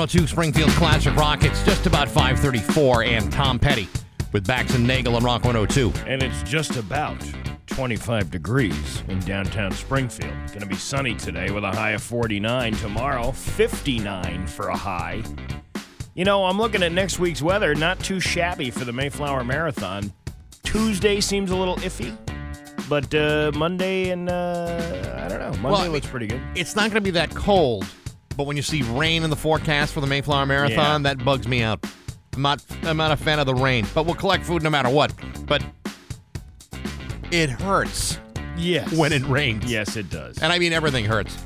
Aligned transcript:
102 0.00 0.28
Springfield 0.28 0.70
Classic 0.70 1.14
Rock. 1.14 1.44
It's 1.44 1.62
just 1.62 1.84
about 1.84 2.08
534 2.08 3.04
and 3.04 3.30
Tom 3.30 3.58
Petty 3.58 3.86
with 4.32 4.46
Bax 4.46 4.74
and 4.74 4.86
Nagle 4.86 5.14
on 5.14 5.22
Rock 5.22 5.44
102. 5.44 5.92
And 6.06 6.22
it's 6.22 6.42
just 6.42 6.76
about 6.76 7.22
25 7.66 8.30
degrees 8.30 9.02
in 9.08 9.20
downtown 9.20 9.72
Springfield. 9.72 10.32
Going 10.46 10.60
to 10.60 10.66
be 10.66 10.76
sunny 10.76 11.14
today 11.16 11.50
with 11.50 11.64
a 11.64 11.70
high 11.70 11.90
of 11.90 12.02
49. 12.02 12.72
Tomorrow, 12.76 13.32
59 13.32 14.46
for 14.46 14.68
a 14.68 14.76
high. 14.76 15.22
You 16.14 16.24
know, 16.24 16.46
I'm 16.46 16.56
looking 16.56 16.82
at 16.82 16.92
next 16.92 17.18
week's 17.18 17.42
weather. 17.42 17.74
Not 17.74 17.98
too 18.00 18.20
shabby 18.20 18.70
for 18.70 18.86
the 18.86 18.94
Mayflower 18.94 19.44
Marathon. 19.44 20.14
Tuesday 20.62 21.20
seems 21.20 21.50
a 21.50 21.56
little 21.56 21.76
iffy, 21.76 22.16
but 22.88 23.14
uh, 23.14 23.52
Monday 23.54 24.08
and 24.08 24.30
uh, 24.30 25.18
I 25.18 25.28
don't 25.28 25.40
know. 25.40 25.50
Monday 25.60 25.68
Well, 25.68 25.90
looks 25.90 26.06
pretty 26.06 26.26
good. 26.26 26.40
It's 26.54 26.74
not 26.74 26.84
going 26.84 26.94
to 26.94 27.00
be 27.02 27.10
that 27.10 27.34
cold, 27.34 27.84
but 28.36 28.44
when 28.46 28.56
you 28.56 28.62
see 28.62 28.82
rain 28.82 29.22
in 29.22 29.30
the 29.30 29.36
forecast 29.36 29.92
for 29.92 30.00
the 30.00 30.06
Mayflower 30.06 30.46
Marathon, 30.46 31.02
Yeah. 31.02 31.14
that 31.14 31.24
bugs 31.24 31.46
me 31.48 31.62
out. 31.62 31.84
I'm 32.34 32.42
not, 32.42 32.64
I'm 32.84 32.96
not 32.96 33.10
a 33.12 33.16
fan 33.16 33.38
of 33.38 33.46
the 33.46 33.54
rain, 33.54 33.86
but 33.94 34.06
we'll 34.06 34.14
collect 34.14 34.44
food 34.44 34.62
no 34.62 34.70
matter 34.70 34.88
what. 34.88 35.12
But 35.46 35.64
it 37.30 37.50
hurts 37.50 38.18
Yes. 38.56 38.92
when 38.92 39.12
it 39.12 39.24
rains. 39.26 39.64
Yes, 39.70 39.96
it 39.96 40.10
does. 40.10 40.38
And 40.42 40.52
I 40.52 40.58
mean 40.58 40.72
everything 40.72 41.04
hurts. 41.04 41.36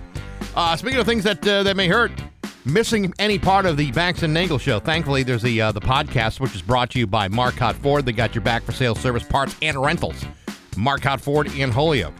Uh, 0.55 0.77
speaking 0.77 0.99
of 1.01 1.07
things 1.07 1.25
that 1.25 1.47
uh, 1.47 1.63
that 1.65 1.77
may 1.77 1.89
hurt, 1.89 2.13
missing 2.65 3.13
any 3.19 3.39
part 3.39 3.67
of 3.67 3.77
the 3.77 3.91
Bax 3.93 4.23
and 4.23 4.33
Nagle 4.33 4.59
show. 4.59 4.79
Thankfully, 4.81 5.23
there's 5.23 5.43
the 5.43 5.61
uh, 5.61 5.73
the 5.73 5.81
podcast, 5.81 6.39
which 6.41 6.55
is 6.55 6.63
brought 6.63 6.91
to 6.91 6.99
you 6.99 7.07
by 7.07 7.29
Marcotte 7.29 7.77
Ford. 7.77 8.07
They 8.07 8.13
got 8.13 8.35
your 8.35 8.43
back 8.43 8.63
for 8.63 8.73
sales, 8.73 9.01
service, 9.01 9.25
parts, 9.25 9.57
and 9.63 9.81
rentals. 9.81 10.25
Marcotte 10.77 11.21
Ford 11.21 11.53
in 11.55 11.71
Holyoke. 11.71 12.15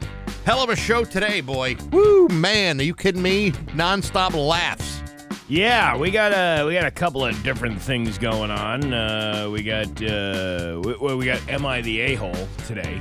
Hell 0.45 0.63
of 0.63 0.71
a 0.71 0.77
show 0.77 1.05
today, 1.05 1.41
boy. 1.41 1.77
Woo, 1.91 2.29
man! 2.29 2.81
Are 2.81 2.83
you 2.83 2.95
kidding 2.95 3.23
me? 3.23 3.53
Non-stop 3.75 4.35
laughs. 4.35 5.03
Yeah, 5.49 5.97
we 5.97 6.11
got 6.11 6.33
a 6.33 6.65
we 6.67 6.75
got 6.75 6.85
a 6.85 6.91
couple 6.91 7.25
of 7.25 7.41
different 7.43 7.81
things 7.81 8.19
going 8.19 8.51
on. 8.51 8.93
Uh, 8.93 9.49
we 9.51 9.63
got 9.63 9.87
uh, 10.03 10.81
we, 10.85 11.15
we 11.15 11.27
got 11.27 11.47
Am 11.49 11.67
I 11.67 11.81
the 11.83 12.01
a 12.01 12.15
hole 12.15 12.49
today? 12.67 13.01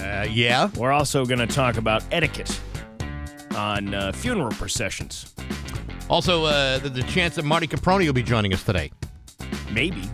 Uh, 0.00 0.26
yeah. 0.30 0.70
We're 0.76 0.92
also 0.92 1.24
going 1.24 1.40
to 1.40 1.46
talk 1.46 1.76
about 1.76 2.04
etiquette 2.12 2.60
on 3.56 3.94
uh, 3.94 4.12
funeral 4.12 4.52
processions. 4.52 5.34
Also, 6.08 6.44
uh, 6.44 6.78
the, 6.78 6.88
the 6.88 7.02
chance 7.02 7.34
that 7.34 7.44
Marty 7.44 7.66
Caproni 7.66 8.06
will 8.06 8.12
be 8.12 8.22
joining 8.22 8.54
us 8.54 8.62
today. 8.62 8.90
Maybe 9.72 10.08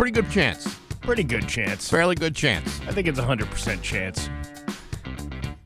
Pretty 0.00 0.12
good 0.12 0.30
chance. 0.30 0.78
Pretty 1.10 1.24
good 1.24 1.48
chance. 1.48 1.90
Fairly 1.90 2.14
good 2.14 2.36
chance. 2.36 2.80
I 2.86 2.92
think 2.92 3.08
it's 3.08 3.18
a 3.18 3.24
hundred 3.24 3.50
percent 3.50 3.82
chance. 3.82 4.30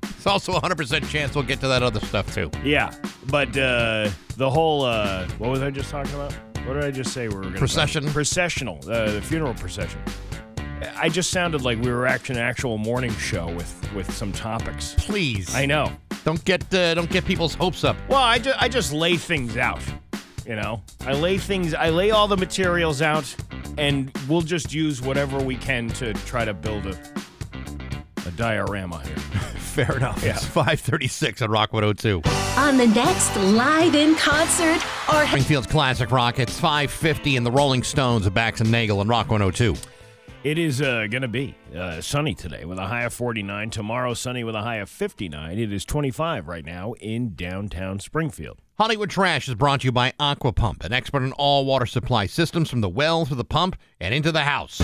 It's 0.02 0.26
also 0.26 0.54
a 0.54 0.60
100% 0.62 1.06
chance 1.10 1.34
we'll 1.34 1.44
get 1.44 1.60
to 1.60 1.68
that 1.68 1.82
other 1.82 2.00
stuff, 2.00 2.32
too. 2.34 2.50
Yeah, 2.64 2.94
but 3.26 3.48
uh, 3.58 4.08
the 4.38 4.48
whole 4.48 4.84
uh, 4.84 5.28
what 5.36 5.50
was 5.50 5.60
I 5.60 5.70
just 5.70 5.90
talking 5.90 6.14
about? 6.14 6.32
What 6.64 6.74
did 6.74 6.84
I 6.84 6.90
just 6.90 7.12
say? 7.12 7.28
We 7.28 7.34
were 7.34 7.40
going 7.42 7.52
to 7.52 7.58
Procession? 7.58 8.06
processional, 8.10 8.78
uh, 8.90 9.10
the 9.10 9.20
funeral 9.20 9.52
procession. 9.52 10.00
I 10.96 11.10
just 11.10 11.30
sounded 11.30 11.60
like 11.60 11.78
we 11.82 11.90
were 11.92 12.06
actually 12.06 12.36
an 12.38 12.46
actual 12.46 12.78
morning 12.78 13.12
show 13.16 13.52
with 13.52 13.92
with 13.92 14.10
some 14.14 14.32
topics. 14.32 14.94
Please. 14.96 15.54
I 15.54 15.66
know. 15.66 15.92
Don't 16.24 16.42
get 16.46 16.72
uh, 16.72 16.94
don't 16.94 17.10
get 17.10 17.26
people's 17.26 17.52
hopes 17.54 17.84
up. 17.84 17.98
Well, 18.08 18.22
I 18.22 18.38
just 18.38 18.62
I 18.62 18.70
just 18.70 18.94
lay 18.94 19.18
things 19.18 19.58
out. 19.58 19.82
You 20.46 20.56
know, 20.56 20.82
I 21.00 21.14
lay 21.14 21.38
things. 21.38 21.74
I 21.74 21.88
lay 21.90 22.10
all 22.10 22.28
the 22.28 22.36
materials 22.36 23.00
out, 23.00 23.34
and 23.78 24.10
we'll 24.28 24.42
just 24.42 24.74
use 24.74 25.00
whatever 25.00 25.38
we 25.38 25.56
can 25.56 25.88
to 25.90 26.12
try 26.12 26.44
to 26.44 26.52
build 26.52 26.86
a 26.86 26.98
a 28.26 28.30
diorama 28.32 29.02
here. 29.04 29.16
Fair 29.74 29.96
enough. 29.96 30.22
It's 30.24 30.44
536 30.44 31.42
on 31.42 31.50
Rock 31.50 31.72
102. 31.72 32.22
On 32.58 32.76
the 32.76 32.86
next 32.86 33.36
live 33.36 33.94
in 33.94 34.14
concert 34.14 34.80
or 35.12 35.26
Springfield's 35.26 35.66
Classic 35.66 36.10
Rock. 36.10 36.38
It's 36.38 36.58
550 36.58 37.36
in 37.36 37.44
the 37.44 37.50
Rolling 37.50 37.82
Stones 37.82 38.26
of 38.26 38.34
Bax 38.34 38.60
and 38.60 38.70
Nagle 38.70 39.00
and 39.00 39.10
Rock 39.10 39.30
102. 39.30 39.74
It 40.44 40.58
is 40.58 40.80
uh, 40.80 41.06
going 41.10 41.22
to 41.22 41.28
be 41.28 41.56
uh, 41.74 42.00
sunny 42.00 42.34
today 42.34 42.64
with 42.64 42.78
a 42.78 42.86
high 42.86 43.04
of 43.04 43.14
49. 43.14 43.70
Tomorrow, 43.70 44.14
sunny 44.14 44.44
with 44.44 44.54
a 44.54 44.60
high 44.62 44.76
of 44.76 44.90
59. 44.90 45.58
It 45.58 45.72
is 45.72 45.84
25 45.84 46.46
right 46.46 46.64
now 46.64 46.92
in 47.00 47.34
downtown 47.34 47.98
Springfield. 47.98 48.58
Hollywood 48.76 49.08
Trash 49.10 49.48
is 49.48 49.54
brought 49.54 49.82
to 49.82 49.84
you 49.86 49.92
by 49.92 50.12
Aqua 50.18 50.52
Pump, 50.52 50.82
an 50.82 50.92
expert 50.92 51.22
in 51.22 51.32
all 51.34 51.64
water 51.64 51.86
supply 51.86 52.26
systems 52.26 52.68
from 52.68 52.80
the 52.80 52.88
well 52.88 53.24
to 53.26 53.34
the 53.34 53.44
pump 53.44 53.76
and 54.00 54.12
into 54.12 54.32
the 54.32 54.42
house. 54.42 54.78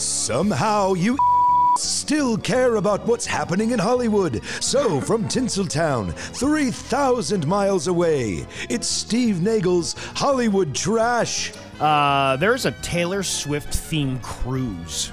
Somehow 0.00 0.94
you 0.94 1.16
still 1.76 2.36
care 2.36 2.74
about 2.74 3.06
what's 3.06 3.24
happening 3.26 3.70
in 3.70 3.78
Hollywood. 3.78 4.42
So, 4.60 5.00
from 5.00 5.28
Tinseltown, 5.28 6.12
3,000 6.12 7.46
miles 7.46 7.86
away, 7.86 8.46
it's 8.68 8.88
Steve 8.88 9.40
Nagle's 9.40 9.92
Hollywood 10.16 10.74
Trash. 10.74 11.52
Uh, 11.78 12.36
there's 12.36 12.66
a 12.66 12.72
Taylor 12.82 13.22
Swift 13.22 13.68
themed 13.68 14.20
cruise. 14.22 15.12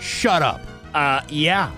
Shut 0.00 0.42
up. 0.42 0.60
Uh, 0.94 1.20
yeah, 1.28 1.70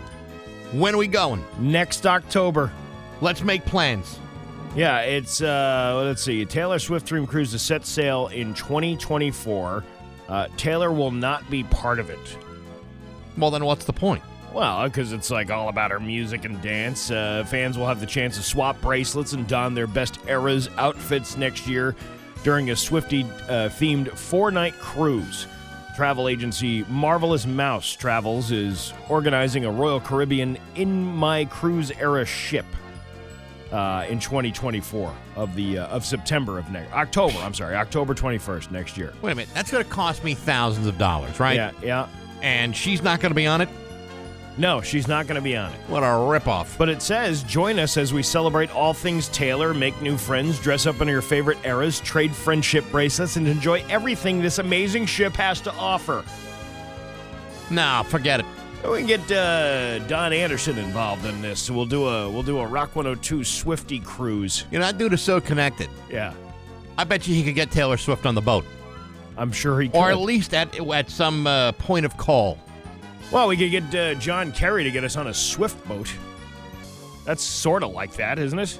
When 0.72 0.94
are 0.94 0.98
we 0.98 1.08
going? 1.08 1.44
next 1.58 2.06
October. 2.06 2.72
Let's 3.22 3.44
make 3.44 3.64
plans. 3.64 4.18
Yeah, 4.74 5.02
it's 5.02 5.40
uh 5.40 6.02
let's 6.04 6.24
see. 6.24 6.44
Taylor 6.44 6.80
Swift 6.80 7.06
Dream 7.06 7.24
Cruise 7.24 7.54
is 7.54 7.62
set 7.62 7.86
sail 7.86 8.26
in 8.26 8.52
2024. 8.52 9.84
Uh, 10.28 10.48
Taylor 10.56 10.90
will 10.90 11.12
not 11.12 11.48
be 11.48 11.62
part 11.62 12.00
of 12.00 12.10
it. 12.10 12.38
Well, 13.38 13.52
then 13.52 13.64
what's 13.64 13.84
the 13.84 13.92
point? 13.92 14.24
Well, 14.52 14.88
because 14.88 15.12
it's 15.12 15.30
like 15.30 15.52
all 15.52 15.68
about 15.68 15.92
her 15.92 16.00
music 16.00 16.44
and 16.44 16.60
dance. 16.60 17.12
Uh, 17.12 17.44
fans 17.46 17.78
will 17.78 17.86
have 17.86 18.00
the 18.00 18.06
chance 18.06 18.36
to 18.38 18.42
swap 18.42 18.80
bracelets 18.80 19.34
and 19.34 19.46
don 19.46 19.72
their 19.74 19.86
best 19.86 20.18
eras 20.26 20.68
outfits 20.76 21.36
next 21.36 21.68
year 21.68 21.94
during 22.42 22.70
a 22.70 22.76
Swifty 22.76 23.22
uh, 23.22 23.68
themed 23.68 24.10
four 24.10 24.50
night 24.50 24.74
cruise. 24.80 25.46
Travel 25.94 26.26
agency 26.26 26.84
Marvelous 26.88 27.46
Mouse 27.46 27.92
Travels 27.94 28.50
is 28.50 28.92
organizing 29.08 29.64
a 29.64 29.70
Royal 29.70 30.00
Caribbean 30.00 30.58
in 30.74 31.04
my 31.04 31.44
cruise 31.44 31.92
era 31.92 32.26
ship 32.26 32.66
uh, 33.72 34.04
in 34.08 34.20
2024 34.20 35.14
of 35.36 35.54
the 35.54 35.78
uh, 35.78 35.86
of 35.86 36.04
September 36.04 36.58
of 36.58 36.70
next 36.70 36.92
October. 36.92 37.38
I'm 37.38 37.54
sorry, 37.54 37.74
October 37.74 38.14
21st 38.14 38.70
next 38.70 38.96
year. 38.96 39.12
Wait 39.22 39.32
a 39.32 39.34
minute. 39.34 39.52
That's 39.54 39.70
going 39.70 39.82
to 39.82 39.90
cost 39.90 40.22
me 40.22 40.34
thousands 40.34 40.86
of 40.86 40.98
dollars, 40.98 41.40
right? 41.40 41.56
Yeah, 41.56 41.72
yeah. 41.82 42.08
And 42.42 42.76
she's 42.76 43.02
not 43.02 43.20
going 43.20 43.30
to 43.30 43.36
be 43.36 43.46
on 43.46 43.60
it? 43.60 43.68
No, 44.58 44.82
she's 44.82 45.08
not 45.08 45.26
going 45.26 45.36
to 45.36 45.42
be 45.42 45.56
on 45.56 45.72
it. 45.72 45.78
What 45.88 46.02
a 46.02 46.06
ripoff. 46.06 46.76
But 46.76 46.90
it 46.90 47.00
says, 47.00 47.42
join 47.42 47.78
us 47.78 47.96
as 47.96 48.12
we 48.12 48.22
celebrate 48.22 48.74
all 48.74 48.92
things 48.92 49.28
Taylor, 49.28 49.72
make 49.72 50.00
new 50.02 50.18
friends, 50.18 50.60
dress 50.60 50.86
up 50.86 51.00
in 51.00 51.08
your 51.08 51.22
favorite 51.22 51.56
eras, 51.64 52.00
trade 52.00 52.34
friendship 52.34 52.84
bracelets, 52.90 53.36
and 53.36 53.48
enjoy 53.48 53.82
everything 53.88 54.42
this 54.42 54.58
amazing 54.58 55.06
ship 55.06 55.34
has 55.36 55.62
to 55.62 55.72
offer. 55.72 56.22
Nah, 57.70 58.02
forget 58.02 58.40
it. 58.40 58.46
We 58.91 58.98
can 58.98 59.06
get 59.06 59.31
uh, 59.32 60.00
Don 60.09 60.32
Anderson 60.32 60.76
involved 60.78 61.25
in 61.25 61.41
this. 61.41 61.60
So 61.60 61.72
we'll 61.75 61.87
do 61.87 62.06
a 62.09 62.28
we'll 62.28 62.43
do 62.43 62.59
a 62.59 62.66
Rock 62.66 62.97
102 62.97 63.44
Swifty 63.44 64.00
cruise. 64.00 64.65
You 64.70 64.78
know, 64.81 64.87
that 64.87 64.98
dude 64.98 65.12
is 65.12 65.22
so 65.22 65.41
connected. 65.41 65.88
Yeah, 66.10 66.34
I 66.98 67.04
bet 67.04 67.26
you 67.28 67.34
he 67.34 67.44
could 67.44 67.54
get 67.54 67.70
Taylor 67.70 67.97
Swift 67.97 68.26
on 68.26 68.34
the 68.34 68.41
boat. 68.41 68.65
I'm 69.37 69.53
sure 69.53 69.81
he 69.81 69.88
could. 69.88 69.97
Or 69.97 70.10
at 70.10 70.19
least 70.19 70.53
at, 70.53 70.78
at 70.91 71.09
some 71.10 71.47
uh, 71.47 71.72
point 71.72 72.04
of 72.04 72.16
call. 72.16 72.59
well, 73.31 73.48
we 73.48 73.56
could 73.56 73.70
get 73.70 73.94
uh, 73.94 74.15
John 74.20 74.53
Kerry 74.53 74.84
to 74.84 74.91
get 74.91 75.04
us 75.04 75.16
on 75.16 75.28
a 75.28 75.34
Swift 75.34 75.82
boat. 75.88 76.12
That's 77.25 77.43
sort 77.43 77.82
of 77.84 77.93
like 77.93 78.14
that, 78.16 78.38
isn't 78.38 78.59
it? 78.59 78.78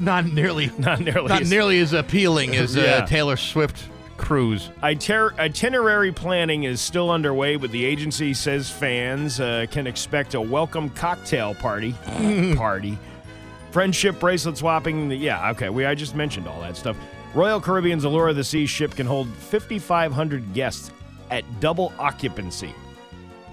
Not 0.00 0.26
nearly, 0.26 0.70
Not 0.78 1.00
nearly. 1.00 1.28
not 1.28 1.42
as- 1.42 1.50
nearly 1.50 1.78
as 1.78 1.92
appealing 1.92 2.56
as 2.56 2.76
uh, 2.76 2.80
Yeah. 2.84 3.06
Taylor 3.06 3.36
Swift 3.36 3.84
cruise. 4.16 4.70
Iter- 4.82 5.34
itinerary 5.38 6.12
planning 6.12 6.64
is 6.64 6.80
still 6.80 7.10
underway, 7.10 7.56
but 7.56 7.70
the 7.70 7.84
agency 7.84 8.34
says 8.34 8.70
fans 8.70 9.40
uh, 9.40 9.66
can 9.70 9.86
expect 9.86 10.34
a 10.34 10.40
welcome 10.40 10.90
cocktail 10.90 11.54
party. 11.54 11.94
party. 12.56 12.98
Friendship 13.70 14.20
bracelet 14.20 14.56
swapping. 14.56 15.10
Yeah, 15.10 15.50
okay. 15.50 15.68
We 15.68 15.84
I 15.84 15.94
just 15.94 16.14
mentioned 16.14 16.46
all 16.46 16.60
that 16.60 16.76
stuff. 16.76 16.96
Royal 17.34 17.60
Caribbean's 17.60 18.04
Allure 18.04 18.28
of 18.28 18.36
the 18.36 18.44
Sea 18.44 18.66
ship 18.66 18.92
can 18.94 19.06
hold 19.06 19.28
5,500 19.28 20.54
guests 20.54 20.92
at 21.30 21.44
double 21.60 21.92
occupancy. 21.98 22.72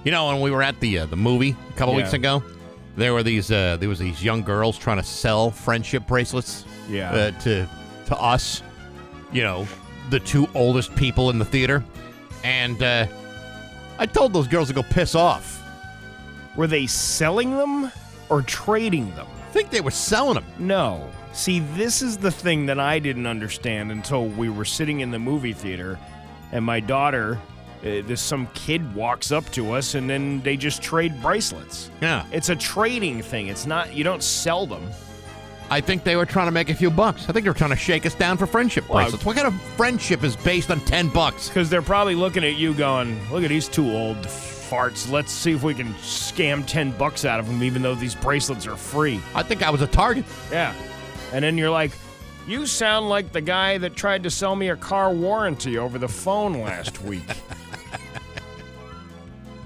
You 0.03 0.11
know, 0.11 0.27
when 0.27 0.41
we 0.41 0.51
were 0.51 0.61
at 0.61 0.79
the 0.79 0.99
uh, 0.99 1.05
the 1.07 1.15
movie 1.15 1.55
a 1.69 1.73
couple 1.73 1.93
Yeah. 1.95 2.01
weeks 2.03 2.13
ago, 2.13 2.43
there 2.95 3.13
were 3.13 3.23
these 3.23 3.51
uh, 3.51 3.77
there 3.79 3.89
was 3.89 3.97
these 3.99 4.23
young 4.23 4.43
girls 4.43 4.77
trying 4.77 4.97
to 4.97 5.03
sell 5.03 5.49
friendship 5.49 6.05
bracelets. 6.07 6.65
Yeah. 6.89 7.11
Uh, 7.11 7.31
to 7.41 7.67
to 8.07 8.15
us, 8.17 8.61
you 9.31 9.41
know, 9.43 9.67
the 10.11 10.19
two 10.19 10.47
oldest 10.53 10.95
people 10.95 11.29
in 11.29 11.39
the 11.39 11.45
theater, 11.45 11.83
and 12.43 12.83
uh, 12.83 13.07
I 13.97 14.05
told 14.05 14.33
those 14.33 14.47
girls 14.47 14.67
to 14.67 14.73
go 14.73 14.83
piss 14.83 15.15
off. 15.15 15.57
Were 16.55 16.67
they 16.67 16.85
selling 16.85 17.55
them 17.57 17.91
or 18.29 18.41
trading 18.41 19.15
them? 19.15 19.27
I 19.27 19.51
think 19.53 19.69
they 19.69 19.81
were 19.81 19.91
selling 19.91 20.35
them. 20.35 20.45
No. 20.59 21.09
See, 21.33 21.59
this 21.59 22.01
is 22.01 22.17
the 22.17 22.31
thing 22.31 22.65
that 22.65 22.79
I 22.79 22.99
didn't 22.99 23.25
understand 23.25 23.91
until 23.91 24.27
we 24.27 24.49
were 24.49 24.65
sitting 24.65 24.99
in 24.99 25.11
the 25.11 25.19
movie 25.19 25.53
theater, 25.53 25.97
and 26.51 26.63
my 26.65 26.81
daughter, 26.81 27.39
uh, 27.79 28.03
this 28.05 28.21
some 28.21 28.47
kid 28.53 28.93
walks 28.93 29.31
up 29.31 29.49
to 29.51 29.71
us, 29.71 29.95
and 29.95 30.09
then 30.09 30.41
they 30.41 30.57
just 30.57 30.81
trade 30.81 31.21
bracelets. 31.21 31.89
Yeah. 32.01 32.25
It's 32.31 32.49
a 32.49 32.55
trading 32.55 33.21
thing. 33.21 33.47
It's 33.47 33.65
not 33.65 33.93
you 33.93 34.03
don't 34.03 34.23
sell 34.23 34.67
them. 34.67 34.83
I 35.71 35.79
think 35.81 36.03
they 36.03 36.17
were 36.17 36.25
trying 36.25 36.47
to 36.47 36.51
make 36.51 36.69
a 36.69 36.75
few 36.75 36.91
bucks. 36.91 37.23
I 37.29 37.31
think 37.31 37.45
they 37.45 37.49
were 37.49 37.55
trying 37.55 37.69
to 37.69 37.77
shake 37.77 38.05
us 38.05 38.13
down 38.13 38.37
for 38.37 38.45
friendship 38.45 38.87
Well, 38.89 39.03
bracelets. 39.03 39.25
What 39.25 39.37
kind 39.37 39.47
of 39.47 39.59
friendship 39.77 40.21
is 40.23 40.35
based 40.35 40.69
on 40.69 40.81
ten 40.81 41.07
bucks? 41.07 41.47
Because 41.47 41.69
they're 41.69 41.81
probably 41.81 42.13
looking 42.13 42.43
at 42.43 42.55
you 42.55 42.73
going, 42.73 43.17
look 43.31 43.43
at 43.43 43.49
these 43.49 43.69
two 43.69 43.89
old 43.89 44.17
farts. 44.17 45.09
Let's 45.09 45.31
see 45.31 45.53
if 45.53 45.63
we 45.63 45.73
can 45.73 45.93
scam 45.95 46.65
10 46.65 46.91
bucks 46.97 47.25
out 47.25 47.39
of 47.39 47.47
them, 47.47 47.61
even 47.63 47.81
though 47.81 47.95
these 47.95 48.15
bracelets 48.15 48.65
are 48.67 48.77
free. 48.77 49.19
I 49.35 49.43
think 49.43 49.63
I 49.63 49.69
was 49.69 49.81
a 49.81 49.87
target. 49.87 50.25
Yeah. 50.51 50.73
And 51.33 51.43
then 51.43 51.57
you're 51.57 51.69
like, 51.69 51.91
you 52.47 52.65
sound 52.65 53.09
like 53.09 53.31
the 53.31 53.41
guy 53.41 53.77
that 53.79 53.95
tried 53.95 54.23
to 54.23 54.29
sell 54.29 54.55
me 54.55 54.69
a 54.69 54.75
car 54.75 55.11
warranty 55.13 55.77
over 55.77 55.97
the 55.97 56.07
phone 56.07 56.61
last 56.61 57.01
week. 57.03 57.23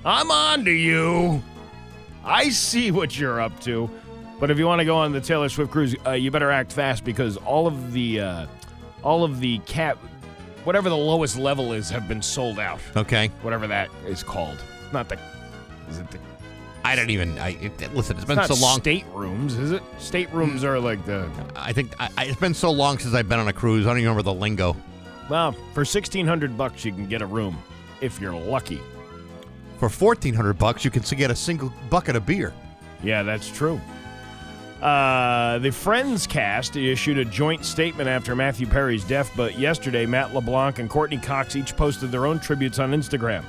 I'm 0.03 0.29
on 0.29 0.65
to 0.65 0.71
you. 0.71 1.41
I 2.23 2.49
see 2.49 2.91
what 2.91 3.17
you're 3.17 3.39
up 3.41 3.59
to. 3.61 3.89
But 4.39 4.51
if 4.51 4.57
you 4.57 4.65
want 4.65 4.79
to 4.79 4.85
go 4.85 4.97
on 4.97 5.11
the 5.11 5.21
Taylor 5.21 5.49
Swift 5.49 5.71
cruise, 5.71 5.95
uh, 6.05 6.11
you 6.11 6.31
better 6.31 6.51
act 6.51 6.71
fast 6.71 7.03
because 7.03 7.37
all 7.37 7.67
of 7.67 7.93
the 7.93 8.19
uh, 8.19 8.47
all 9.03 9.23
of 9.23 9.39
the 9.39 9.59
cap 9.59 9.97
whatever 10.65 10.89
the 10.89 10.97
lowest 10.97 11.37
level 11.37 11.73
is 11.73 11.89
have 11.89 12.07
been 12.07 12.21
sold 12.21 12.59
out. 12.59 12.79
Okay. 12.95 13.29
Whatever 13.41 13.67
that 13.67 13.89
is 14.05 14.23
called. 14.23 14.61
Not 14.91 15.07
the 15.07 15.17
is 15.89 15.99
it 15.99 16.11
the 16.11 16.19
I 16.83 16.95
don't 16.95 17.09
even. 17.09 17.39
I 17.39 17.49
it, 17.49 17.95
listen. 17.95 18.15
It's 18.15 18.25
been 18.25 18.43
so 18.43 18.53
long. 18.53 18.79
State 18.79 19.05
rooms, 19.11 19.57
is 19.57 19.71
it? 19.71 19.81
State 19.97 20.31
rooms 20.31 20.63
are 20.63 20.79
like 20.79 21.03
the 21.05 21.27
I 21.55 21.73
think 21.73 21.99
I, 21.99 22.09
I, 22.15 22.25
it's 22.25 22.39
been 22.39 22.53
so 22.53 22.69
long 22.69 22.99
since 22.99 23.15
I've 23.15 23.27
been 23.27 23.39
on 23.39 23.47
a 23.47 23.53
cruise. 23.53 23.87
I 23.87 23.89
don't 23.89 23.97
even 23.97 24.09
remember 24.09 24.21
the 24.21 24.33
lingo. 24.33 24.75
Well, 25.27 25.53
for 25.73 25.83
sixteen 25.83 26.27
hundred 26.27 26.55
bucks, 26.55 26.85
you 26.85 26.91
can 26.91 27.07
get 27.07 27.23
a 27.23 27.25
room 27.25 27.57
if 28.01 28.21
you're 28.21 28.35
lucky. 28.35 28.79
For 29.79 29.89
fourteen 29.89 30.35
hundred 30.35 30.59
bucks, 30.59 30.85
you 30.85 30.91
can 30.91 31.01
get 31.17 31.31
a 31.31 31.35
single 31.35 31.73
bucket 31.89 32.15
of 32.15 32.27
beer. 32.27 32.53
Yeah, 33.01 33.23
that's 33.23 33.49
true. 33.49 33.81
Uh, 34.81 35.57
the 35.59 35.71
Friends 35.71 36.27
cast 36.27 36.75
issued 36.75 37.17
a 37.17 37.25
joint 37.25 37.63
statement 37.63 38.09
after 38.09 38.35
Matthew 38.35 38.67
Perry's 38.67 39.03
death, 39.03 39.31
but 39.35 39.57
yesterday 39.57 40.05
Matt 40.05 40.33
LeBlanc 40.33 40.79
and 40.79 40.89
Courteney 40.89 41.17
Cox 41.17 41.55
each 41.55 41.75
posted 41.75 42.11
their 42.11 42.25
own 42.25 42.39
tributes 42.39 42.77
on 42.79 42.91
Instagram. 42.91 43.43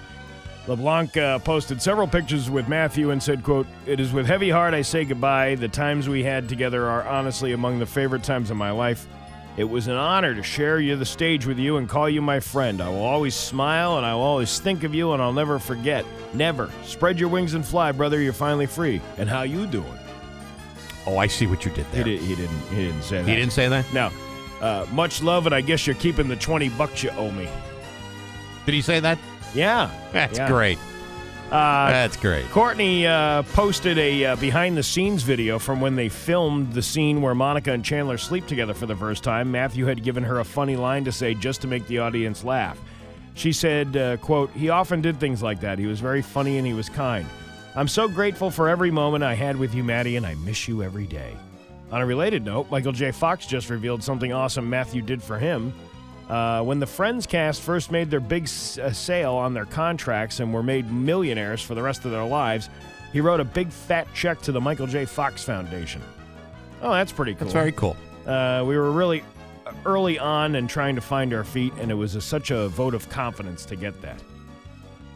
LeBlanc 0.69 1.17
uh, 1.17 1.39
posted 1.41 1.81
several 1.81 2.09
pictures 2.09 2.51
with 2.51 2.69
Matthew 2.69 3.11
and 3.11 3.23
said, 3.23 3.45
quote, 3.45 3.67
It 3.87 4.01
is 4.01 4.13
with 4.13 4.27
heavy 4.27 4.51
heart 4.51 4.75
I 4.75 4.83
say 4.83 5.05
goodbye. 5.05 5.55
The 5.55 5.69
times 5.69 6.09
we 6.09 6.25
had 6.25 6.49
together 6.49 6.87
are 6.87 7.07
honestly 7.07 7.53
among 7.53 7.79
the 7.79 7.87
favorite 7.87 8.25
times 8.25 8.51
of 8.51 8.57
my 8.57 8.71
life. 8.71 9.07
It 9.57 9.65
was 9.65 9.87
an 9.87 9.95
honor 9.97 10.35
to 10.35 10.43
share 10.43 10.81
you 10.81 10.97
the 10.97 11.05
stage 11.05 11.47
with 11.47 11.59
you 11.59 11.77
and 11.77 11.89
call 11.89 12.11
you 12.11 12.21
my 12.21 12.41
friend. 12.41 12.81
I 12.81 12.89
will 12.89 13.05
always 13.05 13.35
smile 13.35 13.97
and 13.97 14.05
I 14.05 14.15
will 14.15 14.23
always 14.23 14.59
think 14.59 14.85
of 14.85 14.95
you 14.95 15.13
and 15.13 15.23
I'll 15.23 15.33
never 15.33 15.59
forget. 15.59 16.05
Never. 16.35 16.71
Spread 16.85 17.19
your 17.19 17.29
wings 17.31 17.55
and 17.55 17.65
fly, 17.65 17.93
brother. 17.93 18.21
You're 18.21 18.33
finally 18.33 18.67
free. 18.67 19.01
And 19.19 19.29
how 19.29 19.43
you 19.43 19.67
doing? 19.67 19.99
Oh, 21.07 21.19
I 21.19 21.27
see 21.29 21.47
what 21.47 21.65
you 21.65 21.71
did 21.71 21.87
He, 21.87 21.93
there. 21.93 22.05
did, 22.05 22.21
he 22.21 22.35
didn't. 22.35 22.59
He 22.71 22.77
didn't 22.87 23.03
say 23.03 23.19
that. 23.23 23.29
He 23.29 23.37
didn't 23.37 23.53
say 23.53 23.69
that. 23.69 23.93
Now, 23.93 24.11
uh, 24.61 24.87
much 24.93 25.23
love, 25.23 25.47
and 25.47 25.55
I 25.55 25.61
guess 25.61 25.87
you're 25.87 25.97
keeping 25.97 26.29
the 26.29 26.37
twenty 26.37 26.69
bucks 26.71 27.03
you 27.03 27.11
owe 27.11 27.31
me. 27.31 27.49
Did 28.65 28.75
he 28.75 28.83
say 28.83 28.99
that? 29.01 29.19
Yeah, 29.55 29.91
That's 30.13 30.39
yeah. 30.39 30.49
great. 30.49 30.79
Uh, 31.47 31.89
That's 31.91 32.17
great. 32.17 32.45
Courtney 32.51 33.07
uh, 33.07 33.45
posted 33.53 33.97
a 33.99 34.25
uh, 34.25 34.37
behind-the-scenes 34.37 35.23
video 35.23 35.61
from 35.61 35.81
when 35.81 35.95
they 35.95 36.09
filmed 36.09 36.73
the 36.73 36.83
scene 36.83 37.23
where 37.23 37.37
Monica 37.37 37.71
and 37.73 37.85
Chandler 37.85 38.19
sleep 38.19 38.49
together 38.49 38.75
for 38.75 38.87
the 38.87 38.97
first 38.97 39.23
time. 39.23 39.53
Matthew 39.53 39.87
had 39.87 40.03
given 40.03 40.25
her 40.25 40.41
a 40.41 40.45
funny 40.45 40.75
line 40.75 41.05
to 41.05 41.13
say 41.13 41.35
just 41.35 41.61
to 41.61 41.69
make 41.69 41.87
the 41.87 42.01
audience 42.01 42.43
laugh. 42.43 42.81
She 43.35 43.53
said, 43.53 43.97
uh, 43.97 44.17
"quote 44.17 44.51
He 44.51 44.71
often 44.71 45.01
did 45.01 45.21
things 45.21 45.41
like 45.41 45.61
that. 45.61 45.79
He 45.79 45.87
was 45.87 46.01
very 46.01 46.21
funny 46.23 46.59
and 46.59 46.67
he 46.67 46.73
was 46.75 46.89
kind. 46.89 47.27
I'm 47.77 47.89
so 47.89 48.09
grateful 48.09 48.51
for 48.51 48.69
every 48.69 48.91
moment 48.91 49.23
I 49.23 49.35
had 49.35 49.57
with 49.57 49.75
you, 49.75 49.85
Maddie, 49.85 50.17
and 50.17 50.27
I 50.27 50.35
miss 50.37 50.67
you 50.67 50.83
every 50.83 51.07
day." 51.07 51.37
On 51.93 52.01
a 52.01 52.07
related 52.07 52.45
note, 52.45 52.71
Michael 52.71 52.93
J. 52.93 53.13
Fox 53.13 53.47
just 53.47 53.71
revealed 53.71 54.03
something 54.03 54.33
awesome 54.33 54.69
Matthew 54.69 55.03
did 55.03 55.23
for 55.23 55.39
him. 55.39 55.73
Uh, 56.29 56.61
when 56.63 56.81
the 56.81 56.87
Friends 56.87 57.27
cast 57.27 57.61
first 57.63 57.93
made 57.93 58.11
their 58.11 58.19
big 58.19 58.45
s- 58.45 58.79
uh, 58.79 58.93
sale 58.93 59.35
on 59.35 59.55
their 59.55 59.67
contracts 59.67 60.41
and 60.41 60.53
were 60.53 60.63
made 60.65 60.91
millionaires 60.91 61.63
for 61.63 61.77
the 61.77 61.83
rest 61.83 62.05
of 62.05 62.11
their 62.11 62.25
lives, 62.25 62.69
he 63.13 63.21
wrote 63.21 63.39
a 63.39 63.45
big 63.45 63.69
fat 63.71 64.09
check 64.13 64.41
to 64.43 64.51
the 64.51 64.61
Michael 64.61 64.89
J. 64.89 65.05
Fox 65.05 65.45
Foundation. 65.45 66.03
Oh, 66.83 66.93
that's 66.93 67.13
pretty 67.13 67.35
cool. 67.35 67.41
That's 67.41 67.53
very 67.53 67.71
cool. 67.71 67.97
Uh, 68.27 68.65
we 68.67 68.77
were 68.77 68.91
really 68.91 69.23
early 69.85 70.19
on 70.19 70.57
and 70.57 70.69
trying 70.69 70.97
to 70.97 71.01
find 71.01 71.33
our 71.33 71.45
feet, 71.45 71.73
and 71.79 71.93
it 71.93 71.95
was 71.95 72.17
a, 72.17 72.21
such 72.21 72.51
a 72.51 72.67
vote 72.69 72.95
of 72.95 73.09
confidence 73.09 73.65
to 73.67 73.77
get 73.77 74.01
that. 74.03 74.21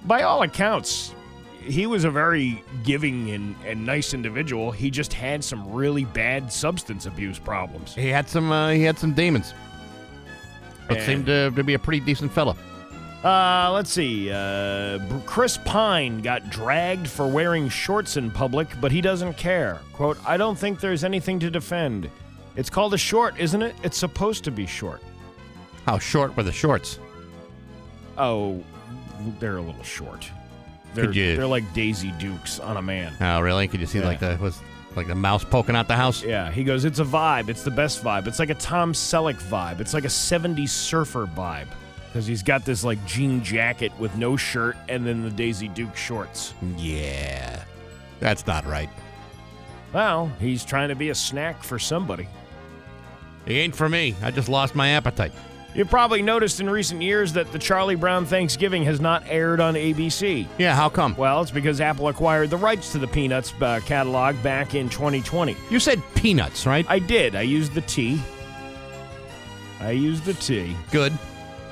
By 0.04 0.22
all 0.22 0.42
accounts, 0.42 1.12
he 1.62 1.86
was 1.86 2.04
a 2.04 2.10
very 2.10 2.62
giving 2.84 3.30
and, 3.30 3.54
and 3.66 3.84
nice 3.84 4.14
individual. 4.14 4.70
He 4.70 4.90
just 4.90 5.12
had 5.12 5.42
some 5.44 5.70
really 5.72 6.04
bad 6.04 6.52
substance 6.52 7.06
abuse 7.06 7.38
problems. 7.38 7.94
He 7.94 8.08
had 8.08 8.28
some. 8.28 8.50
Uh, 8.52 8.70
he 8.70 8.82
had 8.82 8.98
some 8.98 9.12
demons. 9.12 9.54
But 10.88 10.98
And- 10.98 11.06
seemed 11.06 11.26
to, 11.26 11.50
to 11.52 11.62
be 11.64 11.74
a 11.74 11.78
pretty 11.78 12.00
decent 12.00 12.32
fella. 12.32 12.56
Uh, 13.22 13.70
let's 13.72 13.90
see. 13.92 14.30
Uh, 14.32 14.98
Chris 15.26 15.58
Pine 15.66 16.20
got 16.22 16.48
dragged 16.48 17.06
for 17.06 17.26
wearing 17.28 17.68
shorts 17.68 18.16
in 18.16 18.30
public, 18.30 18.68
but 18.80 18.90
he 18.90 19.02
doesn't 19.02 19.36
care. 19.36 19.78
Quote, 19.92 20.16
I 20.26 20.38
don't 20.38 20.58
think 20.58 20.80
there's 20.80 21.04
anything 21.04 21.38
to 21.40 21.50
defend. 21.50 22.08
It's 22.56 22.70
called 22.70 22.94
a 22.94 22.98
short, 22.98 23.38
isn't 23.38 23.60
it? 23.60 23.74
It's 23.82 23.98
supposed 23.98 24.42
to 24.44 24.50
be 24.50 24.64
short. 24.64 25.02
How 25.86 25.98
short 25.98 26.34
were 26.34 26.42
the 26.44 26.52
shorts? 26.52 26.98
Oh, 28.16 28.64
they're 29.38 29.58
a 29.58 29.62
little 29.62 29.82
short. 29.84 30.30
They're, 30.94 31.12
you- 31.12 31.36
they're 31.36 31.46
like 31.46 31.72
Daisy 31.72 32.12
Dukes 32.18 32.58
on 32.58 32.76
a 32.76 32.82
man. 32.82 33.12
Oh, 33.20 33.40
really? 33.40 33.68
Could 33.68 33.80
you 33.80 33.86
see 33.86 33.98
Yeah. 34.00 34.06
like 34.06 34.20
the 34.20 34.36
was 34.40 34.58
like 34.96 35.06
the 35.06 35.14
mouse 35.14 35.44
poking 35.44 35.76
out 35.76 35.86
the 35.88 35.96
house? 35.96 36.22
Yeah, 36.24 36.50
he 36.50 36.64
goes, 36.64 36.84
it's 36.84 36.98
a 36.98 37.04
vibe. 37.04 37.48
It's 37.48 37.62
the 37.62 37.70
best 37.70 38.02
vibe. 38.02 38.26
It's 38.26 38.38
like 38.40 38.50
a 38.50 38.54
Tom 38.54 38.92
Selleck 38.92 39.40
vibe. 39.42 39.80
It's 39.80 39.94
like 39.94 40.04
a 40.04 40.08
70s 40.08 40.70
surfer 40.70 41.26
vibe. 41.26 41.68
Because 42.06 42.26
he's 42.26 42.42
got 42.42 42.64
this 42.64 42.82
like 42.82 43.04
jean 43.06 43.40
jacket 43.44 43.92
with 44.00 44.16
no 44.16 44.36
shirt 44.36 44.76
and 44.88 45.06
then 45.06 45.22
the 45.22 45.30
Daisy 45.30 45.68
Duke 45.68 45.96
shorts. 45.96 46.54
Yeah, 46.76 47.62
that's 48.18 48.48
not 48.48 48.66
right. 48.66 48.88
Well, 49.92 50.26
he's 50.40 50.64
trying 50.64 50.88
to 50.88 50.96
be 50.96 51.10
a 51.10 51.14
snack 51.14 51.62
for 51.62 51.78
somebody. 51.78 52.26
He 53.46 53.58
ain't 53.60 53.76
for 53.76 53.88
me. 53.88 54.14
I 54.22 54.30
just 54.32 54.48
lost 54.48 54.74
my 54.74 54.88
appetite. 54.90 55.32
You've 55.74 55.88
probably 55.88 56.20
noticed 56.20 56.60
in 56.60 56.68
recent 56.68 57.00
years 57.00 57.32
that 57.34 57.52
the 57.52 57.58
Charlie 57.58 57.94
Brown 57.94 58.26
Thanksgiving 58.26 58.82
has 58.84 59.00
not 59.00 59.22
aired 59.26 59.60
on 59.60 59.74
ABC. 59.74 60.46
Yeah, 60.58 60.74
how 60.74 60.88
come? 60.88 61.16
Well, 61.16 61.42
it's 61.42 61.52
because 61.52 61.80
Apple 61.80 62.08
acquired 62.08 62.50
the 62.50 62.56
rights 62.56 62.90
to 62.92 62.98
the 62.98 63.06
Peanuts 63.06 63.54
uh, 63.60 63.80
catalog 63.84 64.42
back 64.42 64.74
in 64.74 64.88
2020. 64.88 65.56
You 65.70 65.78
said 65.78 66.02
peanuts, 66.16 66.66
right? 66.66 66.84
I 66.88 66.98
did. 66.98 67.36
I 67.36 67.42
used 67.42 67.74
the 67.74 67.82
T. 67.82 68.20
I 69.80 69.92
used 69.92 70.24
the 70.24 70.34
T. 70.34 70.76
Good. 70.90 71.12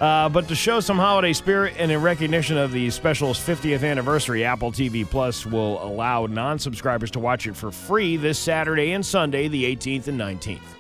Uh, 0.00 0.28
but 0.28 0.46
to 0.46 0.54
show 0.54 0.78
some 0.78 0.96
holiday 0.96 1.32
spirit 1.32 1.74
and 1.76 1.90
in 1.90 2.00
recognition 2.00 2.56
of 2.56 2.70
the 2.70 2.88
special's 2.90 3.36
50th 3.36 3.82
anniversary, 3.82 4.44
Apple 4.44 4.70
TV 4.70 5.04
Plus 5.04 5.44
will 5.44 5.82
allow 5.82 6.26
non 6.26 6.60
subscribers 6.60 7.10
to 7.10 7.18
watch 7.18 7.48
it 7.48 7.56
for 7.56 7.72
free 7.72 8.16
this 8.16 8.38
Saturday 8.38 8.92
and 8.92 9.04
Sunday, 9.04 9.48
the 9.48 9.64
18th 9.64 10.06
and 10.06 10.20
19th. 10.20 10.77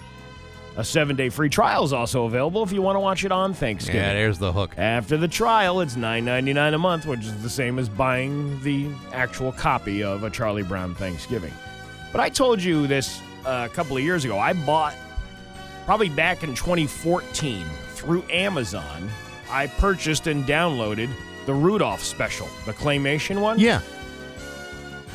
A 0.78 0.84
seven 0.84 1.16
day 1.16 1.28
free 1.28 1.48
trial 1.48 1.82
is 1.82 1.92
also 1.92 2.26
available 2.26 2.62
if 2.62 2.70
you 2.70 2.80
want 2.80 2.94
to 2.94 3.00
watch 3.00 3.24
it 3.24 3.32
on 3.32 3.52
Thanksgiving. 3.52 4.00
Yeah, 4.00 4.12
there's 4.12 4.38
the 4.38 4.52
hook. 4.52 4.76
After 4.78 5.16
the 5.16 5.26
trial, 5.26 5.80
it's 5.80 5.96
$9.99 5.96 6.72
a 6.72 6.78
month, 6.78 7.04
which 7.04 7.24
is 7.24 7.42
the 7.42 7.50
same 7.50 7.80
as 7.80 7.88
buying 7.88 8.62
the 8.62 8.88
actual 9.12 9.50
copy 9.50 10.04
of 10.04 10.22
a 10.22 10.30
Charlie 10.30 10.62
Brown 10.62 10.94
Thanksgiving. 10.94 11.52
But 12.12 12.20
I 12.20 12.28
told 12.28 12.62
you 12.62 12.86
this 12.86 13.20
uh, 13.44 13.66
a 13.68 13.74
couple 13.74 13.96
of 13.96 14.04
years 14.04 14.24
ago. 14.24 14.38
I 14.38 14.52
bought, 14.52 14.94
probably 15.84 16.10
back 16.10 16.44
in 16.44 16.54
2014, 16.54 17.66
through 17.94 18.22
Amazon, 18.30 19.10
I 19.50 19.66
purchased 19.66 20.28
and 20.28 20.44
downloaded 20.44 21.10
the 21.46 21.54
Rudolph 21.54 22.04
special, 22.04 22.46
the 22.66 22.72
claymation 22.72 23.40
one. 23.40 23.58
Yeah. 23.58 23.80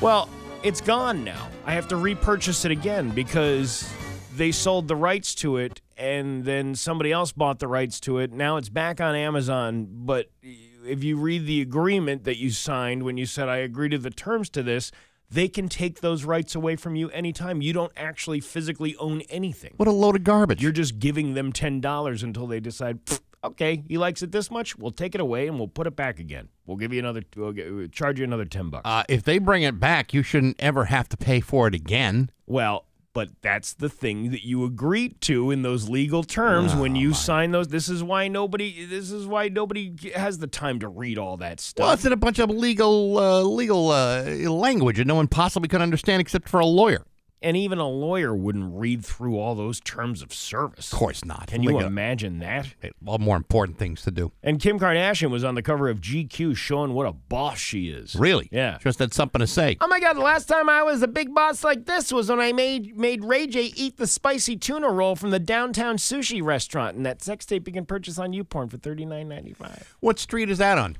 Well, 0.01 0.27
it's 0.61 0.81
gone 0.81 1.23
now. 1.23 1.47
I 1.65 1.71
have 1.71 1.87
to 1.87 1.95
repurchase 1.95 2.65
it 2.65 2.71
again 2.71 3.11
because 3.11 3.89
they 4.35 4.51
sold 4.51 4.87
the 4.87 4.95
rights 4.95 5.35
to 5.35 5.57
it 5.57 5.81
and 5.97 6.43
then 6.45 6.75
somebody 6.75 7.11
else 7.11 7.31
bought 7.31 7.59
the 7.59 7.67
rights 7.67 7.99
to 8.01 8.17
it. 8.19 8.31
Now 8.31 8.57
it's 8.57 8.69
back 8.69 8.99
on 8.99 9.15
Amazon, 9.15 9.87
but 9.89 10.31
if 10.41 11.03
you 11.03 11.17
read 11.17 11.45
the 11.45 11.61
agreement 11.61 12.23
that 12.23 12.37
you 12.37 12.49
signed 12.49 13.03
when 13.03 13.17
you 13.17 13.25
said 13.25 13.47
I 13.49 13.57
agree 13.57 13.89
to 13.89 13.97
the 13.97 14.09
terms 14.09 14.49
to 14.51 14.63
this, 14.63 14.91
they 15.29 15.47
can 15.47 15.67
take 15.67 16.01
those 16.01 16.25
rights 16.25 16.53
away 16.55 16.75
from 16.75 16.95
you 16.95 17.09
anytime. 17.09 17.61
You 17.61 17.73
don't 17.73 17.91
actually 17.97 18.39
physically 18.39 18.95
own 18.97 19.21
anything. 19.29 19.73
What 19.77 19.87
a 19.87 19.91
load 19.91 20.15
of 20.15 20.23
garbage. 20.23 20.61
You're 20.61 20.71
just 20.71 20.99
giving 20.99 21.33
them 21.33 21.51
$10 21.51 22.23
until 22.23 22.45
they 22.45 22.59
decide, 22.59 22.99
okay, 23.43 23.83
he 23.87 23.97
likes 23.97 24.21
it 24.21 24.31
this 24.31 24.51
much. 24.51 24.77
We'll 24.77 24.91
take 24.91 25.15
it 25.15 25.21
away 25.21 25.47
and 25.47 25.57
we'll 25.57 25.67
put 25.69 25.87
it 25.87 25.95
back 25.95 26.19
again. 26.19 26.49
We'll 26.65 26.77
give 26.77 26.93
you 26.93 26.99
another, 26.99 27.23
we'll 27.35 27.51
get- 27.51 27.73
we'll 27.73 27.87
charge 27.87 28.19
you 28.19 28.25
another 28.25 28.45
10 28.45 28.69
bucks. 28.69 28.83
uh, 28.87 29.03
if 29.09 29.23
they 29.23 29.37
bring 29.39 29.63
it 29.63 29.79
back, 29.79 30.13
you 30.13 30.21
shouldn't 30.23 30.57
ever 30.59 30.85
have 30.85 31.09
to 31.09 31.17
pay 31.17 31.39
for 31.39 31.67
it 31.67 31.73
again. 31.75 32.29
Well, 32.45 32.85
but 33.13 33.29
that's 33.41 33.73
the 33.73 33.89
thing 33.89 34.31
that 34.31 34.45
you 34.45 34.65
agreed 34.65 35.21
to 35.21 35.51
in 35.51 35.61
those 35.61 35.87
legal 35.87 36.23
terms 36.23 36.75
when 36.75 36.95
you 36.95 37.13
sign 37.13 37.51
those. 37.51 37.67
This 37.67 37.87
is 37.87 38.03
why 38.03 38.27
nobody. 38.27 38.85
This 38.85 39.11
is 39.11 39.27
why 39.27 39.49
nobody 39.49 39.95
has 40.15 40.39
the 40.39 40.47
time 40.47 40.79
to 40.79 40.87
read 40.87 41.17
all 41.17 41.37
that 41.37 41.59
stuff. 41.59 41.83
Well, 41.83 41.93
it's 41.93 42.05
in 42.05 42.11
a 42.11 42.17
bunch 42.17 42.39
of 42.39 42.49
legal 42.49 43.17
uh, 43.17 43.41
legal 43.41 43.91
uh, 43.91 44.23
language 44.49 44.97
that 44.97 45.07
no 45.07 45.15
one 45.15 45.27
possibly 45.27 45.69
could 45.69 45.81
understand 45.81 46.21
except 46.21 46.49
for 46.49 46.59
a 46.59 46.65
lawyer. 46.65 47.05
And 47.43 47.55
even 47.57 47.77
a 47.77 47.87
lawyer 47.87 48.33
wouldn't 48.33 48.73
read 48.73 49.05
through 49.05 49.37
all 49.37 49.53
those 49.53 49.79
terms 49.79 50.21
of 50.21 50.33
service. 50.33 50.91
Of 50.91 50.97
course 50.97 51.23
not. 51.25 51.47
Can 51.47 51.61
you 51.61 51.79
imagine 51.79 52.39
that? 52.39 52.73
All 53.05 53.19
more 53.19 53.35
important 53.37 53.77
things 53.77 54.01
to 54.03 54.11
do. 54.11 54.31
And 54.41 54.59
Kim 54.59 54.79
Kardashian 54.79 55.29
was 55.29 55.43
on 55.43 55.55
the 55.55 55.61
cover 55.61 55.89
of 55.89 55.99
GQ 55.99 56.55
showing 56.55 56.93
what 56.93 57.05
a 57.05 57.11
boss 57.11 57.59
she 57.59 57.89
is. 57.89 58.15
Really? 58.15 58.47
Yeah. 58.51 58.77
Just 58.81 58.99
had 58.99 59.13
something 59.13 59.39
to 59.39 59.47
say. 59.47 59.77
Oh 59.81 59.87
my 59.87 59.99
God! 59.99 60.13
The 60.13 60.21
last 60.21 60.45
time 60.47 60.69
I 60.69 60.81
was 60.83 61.03
a 61.03 61.07
big 61.07 61.33
boss 61.33 61.63
like 61.63 61.85
this 61.85 62.11
was 62.11 62.29
when 62.29 62.39
I 62.39 62.53
made 62.53 62.97
made 62.97 63.23
Ray 63.23 63.45
J 63.47 63.73
eat 63.75 63.97
the 63.97 64.07
spicy 64.07 64.55
tuna 64.55 64.89
roll 64.89 65.15
from 65.15 65.31
the 65.31 65.39
downtown 65.39 65.97
sushi 65.97 66.41
restaurant, 66.41 66.95
and 66.95 67.05
that 67.05 67.21
sex 67.21 67.45
tape 67.45 67.67
you 67.67 67.73
can 67.73 67.85
purchase 67.85 68.17
on 68.17 68.31
YouPorn 68.31 68.71
for 68.71 68.77
thirty 68.77 69.05
nine 69.05 69.27
ninety 69.27 69.53
five. 69.53 69.95
What 69.99 70.19
street 70.19 70.49
is 70.49 70.57
that 70.59 70.77
on? 70.77 70.97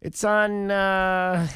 It's 0.00 0.22
on. 0.22 0.70
uh 0.70 1.48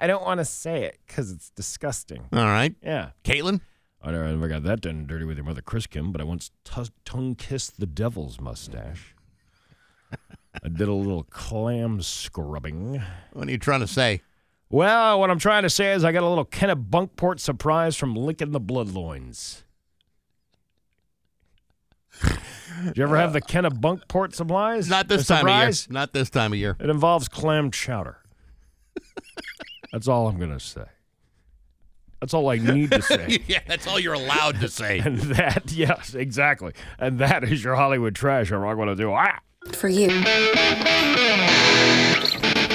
I 0.00 0.06
don't 0.06 0.22
want 0.22 0.38
to 0.38 0.44
say 0.44 0.84
it 0.84 0.98
because 1.06 1.32
it's 1.32 1.50
disgusting. 1.50 2.26
All 2.32 2.44
right. 2.44 2.74
Yeah. 2.82 3.10
Caitlin? 3.24 3.60
I 4.00 4.12
never, 4.12 4.46
got 4.46 4.62
that 4.62 4.80
done 4.80 5.06
dirty 5.06 5.24
with 5.24 5.38
your 5.38 5.44
mother, 5.44 5.60
Chris 5.60 5.86
Kim, 5.88 6.12
but 6.12 6.20
I 6.20 6.24
once 6.24 6.52
t- 6.64 6.82
tongue 7.04 7.34
kissed 7.34 7.80
the 7.80 7.86
devil's 7.86 8.40
mustache. 8.40 9.14
I 10.12 10.68
did 10.68 10.86
a 10.86 10.92
little 10.92 11.24
clam 11.24 12.00
scrubbing. 12.00 13.02
What 13.32 13.48
are 13.48 13.50
you 13.50 13.58
trying 13.58 13.80
to 13.80 13.88
say? 13.88 14.22
Well, 14.70 15.18
what 15.18 15.30
I'm 15.30 15.38
trying 15.38 15.64
to 15.64 15.70
say 15.70 15.92
is 15.92 16.04
I 16.04 16.12
got 16.12 16.22
a 16.22 16.28
little 16.28 16.44
Kennebunkport 16.44 17.40
surprise 17.40 17.96
from 17.96 18.14
licking 18.14 18.52
the 18.52 18.60
bloodloins. 18.60 19.62
Did 22.84 22.96
you 22.96 23.02
ever 23.02 23.16
have 23.16 23.32
the 23.32 23.40
Kennebunkport 23.40 24.34
supplies? 24.34 24.88
Not 24.88 25.08
this 25.08 25.26
The 25.26 25.34
time 25.34 25.48
of 25.48 25.64
year. 25.64 25.72
Not 25.90 26.12
this 26.12 26.30
time 26.30 26.52
of 26.52 26.58
year. 26.58 26.76
It 26.78 26.90
involves 26.90 27.28
clam 27.28 27.70
chowder. 27.70 28.18
That's 29.92 30.08
all 30.08 30.28
I'm 30.28 30.38
going 30.38 30.52
to 30.52 30.60
say. 30.60 30.84
That's 32.20 32.34
all 32.34 32.50
I 32.50 32.56
need 32.56 32.90
to 32.90 33.02
say. 33.02 33.38
yeah, 33.46 33.60
that's 33.66 33.86
all 33.86 33.98
you're 33.98 34.14
allowed 34.14 34.60
to 34.60 34.68
say. 34.68 34.98
And 35.04 35.18
that, 35.18 35.70
yes, 35.72 36.14
exactly. 36.14 36.72
And 36.98 37.18
that 37.20 37.44
is 37.44 37.62
your 37.62 37.76
Hollywood 37.76 38.14
trash. 38.14 38.50
I'm 38.50 38.60
not 38.60 38.74
going 38.74 38.88
to 38.88 38.96
do. 38.96 39.12
Ah! 39.12 39.38
For 39.72 39.88
you. 39.88 40.10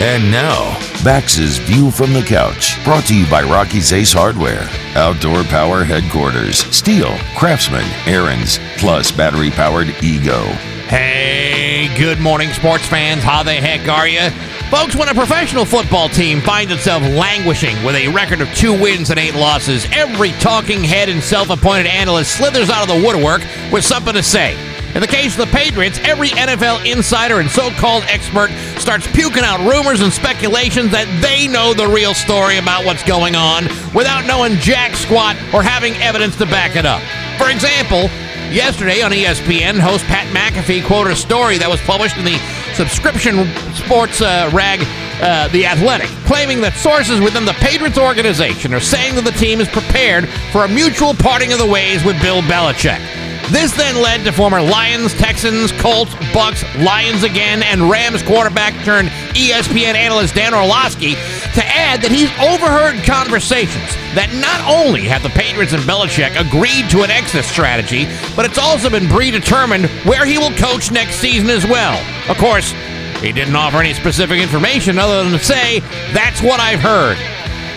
And 0.04 0.32
now, 0.32 0.78
Bax's 1.04 1.60
View 1.60 1.92
from 1.92 2.14
the 2.14 2.24
Couch, 2.24 2.84
brought 2.84 3.06
to 3.06 3.16
you 3.16 3.26
by 3.30 3.42
Rocky's 3.44 3.94
Ace 3.94 4.12
Hardware, 4.12 4.68
Outdoor 4.96 5.44
Power 5.46 5.84
Headquarters, 5.84 6.64
Stihl, 6.66 7.18
Craftsman, 7.38 7.86
Ariens, 8.06 8.60
plus 8.78 9.12
battery 9.12 9.50
powered 9.52 9.88
Ego. 10.04 10.42
Hey, 10.88 11.90
good 11.98 12.20
morning, 12.20 12.50
sports 12.50 12.86
fans. 12.86 13.24
How 13.24 13.44
the 13.44 13.54
heck 13.54 13.88
are 13.88 14.08
you? 14.08 14.30
Folks, 14.74 14.96
when 14.96 15.08
a 15.08 15.14
professional 15.14 15.66
football 15.66 16.10
team 16.10 16.42
finds 16.42 16.74
itself 16.74 17.04
languishing 17.04 17.76
with 17.84 17.94
a 17.94 18.08
record 18.08 18.42
of 18.42 18.52
two 18.56 18.74
wins 18.74 19.12
and 19.12 19.20
eight 19.20 19.36
losses, 19.36 19.86
every 19.92 20.32
talking 20.40 20.84
head 20.84 21.10
and 21.10 21.22
self 21.22 21.52
appointed 21.52 21.86
analyst 21.86 22.36
slithers 22.36 22.72
out 22.72 22.82
of 22.82 22.88
the 22.88 23.06
woodwork 23.06 23.44
with 23.72 23.86
something 23.86 24.16
to 24.16 24.24
say. 24.24 24.58
In 24.96 25.02
the 25.02 25.08
case 25.08 25.38
of 25.38 25.46
the 25.46 25.56
Patriots, 25.56 26.00
every 26.02 26.30
NFL 26.30 26.92
insider 26.92 27.40
and 27.40 27.52
so 27.52 27.70
called 27.78 28.04
expert 28.08 28.50
starts 28.80 29.06
puking 29.12 29.44
out 29.44 29.60
rumors 29.60 30.02
and 30.02 30.12
speculations 30.12 30.90
that 30.90 31.06
they 31.22 31.48
know 31.48 31.76
the 31.76 31.88
real 31.88 32.16
story 32.16 32.58
about 32.58 32.84
what's 32.84 33.04
going 33.04 33.36
on 33.36 33.66
without 33.94 34.26
knowing 34.26 34.56
jack 34.56 34.96
squat 34.96 35.36
or 35.54 35.62
having 35.62 35.94
evidence 35.98 36.36
to 36.38 36.48
back 36.48 36.76
it 36.76 36.88
up. 36.88 37.04
For 37.38 37.52
example, 37.52 38.10
Yesterday 38.54 39.02
on 39.02 39.10
ESPN, 39.10 39.80
host 39.80 40.06
Pat 40.06 40.28
McAfee 40.30 40.86
quoted 40.86 41.14
a 41.14 41.16
story 41.16 41.58
that 41.58 41.68
was 41.68 41.82
published 41.82 42.18
in 42.18 42.26
the 42.26 42.38
subscription 42.74 43.46
sports 43.74 44.22
uh, 44.22 44.50
rag, 44.54 44.80
uh, 45.22 45.48
The 45.50 45.66
Athletic, 45.66 46.10
claiming 46.26 46.62
that 46.62 46.74
sources 46.74 47.20
within 47.20 47.46
the 47.46 47.54
Patriots 47.54 47.98
organization 47.98 48.74
are 48.74 48.80
saying 48.80 49.16
that 49.16 49.26
the 49.26 49.32
team 49.32 49.62
is 49.62 49.68
prepared 49.68 50.28
for 50.52 50.66
a 50.66 50.68
mutual 50.68 51.14
parting 51.14 51.54
of 51.54 51.60
the 51.60 51.68
ways 51.68 52.04
with 52.04 52.20
Bill 52.22 52.42
Belichick. 52.42 53.23
This 53.54 53.72
then 53.78 54.02
led 54.02 54.24
to 54.24 54.32
former 54.32 54.60
Lions, 54.60 55.14
Texans, 55.14 55.72
Colts, 55.74 56.16
Bucks, 56.34 56.64
Lions 56.78 57.22
again, 57.22 57.62
and 57.62 57.88
Rams 57.88 58.24
quarterback 58.24 58.74
turned 58.84 59.10
ESPN 59.38 59.94
analyst 59.94 60.34
Dan 60.34 60.56
Orlovsky 60.56 61.14
to 61.14 61.62
add 61.62 62.02
that 62.02 62.10
he's 62.10 62.34
overheard 62.42 63.06
conversations 63.06 63.94
that 64.18 64.34
not 64.42 64.58
only 64.66 65.06
have 65.06 65.22
the 65.22 65.30
Patriots 65.30 65.72
and 65.72 65.84
Belichick 65.84 66.34
agreed 66.34 66.90
to 66.90 67.04
an 67.06 67.12
exit 67.12 67.46
strategy, 67.46 68.10
but 68.36 68.44
it's 68.44 68.58
also 68.58 68.90
been 68.90 69.08
predetermined 69.08 69.86
where 70.02 70.26
he 70.26 70.40
will 70.40 70.54
coach 70.58 70.90
next 70.90 71.22
season 71.22 71.52
as 71.52 71.64
well. 71.64 72.02
Of 72.34 72.42
course, 72.42 72.74
he 73.22 73.32
didn't 73.32 73.56
offer 73.56 73.78
any 73.78 73.94
specific 73.94 74.42
information 74.42 74.98
other 74.98 75.24
than 75.24 75.38
to 75.38 75.46
say, 75.46 75.80
that's 76.10 76.42
what 76.42 76.60
I've 76.60 76.82
heard. 76.82 77.22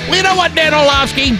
Well, 0.08 0.16
you 0.16 0.22
know 0.24 0.36
what, 0.36 0.54
Dan 0.54 0.72
Orlovsky? 0.72 1.36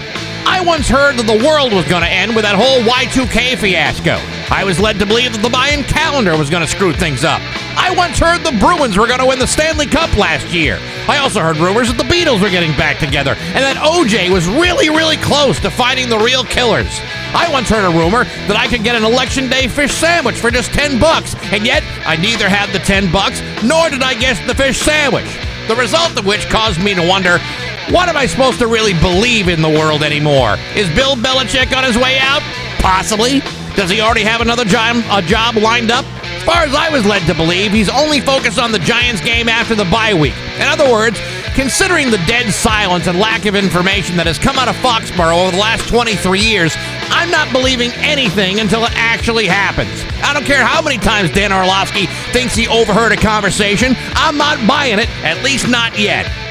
I 0.47 0.61
once 0.61 0.88
heard 0.88 1.19
that 1.19 1.26
the 1.26 1.45
world 1.45 1.75
was 1.75 1.85
going 1.91 2.07
to 2.07 2.09
end 2.09 2.37
with 2.37 2.47
that 2.47 2.55
whole 2.55 2.79
Y2K 2.87 3.59
fiasco. 3.59 4.15
I 4.47 4.62
was 4.62 4.79
led 4.79 4.97
to 5.00 5.05
believe 5.05 5.35
that 5.35 5.43
the 5.43 5.50
Mayan 5.50 5.83
calendar 5.83 6.38
was 6.38 6.49
going 6.49 6.62
to 6.62 6.71
screw 6.71 6.95
things 6.95 7.25
up. 7.25 7.43
I 7.75 7.93
once 7.99 8.23
heard 8.23 8.47
the 8.47 8.55
Bruins 8.62 8.97
were 8.97 9.11
going 9.11 9.19
to 9.19 9.26
win 9.26 9.43
the 9.43 9.50
Stanley 9.50 9.87
Cup 9.87 10.17
last 10.17 10.47
year. 10.55 10.79
I 11.11 11.19
also 11.19 11.43
heard 11.43 11.59
rumors 11.59 11.91
that 11.91 11.99
the 11.99 12.07
Beatles 12.07 12.41
were 12.41 12.49
getting 12.49 12.71
back 12.79 13.03
together 13.03 13.35
and 13.35 13.62
that 13.67 13.75
OJ 13.83 14.31
was 14.31 14.47
really, 14.47 14.88
really 14.88 15.19
close 15.19 15.59
to 15.67 15.71
finding 15.71 16.09
the 16.09 16.19
real 16.23 16.45
killers. 16.47 16.95
I 17.35 17.50
once 17.50 17.69
heard 17.69 17.85
a 17.85 17.91
rumor 17.99 18.23
that 18.47 18.57
I 18.57 18.71
could 18.71 18.87
get 18.87 18.95
an 18.95 19.03
election 19.03 19.50
day 19.50 19.67
fish 19.67 19.93
sandwich 19.93 20.38
for 20.38 20.55
just 20.55 20.73
10 20.73 21.03
bucks, 21.03 21.35
and 21.50 21.67
yet 21.67 21.83
I 22.07 22.15
neither 22.15 22.49
had 22.49 22.71
the 22.71 22.79
10 22.79 23.11
bucks 23.11 23.43
nor 23.67 23.91
did 23.91 24.07
I 24.07 24.15
get 24.15 24.38
the 24.47 24.55
fish 24.55 24.79
sandwich. 24.79 25.26
The 25.67 25.75
result 25.75 26.17
of 26.17 26.25
which 26.25 26.47
caused 26.47 26.79
me 26.79 26.95
to 26.95 27.03
wonder 27.03 27.43
what 27.90 28.09
am 28.09 28.16
I 28.16 28.26
supposed 28.26 28.59
to 28.59 28.66
really 28.66 28.95
believe 28.95 29.49
in 29.49 29.62
the 29.62 29.69
world 29.69 30.02
anymore? 30.02 30.57
Is 30.75 30.88
Bill 30.95 31.14
Belichick 31.14 31.76
on 31.76 31.85
his 31.85 31.97
way 31.97 32.19
out? 32.19 32.43
Possibly. 32.81 33.40
Does 33.76 33.90
he 33.90 34.00
already 34.00 34.23
have 34.23 34.40
another 34.40 34.64
job, 34.64 34.97
a 35.11 35.23
job 35.23 35.57
lined 35.57 35.90
up? 35.90 36.05
As 36.25 36.43
far 36.45 36.62
as 36.64 36.75
I 36.75 36.88
was 36.88 37.05
led 37.05 37.26
to 37.26 37.35
believe, 37.35 37.73
he's 37.73 37.90
only 37.90 38.21
focused 38.21 38.59
on 38.59 38.73
the 38.73 38.78
Giants 38.78 39.21
game 39.21 39.49
after 39.49 39.75
the 39.75 39.85
bye 39.85 40.14
week. 40.14 40.35
In 40.57 40.62
other 40.62 40.90
words, 40.90 41.21
considering 41.55 42.11
the 42.11 42.19
dead 42.26 42.52
silence 42.52 43.07
and 43.07 43.19
lack 43.19 43.45
of 43.45 43.55
information 43.55 44.16
that 44.16 44.26
has 44.26 44.38
come 44.38 44.57
out 44.57 44.69
of 44.69 44.76
Foxborough 44.76 45.43
over 45.43 45.50
the 45.52 45.59
last 45.59 45.88
23 45.88 46.40
years, 46.40 46.75
I'm 47.11 47.31
not 47.31 47.52
believing 47.52 47.93
anything 47.97 48.61
until 48.61 48.85
it 48.85 48.93
actually 48.95 49.47
happens. 49.47 50.05
I 50.25 50.33
don't 50.33 50.47
care 50.47 50.64
how 50.64 50.81
many 50.81 50.99
times 50.99 51.31
Dan 51.31 51.52
Orlovsky 51.52 52.07
thinks 52.33 52.55
he 52.55 52.66
overheard 52.66 53.12
a 53.12 53.16
conversation, 53.16 53.95
I'm 54.14 54.38
not 54.38 54.66
buying 54.66 54.99
it, 54.99 55.11
at 55.23 55.45
least 55.45 55.69
not 55.69 55.99
yet. 55.99 56.46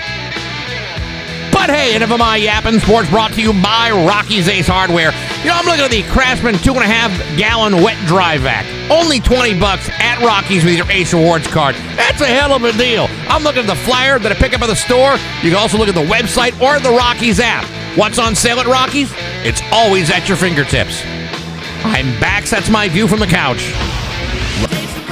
But 1.55 1.69
hey, 1.69 1.95
enough 1.95 2.11
of 2.11 2.19
my 2.19 2.35
yapping. 2.35 2.81
Sports 2.81 3.09
brought 3.09 3.31
to 3.31 3.41
you 3.41 3.53
by 3.53 3.89
Rocky's 3.89 4.49
Ace 4.49 4.67
Hardware. 4.67 5.11
You 5.39 5.45
know, 5.45 5.55
I'm 5.55 5.65
looking 5.65 5.85
at 5.85 5.89
the 5.89 6.03
Craftsman 6.11 6.55
two 6.55 6.73
and 6.73 6.83
a 6.83 6.85
half 6.85 7.09
gallon 7.37 7.81
wet 7.81 7.95
dry 8.05 8.37
vac. 8.37 8.65
Only 8.91 9.21
20 9.21 9.57
bucks 9.57 9.89
at 9.97 10.19
Rocky's 10.19 10.65
with 10.65 10.75
your 10.75 10.91
Ace 10.91 11.13
Rewards 11.13 11.47
card. 11.47 11.75
That's 11.95 12.19
a 12.19 12.27
hell 12.27 12.51
of 12.51 12.65
a 12.65 12.73
deal. 12.73 13.07
I'm 13.31 13.41
looking 13.43 13.61
at 13.61 13.67
the 13.67 13.81
flyer 13.87 14.19
that 14.19 14.29
I 14.33 14.35
pick 14.35 14.53
up 14.53 14.63
at 14.63 14.67
the 14.67 14.75
store. 14.75 15.13
You 15.41 15.49
can 15.49 15.55
also 15.55 15.77
look 15.77 15.87
at 15.87 15.95
the 15.95 16.03
website 16.03 16.59
or 16.59 16.77
the 16.81 16.91
Rocky's 16.91 17.39
app. 17.39 17.63
What's 17.97 18.19
on 18.19 18.35
sale 18.35 18.59
at 18.59 18.67
Rocky's? 18.67 19.09
It's 19.47 19.61
always 19.71 20.11
at 20.11 20.27
your 20.27 20.35
fingertips. 20.35 21.01
I'm 21.87 22.19
back. 22.19 22.43
That's 22.43 22.69
my 22.69 22.89
view 22.89 23.07
from 23.07 23.21
the 23.21 23.27
couch. 23.27 23.71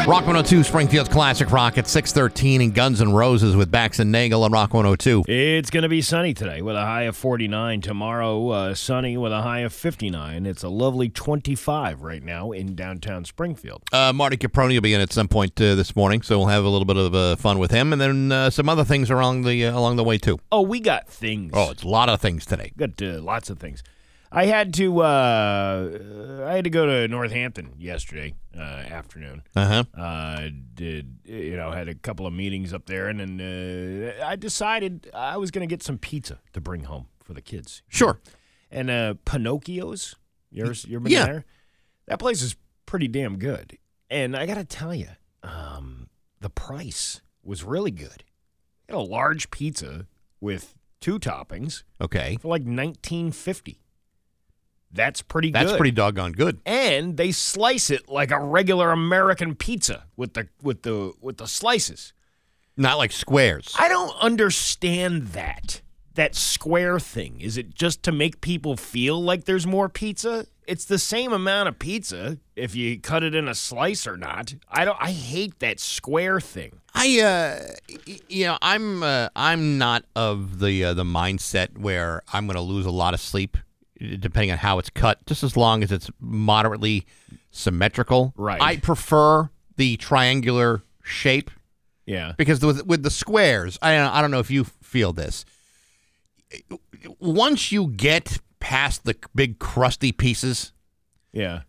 Rock 0.06 0.28
102, 0.28 0.64
Springfield's 0.64 1.10
Classic 1.10 1.50
Rock 1.50 1.78
at 1.78 1.88
613 1.88 2.60
and 2.62 2.76
Guns 2.76 3.00
N' 3.00 3.14
Roses 3.14 3.56
with 3.56 3.72
Bax 3.72 4.00
and 4.00 4.12
Nagle 4.12 4.44
on 4.44 4.52
Rock 4.52 4.74
102. 4.74 5.24
It's 5.30 5.70
going 5.70 5.84
to 5.84 5.90
be 5.90 6.02
sunny 6.02 6.34
today 6.34 6.62
with 6.62 6.76
a 6.76 6.82
high 6.82 7.04
of 7.04 7.16
49. 7.16 7.80
Tomorrow, 7.80 8.50
uh, 8.50 8.76
sunny 8.76 9.16
with 9.16 9.32
a 9.32 9.42
high 9.44 9.60
of 9.60 9.72
59. 9.72 10.46
It's 10.46 10.62
a 10.62 10.68
lovely 10.68 11.08
25 11.08 12.02
right 12.02 12.22
now 12.22 12.52
in 12.52 12.76
downtown 12.76 13.24
Springfield. 13.24 13.84
Uh, 13.94 14.12
Marty 14.12 14.36
Caproni 14.36 14.74
will 14.74 14.82
be 14.82 14.94
in 14.94 15.00
at 15.00 15.14
some 15.14 15.30
point 15.30 15.60
uh, 15.62 15.74
this 15.76 15.96
morning, 15.96 16.22
so 16.22 16.38
we'll 16.38 16.48
have 16.48 16.66
a 16.66 16.70
little 16.70 16.86
bit 16.86 16.98
of 16.98 17.16
uh, 17.16 17.38
fun 17.38 17.58
with 17.58 17.72
him, 17.72 17.94
and 17.94 18.02
then 18.02 18.30
uh, 18.34 18.50
some 18.50 18.68
other 18.68 18.84
things 18.84 19.10
along 19.10 19.44
the 19.44 19.66
uh, 19.66 19.72
along 19.78 19.96
the 19.96 20.04
way 20.04 20.18
too. 20.18 20.38
Oh, 20.52 20.62
we 20.62 20.82
got 20.82 21.08
things. 21.08 21.52
Oh, 21.56 21.72
it's 21.72 21.84
a 21.84 21.88
lot 21.88 22.10
of 22.10 22.20
things 22.20 22.46
today. 22.46 22.74
got 22.76 23.02
uh, 23.02 23.22
lots 23.22 23.50
of 23.50 23.58
things. 23.58 23.82
I 24.36 24.46
had 24.48 24.74
to 24.76 25.02
uh, 25.02 25.90
I 26.48 26.54
had 26.56 26.64
to 26.64 26.70
go 26.72 26.86
to 26.88 27.08
Northampton 27.08 27.76
yesterday 27.78 28.34
uh, 28.58 28.62
afternoon. 28.62 29.44
Uh 29.56 29.84
huh. 29.96 30.02
Uh, 30.02 30.50
did 30.74 31.18
you 31.26 31.56
know 31.56 31.70
had 31.72 31.88
a 31.88 31.94
couple 31.96 32.26
of 32.26 32.34
meetings 32.34 32.74
up 32.74 32.88
there, 32.88 33.08
and 33.10 33.20
then 33.20 33.40
uh, 34.20 34.26
I 34.26 34.36
decided 34.36 35.10
I 35.14 35.38
was 35.38 35.52
going 35.52 35.68
to 35.68 35.72
get 35.72 35.84
some 35.84 35.98
pizza 36.00 36.40
to 36.54 36.60
bring 36.62 36.86
home 36.86 37.06
for 37.24 37.34
the 37.34 37.42
kids. 37.42 37.84
Sure. 37.88 38.20
And 38.72 38.90
uh, 38.90 39.14
Pinocchio's, 39.24 40.16
you 40.50 40.64
ever, 40.64 40.74
you 40.88 40.96
ever 40.96 41.04
been 41.04 41.12
Yeah. 41.14 41.26
there? 41.26 41.46
That 42.08 42.18
place 42.18 42.42
is 42.42 42.56
pretty 42.88 43.08
damn 43.08 43.38
good. 43.38 43.78
And 44.10 44.36
I 44.36 44.48
got 44.48 44.56
to 44.56 44.66
tell 44.66 44.96
you, 44.96 45.10
um, 45.44 46.10
the 46.42 46.50
price 46.50 47.22
was 47.44 47.64
really 47.64 47.92
good. 47.92 48.24
Got 48.90 48.98
a 48.98 49.02
large 49.02 49.52
pizza 49.52 50.08
with 50.42 50.74
two 51.00 51.20
toppings 51.20 51.84
Okay. 52.02 52.38
for 52.42 52.48
like 52.48 52.64
nineteen 52.64 53.32
fifty. 53.32 53.80
That's 54.94 55.22
pretty 55.24 55.52
That's 55.52 55.72
good. 55.72 55.78
pretty 55.78 55.92
doggone 55.92 56.34
good. 56.34 56.60
and 56.66 57.18
they 57.18 57.32
slice 57.32 57.90
it 57.90 58.08
like 58.08 58.32
a 58.32 58.40
regular 58.40 58.92
American 58.92 59.56
pizza 59.56 60.06
with 60.16 60.34
the 60.36 60.48
with 60.62 60.84
the 60.84 61.14
with 61.20 61.38
the 61.38 61.48
slices. 61.48 62.14
Not 62.78 62.98
like 62.98 63.12
squares. 63.12 63.74
I 63.78 63.88
don't 63.88 64.16
understand 64.22 65.28
that. 65.30 65.82
that 66.16 66.36
square 66.36 67.00
thing? 67.00 67.42
Is 67.42 67.58
it 67.58 67.74
just 67.74 68.04
to 68.04 68.12
make 68.12 68.40
people 68.42 68.78
feel 68.78 69.22
like 69.22 69.46
there's 69.46 69.66
more 69.66 69.90
pizza? 69.90 70.46
It's 70.68 70.86
the 70.86 71.00
same 71.00 71.34
amount 71.34 71.70
of 71.70 71.78
pizza 71.80 72.38
if 72.56 72.76
you 72.76 73.00
cut 73.00 73.22
it 73.24 73.36
in 73.36 73.48
a 73.48 73.56
slice 73.56 74.08
or 74.08 74.16
not. 74.16 74.54
I 74.70 74.86
don't 74.86 74.98
I 75.02 75.12
hate 75.12 75.60
that 75.60 75.80
square 75.80 76.40
thing. 76.40 76.80
I 76.94 77.20
uh 77.20 77.60
you 78.30 78.46
know, 78.46 78.58
I'm 78.62 79.02
uh, 79.04 79.30
I'm 79.36 79.78
not 79.80 80.06
of 80.16 80.60
the 80.60 80.86
uh, 80.86 80.94
the 80.94 81.04
mindset 81.04 81.78
where 81.78 82.22
I'm 82.32 82.46
going 82.46 82.56
to 82.56 82.62
lose 82.62 82.86
a 82.86 82.92
lot 82.92 83.14
of 83.16 83.20
sleep 83.20 83.58
depending 84.20 84.52
on 84.52 84.58
how 84.58 84.80
it's 84.80 84.90
cut 84.90 85.26
just 85.26 85.44
as 85.44 85.56
long 85.56 85.84
as 85.84 85.92
it's 85.92 86.10
moderately 86.20 87.06
symmetrical. 87.52 88.34
Right. 88.38 88.62
I 88.62 88.78
prefer 88.78 89.50
the 89.78 89.98
triangular 89.98 90.84
shape 91.04 91.50
Yeah. 92.06 92.34
because 92.38 92.64
with 92.64 92.86
with 92.86 93.04
the 93.04 93.10
squares, 93.12 93.78
I 93.82 93.98
I 93.98 94.22
don't 94.22 94.32
know 94.32 94.40
if 94.40 94.52
you 94.52 94.64
feel 94.66 95.14
this. 95.14 95.46
Once 97.20 97.72
you 97.72 97.88
get 97.88 98.40
past 98.60 99.04
the 99.06 99.16
big 99.36 99.60
crusty 99.60 100.12
pieces, 100.12 100.72
Yeah. 101.32 101.62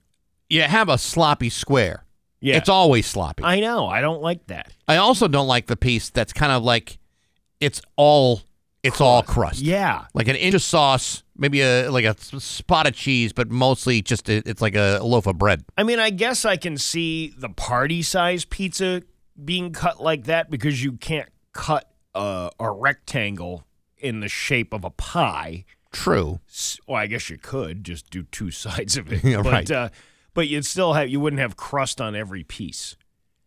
you 0.48 0.62
have 0.62 0.88
a 0.88 0.98
sloppy 0.98 1.48
square. 1.50 2.04
Yeah. 2.40 2.56
It's 2.58 2.68
always 2.68 3.06
sloppy. 3.06 3.42
I 3.42 3.60
know. 3.60 3.86
I 3.88 4.00
don't 4.02 4.20
like 4.20 4.46
that. 4.48 4.70
I 4.86 4.96
also 4.98 5.28
don't 5.28 5.46
like 5.48 5.66
the 5.66 5.76
piece 5.76 6.10
that's 6.10 6.32
kind 6.34 6.52
of 6.52 6.62
like 6.62 6.98
it's 7.60 7.80
all 7.96 8.42
it's 8.82 9.00
all 9.00 9.22
crust. 9.22 9.60
Yeah. 9.60 10.04
Like 10.12 10.28
an 10.28 10.36
inch 10.36 10.54
of 10.54 10.60
sauce, 10.62 11.22
maybe 11.36 11.60
a 11.62 11.88
like 11.90 12.04
a 12.04 12.16
spot 12.40 12.86
of 12.86 12.94
cheese, 12.94 13.32
but 13.32 13.50
mostly 13.50 14.02
just 14.02 14.28
a, 14.28 14.42
it's 14.48 14.62
like 14.62 14.74
a 14.76 15.00
loaf 15.02 15.26
of 15.26 15.38
bread. 15.38 15.64
I 15.76 15.82
mean, 15.82 15.98
I 15.98 16.10
guess 16.10 16.44
I 16.44 16.56
can 16.56 16.76
see 16.78 17.34
the 17.36 17.48
party 17.48 18.02
size 18.02 18.44
pizza 18.44 19.02
being 19.44 19.72
cut 19.72 20.00
like 20.02 20.24
that 20.24 20.50
because 20.50 20.82
you 20.84 20.92
can't 20.92 21.28
cut 21.52 21.90
a, 22.14 22.50
a 22.60 22.70
rectangle 22.70 23.64
in 23.98 24.20
the 24.20 24.28
shape 24.28 24.72
of 24.72 24.84
a 24.84 24.90
pie. 24.90 25.64
True. 25.92 26.40
S- 26.48 26.78
Well, 26.86 26.96
I 26.98 27.06
guess 27.06 27.30
you 27.30 27.38
could 27.38 27.84
just 27.84 28.10
do 28.10 28.24
two 28.24 28.50
sides 28.52 28.96
of 28.96 29.12
it, 29.12 29.24
Yeah, 29.24 29.42
but 29.42 29.52
right. 29.52 29.70
uh, 29.70 29.88
but 30.34 30.48
you'd 30.48 30.66
still 30.66 30.94
have 30.94 31.08
you 31.08 31.20
wouldn't 31.20 31.40
have 31.40 31.56
crust 31.56 32.00
on 32.00 32.14
every 32.16 32.42
piece. 32.44 32.96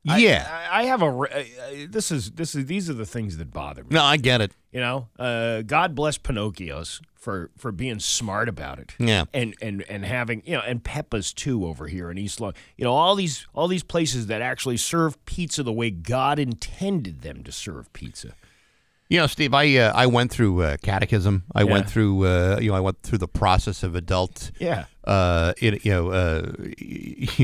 Yeah. 0.03 0.67
I, 0.71 0.81
I 0.81 0.83
have 0.85 1.01
a. 1.01 1.07
uh, 1.07 1.43
this 1.89 2.11
is 2.11 2.31
this 2.31 2.55
is 2.55 2.65
these 2.67 2.89
are 2.89 2.93
the 2.93 3.05
things 3.05 3.37
that 3.37 3.51
bother 3.51 3.83
me. 3.83 3.89
no, 3.91 4.03
I 4.03 4.17
get 4.17 4.41
it. 4.41 4.51
You 4.71 4.79
know, 4.79 5.07
uh, 5.19 5.63
God 5.63 5.95
bless 5.95 6.17
Pinocchios 6.17 7.01
for 7.15 7.49
for 7.57 7.71
being 7.71 7.99
smart 7.99 8.47
about 8.47 8.79
it. 8.79 8.93
Yeah. 8.99 9.25
and 9.33 9.55
and 9.61 9.83
and 9.89 10.05
having 10.05 10.43
you 10.45 10.53
know, 10.53 10.61
and 10.61 10.83
Peppa's 10.83 11.33
too 11.33 11.65
over 11.65 11.87
here 11.87 12.09
in 12.11 12.17
East 12.17 12.39
Long. 12.39 12.53
You 12.77 12.85
know, 12.85 12.93
all 12.93 13.15
these 13.15 13.47
all 13.53 13.67
these 13.67 13.83
places 13.83 14.27
that 14.27 14.41
actually 14.41 14.77
serve 14.77 15.23
pizza 15.25 15.63
the 15.63 15.73
way 15.73 15.89
God 15.91 16.39
intended 16.39 17.21
them 17.21 17.43
to 17.43 17.51
serve 17.51 17.91
pizza. 17.93 18.33
You 19.09 19.19
know, 19.19 19.27
Steve, 19.27 19.53
I 19.53 19.75
uh, 19.77 19.91
I 19.95 20.05
went 20.05 20.31
through 20.31 20.61
uh, 20.61 20.77
catechism. 20.83 21.43
I 21.55 21.63
went 21.63 21.89
through 21.89 22.25
uh, 22.27 22.59
you 22.61 22.69
know 22.71 22.77
I 22.77 22.81
went 22.81 23.01
through 23.03 23.17
the 23.19 23.27
process 23.27 23.81
of 23.83 23.95
adult 23.95 24.51
Yeah. 24.59 24.85
uh, 25.05 25.53
it, 25.57 25.83
you 25.85 25.91
know, 25.91 26.11
uh, 26.11 26.51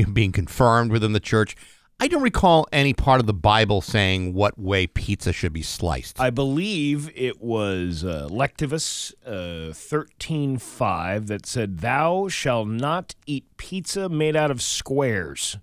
being 0.12 0.32
confirmed 0.32 0.92
within 0.92 1.12
the 1.12 1.20
church. 1.20 1.56
I 2.00 2.08
don't 2.08 2.22
recall 2.22 2.66
any 2.72 2.92
part 2.92 3.20
of 3.20 3.26
the 3.26 3.32
Bible 3.32 3.80
saying 3.80 4.34
what 4.34 4.58
way 4.58 4.86
pizza 4.86 5.32
should 5.32 5.52
be 5.52 5.62
sliced. 5.62 6.20
I 6.20 6.30
believe 6.30 7.10
it 7.14 7.40
was 7.40 8.04
uh, 8.04 8.28
Lectivus 8.30 9.12
uh, 9.24 9.72
thirteen 9.72 10.58
five 10.58 11.28
that 11.28 11.46
said, 11.46 11.78
"Thou 11.78 12.28
shalt 12.28 12.68
not 12.68 13.14
eat 13.26 13.44
pizza 13.56 14.08
made 14.08 14.36
out 14.36 14.50
of 14.50 14.60
squares." 14.60 15.56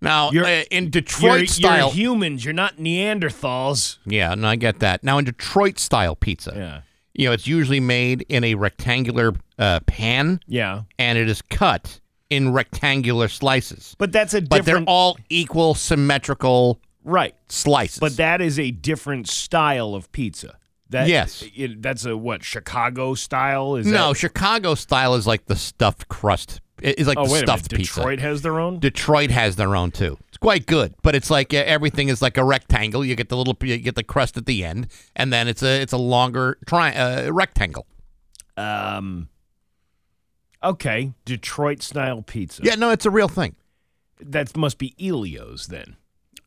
now, 0.00 0.30
You're- 0.32 0.60
uh, 0.60 0.64
in 0.70 0.84
You're, 0.84 0.90
Detroit 0.90 1.38
you're 1.38 1.46
style, 1.46 1.90
humans. 1.90 2.44
You're 2.44 2.52
not 2.52 2.76
Neanderthals. 2.76 3.98
yeah, 4.04 4.34
no, 4.34 4.48
I 4.48 4.56
get 4.56 4.80
that. 4.80 5.02
Now, 5.02 5.16
in 5.18 5.24
Detroit 5.24 5.78
style 5.78 6.14
pizza, 6.14 6.52
Yeah. 6.54 6.80
you 7.14 7.26
know, 7.28 7.32
it's 7.32 7.46
usually 7.46 7.80
made 7.80 8.26
in 8.28 8.44
a 8.44 8.54
rectangular 8.54 9.34
uh, 9.58 9.80
pan, 9.86 10.40
Yeah. 10.46 10.82
and 10.98 11.16
it 11.16 11.28
is 11.30 11.40
cut 11.40 12.00
in 12.30 12.52
rectangular 12.52 13.28
slices. 13.28 13.94
But 13.98 14.12
that's 14.12 14.34
a 14.34 14.40
But 14.40 14.48
they're 14.50 14.62
different 14.64 14.88
all 14.88 15.18
equal, 15.28 15.74
symmetrical 15.74 16.80
right. 17.04 17.34
slices. 17.48 17.98
But 17.98 18.16
that 18.16 18.40
is 18.40 18.58
a 18.58 18.70
different 18.70 19.28
style 19.28 19.94
of 19.94 20.10
pizza. 20.12 20.56
That, 20.90 21.08
Yes. 21.08 21.42
it- 21.56 21.82
that's 21.82 22.04
a 22.04 22.16
what 22.16 22.44
Chicago 22.44 23.14
style 23.14 23.76
is. 23.76 23.86
no, 23.86 24.08
that, 24.08 24.16
Chicago 24.18 24.74
style 24.74 25.14
is 25.14 25.26
like 25.26 25.46
the 25.46 25.56
stuffed 25.56 26.08
crust. 26.08 26.60
It- 26.82 26.98
It's 26.98 27.08
like 27.08 27.16
Oh 27.18 27.26
the 27.26 27.32
wait 27.32 27.42
a 27.44 27.46
minute. 27.46 27.60
stuffed 27.60 27.70
pizza. 27.74 27.94
Detroit 28.00 28.18
has 28.20 28.42
their 28.42 28.58
own. 28.60 28.78
Detroit 28.80 29.30
has 29.30 29.56
their 29.56 29.74
own 29.76 29.90
too. 29.90 30.18
It's 30.28 30.38
quite 30.38 30.66
good, 30.66 30.94
but 31.02 31.14
it's 31.14 31.30
like 31.30 31.54
uh, 31.54 31.58
everything 31.58 32.08
is 32.08 32.20
like 32.20 32.36
a 32.36 32.44
rectangle. 32.44 33.04
You 33.04 33.14
get 33.16 33.28
the 33.28 33.36
little, 33.36 33.56
you 33.62 33.78
get 33.78 33.94
the 33.94 34.02
crust 34.04 34.36
at 34.36 34.46
the 34.46 34.64
end, 34.64 34.88
and 35.16 35.32
then 35.32 35.48
it's 35.48 35.62
a 35.62 35.80
it's 35.80 35.92
a 35.92 35.96
longer 35.98 36.58
tri- 36.66 36.94
uh, 36.94 37.30
rectangle. 37.30 37.86
Um. 38.56 39.28
Okay, 40.64 41.12
Detroit 41.24 41.82
style 41.82 42.22
pizza. 42.22 42.62
Yeah, 42.64 42.74
no, 42.76 42.90
it's 42.90 43.06
a 43.06 43.10
real 43.10 43.28
thing. 43.28 43.54
that 44.20 44.56
must 44.56 44.78
be 44.78 44.94
Elio's 45.00 45.66
then. 45.66 45.96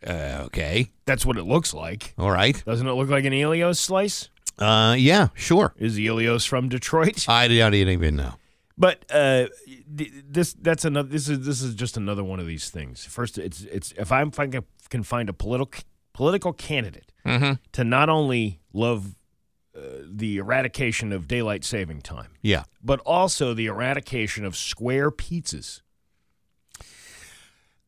Uh, 0.05 0.43
okay, 0.45 0.91
That's 1.05 1.25
what 1.25 1.37
it 1.37 1.43
looks 1.43 1.73
like. 1.73 2.13
all 2.17 2.31
right. 2.31 2.63
Doesn't 2.65 2.87
it 2.87 2.93
look 2.93 3.09
like 3.09 3.25
an 3.25 3.33
Elio's 3.33 3.79
slice? 3.79 4.29
Uh, 4.59 4.95
yeah, 4.97 5.27
sure. 5.35 5.73
Is 5.77 5.97
Elio's 5.99 6.45
from 6.45 6.69
Detroit? 6.69 7.27
I 7.29 7.47
don't 7.47 7.73
even 7.73 8.15
know. 8.15 8.33
But 8.77 9.05
uh, 9.11 9.47
this 9.87 10.53
that's 10.53 10.85
another. 10.85 11.09
This 11.09 11.27
is 11.29 11.45
this 11.45 11.61
is 11.63 11.73
just 11.75 11.97
another 11.97 12.23
one 12.23 12.39
of 12.39 12.45
these 12.45 12.69
things. 12.69 13.05
First, 13.05 13.37
it's 13.39 13.61
it's 13.63 13.91
if 13.97 14.11
I'm 14.11 14.27
if 14.29 14.39
I 14.39 14.47
can- 14.47 15.03
find 15.03 15.29
a 15.29 15.33
political 15.33 15.81
political 16.13 16.53
candidate 16.53 17.11
to 17.73 17.83
not 17.83 18.07
only 18.09 18.59
love 18.73 19.15
the 20.05 20.37
eradication 20.37 21.11
of 21.11 21.27
daylight 21.27 21.63
saving 21.63 22.01
time, 22.01 22.31
Yeah, 22.41 22.63
but 22.83 22.99
also 23.01 23.53
the 23.53 23.67
eradication 23.67 24.43
of 24.45 24.55
square 24.55 25.11
pizzas. 25.11 25.81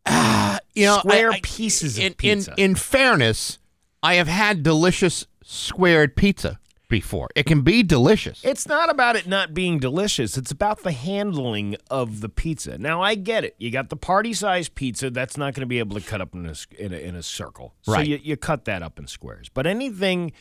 you 0.75 0.85
know, 0.85 0.99
Square 0.99 1.31
I- 1.33 1.35
I- 1.35 1.39
pieces 1.43 1.97
of 1.97 2.03
in, 2.05 2.13
pizza. 2.13 2.53
In 2.57 2.71
in 2.71 2.75
fairness, 2.75 3.59
I 4.01 4.15
have 4.15 4.27
had 4.27 4.63
delicious 4.63 5.25
squared 5.43 6.15
pizza 6.15 6.59
before. 6.87 7.29
It 7.35 7.45
can 7.45 7.61
be 7.61 7.83
delicious. 7.83 8.41
It's 8.43 8.67
not 8.67 8.89
about 8.89 9.15
it 9.15 9.27
not 9.27 9.53
being 9.53 9.77
delicious. 9.77 10.37
It's 10.37 10.49
about 10.51 10.81
the 10.83 10.91
handling 10.91 11.75
of 11.91 12.21
the 12.21 12.29
pizza. 12.29 12.77
Now 12.79 13.01
I 13.01 13.13
get 13.15 13.43
it. 13.43 13.55
You 13.59 13.69
got 13.69 13.89
the 13.89 13.95
party 13.97 14.33
size 14.33 14.69
pizza 14.69 15.09
that's 15.11 15.37
not 15.37 15.53
going 15.53 15.61
to 15.61 15.67
be 15.67 15.77
able 15.79 15.99
to 15.99 16.05
cut 16.05 16.21
up 16.21 16.33
in 16.33 16.45
a 16.47 16.55
in 16.79 16.93
a, 16.93 16.97
in 16.97 17.15
a 17.15 17.21
circle. 17.23 17.75
So 17.81 17.93
Right. 17.93 18.07
you, 18.07 18.19
you 18.23 18.37
cut 18.37 18.65
that 18.65 18.81
up 18.81 18.97
in 18.97 19.05
squares. 19.07 19.49
But 19.49 19.67
anything, 19.67 20.31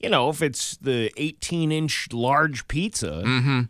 you 0.00 0.08
know, 0.08 0.28
if 0.30 0.42
it's 0.42 0.76
the 0.76 1.10
18 1.16 1.72
inch 1.72 2.08
large 2.12 2.68
pizza, 2.68 3.22
Mm-hmm. 3.24 3.60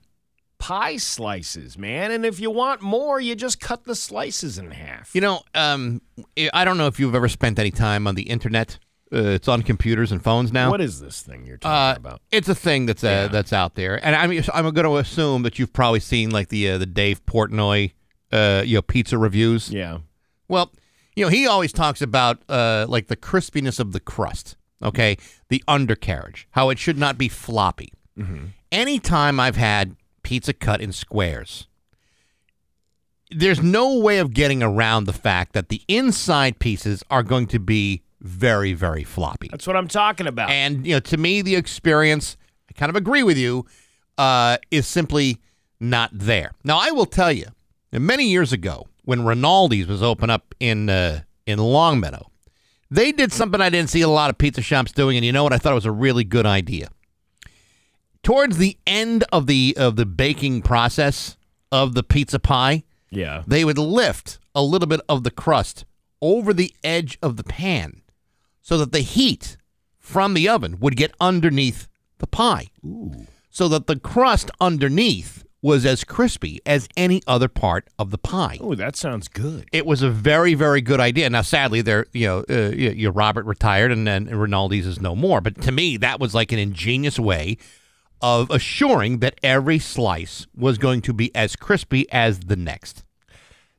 pie 0.58 0.96
slices, 0.96 1.76
man. 1.78 2.10
And 2.10 2.24
if 2.24 2.40
you 2.40 2.50
want 2.50 2.80
more, 2.82 3.20
you 3.20 3.34
just 3.34 3.60
cut 3.60 3.84
the 3.84 3.94
slices 3.94 4.58
in 4.58 4.70
half. 4.70 5.14
You 5.14 5.20
know, 5.20 5.42
um, 5.54 6.00
I 6.52 6.64
don't 6.64 6.78
know 6.78 6.86
if 6.86 6.98
you've 6.98 7.14
ever 7.14 7.28
spent 7.28 7.58
any 7.58 7.70
time 7.70 8.06
on 8.06 8.14
the 8.14 8.22
internet. 8.22 8.78
Uh, 9.12 9.18
it's 9.38 9.46
on 9.46 9.62
computers 9.62 10.10
and 10.10 10.20
phones 10.24 10.52
now. 10.52 10.68
what 10.70 10.80
is 10.80 10.98
this 11.00 11.22
thing 11.22 11.46
you're 11.46 11.58
Uh, 11.62 11.94
talking 11.94 12.00
about? 12.06 12.20
it's 12.32 12.48
a 12.48 12.54
thing 12.56 12.86
that's 12.86 13.04
uh, 13.04 13.06
Yeah. 13.06 13.26
that's 13.28 13.52
out 13.52 13.76
there, 13.76 14.04
and 14.04 14.16
I 14.16 14.26
mean, 14.26 14.42
I'm 14.52 14.64
going 14.74 14.84
to 14.84 14.96
assume 14.96 15.42
that 15.44 15.60
you've 15.60 15.72
probably 15.72 16.00
seen 16.00 16.30
like 16.30 16.48
the 16.48 16.70
uh, 16.70 16.78
the 16.78 16.86
Dave 16.86 17.24
Portnoy, 17.24 17.92
uh, 18.32 18.62
you 18.66 18.74
know, 18.76 18.82
pizza 18.82 19.16
reviews. 19.16 19.70
Yeah. 19.70 19.98
Well, 20.48 20.72
you 21.14 21.24
know, 21.24 21.28
he 21.30 21.46
always 21.46 21.72
talks 21.72 22.02
about 22.02 22.42
uh, 22.48 22.86
like 22.88 23.06
the 23.06 23.16
crispiness 23.16 23.78
of 23.78 23.92
the 23.92 24.00
crust. 24.00 24.56
Okay, 24.82 25.16
the 25.48 25.62
undercarriage, 25.66 26.46
how 26.50 26.70
it 26.70 26.78
should 26.78 26.98
not 26.98 27.16
be 27.16 27.28
floppy. 27.28 27.92
Anytime 28.72 29.38
I've 29.40 29.56
had 29.56 29.96
pizza 30.22 30.52
cut 30.52 30.80
in 30.80 30.92
squares, 30.92 31.66
there's 33.30 33.62
no 33.62 33.98
way 33.98 34.18
of 34.18 34.32
getting 34.32 34.62
around 34.62 35.04
the 35.04 35.12
fact 35.12 35.52
that 35.52 35.68
the 35.68 35.82
inside 35.88 36.58
pieces 36.58 37.02
are 37.10 37.22
going 37.22 37.46
to 37.48 37.58
be 37.58 38.02
very, 38.20 38.72
very 38.72 39.04
floppy. 39.04 39.48
That's 39.48 39.66
what 39.66 39.76
I'm 39.76 39.88
talking 39.88 40.26
about. 40.26 40.50
And 40.50 40.86
you 40.86 40.94
know, 40.94 41.00
to 41.00 41.16
me, 41.16 41.42
the 41.42 41.56
experience, 41.56 42.36
I 42.68 42.72
kind 42.72 42.90
of 42.90 42.96
agree 42.96 43.22
with 43.22 43.36
you, 43.36 43.66
uh, 44.18 44.58
is 44.70 44.86
simply 44.86 45.38
not 45.80 46.10
there. 46.12 46.52
Now, 46.64 46.78
I 46.78 46.90
will 46.90 47.06
tell 47.06 47.32
you, 47.32 47.46
many 47.92 48.28
years 48.28 48.52
ago, 48.52 48.86
when 49.04 49.20
Rinaldi's 49.20 49.86
was 49.86 50.02
open 50.02 50.30
up 50.30 50.54
in 50.58 50.88
uh, 50.88 51.20
in 51.46 51.58
Longmeadow, 51.58 52.30
they 52.90 53.12
did 53.12 53.33
something 53.33 53.61
I 53.61 53.70
didn't 53.70 53.90
see 53.90 54.03
a 54.03 54.09
lot 54.09 54.31
of 54.31 54.38
pizza 54.38 54.62
shops 54.62 54.92
doing, 54.92 55.16
and 55.16 55.25
you 55.25 55.33
know 55.33 55.44
what? 55.44 55.53
I 55.53 55.59
thought 55.59 55.72
it 55.72 55.77
was 55.77 55.87
a 55.87 55.92
really 55.92 56.25
good 56.25 56.46
idea. 56.46 56.88
Towards 58.22 58.59
the 58.59 58.77
end 58.87 59.25
of 59.33 59.46
the 59.46 59.75
of 59.77 59.96
the 59.96 60.07
baking 60.07 60.62
process 60.62 61.37
of 61.70 61.94
the 61.94 62.03
pizza 62.03 62.38
pie, 62.38 62.85
yeah. 63.11 63.42
they 63.46 63.64
would 63.64 63.79
lift 63.79 64.38
a 64.55 64.62
little 64.62 64.88
bit 64.88 65.01
of 65.09 65.22
the 65.22 65.31
crust 65.31 65.85
over 66.20 66.53
the 66.53 66.75
edge 66.83 67.18
of 67.22 67.37
the 67.37 67.44
pan 67.44 68.03
so 68.62 68.77
that 68.79 68.90
the 68.90 69.01
heat 69.01 69.57
from 69.99 70.35
the 70.35 70.49
oven 70.49 70.79
would 70.81 70.96
get 70.96 71.14
underneath 71.20 71.88
the 72.18 72.27
pie. 72.27 72.66
So 73.51 73.68
that 73.68 73.87
the 73.87 73.99
crust 73.99 74.51
underneath 74.61 75.44
was 75.66 75.85
as 75.85 76.05
crispy 76.05 76.61
as 76.64 76.88
any 76.96 77.20
other 77.26 77.48
part 77.48 77.88
of 77.98 78.12
the 78.12 78.18
pie. 78.18 78.57
Oh, 78.61 78.76
that 78.76 78.94
sounds 78.94 79.26
good. 79.26 79.68
It 79.72 79.85
was 79.85 80.00
a 80.00 80.09
very, 80.09 80.55
very 80.55 80.81
good 80.81 81.00
idea. 81.00 81.29
Now, 81.29 81.42
sadly, 81.42 81.83
there, 81.83 82.07
you 82.12 82.26
know, 82.29 82.44
uh, 82.48 82.70
you, 82.70 82.90
you 82.90 83.11
Robert 83.11 83.44
retired, 83.44 83.90
and 83.90 84.07
then 84.07 84.29
Rinaldi's 84.29 84.87
is 84.87 85.00
no 85.00 85.16
more. 85.16 85.40
But 85.40 85.61
to 85.62 85.72
me, 85.72 85.96
that 85.96 86.20
was 86.20 86.37
like 86.37 86.52
an 86.52 86.61
ingenious 86.61 87.18
way 87.18 87.59
of 88.22 88.48
assuring 88.48 89.18
that 89.18 89.40
every 89.42 89.81
slice 89.81 90.46
was 90.57 90.79
going 90.79 91.00
to 91.02 91.12
be 91.12 91.35
as 91.35 91.57
crispy 91.57 92.09
as 92.12 92.38
the 92.42 92.55
next. 92.55 93.02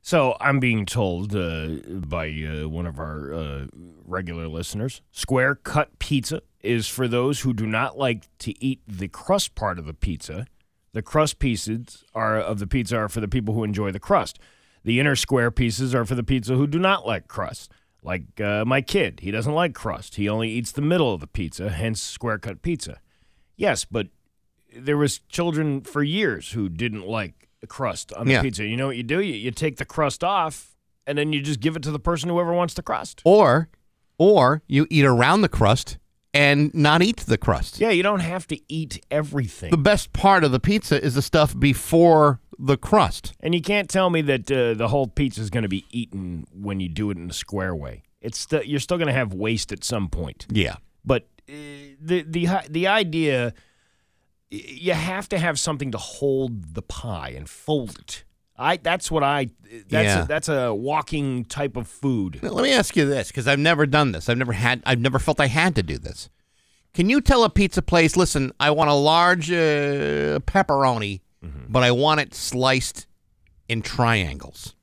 So 0.02 0.36
I'm 0.42 0.60
being 0.60 0.84
told 0.84 1.34
uh, 1.34 1.68
by 1.88 2.28
uh, 2.28 2.68
one 2.68 2.84
of 2.84 2.98
our 2.98 3.32
uh, 3.32 3.66
regular 4.04 4.46
listeners, 4.46 5.00
square 5.10 5.54
cut 5.54 5.98
pizza 5.98 6.42
is 6.60 6.86
for 6.86 7.08
those 7.08 7.40
who 7.40 7.54
do 7.54 7.66
not 7.66 7.96
like 7.96 8.26
to 8.40 8.62
eat 8.62 8.82
the 8.86 9.08
crust 9.08 9.54
part 9.54 9.78
of 9.78 9.86
the 9.86 9.94
pizza. 9.94 10.46
The 10.92 11.02
crust 11.02 11.38
pieces 11.38 12.04
are 12.14 12.38
of 12.40 12.58
the 12.58 12.66
pizza 12.66 12.96
are 12.96 13.08
for 13.08 13.20
the 13.20 13.28
people 13.28 13.54
who 13.54 13.64
enjoy 13.64 13.92
the 13.92 14.00
crust. 14.00 14.38
The 14.84 14.98
inner 15.00 15.16
square 15.16 15.50
pieces 15.50 15.94
are 15.94 16.04
for 16.04 16.14
the 16.14 16.22
pizza 16.22 16.54
who 16.54 16.66
do 16.66 16.78
not 16.78 17.06
like 17.06 17.28
crust. 17.28 17.70
Like 18.02 18.40
uh, 18.40 18.64
my 18.64 18.80
kid, 18.80 19.20
he 19.20 19.30
doesn't 19.30 19.52
like 19.52 19.74
crust. 19.74 20.14
He 20.14 20.28
only 20.28 20.48
eats 20.50 20.72
the 20.72 20.80
middle 20.80 21.12
of 21.12 21.20
the 21.20 21.26
pizza, 21.26 21.68
hence 21.70 22.00
square 22.00 22.38
cut 22.38 22.62
pizza. 22.62 23.00
Yes, 23.56 23.84
but 23.84 24.06
there 24.74 24.96
was 24.96 25.18
children 25.28 25.82
for 25.82 26.02
years 26.02 26.52
who 26.52 26.68
didn't 26.68 27.06
like 27.06 27.48
the 27.60 27.66
crust 27.66 28.12
on 28.12 28.26
the 28.26 28.34
Yeah. 28.34 28.42
pizza. 28.42 28.64
You 28.64 28.76
know 28.76 28.86
what 28.86 28.96
you 28.96 29.02
do? 29.02 29.20
You, 29.20 29.34
you 29.34 29.50
take 29.50 29.76
the 29.78 29.84
crust 29.84 30.22
off, 30.22 30.76
and 31.06 31.18
then 31.18 31.32
you 31.32 31.42
just 31.42 31.60
give 31.60 31.74
it 31.76 31.82
to 31.82 31.90
the 31.90 31.98
person 31.98 32.28
whoever 32.30 32.52
wants 32.52 32.74
the 32.74 32.82
crust. 32.82 33.20
Or, 33.24 33.68
or 34.16 34.62
you 34.68 34.86
eat 34.90 35.04
around 35.04 35.42
the 35.42 35.48
crust 35.48 35.98
and 36.38 36.72
not 36.72 37.02
eat 37.02 37.16
the 37.18 37.36
crust. 37.36 37.80
Yeah, 37.80 37.90
you 37.90 38.04
don't 38.04 38.20
have 38.20 38.46
to 38.46 38.60
eat 38.68 39.04
everything. 39.10 39.70
The 39.70 39.76
best 39.76 40.12
part 40.12 40.44
of 40.44 40.52
the 40.52 40.60
pizza 40.60 41.02
is 41.02 41.14
the 41.14 41.22
stuff 41.22 41.58
before 41.58 42.40
the 42.60 42.76
crust. 42.76 43.34
and 43.40 43.54
you 43.54 43.60
can't 43.60 43.88
tell 43.88 44.08
me 44.10 44.22
that 44.22 44.50
uh, 44.50 44.74
the 44.74 44.88
whole 44.88 45.06
pizza 45.08 45.40
is 45.40 45.50
going 45.50 45.62
to 45.62 45.68
be 45.68 45.84
eaten 45.90 46.44
when 46.52 46.80
you 46.80 46.88
do 46.88 47.10
it 47.10 47.16
in 47.16 47.30
a 47.30 47.32
square 47.32 47.74
way. 47.74 48.02
It's 48.20 48.38
st- 48.38 48.66
you're 48.66 48.80
still 48.80 48.98
going 48.98 49.08
to 49.08 49.12
have 49.12 49.32
waste 49.34 49.72
at 49.72 49.84
some 49.84 50.08
point. 50.08 50.46
Yeah. 50.50 50.76
But 51.04 51.28
uh, 51.48 51.52
the 52.00 52.22
the 52.22 52.48
the 52.68 52.86
idea 52.86 53.52
you 54.50 54.92
have 54.92 55.28
to 55.28 55.38
have 55.38 55.58
something 55.58 55.90
to 55.92 55.98
hold 55.98 56.74
the 56.74 56.82
pie 56.82 57.34
and 57.36 57.48
fold 57.48 57.98
it. 57.98 58.24
I 58.58 58.76
that's 58.78 59.10
what 59.10 59.22
I 59.22 59.48
that's 59.88 59.90
Yeah. 60.06 60.22
a, 60.24 60.26
that's 60.26 60.48
a 60.48 60.74
walking 60.74 61.44
type 61.44 61.76
of 61.76 61.86
food. 61.86 62.40
Now, 62.42 62.50
Let 62.50 62.62
me 62.64 62.72
ask 62.72 62.96
you 62.96 63.06
this, 63.06 63.28
because 63.28 63.46
I've 63.46 63.58
never 63.58 63.86
done 63.86 64.12
this. 64.12 64.28
I've 64.28 64.38
never 64.38 64.52
had. 64.54 64.82
I've 64.86 64.98
never 65.00 65.18
felt 65.18 65.38
I 65.40 65.46
had 65.46 65.74
to 65.76 65.82
do 65.82 65.98
this. 65.98 66.28
Can 66.94 67.08
you 67.10 67.20
tell 67.20 67.44
a 67.44 67.50
pizza 67.50 67.82
place, 67.82 68.16
listen, 68.16 68.50
I 68.58 68.70
want 68.70 68.90
a 68.90 68.94
large 68.94 69.50
uh, 69.52 70.40
pepperoni, 70.40 71.20
Mm-hmm. 71.44 71.66
but 71.72 71.84
I 71.84 71.92
want 71.92 72.18
it 72.18 72.34
sliced 72.34 73.06
in 73.68 73.80
triangles, 73.80 74.74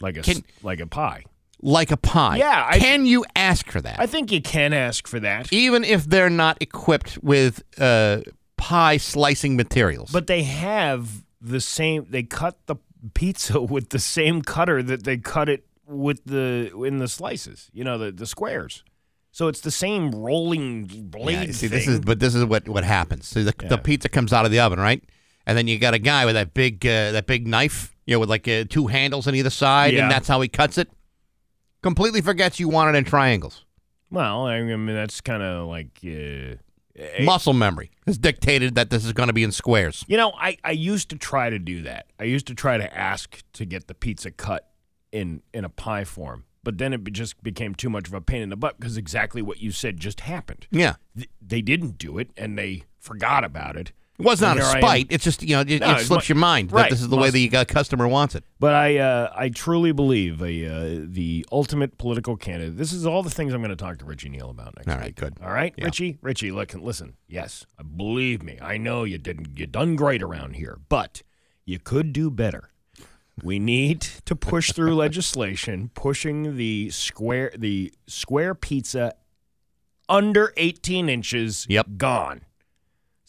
Like 0.00 0.18
a 0.18 0.22
Can- 0.22 0.44
like 0.62 0.80
a 0.80 0.86
pie. 0.86 1.22
like 1.62 1.90
a 1.90 1.96
pie? 1.96 2.36
Yeah, 2.36 2.66
I- 2.68 2.78
Can 2.78 3.06
you 3.06 3.24
ask 3.34 3.70
for 3.70 3.80
that, 3.80 3.98
I 3.98 4.04
think 4.06 4.30
you 4.30 4.42
can 4.42 4.74
ask 4.74 5.08
for 5.08 5.18
that. 5.20 5.50
even 5.50 5.82
if 5.82 6.04
they're 6.04 6.28
not 6.28 6.58
equipped 6.60 7.16
with 7.22 7.62
uh, 7.80 8.18
pie 8.58 8.98
slicing 8.98 9.56
materials? 9.56 10.10
But 10.12 10.26
they 10.26 10.42
have 10.42 11.24
the 11.40 11.60
same. 11.60 12.06
They 12.10 12.22
cut 12.22 12.58
the 12.66 12.76
pizza 13.12 13.60
with 13.74 13.90
the 13.90 13.98
same 13.98 14.42
cutter 14.42 14.82
that 14.82 15.04
they 15.04 15.16
cut 15.18 15.48
it 15.48 15.66
with 15.86 16.24
the 16.24 16.72
in 16.84 16.98
the 16.98 17.08
slices. 17.08 17.70
You 17.72 17.84
know 17.84 17.98
the 17.98 18.10
the 18.12 18.26
squares. 18.26 18.82
So 19.32 19.48
it's 19.48 19.60
the 19.62 19.72
same 19.72 20.12
rolling 20.12 20.86
blade 21.10 21.48
Yeah, 21.48 21.52
see, 21.52 21.66
thing. 21.66 21.70
this 21.70 21.88
is 21.88 22.00
but 22.00 22.20
this 22.20 22.34
is 22.34 22.44
what 22.44 22.68
what 22.68 22.84
happens. 22.84 23.26
So 23.26 23.42
the, 23.42 23.52
Yeah. 23.62 23.68
the 23.68 23.78
pizza 23.78 24.08
comes 24.08 24.32
out 24.32 24.44
of 24.44 24.50
the 24.52 24.60
oven, 24.60 24.78
right? 24.78 25.02
And 25.46 25.58
then 25.58 25.66
you 25.66 25.78
got 25.78 25.92
a 25.92 25.98
guy 25.98 26.24
with 26.24 26.34
that 26.36 26.54
big 26.54 26.86
uh, 26.86 27.12
that 27.12 27.26
big 27.26 27.46
knife, 27.46 27.94
you 28.06 28.14
know, 28.14 28.20
with 28.20 28.30
like 28.30 28.46
uh, 28.48 28.64
two 28.68 28.86
handles 28.86 29.26
on 29.26 29.34
either 29.34 29.50
side, 29.50 29.92
Yeah. 29.92 30.02
and 30.04 30.10
that's 30.10 30.28
how 30.28 30.40
he 30.40 30.48
cuts 30.48 30.78
it. 30.78 30.88
Completely 31.82 32.20
forgets 32.22 32.58
you 32.60 32.68
want 32.68 32.94
it 32.94 32.98
in 32.98 33.04
triangles. 33.04 33.64
well, 34.10 34.46
I 34.46 34.62
mean 34.62 34.86
that's 34.86 35.20
kind 35.20 35.42
of 35.42 35.68
like. 35.68 35.98
Uh, 36.04 36.56
Eh, 36.96 37.24
Muscle 37.24 37.52
memory 37.52 37.90
has 38.06 38.18
dictated 38.18 38.74
that 38.76 38.90
this 38.90 39.04
is 39.04 39.12
going 39.12 39.26
to 39.26 39.32
be 39.32 39.42
in 39.42 39.50
squares. 39.52 40.04
You 40.06 40.16
know, 40.16 40.32
I, 40.38 40.56
I 40.62 40.70
used 40.70 41.08
to 41.10 41.16
try 41.16 41.50
to 41.50 41.58
do 41.58 41.82
that. 41.82 42.06
I 42.20 42.24
used 42.24 42.46
to 42.46 42.54
try 42.54 42.78
to 42.78 42.96
ask 42.96 43.42
to 43.54 43.64
get 43.64 43.88
the 43.88 43.94
pizza 43.94 44.30
cut 44.30 44.70
in 45.10 45.42
in 45.52 45.64
a 45.64 45.68
pie 45.68 46.04
form, 46.04 46.44
but 46.62 46.78
then 46.78 46.92
it 46.92 47.02
just 47.12 47.42
became 47.42 47.74
too 47.74 47.90
much 47.90 48.06
of 48.08 48.14
a 48.14 48.20
pain 48.20 48.42
in 48.42 48.48
the 48.48 48.56
butt 48.56 48.78
because 48.78 48.96
exactly 48.96 49.42
what 49.42 49.60
you 49.60 49.70
said 49.72 49.98
just 49.98 50.20
happened. 50.20 50.66
Yeah, 50.70 50.94
Th- 51.16 51.28
They 51.40 51.62
didn't 51.62 51.98
do 51.98 52.18
it, 52.18 52.30
and 52.36 52.56
they 52.58 52.84
forgot 53.00 53.42
about 53.44 53.76
it. 53.76 53.92
It 54.18 54.24
was 54.24 54.40
not 54.40 54.56
a 54.56 54.60
here 54.60 54.68
I 54.68 54.72
am. 54.74 54.80
spite. 54.80 55.06
It's 55.10 55.24
just 55.24 55.42
you 55.42 55.56
know 55.56 55.60
it, 55.66 55.80
No, 55.80 55.96
it 55.96 56.00
slips 56.04 56.28
mu- 56.28 56.34
your 56.34 56.40
mind 56.40 56.72
right, 56.72 56.82
that 56.84 56.90
this 56.90 57.00
is 57.00 57.08
the 57.08 57.16
way 57.16 57.22
must- 57.30 57.34
the 57.34 57.56
uh, 57.56 57.64
customer 57.64 58.06
wants 58.06 58.34
it. 58.34 58.44
But 58.60 58.74
I 58.74 58.98
uh, 58.98 59.32
I 59.34 59.48
truly 59.48 59.92
believe 59.92 60.40
a, 60.42 60.66
uh, 60.66 61.04
the 61.08 61.44
ultimate 61.50 61.98
political 61.98 62.36
candidate. 62.36 62.76
This 62.76 62.92
is 62.92 63.06
all 63.06 63.22
the 63.22 63.30
things 63.30 63.52
I'm 63.52 63.60
going 63.60 63.70
to 63.70 63.76
talk 63.76 63.98
to 63.98 64.04
Richie 64.04 64.28
Neal 64.28 64.50
about 64.50 64.74
next 64.76 64.88
All 64.88 65.04
week. 65.04 65.16
good. 65.16 65.34
All 65.42 65.52
right, 65.52 65.74
Yeah. 65.76 65.86
Richie, 65.86 66.18
Richie, 66.22 66.50
look, 66.52 66.74
listen. 66.74 67.14
Yes, 67.28 67.66
believe 67.96 68.42
me, 68.42 68.58
I 68.62 68.76
know 68.76 69.04
you 69.04 69.18
didn't. 69.18 69.58
You 69.58 69.66
done 69.66 69.96
great 69.96 70.22
around 70.22 70.54
here, 70.56 70.78
but 70.88 71.22
you 71.64 71.78
could 71.78 72.12
do 72.12 72.30
better. 72.30 72.70
We 73.42 73.58
need 73.58 74.00
to 74.26 74.36
push 74.36 74.70
through 74.72 74.94
legislation 74.94 75.90
pushing 75.94 76.56
the 76.56 76.90
square 76.90 77.50
the 77.58 77.92
square 78.06 78.54
pizza 78.54 79.14
under 80.08 80.52
18 80.56 81.08
inches. 81.08 81.66
Yep. 81.68 81.86
gone. 81.96 82.42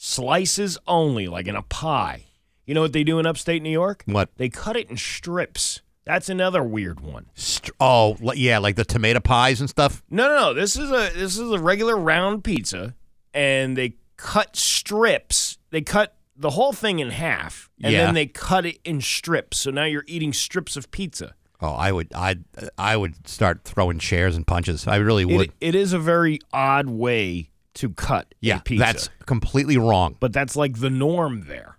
Slices 0.08 0.78
only, 0.86 1.28
like 1.28 1.48
in 1.48 1.56
a 1.56 1.63
pie. 1.63 2.26
You 2.68 2.76
know 2.76 2.82
what 2.82 2.94
they 2.94 3.04
do 3.04 3.18
in 3.18 3.26
upstate 3.26 3.63
New 3.63 3.72
York? 3.72 4.04
What? 4.06 4.30
They 4.38 4.50
cut 4.50 4.78
it 4.78 4.88
in 4.88 4.98
strips. 4.98 5.82
That's 6.06 6.30
another 6.30 6.62
weird 6.63 7.00
one. 7.00 7.26
Str- 7.34 7.72
oh, 7.80 8.15
yeah, 8.36 8.60
like 8.60 8.76
the 8.76 8.86
tomato 8.86 9.20
pies 9.20 9.60
and 9.60 9.68
stuff. 9.68 10.04
No, 10.12 10.28
no, 10.28 10.36
no. 10.36 10.54
This 10.54 10.78
is 10.78 10.91
a 10.91 11.10
this 11.18 11.39
is 11.39 11.52
a 11.52 11.58
regular 11.58 11.98
round 11.98 12.44
pizza, 12.44 12.94
and 13.34 13.76
they 13.76 13.96
cut 14.15 14.56
strips. 14.56 15.58
They 15.72 15.82
cut 15.82 16.15
the 16.38 16.52
whole 16.52 16.72
thing 16.72 17.00
in 17.00 17.10
half, 17.10 17.72
and 17.82 17.91
Yeah. 17.91 18.06
then 18.06 18.13
they 18.13 18.28
cut 18.28 18.68
it 18.68 18.78
in 18.86 19.02
strips. 19.02 19.58
So 19.58 19.72
now 19.72 19.86
you're 19.86 20.06
eating 20.06 20.34
strips 20.34 20.78
of 20.78 20.91
pizza. 20.91 21.34
Oh, 21.62 21.74
I 21.74 21.91
would, 21.91 22.13
I, 22.13 22.36
I 22.78 22.96
would 22.96 23.28
start 23.28 23.63
throwing 23.63 23.98
chairs 23.98 24.36
and 24.36 24.46
punches. 24.46 24.88
I 24.88 24.98
really 24.98 25.26
would. 25.26 25.48
It, 25.50 25.70
it 25.70 25.76
is 25.76 25.94
a 25.94 26.00
very 26.00 26.39
odd 26.54 26.89
way 26.89 27.50
to 27.76 27.90
cut 27.90 28.34
yeah, 28.42 28.62
that's 28.78 29.10
completely 29.26 29.78
wrong. 29.78 30.18
but 30.20 30.34
that's 30.34 30.56
like 30.56 30.80
the 30.80 30.90
norm 30.90 31.46
there. 31.48 31.78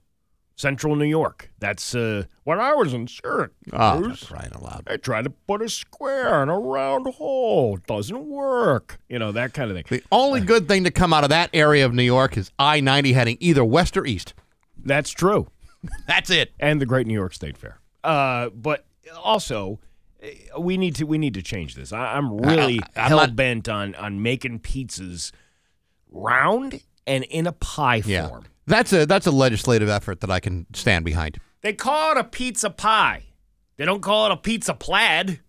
Central 0.57 0.97
New 0.97 1.05
York. 1.05 1.51
That's 1.59 1.95
uh, 1.95 2.25
when 2.45 2.59
I 2.59 2.75
was 2.75 2.95
in 2.95 3.07
Syracuse. 3.09 3.53
Oh, 3.75 4.01
that's 4.01 4.31
right, 4.31 4.51
aloud. 4.55 4.85
I 4.87 4.97
tried 4.97 5.25
to 5.25 5.31
put 5.31 5.61
a 5.61 5.69
square 5.69 6.43
in 6.43 6.49
a 6.49 6.59
round 6.59 7.07
hole. 7.15 7.77
Doesn't 7.87 8.27
work. 8.27 8.99
You 9.09 9.19
know, 9.19 9.33
that 9.33 9.53
kind 9.53 9.71
of 9.71 9.77
thing. 9.77 9.85
The 9.89 10.03
only 10.11 10.41
good 10.41 10.67
thing 10.67 10.85
to 10.85 10.91
come 10.91 11.13
out 11.13 11.25
of 11.25 11.31
that 11.31 11.51
area 11.53 11.85
of 11.85 11.93
New 11.93 12.03
York 12.03 12.39
is 12.39 12.51
I 12.59 12.81
90 12.81 13.13
heading 13.13 13.37
either 13.41 13.65
west 13.65 13.99
or 13.99 14.07
east. 14.07 14.33
That's 14.83 15.11
true. 15.11 15.49
That's 16.09 16.31
it. 16.31 16.55
And 16.59 16.81
the 16.81 16.87
Great 16.87 17.07
New 17.07 17.15
York 17.15 17.35
State 17.35 17.59
Fair. 17.59 17.79
Uh, 18.03 18.49
but 18.49 18.87
also, 19.23 19.79
we 20.59 20.79
need 20.79 20.95
to 20.97 21.05
we 21.05 21.19
need 21.19 21.35
to 21.35 21.43
change 21.43 21.75
this. 21.75 21.93
I, 21.93 22.17
I'm 22.17 22.39
really 22.39 22.81
hell 22.95 23.27
bent 23.29 23.69
on 23.69 23.95
on 23.97 24.23
making 24.23 24.61
pizzas 24.61 25.33
round 26.11 26.81
and 27.07 27.25
in 27.25 27.47
a 27.47 27.53
pie 27.53 28.03
Yeah. 28.05 28.29
form. 28.29 28.45
That's 28.67 28.93
a 28.93 29.07
that's 29.07 29.27
a 29.27 29.31
legislative 29.31 29.89
effort 29.89 30.21
that 30.21 30.31
I 30.31 30.41
can 30.41 30.67
stand 30.75 31.05
behind. 31.05 31.39
They 31.63 31.73
call 31.73 32.13
it 32.13 32.19
a 32.19 32.25
pizza 32.25 32.71
pie. 32.71 33.25
They 33.77 33.85
don't 33.85 34.01
call 34.01 34.27
it 34.27 34.33
a 34.33 34.37
pizza 34.37 34.75
plaid. 34.75 35.41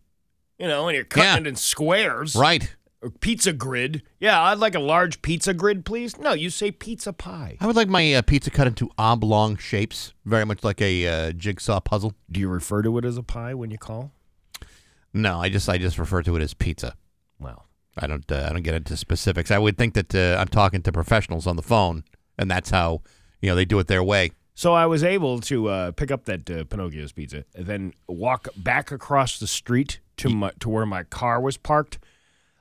You 0.60 0.68
know, 0.68 0.88
and 0.88 0.96
you're 0.96 1.06
cutting 1.06 1.26
Yeah. 1.30 1.38
it 1.38 1.48
in 1.48 1.56
squares. 1.56 2.36
Right. 2.36 2.76
Or 3.04 3.12
pizza 3.12 3.54
grid. 3.54 4.02
Yeah, 4.20 4.42
I'd 4.42 4.58
like 4.58 4.74
a 4.74 4.80
large 4.80 5.22
pizza 5.22 5.54
grid, 5.54 5.86
please. 5.86 6.18
No, 6.18 6.34
you 6.34 6.50
say 6.50 6.72
pizza 6.72 7.14
pie. 7.14 7.58
I 7.62 7.68
would 7.68 7.76
like 7.76 7.88
my 7.88 8.14
uh, 8.16 8.24
pizza 8.24 8.50
cut 8.50 8.66
into 8.66 8.90
oblong 8.98 9.56
shapes, 9.58 10.14
very 10.26 10.46
much 10.46 10.64
like 10.64 10.82
a 10.82 11.08
uh, 11.08 11.32
jigsaw 11.34 11.80
puzzle. 11.80 12.16
Do 12.32 12.40
you 12.40 12.50
refer 12.50 12.82
to 12.82 12.98
it 12.98 13.06
as 13.06 13.16
a 13.18 13.22
pie 13.24 13.54
when 13.54 13.70
you 13.70 13.78
call? 13.78 14.12
No, 15.14 15.40
I 15.40 15.50
just 15.50 15.70
I 15.70 15.78
just 15.78 16.00
refer 16.00 16.24
to 16.24 16.36
it 16.38 16.42
as 16.42 16.56
pizza. 16.56 16.96
Well, 17.40 17.67
I 17.98 18.08
don't 18.08 18.32
uh, 18.32 18.48
I 18.50 18.54
don't 18.54 18.64
get 18.64 18.76
into 18.76 18.96
specifics. 18.98 19.52
I 19.52 19.58
would 19.58 19.78
think 19.78 19.94
that 19.94 20.14
uh, 20.14 20.40
I'm 20.40 20.48
talking 20.48 20.82
to 20.84 20.92
professionals 20.92 21.48
on 21.48 21.56
the 21.56 21.64
phone, 21.64 22.04
and 22.38 22.50
that's 22.50 22.70
how 22.70 23.02
you 23.42 23.50
know 23.50 23.56
they 23.56 23.66
do 23.66 23.80
it 23.80 23.88
their 23.88 24.04
way. 24.04 24.32
So 24.54 24.74
I 24.74 24.88
was 24.88 25.04
able 25.04 25.40
to 25.42 25.68
uh, 25.70 25.92
pick 25.92 26.10
up 26.10 26.26
that 26.26 26.50
uh, 26.50 26.64
Pinocchio's 26.64 27.12
pizza, 27.12 27.46
and 27.56 27.68
then 27.68 27.94
walk 28.08 28.48
back 28.58 28.92
across 28.92 29.40
the 29.40 29.48
street 29.48 30.00
to 30.18 30.30
my 30.30 30.52
to 30.60 30.70
where 30.70 30.86
my 30.86 31.04
car 31.04 31.40
was 31.40 31.58
parked, 31.58 32.00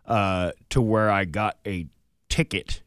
uh, 0.04 0.52
to 0.70 0.82
where 0.82 1.10
I 1.10 1.24
got 1.24 1.58
a 1.66 1.86
ticket. 2.28 2.82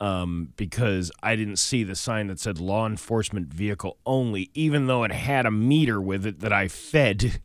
Um, 0.00 0.52
because 0.54 1.10
I 1.24 1.34
didn't 1.34 1.56
see 1.56 1.82
the 1.82 1.96
sign 1.96 2.28
that 2.28 2.38
said 2.38 2.60
law 2.60 2.86
enforcement 2.86 3.52
vehicle 3.52 3.96
only, 4.06 4.48
even 4.54 4.86
though 4.86 5.02
it 5.02 5.10
had 5.10 5.44
a 5.44 5.50
meter 5.50 6.00
with 6.00 6.24
it 6.24 6.38
that 6.38 6.52
I 6.52 6.68
fed. 6.68 7.40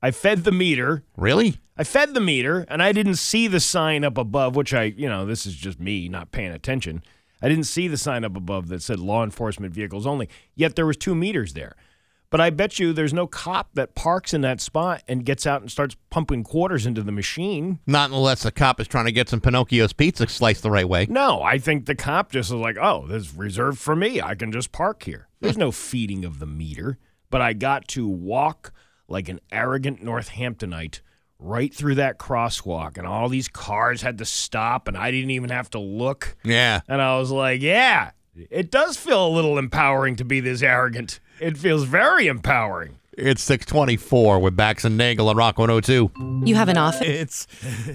I 0.00 0.10
fed 0.10 0.44
the 0.44 0.52
meter. 0.52 1.04
Really? 1.16 1.58
I 1.76 1.84
fed 1.84 2.14
the 2.14 2.20
meter 2.20 2.64
and 2.68 2.82
I 2.82 2.92
didn't 2.92 3.16
see 3.16 3.46
the 3.46 3.60
sign 3.60 4.04
up 4.04 4.18
above, 4.18 4.56
which 4.56 4.74
I, 4.74 4.84
you 4.84 5.08
know, 5.08 5.26
this 5.26 5.46
is 5.46 5.54
just 5.54 5.80
me 5.80 6.08
not 6.08 6.32
paying 6.32 6.52
attention. 6.52 7.02
I 7.40 7.48
didn't 7.48 7.64
see 7.64 7.88
the 7.88 7.96
sign 7.96 8.24
up 8.24 8.36
above 8.36 8.68
that 8.68 8.82
said 8.82 8.98
law 8.98 9.22
enforcement 9.22 9.72
vehicles 9.74 10.06
only. 10.06 10.28
Yet 10.54 10.76
there 10.76 10.86
was 10.86 10.96
two 10.96 11.14
meters 11.14 11.54
there. 11.54 11.76
But 12.30 12.40
I 12.42 12.50
bet 12.50 12.78
you 12.78 12.92
there's 12.92 13.14
no 13.14 13.26
cop 13.26 13.70
that 13.74 13.94
parks 13.94 14.34
in 14.34 14.42
that 14.42 14.60
spot 14.60 15.02
and 15.08 15.24
gets 15.24 15.46
out 15.46 15.62
and 15.62 15.70
starts 15.70 15.96
pumping 16.10 16.44
quarters 16.44 16.84
into 16.84 17.02
the 17.02 17.12
machine. 17.12 17.78
Not 17.86 18.10
unless 18.10 18.42
the 18.42 18.52
cop 18.52 18.80
is 18.80 18.88
trying 18.88 19.06
to 19.06 19.12
get 19.12 19.30
some 19.30 19.40
Pinocchio's 19.40 19.94
pizza 19.94 20.28
sliced 20.28 20.62
the 20.62 20.70
right 20.70 20.88
way. 20.88 21.06
No, 21.08 21.40
I 21.42 21.58
think 21.58 21.86
the 21.86 21.94
cop 21.94 22.32
just 22.32 22.50
is 22.50 22.54
like, 22.54 22.76
oh, 22.78 23.06
this 23.06 23.28
is 23.28 23.34
reserved 23.34 23.78
for 23.78 23.96
me. 23.96 24.20
I 24.20 24.34
can 24.34 24.52
just 24.52 24.72
park 24.72 25.04
here. 25.04 25.28
There's 25.40 25.56
no 25.56 25.72
feeding 25.72 26.24
of 26.26 26.38
the 26.38 26.46
meter. 26.46 26.98
But 27.30 27.40
I 27.40 27.54
got 27.54 27.88
to 27.88 28.06
walk 28.06 28.72
like 29.08 29.28
an 29.28 29.40
arrogant 29.50 30.02
Northamptonite 30.02 31.00
right 31.40 31.72
through 31.72 31.94
that 31.96 32.18
crosswalk, 32.18 32.98
and 32.98 33.06
all 33.06 33.28
these 33.28 33.48
cars 33.48 34.02
had 34.02 34.18
to 34.18 34.24
stop, 34.24 34.88
and 34.88 34.96
I 34.96 35.10
didn't 35.10 35.30
even 35.30 35.50
have 35.50 35.70
to 35.70 35.78
look. 35.78 36.36
Yeah. 36.44 36.80
And 36.88 37.00
I 37.00 37.18
was 37.18 37.30
like, 37.30 37.62
yeah, 37.62 38.10
it 38.50 38.70
does 38.70 38.96
feel 38.96 39.26
a 39.26 39.30
little 39.30 39.56
empowering 39.58 40.16
to 40.16 40.24
be 40.24 40.40
this 40.40 40.62
arrogant. 40.62 41.20
It 41.40 41.56
feels 41.56 41.84
very 41.84 42.26
empowering. 42.26 42.98
It's 43.16 43.42
624 43.42 44.38
with 44.38 44.56
Bax 44.56 44.84
and 44.84 44.96
Nagle 44.96 45.28
on 45.28 45.36
Rock 45.36 45.58
102. 45.58 46.44
You 46.46 46.54
have 46.54 46.68
an 46.68 46.76
office. 46.78 47.00
It's 47.08 47.46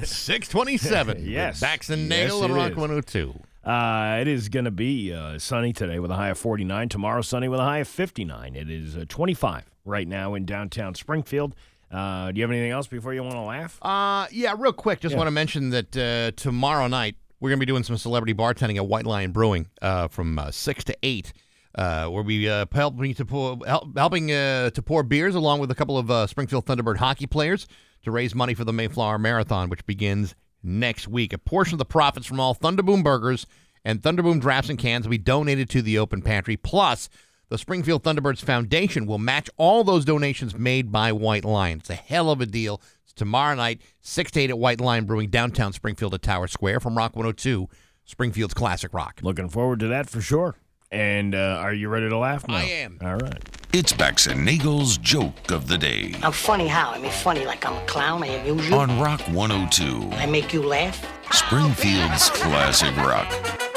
627 0.09 1.25
Yes. 1.25 1.55
with 1.55 1.61
Bax 1.61 1.89
and 1.89 2.09
Yes, 2.09 2.09
Nagle 2.09 2.43
on 2.43 2.51
Rock 2.53 2.71
is. 2.71 2.77
102. 2.77 3.33
Uh, 3.63 4.17
it 4.19 4.27
is 4.27 4.49
going 4.49 4.65
to 4.65 4.71
be 4.71 5.13
uh, 5.13 5.39
sunny 5.39 5.71
today 5.71 5.99
with 5.99 6.11
a 6.11 6.15
high 6.15 6.29
of 6.29 6.37
49. 6.37 6.89
Tomorrow, 6.89 7.21
sunny 7.21 7.47
with 7.47 7.59
a 7.61 7.63
high 7.63 7.77
of 7.79 7.87
59. 7.87 8.55
It 8.55 8.69
is 8.69 8.97
uh, 8.97 9.05
25 9.07 9.63
right 9.85 10.07
now 10.07 10.33
in 10.35 10.45
downtown 10.45 10.95
Springfield. 10.95 11.55
Uh, 11.91 12.31
do 12.31 12.37
you 12.39 12.43
have 12.43 12.51
anything 12.51 12.71
else 12.71 12.87
before 12.87 13.13
you 13.13 13.21
want 13.21 13.35
to 13.35 13.41
laugh? 13.41 13.77
Uh, 13.81 14.25
yeah, 14.31 14.55
real 14.57 14.73
quick, 14.73 14.99
just 14.99 15.13
Yeah. 15.13 15.17
want 15.19 15.27
to 15.27 15.31
mention 15.31 15.69
that 15.69 15.95
uh, 15.97 16.31
tomorrow 16.35 16.87
night 16.87 17.15
we're 17.39 17.49
going 17.49 17.59
to 17.59 17.65
be 17.65 17.69
doing 17.71 17.83
some 17.83 17.97
celebrity 17.97 18.33
bartending 18.33 18.77
at 18.77 18.87
White 18.87 19.05
Lion 19.05 19.31
Brewing 19.31 19.67
uh, 19.81 20.07
from 20.07 20.39
uh, 20.39 20.49
6 20.49 20.83
to 20.85 20.97
8. 21.03 21.33
Uh, 21.75 22.07
we'll 22.11 22.23
be 22.23 22.49
uh, 22.49 22.65
helping 22.71 23.13
to 23.15 23.25
pour, 23.25 23.59
help, 23.65 23.95
helping 23.97 24.31
uh, 24.31 24.69
to 24.71 24.81
pour 24.81 25.03
beers 25.03 25.35
along 25.35 25.59
with 25.59 25.69
a 25.71 25.75
couple 25.75 25.97
of 25.97 26.09
uh, 26.09 26.25
Springfield 26.27 26.65
Thunderbird 26.65 26.97
hockey 26.97 27.27
players 27.27 27.67
to 28.03 28.11
raise 28.11 28.33
money 28.33 28.53
for 28.53 28.63
the 28.63 28.73
Mayflower 28.73 29.17
Marathon, 29.19 29.69
which 29.69 29.85
begins 29.85 30.35
next 30.63 31.07
week. 31.07 31.33
A 31.33 31.37
portion 31.37 31.75
of 31.75 31.79
the 31.79 31.85
profits 31.85 32.25
from 32.25 32.39
all 32.39 32.55
Thunderboom 32.55 33.03
burgers 33.03 33.45
and 33.85 34.01
Thunderboom 34.01 34.39
drafts 34.39 34.69
and 34.69 34.79
cans 34.79 35.05
will 35.05 35.11
be 35.11 35.17
donated 35.17 35.69
to 35.71 35.81
the 35.81 35.97
Open 35.97 36.21
Pantry. 36.21 36.55
Plus, 36.57 37.09
the 37.53 37.59
Springfield 37.59 38.01
Thunderbirds 38.01 38.43
Foundation 38.43 39.05
will 39.05 39.19
match 39.19 39.47
all 39.57 39.83
those 39.83 40.05
donations 40.05 40.57
made 40.57 40.91
by 40.91 41.11
White 41.11 41.45
Lion. 41.45 41.77
It's 41.77 41.89
a 41.91 41.93
hell 41.93 42.31
of 42.31 42.41
a 42.41 42.47
deal. 42.47 42.81
It's 43.03 43.13
tomorrow 43.13 43.53
night, 43.53 43.79
6 44.01 44.31
to 44.31 44.39
8 44.39 44.49
at 44.49 44.57
White 44.57 44.81
Lion 44.81 45.05
Brewing, 45.05 45.29
downtown 45.29 45.71
Springfield 45.71 46.15
at 46.15 46.23
Tower 46.23 46.47
Square 46.47 46.79
from 46.79 46.97
Rock 46.97 47.15
102, 47.15 47.69
Springfield's 48.05 48.55
classic 48.55 48.91
rock. 48.91 49.19
Looking 49.21 49.49
forward 49.49 49.81
to 49.81 49.87
that 49.89 50.09
for 50.09 50.19
sure. 50.19 50.55
And 50.91 51.35
uh, 51.35 51.59
are 51.59 51.75
you 51.75 51.89
ready 51.89 52.09
to 52.09 52.17
laugh 52.17 52.47
now? 52.47 52.55
I 52.55 52.63
am. 52.63 52.97
All 53.03 53.17
right. 53.17 53.43
It's 53.71 53.93
Bax 53.93 54.25
and 54.25 54.43
Nagle's 54.43 54.97
joke 54.97 55.51
of 55.51 55.67
the 55.67 55.77
day 55.77 56.15
I'm 56.23 56.31
funny 56.31 56.67
how? 56.67 56.89
I 56.89 56.97
mean, 56.97 57.11
funny 57.11 57.45
like 57.45 57.67
I'm 57.67 57.75
a 57.75 57.85
clown. 57.85 58.23
I 58.23 58.29
amuse 58.29 58.67
you. 58.67 58.75
on 58.75 58.99
Rock 58.99 59.21
102, 59.29 60.09
I 60.15 60.25
make 60.25 60.53
you 60.53 60.63
laugh. 60.63 61.05
Springfield's 61.31 62.31
classic 62.31 62.97
rock. 62.97 63.72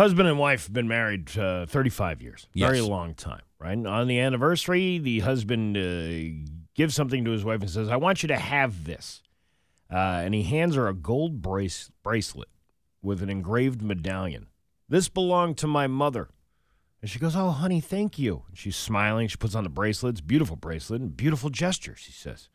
Husband 0.00 0.26
and 0.26 0.38
wife 0.38 0.64
have 0.64 0.72
been 0.72 0.88
married 0.88 1.36
uh, 1.36 1.66
35 1.66 2.22
years. 2.22 2.46
Very 2.56 2.80
long 2.80 3.12
time, 3.12 3.42
right? 3.58 3.74
And 3.74 3.86
on 3.86 4.08
the 4.08 4.18
anniversary, 4.18 4.96
the 4.96 5.20
husband 5.20 5.76
uh, 5.76 6.50
gives 6.74 6.94
something 6.94 7.22
to 7.26 7.32
his 7.32 7.44
wife 7.44 7.60
and 7.60 7.68
says, 7.68 7.90
I 7.90 7.96
want 7.96 8.22
you 8.22 8.28
to 8.28 8.38
have 8.38 8.86
this. 8.86 9.22
Uh, 9.92 10.22
and 10.24 10.32
he 10.32 10.42
hands 10.42 10.74
her 10.76 10.88
a 10.88 10.94
gold 10.94 11.42
brace- 11.42 11.90
bracelet 12.02 12.48
with 13.02 13.22
an 13.22 13.28
engraved 13.28 13.82
medallion. 13.82 14.46
This 14.88 15.10
belonged 15.10 15.58
to 15.58 15.66
my 15.66 15.86
mother. 15.86 16.30
And 17.02 17.10
she 17.10 17.18
goes, 17.18 17.36
Oh, 17.36 17.50
honey, 17.50 17.82
thank 17.82 18.18
you. 18.18 18.44
And 18.48 18.56
she's 18.56 18.76
smiling. 18.76 19.28
She 19.28 19.36
puts 19.36 19.54
on 19.54 19.64
the 19.64 19.68
bracelet. 19.68 20.14
It's 20.14 20.22
beautiful 20.22 20.56
bracelet 20.56 21.02
and 21.02 21.14
beautiful 21.14 21.50
gesture, 21.50 21.94
she 21.94 22.12
says. 22.12 22.48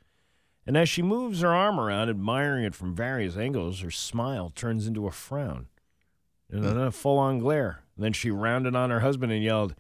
And 0.66 0.76
as 0.76 0.90
she 0.90 1.04
moves 1.04 1.42
her 1.42 1.54
arm 1.54 1.80
around, 1.80 2.10
admiring 2.10 2.64
it 2.64 2.74
from 2.74 2.96
various 2.96 3.38
angles, 3.38 3.82
her 3.82 3.92
smile 3.92 4.52
turns 4.56 4.88
into 4.88 5.06
a 5.06 5.12
frown 5.12 5.68
a 6.52 6.92
full 6.92 7.18
on 7.18 7.40
glare. 7.40 7.82
And 7.96 8.04
then 8.04 8.14
she 8.14 8.32
rounded 8.32 8.76
on 8.76 8.90
her 8.90 9.00
husband 9.00 9.32
and 9.32 9.44
yelled, 9.44 9.76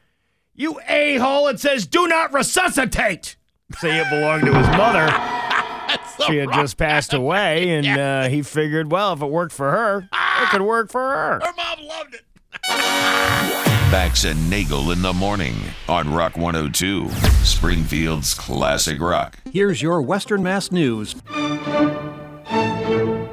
You 0.53 0.79
a 0.87 1.17
hole! 1.17 1.47
It 1.47 1.59
says, 1.59 1.85
Do 1.85 2.07
not 2.07 2.33
resuscitate! 2.33 3.35
Say 3.79 3.99
it 3.99 4.09
belonged 4.09 4.45
to 4.45 4.53
his 4.53 4.67
mother. 4.77 5.07
she 6.27 6.37
had 6.37 6.51
just 6.53 6.77
passed 6.77 7.13
away, 7.13 7.69
and 7.77 7.87
uh, 7.87 8.29
he 8.29 8.41
figured, 8.41 8.91
well, 8.91 9.13
if 9.13 9.21
it 9.21 9.29
worked 9.29 9.53
for 9.53 9.71
her, 9.71 10.09
it 10.11 10.49
could 10.49 10.61
work 10.61 10.89
for 10.89 11.01
her. 11.01 11.39
Her 11.43 11.53
mom 11.55 11.85
loved 11.85 12.15
it. 12.15 12.21
Bax 13.91 14.23
and 14.23 14.49
Nagle 14.49 14.91
in 14.91 15.01
the 15.01 15.13
morning 15.13 15.55
on 15.87 16.11
Rock 16.13 16.37
102, 16.37 17.09
Springfield's 17.43 18.33
classic 18.33 18.99
rock. 18.99 19.37
Here's 19.51 19.81
your 19.81 20.01
Western 20.01 20.41
Mass 20.41 20.71
News. 20.71 21.15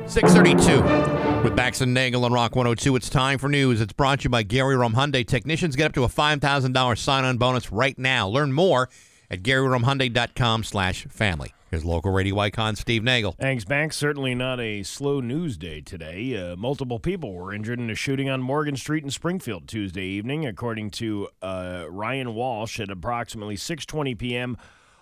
632 0.07 1.22
with 1.53 1.57
Bax 1.59 1.83
and 1.83 1.93
Nagle 1.93 2.25
on 2.25 2.33
Rock 2.33 2.57
102. 2.57 2.97
It's 2.97 3.11
time 3.11 3.39
for 3.39 3.49
news. 3.49 3.83
It's 3.83 3.93
brought 3.93 4.21
to 4.21 4.25
you 4.25 4.31
by 4.31 4.43
Gary 4.43 4.75
Rome 4.75 4.95
Hyundai. 4.95 5.27
Technicians 5.27 5.77
get 5.77 5.85
up 5.85 5.93
to 5.93 6.05
a 6.05 6.09
$5,000 6.09 6.99
sign-on 6.99 7.37
bonus 7.37 7.71
right 7.71 7.99
now. 7.99 8.27
Learn 8.27 8.55
more 8.55 8.89
at 9.31 9.43
GaryRomeHyundai.com 9.43 10.65
slash 10.65 11.05
family. 11.11 11.53
Here's 11.71 11.85
local 11.85 12.11
radio 12.11 12.39
icon 12.39 12.77
Steve 12.77 13.05
Nagle. 13.05 13.33
Thanks, 13.39 13.65
Banks. 13.67 13.97
Certainly 13.97 14.35
not 14.35 14.61
a 14.61 14.83
slow 14.83 15.21
news 15.21 15.59
day 15.59 15.83
today. 15.83 16.37
Uh, 16.37 16.57
multiple 16.57 16.99
people 16.99 17.35
were 17.35 17.53
injured 17.53 17.79
in 17.79 17.91
a 17.91 17.95
shooting 17.95 18.31
on 18.31 18.41
Morgan 18.41 18.77
Street 18.77 19.05
in 19.05 19.11
Springfield 19.11 19.69
Tuesday 19.69 20.05
evening, 20.07 20.47
according 20.47 20.91
to 20.93 21.29
uh, 21.43 21.85
Ryan 21.91 22.35
Walsh. 22.35 22.81
At 22.81 22.91
approximately 22.91 23.57
6:20 23.57 24.17
p.m., 24.17 24.57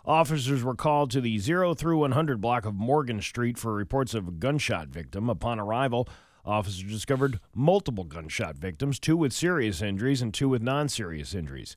officers 0.04 0.64
were 0.64 0.74
called 0.74 1.12
to 1.12 1.20
the 1.20 1.38
0 1.38 1.74
through 1.74 1.98
100 1.98 2.40
block 2.40 2.64
of 2.64 2.74
Morgan 2.74 3.20
Street 3.20 3.56
for 3.56 3.72
reports 3.72 4.14
of 4.14 4.26
a 4.26 4.32
gunshot 4.32 4.88
victim. 4.88 5.28
Upon 5.30 5.60
arrival, 5.60 6.08
officers 6.44 6.84
discovered 6.84 7.40
multiple 7.54 8.04
gunshot 8.04 8.56
victims, 8.56 8.98
two 8.98 9.16
with 9.16 9.32
serious 9.32 9.82
injuries 9.82 10.22
and 10.22 10.32
two 10.32 10.48
with 10.48 10.62
non-serious 10.62 11.34
injuries. 11.34 11.76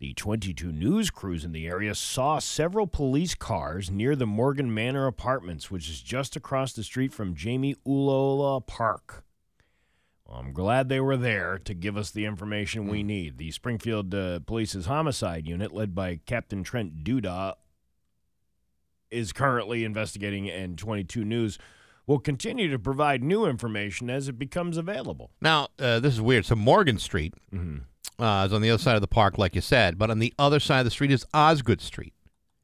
The 0.00 0.14
22 0.14 0.70
news 0.70 1.10
crews 1.10 1.44
in 1.44 1.50
the 1.50 1.66
area 1.66 1.92
saw 1.92 2.38
several 2.38 2.86
police 2.86 3.34
cars 3.34 3.90
near 3.90 4.14
the 4.14 4.26
Morgan 4.26 4.72
Manor 4.72 5.08
Apartments, 5.08 5.72
which 5.72 5.88
is 5.90 6.00
just 6.00 6.36
across 6.36 6.72
the 6.72 6.84
street 6.84 7.12
from 7.12 7.34
Jaime 7.36 7.74
Ulloa 7.84 8.64
Park. 8.64 9.24
Well, 10.24 10.38
I'm 10.38 10.52
glad 10.52 10.88
they 10.88 11.00
were 11.00 11.16
there 11.16 11.58
to 11.64 11.74
give 11.74 11.96
us 11.96 12.12
the 12.12 12.26
information 12.26 12.86
we 12.86 13.02
need. 13.02 13.38
The 13.38 13.50
Springfield 13.50 14.14
uh, 14.14 14.40
Police's 14.40 14.86
homicide 14.86 15.48
unit, 15.48 15.72
led 15.72 15.96
by 15.96 16.20
Captain 16.26 16.62
Trent 16.62 17.02
Duda, 17.02 17.54
is 19.10 19.32
currently 19.32 19.84
investigating, 19.84 20.48
and 20.48 20.78
22 20.78 21.24
News 21.24 21.58
will 22.08 22.18
continue 22.18 22.68
to 22.70 22.78
provide 22.78 23.22
new 23.22 23.44
information 23.46 24.10
as 24.10 24.28
it 24.28 24.38
becomes 24.38 24.76
available. 24.76 25.30
Now, 25.40 25.68
uh, 25.78 26.00
this 26.00 26.14
is 26.14 26.20
weird. 26.20 26.44
So 26.46 26.56
Morgan 26.56 26.98
Street 26.98 27.34
Mhm. 27.54 27.82
uh, 28.18 28.44
is 28.46 28.52
on 28.52 28.62
the 28.62 28.70
other 28.70 28.82
side 28.82 28.96
of 28.96 29.00
the 29.02 29.06
park, 29.06 29.38
like 29.38 29.54
you 29.54 29.60
said, 29.60 29.96
but 29.98 30.10
on 30.10 30.18
the 30.18 30.34
other 30.38 30.58
side 30.58 30.80
of 30.80 30.84
the 30.86 30.90
street 30.90 31.12
is 31.12 31.24
Osgood 31.32 31.80
Street. 31.80 32.14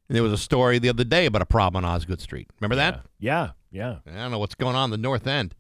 And 0.08 0.16
there 0.16 0.22
was 0.22 0.32
a 0.32 0.38
story 0.38 0.78
the 0.80 0.88
other 0.88 1.04
day 1.04 1.26
about 1.26 1.42
a 1.42 1.46
problem 1.46 1.84
on 1.84 1.88
Osgood 1.94 2.20
Street. 2.20 2.48
Remember 2.60 2.74
that? 2.76 3.04
Yeah, 3.20 3.50
yeah. 3.70 3.98
I 4.06 4.10
don't 4.16 4.30
know 4.32 4.38
what's 4.38 4.54
going 4.56 4.74
on 4.76 4.86
in 4.86 4.90
the 4.90 4.96
north 4.98 5.26
end. 5.26 5.54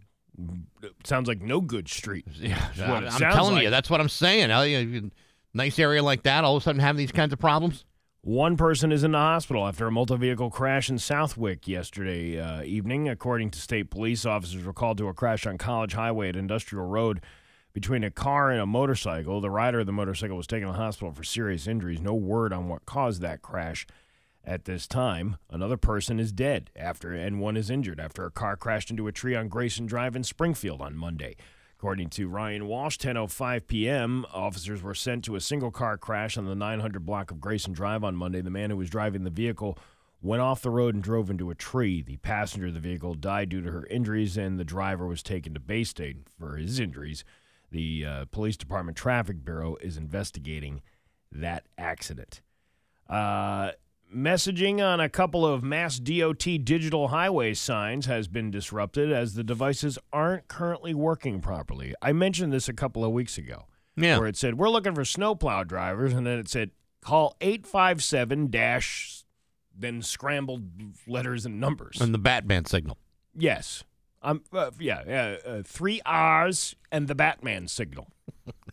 Sounds 1.04 1.28
like 1.28 1.40
no 1.40 1.60
good 1.60 1.88
street. 1.88 2.26
Yeah, 2.40 2.58
I'm 2.76 3.08
telling 3.18 3.62
you, 3.62 3.70
that's 3.70 3.88
what 3.88 4.00
I'm 4.00 4.08
saying. 4.08 5.10
Nice 5.56 5.78
area 5.78 6.02
like 6.02 6.24
that, 6.24 6.42
all 6.42 6.56
of 6.56 6.62
a 6.62 6.64
sudden 6.64 6.80
having 6.80 6.98
these 6.98 7.12
kinds 7.12 7.32
of 7.32 7.38
problems. 7.38 7.84
One 8.24 8.56
person 8.56 8.90
is 8.90 9.04
in 9.04 9.12
the 9.12 9.18
hospital 9.18 9.68
after 9.68 9.86
a 9.86 9.90
multi 9.90 10.16
vehicle 10.16 10.48
crash 10.48 10.88
in 10.88 10.98
Southwick 10.98 11.68
yesterday 11.68 12.40
uh, 12.40 12.62
evening. 12.62 13.06
According 13.06 13.50
to 13.50 13.58
state 13.58 13.90
police, 13.90 14.24
officers 14.24 14.64
were 14.64 14.72
called 14.72 14.96
to 14.96 15.08
a 15.08 15.12
crash 15.12 15.46
on 15.46 15.58
College 15.58 15.92
Highway 15.92 16.30
at 16.30 16.36
Industrial 16.36 16.86
Road 16.86 17.20
between 17.74 18.02
a 18.02 18.10
car 18.10 18.50
and 18.50 18.62
a 18.62 18.66
motorcycle. 18.66 19.42
The 19.42 19.50
rider 19.50 19.80
of 19.80 19.86
the 19.86 19.92
motorcycle 19.92 20.38
was 20.38 20.46
taken 20.46 20.66
to 20.66 20.72
the 20.72 20.78
hospital 20.78 21.12
for 21.12 21.22
serious 21.22 21.66
injuries. 21.66 22.00
No 22.00 22.14
word 22.14 22.54
on 22.54 22.66
what 22.66 22.86
caused 22.86 23.20
that 23.20 23.42
crash 23.42 23.86
at 24.42 24.64
this 24.64 24.86
time. 24.86 25.36
Another 25.50 25.76
person 25.76 26.18
is 26.18 26.32
dead 26.32 26.70
after, 26.74 27.12
and 27.12 27.40
one 27.40 27.58
is 27.58 27.68
injured 27.68 28.00
after 28.00 28.24
a 28.24 28.30
car 28.30 28.56
crashed 28.56 28.88
into 28.88 29.06
a 29.06 29.12
tree 29.12 29.34
on 29.34 29.48
Grayson 29.48 29.84
Drive 29.84 30.16
in 30.16 30.24
Springfield 30.24 30.80
on 30.80 30.96
Monday. 30.96 31.36
According 31.84 32.08
to 32.08 32.28
Ryan 32.28 32.66
Walsh, 32.66 32.96
10:05 32.96 33.66
p.m., 33.66 34.24
officers 34.32 34.82
were 34.82 34.94
sent 34.94 35.22
to 35.24 35.36
a 35.36 35.40
single 35.40 35.70
car 35.70 35.98
crash 35.98 36.38
on 36.38 36.46
the 36.46 36.54
900 36.54 37.04
block 37.04 37.30
of 37.30 37.42
Grayson 37.42 37.74
Drive 37.74 38.02
on 38.02 38.16
Monday. 38.16 38.40
The 38.40 38.48
man 38.48 38.70
who 38.70 38.78
was 38.78 38.88
driving 38.88 39.24
the 39.24 39.28
vehicle 39.28 39.76
went 40.22 40.40
off 40.40 40.62
the 40.62 40.70
road 40.70 40.94
and 40.94 41.04
drove 41.04 41.28
into 41.28 41.50
a 41.50 41.54
tree. 41.54 42.00
The 42.00 42.16
passenger 42.16 42.68
of 42.68 42.74
the 42.74 42.80
vehicle 42.80 43.12
died 43.12 43.50
due 43.50 43.60
to 43.60 43.70
her 43.70 43.84
injuries, 43.88 44.38
and 44.38 44.58
the 44.58 44.64
driver 44.64 45.06
was 45.06 45.22
taken 45.22 45.52
to 45.52 45.60
Bay 45.60 45.84
State 45.84 46.16
for 46.38 46.56
his 46.56 46.80
injuries. 46.80 47.22
The 47.70 48.06
uh, 48.06 48.24
Police 48.30 48.56
Department 48.56 48.96
Traffic 48.96 49.44
Bureau 49.44 49.76
is 49.82 49.98
investigating 49.98 50.80
that 51.32 51.66
accident. 51.76 52.40
Uh, 53.10 53.72
messaging 54.14 54.80
on 54.80 55.00
a 55.00 55.08
couple 55.08 55.44
of 55.46 55.62
Mass 55.62 55.98
DOT 55.98 56.38
digital 56.62 57.08
highway 57.08 57.54
signs 57.54 58.06
has 58.06 58.28
been 58.28 58.50
disrupted 58.50 59.12
as 59.12 59.34
the 59.34 59.44
devices 59.44 59.98
aren't 60.12 60.48
currently 60.48 60.94
working 60.94 61.40
properly. 61.40 61.94
I 62.00 62.12
mentioned 62.12 62.52
this 62.52 62.68
a 62.68 62.72
couple 62.72 63.04
of 63.04 63.12
weeks 63.12 63.36
ago. 63.36 63.64
Yeah. 63.96 64.18
Where 64.18 64.26
it 64.28 64.36
said, 64.36 64.58
We're 64.58 64.70
looking 64.70 64.94
for 64.94 65.04
snowplow 65.04 65.64
drivers. 65.64 66.12
And 66.12 66.26
then 66.26 66.38
it 66.38 66.48
said, 66.48 66.70
Call 67.00 67.36
857 67.40 68.50
dash, 68.50 69.24
then 69.76 70.02
scrambled 70.02 70.68
letters 71.06 71.44
and 71.46 71.60
numbers. 71.60 72.00
And 72.00 72.14
the 72.14 72.18
Batman 72.18 72.64
signal. 72.64 72.98
yes. 73.36 73.84
Um, 74.22 74.42
uh, 74.54 74.70
yeah, 74.80 75.36
uh, 75.46 75.48
uh, 75.48 75.62
three 75.66 76.00
R's 76.06 76.74
and 76.90 77.08
the 77.08 77.14
Batman 77.14 77.68
signal. 77.68 78.08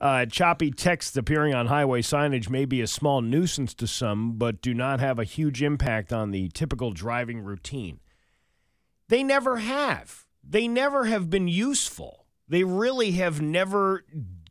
Uh, 0.00 0.24
choppy 0.24 0.70
texts 0.70 1.14
appearing 1.16 1.54
on 1.54 1.66
highway 1.66 2.00
signage 2.00 2.48
may 2.48 2.64
be 2.64 2.80
a 2.80 2.86
small 2.86 3.20
nuisance 3.20 3.74
to 3.74 3.86
some, 3.86 4.32
but 4.32 4.62
do 4.62 4.72
not 4.72 4.98
have 4.98 5.18
a 5.18 5.24
huge 5.24 5.62
impact 5.62 6.10
on 6.10 6.30
the 6.30 6.48
typical 6.48 6.90
driving 6.90 7.40
routine. 7.42 8.00
They 9.08 9.22
never 9.22 9.58
have. 9.58 10.24
They 10.42 10.66
never 10.66 11.04
have 11.04 11.28
been 11.28 11.48
useful. 11.48 12.26
They 12.48 12.64
really 12.64 13.12
have 13.12 13.42
never 13.42 14.04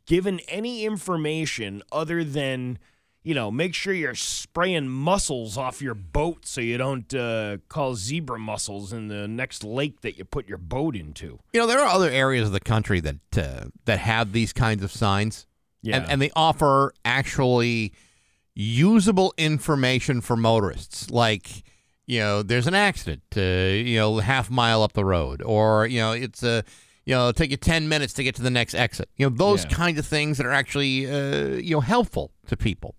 given 0.06 0.38
any 0.48 0.84
information 0.84 1.82
other 1.90 2.22
than, 2.22 2.78
you 3.22 3.34
know, 3.34 3.50
make 3.50 3.74
sure 3.74 3.92
you're 3.92 4.14
spraying 4.14 4.88
mussels 4.88 5.58
off 5.58 5.82
your 5.82 5.94
boat 5.94 6.46
so 6.46 6.60
you 6.60 6.78
don't 6.78 7.12
uh, 7.14 7.58
cause 7.68 7.98
zebra 8.00 8.38
mussels 8.38 8.92
in 8.92 9.08
the 9.08 9.28
next 9.28 9.62
lake 9.62 10.00
that 10.00 10.16
you 10.16 10.24
put 10.24 10.48
your 10.48 10.56
boat 10.58 10.96
into. 10.96 11.38
You 11.52 11.60
know, 11.60 11.66
there 11.66 11.80
are 11.80 11.86
other 11.88 12.08
areas 12.10 12.46
of 12.46 12.52
the 12.52 12.60
country 12.60 13.00
that 13.00 13.16
uh, 13.36 13.64
that 13.84 13.98
have 13.98 14.32
these 14.32 14.52
kinds 14.54 14.82
of 14.82 14.90
signs, 14.90 15.46
Yeah. 15.82 15.96
and, 15.98 16.06
and 16.10 16.22
they 16.22 16.30
offer 16.34 16.92
actually 17.04 17.92
usable 18.54 19.34
information 19.36 20.20
for 20.20 20.36
motorists. 20.36 21.10
Like, 21.10 21.62
you 22.06 22.20
know, 22.20 22.42
there's 22.42 22.66
an 22.66 22.74
accident, 22.74 23.22
uh, 23.36 23.40
you 23.40 23.96
know, 23.98 24.18
half 24.18 24.50
mile 24.50 24.82
up 24.82 24.92
the 24.94 25.04
road, 25.04 25.42
or 25.42 25.86
you 25.86 26.00
know, 26.00 26.12
it's 26.12 26.42
a, 26.42 26.64
you 27.04 27.14
know, 27.14 27.20
it'll 27.28 27.32
take 27.34 27.50
you 27.50 27.56
ten 27.56 27.88
minutes 27.88 28.12
to 28.14 28.24
get 28.24 28.34
to 28.36 28.42
the 28.42 28.50
next 28.50 28.74
exit. 28.74 29.08
You 29.16 29.28
know, 29.28 29.36
those 29.36 29.64
Yeah. 29.64 29.70
kinds 29.70 29.98
of 29.98 30.06
things 30.06 30.38
that 30.38 30.46
are 30.46 30.52
actually, 30.52 31.06
uh, 31.10 31.56
you 31.56 31.72
know, 31.76 31.80
helpful 31.80 32.32
to 32.46 32.56
people. 32.56 32.94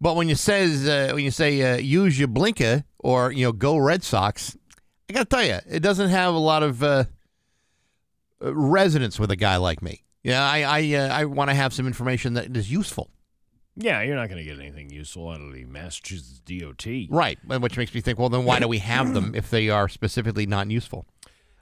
But 0.00 0.16
when 0.16 0.28
you 0.28 0.34
says 0.34 0.88
uh, 0.88 1.12
when 1.14 1.24
you 1.24 1.30
say 1.30 1.60
uh, 1.74 1.76
use 1.76 2.18
your 2.18 2.28
blinker 2.28 2.84
or 2.98 3.32
you 3.32 3.44
know 3.44 3.52
go 3.52 3.76
Red 3.76 4.02
Sox, 4.02 4.56
I 5.08 5.12
got 5.12 5.20
to 5.20 5.36
tell 5.36 5.44
you, 5.44 5.58
it 5.68 5.80
doesn't 5.80 6.08
have 6.10 6.34
a 6.34 6.38
lot 6.38 6.62
of 6.62 6.82
uh, 6.82 7.04
uh, 8.42 8.54
resonance 8.54 9.18
with 9.18 9.30
a 9.30 9.36
guy 9.36 9.56
like 9.56 9.82
me. 9.82 10.04
Yeah, 10.22 10.42
I 10.42 10.62
I 10.62 10.94
uh, 10.94 11.08
I 11.08 11.24
want 11.26 11.50
to 11.50 11.54
have 11.54 11.72
some 11.74 11.86
information 11.86 12.34
that 12.34 12.56
is 12.56 12.70
useful. 12.70 13.10
yeah, 13.76 14.02
you're 14.02 14.16
not 14.16 14.28
going 14.28 14.42
to 14.42 14.44
get 14.44 14.58
anything 14.58 14.90
useful 14.90 15.28
out 15.28 15.40
of 15.40 15.52
the 15.52 15.64
Massachusetts 15.64 16.40
DOT. 16.40 16.86
Right, 17.10 17.38
which 17.46 17.76
makes 17.76 17.94
me 17.94 18.00
think, 18.00 18.18
well, 18.18 18.28
then 18.28 18.44
why 18.44 18.58
do 18.58 18.68
we 18.68 18.78
have 18.78 19.14
them 19.14 19.34
if 19.34 19.50
they 19.50 19.68
are 19.68 19.88
specifically 19.88 20.46
not 20.46 20.70
useful? 20.70 21.06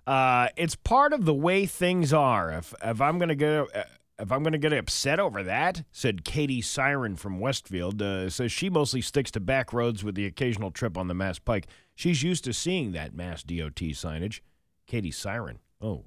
Uh, 0.07 0.49
it's 0.57 0.75
part 0.75 1.13
of 1.13 1.25
the 1.27 1.35
way 1.35 1.67
things 1.67 2.13
are. 2.13 2.51
If 2.53 2.73
if 2.83 3.01
I'm 3.01 3.19
gonna 3.19 3.35
get 3.35 3.77
uh, 3.77 3.83
if 4.19 4.33
I'm 4.33 4.43
gonna 4.43 4.59
get 4.59 4.73
upset 4.73 5.21
over 5.21 5.43
that, 5.45 5.85
said 5.93 6.25
Katie 6.25 6.63
Siren 6.63 7.17
from 7.17 7.41
Westfield, 7.41 8.03
uh, 8.03 8.29
says 8.31 8.51
she 8.51 8.69
mostly 8.69 9.01
sticks 9.01 9.31
to 9.33 9.41
back 9.41 9.73
roads 9.73 10.03
with 10.03 10.15
the 10.15 10.27
occasional 10.27 10.71
trip 10.71 10.97
on 10.99 11.09
the 11.09 11.15
Mass 11.15 11.39
Pike. 11.39 11.67
She's 11.95 12.23
used 12.23 12.45
to 12.45 12.53
seeing 12.53 12.93
that 12.93 13.15
Mass 13.15 13.43
DOT 13.43 13.77
signage. 13.77 14.41
Katie 14.87 15.11
Siren. 15.11 15.59
Oh, 15.81 16.07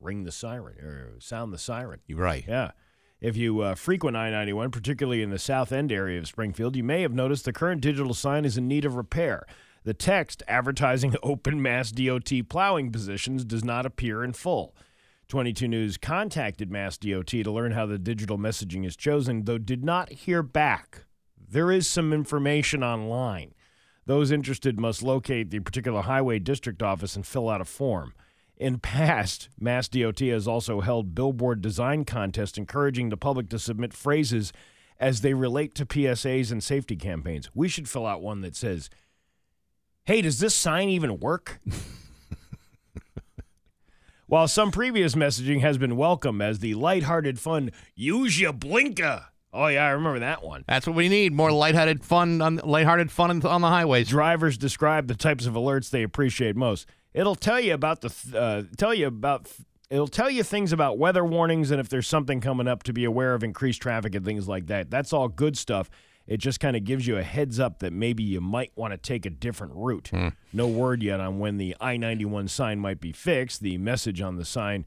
ring 0.00 0.24
the 0.24 0.32
siren 0.32 0.78
or 0.78 1.16
sound 1.18 1.52
the 1.52 1.58
siren. 1.58 2.00
You're 2.06 2.18
right. 2.18 2.44
Yeah. 2.46 2.70
If 3.20 3.36
you 3.36 3.60
uh, 3.60 3.74
frequent 3.74 4.16
I 4.16 4.30
91, 4.30 4.70
particularly 4.70 5.22
in 5.22 5.30
the 5.30 5.38
south 5.38 5.72
end 5.72 5.90
area 5.90 6.18
of 6.18 6.28
Springfield, 6.28 6.76
you 6.76 6.84
may 6.84 7.02
have 7.02 7.12
noticed 7.12 7.44
the 7.44 7.52
current 7.52 7.80
digital 7.80 8.14
sign 8.14 8.44
is 8.44 8.56
in 8.56 8.68
need 8.68 8.84
of 8.84 8.94
repair. 8.94 9.44
The 9.82 9.94
text 9.94 10.42
advertising 10.46 11.16
open 11.22 11.60
mass 11.60 11.90
DOT 11.90 12.30
plowing 12.48 12.92
positions 12.92 13.44
does 13.44 13.64
not 13.64 13.86
appear 13.86 14.22
in 14.22 14.32
full. 14.32 14.74
22 15.28 15.68
News 15.68 15.98
contacted 15.98 16.70
Mass 16.70 16.96
DOT 16.96 17.26
to 17.26 17.50
learn 17.50 17.72
how 17.72 17.84
the 17.84 17.98
digital 17.98 18.38
messaging 18.38 18.86
is 18.86 18.96
chosen, 18.96 19.44
though 19.44 19.58
did 19.58 19.84
not 19.84 20.10
hear 20.10 20.42
back. 20.42 21.04
There 21.36 21.70
is 21.70 21.86
some 21.86 22.14
information 22.14 22.82
online. 22.82 23.52
Those 24.06 24.30
interested 24.30 24.80
must 24.80 25.02
locate 25.02 25.50
the 25.50 25.60
particular 25.60 26.00
highway 26.00 26.38
district 26.38 26.82
office 26.82 27.14
and 27.14 27.26
fill 27.26 27.50
out 27.50 27.60
a 27.60 27.66
form. 27.66 28.14
In 28.56 28.78
past, 28.80 29.50
Mass 29.60 29.86
DOT 29.86 30.20
has 30.20 30.48
also 30.48 30.80
held 30.80 31.14
billboard 31.14 31.60
design 31.60 32.06
contests 32.06 32.56
encouraging 32.56 33.10
the 33.10 33.18
public 33.18 33.50
to 33.50 33.58
submit 33.58 33.92
phrases 33.92 34.50
as 34.98 35.20
they 35.20 35.34
relate 35.34 35.74
to 35.74 35.84
PSAs 35.84 36.50
and 36.50 36.64
safety 36.64 36.96
campaigns. 36.96 37.50
We 37.54 37.68
should 37.68 37.88
fill 37.88 38.06
out 38.06 38.22
one 38.22 38.40
that 38.40 38.56
says, 38.56 38.88
Hey, 40.06 40.22
does 40.22 40.40
this 40.40 40.54
sign 40.54 40.88
even 40.88 41.20
work? 41.20 41.60
While 44.28 44.46
some 44.46 44.70
previous 44.70 45.14
messaging 45.14 45.62
has 45.62 45.78
been 45.78 45.96
welcome 45.96 46.42
as 46.42 46.58
the 46.58 46.74
lighthearted 46.74 47.38
fun, 47.40 47.70
use 47.94 48.38
your 48.38 48.52
blinker. 48.52 49.24
Oh, 49.54 49.68
yeah, 49.68 49.86
I 49.86 49.88
remember 49.92 50.18
that 50.18 50.44
one. 50.44 50.64
That's 50.68 50.86
what 50.86 50.94
we 50.94 51.08
need: 51.08 51.32
more 51.32 51.50
lighthearted 51.50 52.04
fun, 52.04 52.42
on, 52.42 52.56
lighthearted 52.56 53.10
fun 53.10 53.30
on- 53.30 53.62
the 53.62 53.68
highways. 53.68 54.08
drivers 54.08 54.58
describe 54.58 55.08
the 55.08 55.14
types 55.14 55.46
of 55.46 55.54
alerts 55.54 55.88
they 55.88 56.02
appreciate 56.02 56.56
most. 56.56 56.86
It'll 57.14 57.36
tell 57.36 57.58
you 57.58 57.72
about 57.72 58.02
the 58.02 58.10
th- 58.10 58.34
uh, 58.34 58.62
tell 58.76 58.92
you 58.92 59.06
about 59.06 59.50
it'll 59.88 60.06
tell 60.06 60.28
you 60.28 60.42
things 60.42 60.74
about 60.74 60.98
weather 60.98 61.24
warnings 61.24 61.70
and 61.70 61.80
if 61.80 61.88
there's 61.88 62.06
something 62.06 62.42
coming 62.42 62.68
up 62.68 62.82
to 62.82 62.92
be 62.92 63.06
aware 63.06 63.32
of 63.32 63.42
increased 63.42 63.80
traffic 63.80 64.14
and 64.14 64.26
things 64.26 64.46
like 64.46 64.66
that. 64.66 64.90
That's 64.90 65.14
all 65.14 65.28
good 65.28 65.56
stuff. 65.56 65.88
It 66.28 66.36
just 66.36 66.60
kind 66.60 66.76
of 66.76 66.84
gives 66.84 67.06
you 67.06 67.16
a 67.16 67.22
heads 67.22 67.58
up 67.58 67.78
that 67.78 67.90
maybe 67.92 68.22
you 68.22 68.40
might 68.42 68.70
want 68.76 68.92
to 68.92 68.98
take 68.98 69.24
a 69.24 69.30
different 69.30 69.72
route. 69.74 70.10
No 70.52 70.68
word 70.68 71.02
yet 71.02 71.20
on 71.20 71.38
when 71.38 71.56
the 71.56 71.74
I-91 71.80 72.50
sign 72.50 72.78
might 72.78 73.00
be 73.00 73.12
fixed. 73.12 73.62
The 73.62 73.78
message 73.78 74.20
on 74.20 74.36
the 74.36 74.44
sign 74.44 74.84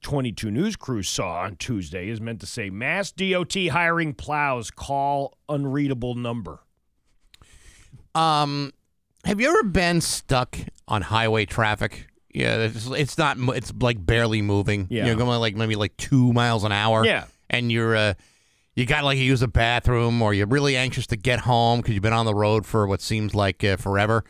22 0.00 0.50
News 0.50 0.76
Crew 0.76 1.02
saw 1.02 1.40
on 1.40 1.56
Tuesday 1.56 2.08
is 2.08 2.20
meant 2.20 2.38
to 2.40 2.46
say 2.46 2.70
Mass 2.70 3.10
DOT 3.10 3.54
hiring 3.72 4.14
plows 4.14 4.70
call 4.70 5.36
unreadable 5.48 6.14
number. 6.14 6.60
Um, 8.14 8.72
have 9.24 9.40
you 9.40 9.48
ever 9.48 9.64
been 9.64 10.00
stuck 10.00 10.56
on 10.86 11.02
highway 11.02 11.46
traffic? 11.46 12.06
Yeah, 12.32 12.58
it's, 12.58 12.86
it's 12.90 13.18
not. 13.18 13.38
It's 13.56 13.72
like 13.80 14.04
barely 14.04 14.42
moving. 14.42 14.86
Yeah. 14.90 15.06
you're 15.06 15.16
going 15.16 15.40
like 15.40 15.56
maybe 15.56 15.74
like 15.74 15.96
two 15.96 16.32
miles 16.32 16.64
an 16.64 16.72
hour. 16.72 17.04
Yeah. 17.04 17.24
and 17.50 17.72
you're 17.72 17.96
uh, 17.96 18.14
you 18.76 18.86
got 18.86 19.02
like 19.02 19.18
use 19.18 19.42
a 19.42 19.48
bathroom, 19.48 20.22
or 20.22 20.32
you're 20.32 20.46
really 20.46 20.76
anxious 20.76 21.06
to 21.08 21.16
get 21.16 21.40
home 21.40 21.80
because 21.80 21.94
you've 21.94 22.02
been 22.02 22.12
on 22.12 22.26
the 22.26 22.34
road 22.34 22.64
for 22.66 22.86
what 22.86 23.00
seems 23.00 23.34
like 23.34 23.64
uh, 23.64 23.76
forever. 23.76 24.24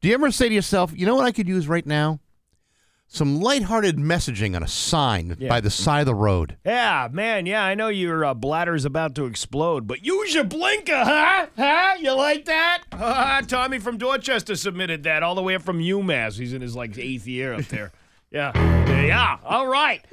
Do 0.00 0.08
you 0.08 0.14
ever 0.14 0.30
say 0.30 0.48
to 0.48 0.54
yourself, 0.54 0.92
you 0.96 1.04
know 1.04 1.14
what 1.14 1.26
I 1.26 1.32
could 1.32 1.46
use 1.48 1.68
right 1.68 1.84
now? 1.84 2.20
Some 3.12 3.40
lighthearted 3.40 3.96
messaging 3.96 4.54
on 4.54 4.62
a 4.62 4.68
sign 4.68 5.34
Yeah. 5.38 5.48
by 5.48 5.60
the 5.60 5.68
side 5.68 5.98
of 6.00 6.06
the 6.06 6.14
road. 6.14 6.56
Yeah, 6.64 7.08
man. 7.10 7.44
Yeah, 7.44 7.64
I 7.64 7.74
know 7.74 7.88
your 7.88 8.24
uh, 8.24 8.34
bladder's 8.34 8.84
about 8.84 9.16
to 9.16 9.26
explode, 9.26 9.88
but 9.88 10.06
use 10.06 10.32
your 10.32 10.44
blinker, 10.44 10.94
huh? 10.96 11.46
Huh? 11.56 11.94
You 11.98 12.12
like 12.12 12.44
that? 12.44 12.82
Uh, 12.92 13.42
Tommy 13.48 13.80
from 13.80 13.98
Dorchester 13.98 14.54
submitted 14.54 15.02
that 15.02 15.24
all 15.24 15.34
the 15.34 15.42
way 15.42 15.56
up 15.56 15.62
from 15.62 15.80
UMass. 15.80 16.38
He's 16.38 16.52
in 16.52 16.62
his 16.62 16.76
like 16.76 16.96
eighth 16.98 17.26
year 17.26 17.54
up 17.54 17.64
there. 17.64 17.90
Yeah. 18.32 18.52
Yeah. 19.04 19.38
All 19.44 19.66
right. 19.66 20.04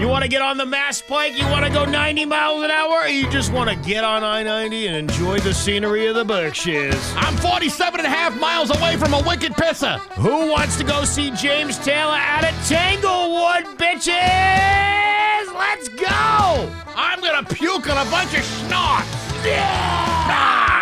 You 0.00 0.08
want 0.08 0.22
to 0.22 0.28
get 0.28 0.40
on 0.40 0.56
the 0.56 0.64
Mass 0.64 1.02
Pike? 1.02 1.36
You 1.36 1.44
want 1.48 1.66
to 1.66 1.70
go 1.70 1.84
90 1.84 2.24
miles 2.24 2.64
an 2.64 2.70
hour? 2.70 3.00
Or 3.00 3.08
you 3.08 3.28
just 3.28 3.52
want 3.52 3.68
to 3.68 3.76
get 3.76 4.02
on 4.02 4.24
I 4.24 4.42
90 4.42 4.86
and 4.86 4.96
enjoy 4.96 5.40
the 5.40 5.52
scenery 5.52 6.06
of 6.06 6.14
the 6.14 6.24
Berkshires? 6.24 7.12
I'm 7.16 7.36
47 7.36 8.00
and 8.00 8.06
a 8.06 8.10
half 8.10 8.34
miles 8.40 8.74
away 8.74 8.96
from 8.96 9.12
a 9.12 9.22
wicked 9.22 9.52
pisser. 9.52 9.98
Who 10.14 10.50
wants 10.50 10.78
to 10.78 10.84
go 10.84 11.04
see 11.04 11.30
James 11.32 11.78
Taylor 11.78 12.16
out 12.16 12.44
at 12.44 12.54
Tanglewood, 12.64 13.76
bitches? 13.76 15.54
Let's 15.54 15.88
go! 15.90 16.72
I'm 16.96 17.20
gonna 17.20 17.46
puke 17.46 17.90
on 17.90 18.06
a 18.06 18.10
bunch 18.10 18.34
of 18.34 18.42
snot. 18.42 19.04
Ah! 19.44 20.79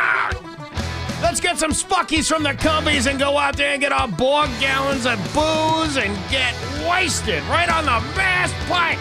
Let's 1.20 1.40
get 1.40 1.58
some 1.58 1.72
spuckies 1.72 2.28
from 2.28 2.44
the 2.44 2.50
cubbies 2.50 3.10
and 3.10 3.18
go 3.18 3.36
out 3.36 3.56
there 3.56 3.72
and 3.72 3.80
get 3.80 3.90
our 3.90 4.06
borg 4.06 4.50
gallons 4.60 5.04
of 5.04 5.18
booze 5.34 5.96
and 5.96 6.16
get 6.30 6.54
wasted 6.88 7.42
right 7.44 7.68
on 7.68 7.84
the 7.84 8.00
Mass 8.16 8.52
Pike. 8.68 8.98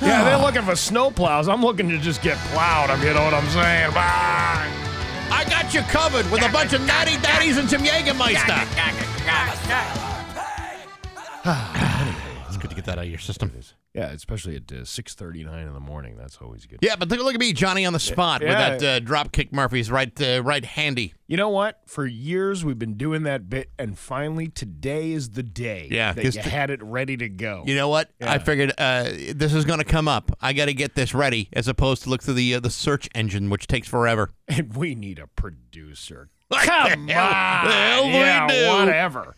Yeah, 0.00 0.24
they're 0.24 0.38
looking 0.38 0.62
for 0.62 0.72
snowplows. 0.72 1.52
I'm 1.52 1.62
looking 1.62 1.88
to 1.90 1.98
just 1.98 2.22
get 2.22 2.36
plowed, 2.52 2.90
if 2.90 3.04
you 3.04 3.12
know 3.14 3.24
what 3.24 3.34
I'm 3.34 3.48
saying. 3.48 3.90
Ah! 3.94 4.66
I 5.30 5.44
got 5.44 5.74
you 5.74 5.80
covered 5.82 6.30
with 6.30 6.42
a 6.42 6.52
bunch 6.52 6.72
of 6.72 6.84
natty 6.86 7.20
daddies 7.22 7.58
and 7.58 7.68
some 7.68 7.82
Jägermeister. 7.82 8.66
It's 12.48 12.56
good 12.56 12.70
to 12.70 12.76
get 12.76 12.86
that 12.86 12.98
out 12.98 13.04
of 13.04 13.10
your 13.10 13.18
system. 13.18 13.52
Yeah, 13.96 14.10
especially 14.10 14.56
at 14.56 14.70
uh, 14.70 14.84
six 14.84 15.14
thirty 15.14 15.42
nine 15.42 15.66
in 15.66 15.72
the 15.72 15.80
morning. 15.80 16.16
That's 16.16 16.36
always 16.40 16.66
good. 16.66 16.80
Yeah, 16.82 16.96
but 16.96 17.08
look, 17.08 17.20
look 17.20 17.34
at 17.34 17.40
me, 17.40 17.52
Johnny, 17.52 17.86
on 17.86 17.92
the 17.92 17.98
spot 17.98 18.42
with 18.42 18.50
that 18.50 18.82
uh, 18.82 18.98
drop 19.00 19.32
kick. 19.32 19.52
Murphy's 19.52 19.90
right, 19.90 20.12
uh, 20.20 20.42
right 20.42 20.64
handy. 20.64 21.14
You 21.28 21.36
know 21.36 21.48
what? 21.48 21.80
For 21.86 22.06
years 22.06 22.64
we've 22.64 22.78
been 22.78 22.94
doing 22.94 23.22
that 23.24 23.48
bit, 23.48 23.70
and 23.78 23.98
finally 23.98 24.48
today 24.48 25.12
is 25.12 25.30
the 25.30 25.42
day 25.42 25.88
Yeah, 25.90 26.12
that 26.12 26.22
'cause 26.22 26.36
you 26.36 26.42
t- 26.42 26.50
had 26.50 26.70
it 26.70 26.82
ready 26.82 27.16
to 27.16 27.28
go. 27.28 27.64
You 27.66 27.74
know 27.74 27.88
what? 27.88 28.10
I 28.20 28.38
figured 28.38 28.72
uh, 28.78 29.04
this 29.34 29.54
is 29.54 29.64
going 29.64 29.78
to 29.80 29.84
come 29.84 30.06
up. 30.08 30.30
I 30.40 30.52
got 30.52 30.66
to 30.66 30.74
get 30.74 30.94
this 30.94 31.14
ready, 31.14 31.48
as 31.52 31.66
opposed 31.66 32.02
to 32.04 32.10
look 32.10 32.22
through 32.22 32.34
the 32.34 32.54
uh, 32.56 32.60
the 32.60 32.70
search 32.70 33.08
engine, 33.14 33.50
which 33.50 33.66
takes 33.66 33.88
forever. 33.88 34.30
and 34.48 34.76
we 34.76 34.94
need 34.94 35.18
a 35.18 35.26
producer. 35.26 36.28
What 36.48 36.60
the 36.60 36.66
Come 36.68 37.08
hell- 37.08 37.24
on, 37.24 37.64
the 37.66 37.72
hell 37.72 38.06
we 38.06 38.12
yeah, 38.12 38.46
do? 38.46 38.68
whatever. 38.78 39.36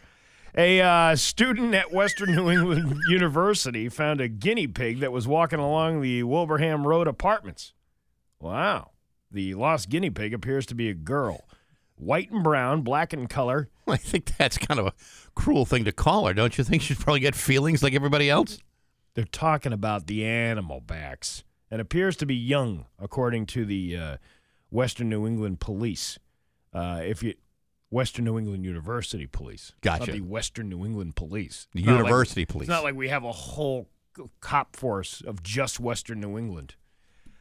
A 0.57 0.81
uh, 0.81 1.17
student 1.17 1.75
at 1.75 1.93
Western 1.93 2.35
New 2.35 2.51
England 2.51 3.01
University 3.09 3.89
found 3.89 4.21
a 4.21 4.29
guinea 4.29 4.67
pig 4.67 5.01
that 5.01 5.13
was 5.13 5.29
walking 5.29 5.59
along 5.59 6.01
the 6.01 6.23
Wilbraham 6.23 6.87
Road 6.87 7.07
apartments. 7.07 7.75
Wow. 8.41 8.91
The 9.31 9.55
lost 9.55 9.89
guinea 9.89 10.11
pig 10.11 10.33
appears 10.33 10.67
to 10.67 10.75
be 10.75 10.89
a 10.89 10.95
girl. 10.95 11.47
White 11.97 12.31
and 12.31 12.43
brown, 12.43 12.83
black 12.83 13.13
in 13.13 13.27
color. 13.27 13.69
I 13.87 13.97
think 13.97 14.37
that's 14.37 14.57
kind 14.57 14.81
of 14.81 14.87
a 14.87 14.93
cruel 15.35 15.67
thing 15.67 15.85
to 15.85 15.93
call 15.93 16.27
her, 16.27 16.35
don't 16.35 16.57
you 16.57 16.65
think? 16.65 16.83
She'd 16.83 16.99
probably 16.99 17.21
get 17.21 17.35
feelings 17.35 17.83
like 17.83 17.95
everybody 17.95 18.31
else. 18.31 18.59
They're 19.15 19.25
talking 19.25 19.73
about 19.73 20.07
the 20.07 20.25
animal 20.25 20.81
backs 20.81 21.45
and 21.71 21.81
appears 21.81 22.17
to 22.19 22.27
be 22.27 22.37
young, 22.37 22.87
according 22.99 23.47
to 23.47 23.65
the 23.65 23.97
uh, 23.97 24.17
Western 24.71 25.09
New 25.09 25.27
England 25.27 25.61
Police. 25.61 26.19
Uh, 26.73 27.01
if 27.03 27.23
you 27.23 27.35
Western 27.91 28.25
New 28.25 28.39
England 28.39 28.65
University 28.65 29.27
Police, 29.27 29.73
Gotcha. 29.81 30.07
Not 30.07 30.13
the 30.13 30.21
Western 30.21 30.69
New 30.69 30.85
England 30.85 31.17
Police, 31.17 31.69
The 31.73 31.81
It's 31.81 31.87
not 31.87 31.93
like- 31.95 32.05
university 32.05 32.45
police. 32.45 32.65
It's 32.65 32.71
not 32.71 32.85
like 32.85 32.95
we 32.95 33.09
have 33.09 33.25
a 33.25 33.33
whole 33.33 33.89
cop 34.41 34.77
force 34.77 35.21
of 35.21 35.43
just 35.43 35.81
Western 35.81 36.21
New 36.21 36.37
England. 36.37 36.75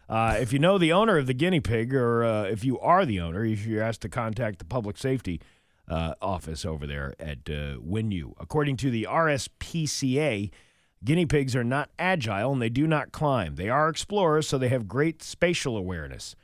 Uh, 0.09 0.37
if 0.39 0.53
you 0.53 0.59
know 0.59 0.77
the 0.77 0.93
owner 0.93 1.17
of 1.17 1.27
the 1.27 1.33
guinea 1.33 1.59
pig, 1.59 1.93
or 1.93 2.23
uh, 2.23 2.43
if 2.43 2.63
you 2.63 2.79
are 2.79 3.05
the 3.05 3.19
owner, 3.19 3.43
if 3.43 3.65
you're 3.65 3.83
asked 3.83 4.01
to 4.01 4.09
contact 4.09 4.59
the 4.59 4.65
public 4.65 4.97
safety 4.97 5.41
uh, 5.89 6.13
office 6.21 6.65
over 6.65 6.87
there 6.87 7.13
at 7.19 7.39
uh, 7.49 7.77
WinU. 7.79 8.33
According 8.39 8.77
to 8.77 8.89
the 8.91 9.05
RSPCA, 9.09 10.49
guinea 11.03 11.25
pigs 11.25 11.55
are 11.55 11.63
not 11.63 11.89
agile 11.99 12.53
and 12.53 12.61
they 12.61 12.69
do 12.69 12.87
not 12.87 13.11
climb. 13.11 13.55
They 13.55 13.69
are 13.69 13.89
explorers, 13.89 14.47
so 14.47 14.57
they 14.57 14.69
have 14.69 14.87
great 14.87 15.21
spatial 15.23 15.75
awareness, 15.77 16.35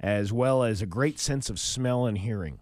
as 0.00 0.32
well 0.32 0.62
as 0.64 0.82
a 0.82 0.86
great 0.86 1.18
sense 1.20 1.48
of 1.48 1.58
smell 1.60 2.06
and 2.06 2.18
hearing. 2.18 2.60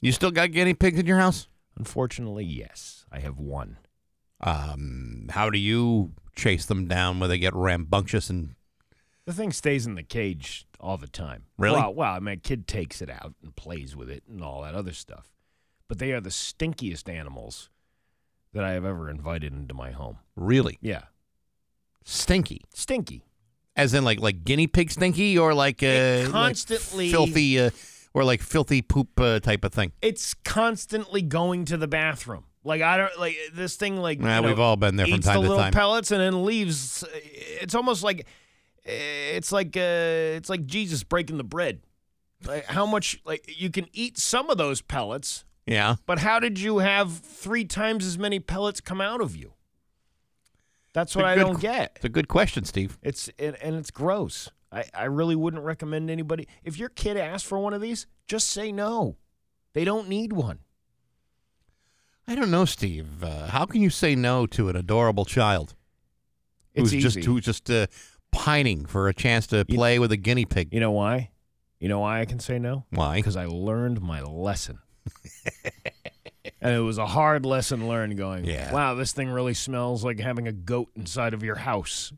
You 0.00 0.12
still 0.12 0.30
got 0.30 0.52
guinea 0.52 0.74
pigs 0.74 0.98
in 0.98 1.06
your 1.06 1.18
house? 1.18 1.48
Unfortunately, 1.76 2.44
yes, 2.44 3.04
I 3.10 3.20
have 3.20 3.38
one. 3.38 3.78
Um, 4.40 5.26
how 5.30 5.50
do 5.50 5.58
you 5.58 6.12
chase 6.34 6.66
them 6.66 6.86
down 6.86 7.18
when 7.18 7.30
they 7.30 7.38
get 7.38 7.54
rambunctious 7.54 8.28
and 8.30 8.54
The 9.24 9.32
thing 9.32 9.52
stays 9.52 9.86
in 9.86 9.94
the 9.94 10.02
cage 10.02 10.66
all 10.78 10.98
the 10.98 11.08
time. 11.08 11.44
Really? 11.58 11.76
Well, 11.80 11.94
well, 11.94 12.12
I 12.12 12.18
mean, 12.20 12.34
a 12.34 12.36
kid 12.36 12.66
takes 12.68 13.00
it 13.00 13.08
out 13.10 13.34
and 13.42 13.56
plays 13.56 13.96
with 13.96 14.10
it 14.10 14.22
and 14.28 14.42
all 14.44 14.62
that 14.62 14.74
other 14.74 14.92
stuff. 14.92 15.30
But 15.88 15.98
they 15.98 16.12
are 16.12 16.20
the 16.20 16.30
stinkiest 16.30 17.08
animals 17.08 17.70
that 18.52 18.64
I 18.64 18.72
have 18.72 18.84
ever 18.84 19.08
invited 19.08 19.52
into 19.52 19.74
my 19.74 19.90
home. 19.92 20.18
really 20.36 20.78
Yeah, 20.82 21.04
stinky? 22.04 22.62
stinky. 22.74 23.22
As 23.74 23.92
in, 23.92 24.04
like 24.04 24.20
like 24.20 24.44
guinea 24.44 24.66
pig 24.66 24.90
stinky, 24.90 25.36
or 25.38 25.52
like 25.54 25.82
uh, 25.82 25.86
It 25.86 26.22
like 26.24 26.32
constantly- 26.32 27.10
filthy, 27.10 27.60
uh, 27.60 27.70
or 28.16 28.24
like 28.24 28.40
filthy 28.40 28.80
poop 28.80 29.20
uh, 29.20 29.38
type 29.40 29.62
of 29.62 29.72
thing. 29.74 29.92
It's 30.00 30.32
constantly 30.32 31.20
going 31.20 31.66
to 31.66 31.76
the 31.76 31.86
bathroom. 31.86 32.44
Like 32.64 32.80
I 32.80 32.96
don't 32.96 33.18
like 33.20 33.36
this 33.52 33.76
thing. 33.76 33.98
Like 33.98 34.18
Nah, 34.20 34.36
you 34.36 34.42
know, 34.42 34.48
we've 34.48 34.58
all 34.58 34.76
been 34.76 34.96
there 34.96 35.06
from 35.06 35.20
time 35.20 35.34
the 35.34 35.40
to 35.42 35.48
little 35.48 35.58
time. 35.58 35.72
pellets 35.72 36.10
and 36.10 36.20
then 36.20 36.44
leaves. 36.44 37.04
It's 37.60 37.74
almost 37.74 38.02
like 38.02 38.26
it's 38.84 39.52
like 39.52 39.76
uh, 39.76 40.34
it's 40.38 40.48
like 40.48 40.64
Jesus 40.64 41.02
breaking 41.04 41.36
the 41.36 41.44
bread. 41.44 41.80
Like 42.46 42.64
how 42.64 42.86
much 42.86 43.20
like 43.26 43.44
you 43.60 43.70
can 43.70 43.86
eat 43.92 44.16
some 44.18 44.48
of 44.50 44.56
those 44.56 44.80
pellets, 44.80 45.44
Yeah, 45.66 45.96
But 46.06 46.20
how 46.20 46.40
did 46.40 46.58
you 46.58 46.78
have 46.78 47.12
three 47.18 47.64
times 47.64 48.06
as 48.06 48.18
many 48.18 48.40
pellets 48.40 48.80
come 48.80 49.00
out 49.00 49.20
of 49.20 49.36
you? 49.36 49.52
That's 50.94 51.14
what 51.14 51.26
I 51.26 51.34
good 51.34 51.40
don't 51.42 51.60
get. 51.60 51.92
it's 51.96 52.04
a 52.06 52.08
good 52.08 52.28
question, 52.28 52.64
Steve. 52.64 52.98
It's 53.02 53.28
and, 53.38 53.56
and 53.62 53.76
it's 53.76 53.90
gross. 53.90 54.50
I, 54.72 54.84
I 54.94 55.04
really 55.04 55.36
wouldn't 55.36 55.62
recommend 55.62 56.10
anybody. 56.10 56.48
If 56.64 56.78
your 56.78 56.88
kid 56.88 57.16
asks 57.16 57.48
for 57.48 57.58
one 57.58 57.72
of 57.74 57.80
these, 57.80 58.06
just 58.26 58.50
say 58.50 58.72
no. 58.72 59.16
They 59.72 59.84
don't 59.84 60.08
need 60.08 60.32
one. 60.32 60.58
I 62.28 62.34
don't 62.34 62.50
know, 62.50 62.64
Steve. 62.64 63.22
Uh, 63.22 63.46
how 63.46 63.66
can 63.66 63.80
you 63.80 63.90
say 63.90 64.14
no 64.16 64.46
to 64.48 64.68
an 64.68 64.76
adorable 64.76 65.24
child 65.24 65.74
It's 66.74 66.90
who's 66.90 67.02
just 67.02 67.16
easy. 67.18 67.26
who's 67.26 67.44
just 67.44 67.70
uh, 67.70 67.86
pining 68.32 68.84
for 68.86 69.08
a 69.08 69.14
chance 69.14 69.46
to 69.48 69.64
You- 69.68 69.76
play 69.76 69.98
with 69.98 70.10
a 70.12 70.16
guinea 70.16 70.44
pig? 70.44 70.72
You 70.72 70.80
know 70.80 70.90
why? 70.90 71.30
You 71.78 71.88
know 71.88 72.00
why 72.00 72.20
I 72.20 72.24
can 72.24 72.40
say 72.40 72.58
no? 72.58 72.84
Why? 72.90 73.16
Because 73.16 73.36
I 73.36 73.44
learned 73.46 74.00
my 74.00 74.22
lesson. 74.22 74.78
and 76.60 76.74
it 76.74 76.80
was 76.80 76.98
a 76.98 77.06
hard 77.06 77.44
lesson 77.46 77.86
learned 77.86 78.16
going, 78.16 78.44
Yeah. 78.44 78.72
wow, 78.72 78.94
this 78.94 79.12
thing 79.12 79.28
really 79.28 79.54
smells 79.54 80.02
like 80.04 80.18
having 80.18 80.48
a 80.48 80.52
goat 80.52 80.88
inside 80.96 81.34
of 81.34 81.42
your 81.44 81.56
house. 81.56 82.12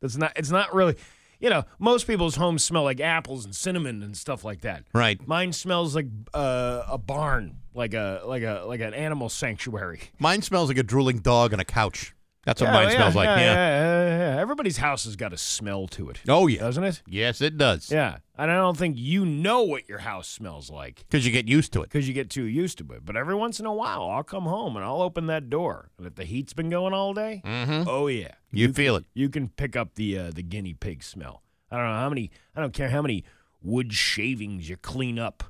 That's 0.00 0.16
not 0.16 0.32
it's 0.36 0.50
not 0.50 0.74
really 0.74 0.96
you 1.42 1.50
know, 1.50 1.64
most 1.78 2.06
people's 2.06 2.36
homes 2.36 2.64
smell 2.64 2.84
like 2.84 3.00
apples 3.00 3.44
and 3.44 3.54
cinnamon 3.54 4.02
and 4.02 4.16
stuff 4.16 4.44
like 4.44 4.60
that. 4.62 4.84
Right. 4.94 5.20
Mine 5.26 5.52
smells 5.52 5.94
like 5.94 6.06
uh, 6.32 6.84
a 6.88 6.96
barn, 6.96 7.56
like 7.74 7.92
a 7.94 8.22
like 8.24 8.44
a 8.44 8.62
like 8.66 8.80
an 8.80 8.94
animal 8.94 9.28
sanctuary. 9.28 10.00
Mine 10.20 10.40
smells 10.40 10.68
like 10.68 10.78
a 10.78 10.84
drooling 10.84 11.18
dog 11.18 11.52
on 11.52 11.58
a 11.60 11.64
couch. 11.64 12.14
That's 12.44 12.60
what 12.60 12.68
Yeah, 12.68 12.72
mine 12.72 12.88
yeah, 12.88 12.94
smells 12.96 13.14
like. 13.14 13.26
Yeah, 13.26 13.36
Yeah. 13.38 13.54
yeah, 13.54 14.06
yeah, 14.08 14.34
yeah. 14.34 14.40
Everybody's 14.40 14.78
house 14.78 15.04
has 15.04 15.14
got 15.14 15.32
a 15.32 15.36
smell 15.36 15.86
to 15.88 16.10
it, 16.10 16.20
Oh 16.28 16.48
yeah. 16.48 16.60
doesn't 16.60 16.82
it? 16.82 17.02
Yes, 17.06 17.40
it 17.40 17.56
does. 17.56 17.90
Yeah, 17.90 18.18
and 18.36 18.50
I 18.50 18.56
don't 18.56 18.76
think 18.76 18.96
you 18.98 19.24
know 19.24 19.62
what 19.62 19.88
your 19.88 19.98
house 19.98 20.26
smells 20.28 20.68
like. 20.68 21.04
Because 21.08 21.24
you 21.24 21.30
get 21.32 21.46
used 21.46 21.72
to 21.74 21.80
it. 21.82 21.84
because 21.90 22.08
you 22.08 22.14
get 22.14 22.30
too 22.30 22.44
used 22.44 22.78
to 22.78 22.92
it. 22.94 23.04
But 23.04 23.16
every 23.16 23.36
once 23.36 23.60
in 23.60 23.66
a 23.66 23.72
while, 23.72 24.02
I'll 24.10 24.24
come 24.24 24.44
home 24.44 24.74
and 24.76 24.84
I'll 24.84 25.02
open 25.02 25.26
that 25.28 25.50
door. 25.50 25.90
And 25.98 26.06
if 26.06 26.16
the 26.16 26.24
heat's 26.24 26.52
been 26.52 26.68
going 26.70 26.92
all 26.92 27.14
day, 27.14 27.42
Mm-hmm. 27.44 27.88
oh 27.88 28.08
yeah, 28.08 28.32
You 28.50 28.72
feel 28.72 28.96
it. 28.96 29.04
you 29.14 29.28
can 29.28 29.48
pick 29.48 29.76
up 29.76 29.94
the 29.94 30.18
uh, 30.18 30.30
the 30.34 30.42
guinea 30.42 30.74
pig 30.74 31.04
smell. 31.04 31.42
I 31.70 31.76
don't 31.76 31.86
know 31.86 31.92
how 32.00 32.08
many. 32.08 32.30
I 32.56 32.60
don't 32.60 32.74
care 32.74 32.90
how 32.90 33.02
many 33.02 33.24
wood 33.62 33.92
shavings 33.92 34.68
you 34.68 34.76
clean 34.76 35.16
up. 35.18 35.44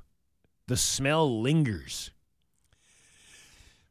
The 0.67 0.77
smell 0.77 1.41
lingers. 1.41 2.11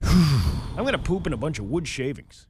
I'm 0.02 0.84
gonna 0.84 0.98
poop 0.98 1.26
in 1.26 1.32
a 1.32 1.36
bunch 1.36 1.58
of 1.58 1.66
wood 1.66 1.86
shavings. 1.88 2.46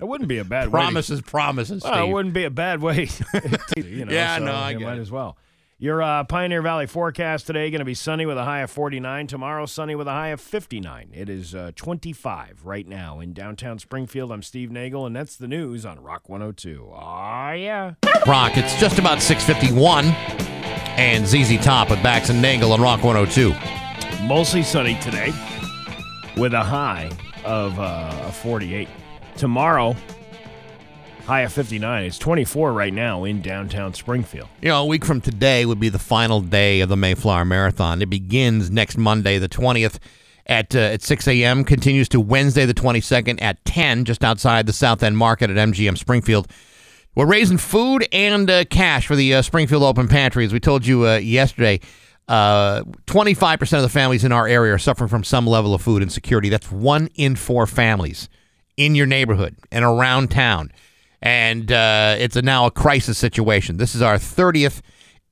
That 0.00 0.06
wouldn't 0.06 0.28
be 0.28 0.38
a 0.38 0.44
bad 0.44 0.68
way. 0.68 0.80
to- 0.80 0.84
Promises, 0.86 1.20
promises, 1.20 1.82
well, 1.84 2.04
it 2.08 2.10
wouldn't 2.10 2.34
be 2.34 2.44
a 2.44 2.50
bad 2.50 2.80
way. 2.80 3.08
you 3.76 4.04
know, 4.06 4.12
Yeah, 4.12 4.38
so 4.38 4.44
no, 4.44 4.54
I 4.54 4.72
get 4.72 4.82
might 4.82 4.96
it. 4.98 5.00
as 5.02 5.10
well. 5.10 5.36
Your 5.78 6.02
uh, 6.02 6.24
Pioneer 6.24 6.60
Valley 6.60 6.86
forecast 6.86 7.46
today 7.46 7.70
going 7.70 7.78
to 7.78 7.84
be 7.86 7.94
sunny 7.94 8.26
with 8.26 8.36
a 8.36 8.44
high 8.44 8.60
of 8.60 8.70
49. 8.70 9.26
Tomorrow, 9.26 9.64
sunny 9.66 9.94
with 9.94 10.06
a 10.08 10.10
high 10.10 10.28
of 10.28 10.40
59. 10.40 11.10
It 11.14 11.28
is 11.30 11.54
uh, 11.54 11.72
25 11.74 12.62
right 12.64 12.86
now 12.86 13.20
in 13.20 13.32
downtown 13.32 13.78
Springfield. 13.78 14.30
I'm 14.30 14.42
Steve 14.42 14.70
Nagle, 14.70 15.06
and 15.06 15.16
that's 15.16 15.36
the 15.36 15.48
news 15.48 15.86
on 15.86 16.02
Rock 16.02 16.28
102. 16.28 16.90
Ah, 16.94 17.52
yeah. 17.52 17.94
Rock, 18.26 18.58
it's 18.58 18.78
just 18.78 18.98
about 18.98 19.22
651. 19.22 20.04
And 20.98 21.26
ZZ 21.26 21.62
Top 21.64 21.88
with 21.88 22.02
Bax 22.02 22.28
and 22.28 22.42
Nagle 22.42 22.72
on 22.72 22.80
Rock 22.82 23.02
102. 23.02 23.54
Mostly 24.26 24.62
sunny 24.62 24.98
today 25.00 25.32
with 26.36 26.52
a 26.52 26.62
high 26.62 27.10
of 27.44 27.78
uh, 27.80 28.30
48. 28.30 28.86
Tomorrow, 29.40 29.96
high 31.24 31.40
of 31.40 31.52
59. 31.54 32.04
It's 32.04 32.18
24 32.18 32.74
right 32.74 32.92
now 32.92 33.24
in 33.24 33.40
downtown 33.40 33.94
Springfield. 33.94 34.48
You 34.60 34.68
know, 34.68 34.82
a 34.82 34.84
week 34.84 35.02
from 35.02 35.22
today 35.22 35.64
would 35.64 35.80
be 35.80 35.88
the 35.88 35.98
final 35.98 36.42
day 36.42 36.82
of 36.82 36.90
the 36.90 36.96
Mayflower 36.98 37.46
Marathon. 37.46 38.02
It 38.02 38.10
begins 38.10 38.70
next 38.70 38.98
Monday, 38.98 39.38
the 39.38 39.48
20th, 39.48 39.98
at, 40.44 40.76
uh, 40.76 40.80
at 40.80 41.00
6 41.00 41.26
a.m., 41.26 41.64
continues 41.64 42.06
to 42.10 42.20
Wednesday, 42.20 42.66
the 42.66 42.74
22nd, 42.74 43.40
at 43.40 43.64
10, 43.64 44.04
just 44.04 44.22
outside 44.22 44.66
the 44.66 44.74
South 44.74 45.02
End 45.02 45.16
Market 45.16 45.48
at 45.48 45.56
MGM 45.56 45.96
Springfield. 45.96 46.46
We're 47.14 47.24
raising 47.24 47.56
food 47.56 48.06
and 48.12 48.50
uh, 48.50 48.66
cash 48.66 49.06
for 49.06 49.16
the 49.16 49.36
uh, 49.36 49.40
Springfield 49.40 49.84
Open 49.84 50.06
Pantry. 50.06 50.44
As 50.44 50.52
we 50.52 50.60
told 50.60 50.84
you 50.84 51.08
uh, 51.08 51.16
yesterday, 51.16 51.80
uh, 52.28 52.82
25% 53.06 53.72
of 53.72 53.82
the 53.82 53.88
families 53.88 54.22
in 54.22 54.32
our 54.32 54.46
area 54.46 54.74
are 54.74 54.78
suffering 54.78 55.08
from 55.08 55.24
some 55.24 55.46
level 55.46 55.72
of 55.72 55.80
food 55.80 56.02
insecurity. 56.02 56.50
That's 56.50 56.70
one 56.70 57.08
in 57.14 57.36
four 57.36 57.66
families 57.66 58.28
in 58.80 58.94
your 58.94 59.04
neighborhood 59.04 59.54
and 59.70 59.84
around 59.84 60.30
town. 60.30 60.72
And 61.20 61.70
uh, 61.70 62.16
it's 62.18 62.34
a, 62.34 62.40
now 62.40 62.64
a 62.64 62.70
crisis 62.70 63.18
situation. 63.18 63.76
This 63.76 63.94
is 63.94 64.00
our 64.00 64.14
30th 64.14 64.80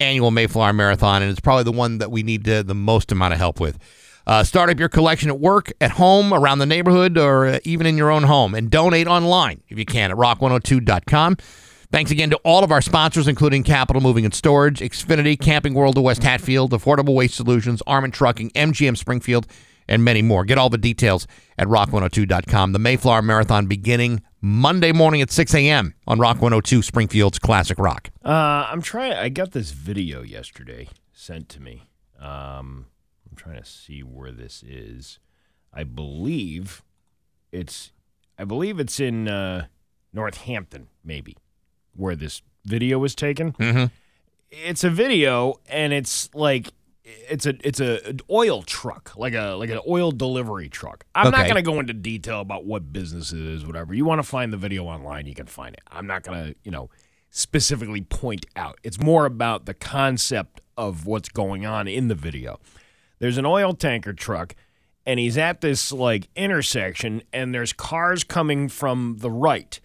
annual 0.01 0.31
Mayflower 0.31 0.75
Marathon, 0.75 1.23
and 1.23 1.31
it's 1.31 1.41
probably 1.41 1.65
the 1.65 1.73
one 1.73 1.97
that 1.97 2.11
we 2.11 2.23
need 2.23 2.47
uh, 2.47 2.63
the 2.63 2.75
most 2.75 3.11
amount 3.11 3.33
of 3.33 3.39
help 3.39 3.59
with. 3.59 3.79
Uh, 4.27 4.45
start 4.45 4.69
up 4.69 4.79
your 4.79 4.91
collection 4.91 5.31
at 5.31 5.41
work, 5.41 5.73
at 5.81 5.93
home, 5.93 6.35
around 6.35 6.59
the 6.59 6.67
neighborhood, 6.67 7.17
or 7.17 7.47
uh, 7.47 7.59
even 7.65 7.87
in 7.87 7.97
your 7.97 8.11
own 8.11 8.25
home, 8.25 8.55
and 8.55 8.71
donate 8.71 9.07
online 9.07 9.63
if 9.69 9.79
you 9.79 9.87
can 9.87 10.11
at 10.11 10.17
rock102.com. 10.19 11.39
Thanks 11.91 12.11
again 12.11 12.29
to 12.29 12.37
all 12.45 12.63
of 12.63 12.71
our 12.71 12.83
sponsors, 12.83 13.27
including 13.27 13.63
Capital 13.63 14.03
Moving 14.03 14.27
and 14.27 14.35
Storage, 14.35 14.81
Xfinity, 14.81 15.41
Camping 15.41 15.73
World 15.73 15.97
of 15.97 16.05
West 16.05 16.23
Hatfield, 16.23 16.73
Affordable 16.73 17.15
Waste 17.15 17.35
Solutions, 17.35 17.83
Armand 17.87 18.13
Trucking, 18.13 18.51
MGM 18.51 18.99
Springfield, 18.99 19.47
and 19.89 20.05
many 20.05 20.23
more. 20.23 20.45
Get 20.45 20.59
all 20.59 20.69
the 20.69 20.79
details 20.79 21.27
at 21.57 21.67
rock102.com. 21.67 22.73
The 22.73 22.79
Mayflower 22.79 23.23
Marathon 23.23 23.67
beginning 23.67 24.23
Monday 24.41 24.93
morning 24.93 25.21
at 25.21 25.31
6 25.31 25.55
a.m. 25.55 25.95
on 26.07 26.19
Rock 26.19 26.37
102, 26.37 26.83
Springfield's 26.83 27.39
Classic 27.39 27.79
Rock. 27.79 28.11
Uh, 28.25 28.67
I'm 28.71 28.83
trying. 28.83 29.13
I 29.13 29.29
got 29.29 29.53
this 29.53 29.71
video 29.73 30.23
yesterday 30.23 30.89
sent 31.13 31.49
to 31.51 31.63
me. 31.63 31.89
Um, 32.21 32.87
I'm 33.29 33.37
trying 33.37 33.59
to 33.61 33.69
see 33.69 34.03
where 34.03 34.33
this 34.33 34.63
is. 34.63 35.19
I 35.73 35.85
believe 35.85 36.83
it's. 37.53 37.93
I 38.39 38.45
believe 38.45 38.79
it's 38.79 39.01
in 39.01 39.27
uh, 39.27 39.67
Northampton, 40.13 40.89
maybe, 41.05 41.37
where 41.97 42.15
this 42.15 42.43
video 42.65 42.99
was 42.99 43.17
taken. 43.17 43.53
Mm-hmm. 43.55 43.87
It's 44.51 44.85
a 44.85 44.91
video, 44.91 45.57
and 45.69 45.93
it's 45.93 46.33
like 46.35 46.69
it's 47.29 47.47
a 47.47 47.55
it's 47.67 47.81
a 47.81 48.07
an 48.07 48.21
oil 48.31 48.63
truck, 48.63 49.17
like 49.17 49.35
a 49.35 49.53
like 49.53 49.71
an 49.71 49.81
oil 49.89 50.11
delivery 50.11 50.69
truck. 50.69 51.05
I'm 51.15 51.31
not 51.31 51.45
going 51.45 51.57
to 51.57 51.63
go 51.63 51.81
into 51.81 51.93
detail 51.95 52.41
about 52.41 52.65
what 52.65 52.93
business 52.93 53.33
it 53.33 53.41
is, 53.41 53.65
whatever. 53.65 53.95
You 53.95 54.05
want 54.05 54.21
to 54.21 54.29
find 54.29 54.53
the 54.53 54.57
video 54.57 54.85
online, 54.85 55.27
you 55.27 55.35
can 55.35 55.47
find 55.47 55.75
it. 55.75 55.83
I'm 55.91 56.07
not 56.07 56.23
going 56.23 56.49
to, 56.49 56.55
you 56.65 56.71
know, 56.71 56.91
specifically 57.31 58.03
point 58.03 58.47
out. 58.57 58.79
It's 58.83 59.01
more 59.01 59.27
about 59.27 59.67
the 59.67 59.75
concept 59.75 60.61
of 60.77 61.07
what's 61.07 61.29
going 61.29 61.65
on 61.65 61.89
in 61.89 62.09
the 62.09 62.15
video. 62.15 62.61
There's 63.19 63.39
an 63.39 63.47
oil 63.47 63.73
tanker 63.75 64.13
truck 64.13 64.55
and 65.05 65.19
he's 65.19 65.39
at 65.39 65.61
this 65.61 65.91
like 65.91 66.29
intersection 66.37 67.23
and 67.33 67.55
there's 67.55 67.73
cars 67.73 68.25
coming 68.25 68.69
from 68.69 69.17
the 69.21 69.31
right. 69.31 69.81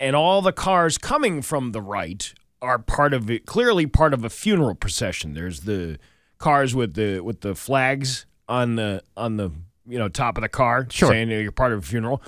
And 0.00 0.16
all 0.16 0.42
the 0.42 0.52
cars 0.52 0.98
coming 0.98 1.42
from 1.42 1.72
the 1.72 1.82
right 1.82 2.32
are 2.60 2.78
part 2.78 3.12
of 3.12 3.30
it, 3.30 3.46
clearly 3.46 3.86
part 3.86 4.14
of 4.14 4.24
a 4.24 4.30
funeral 4.30 4.74
procession. 4.74 5.34
There's 5.34 5.60
the 5.60 5.98
cars 6.42 6.74
with 6.74 6.94
the 6.94 7.20
with 7.20 7.40
the 7.40 7.54
flags 7.54 8.26
on 8.48 8.76
the 8.76 9.02
on 9.16 9.36
the 9.36 9.50
you 9.86 9.98
know 9.98 10.08
top 10.08 10.36
of 10.36 10.42
the 10.42 10.48
car 10.48 10.86
Sure. 10.90 11.08
saying 11.08 11.30
you're 11.30 11.52
part 11.52 11.72
of 11.72 11.78
a 11.78 11.82
funeral. 11.82 12.20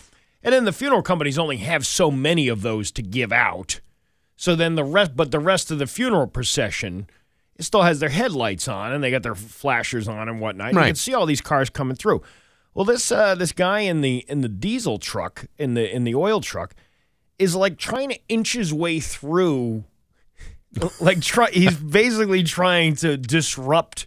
And 0.42 0.52
then 0.52 0.64
the 0.64 0.72
funeral 0.72 1.02
companies 1.02 1.38
only 1.38 1.56
have 1.58 1.86
so 1.86 2.10
many 2.10 2.48
of 2.48 2.62
those 2.62 2.90
to 2.92 3.02
give 3.02 3.32
out. 3.32 3.80
So 4.36 4.54
then 4.54 4.74
the 4.74 4.84
rest, 4.84 5.16
but 5.16 5.30
the 5.30 5.38
rest 5.38 5.70
of 5.70 5.78
the 5.78 5.86
funeral 5.86 6.26
procession, 6.26 7.06
it 7.56 7.62
still 7.62 7.82
has 7.82 7.98
their 8.00 8.10
headlights 8.10 8.68
on 8.68 8.92
and 8.92 9.02
they 9.02 9.10
got 9.10 9.22
their 9.22 9.34
flashers 9.34 10.06
on 10.06 10.28
and 10.28 10.40
whatnot. 10.40 10.74
You 10.74 10.78
can 10.78 10.94
see 10.96 11.14
all 11.14 11.24
these 11.24 11.40
cars 11.40 11.70
coming 11.70 11.96
through. 11.96 12.20
Well, 12.74 12.84
this 12.84 13.10
uh, 13.12 13.34
this 13.36 13.52
guy 13.52 13.80
in 13.80 14.00
the 14.00 14.24
in 14.28 14.40
the 14.42 14.48
diesel 14.48 14.98
truck 14.98 15.46
in 15.58 15.74
the 15.74 15.92
in 15.94 16.04
the 16.04 16.14
oil 16.14 16.40
truck 16.40 16.74
is 17.38 17.54
like 17.54 17.78
trying 17.78 18.10
to 18.10 18.18
inch 18.28 18.52
his 18.52 18.72
way 18.74 19.00
through. 19.00 19.84
Like 21.00 21.20
try, 21.20 21.50
he's 21.50 21.76
basically 21.76 22.42
trying 22.42 22.94
to 22.96 23.16
disrupt 23.16 24.06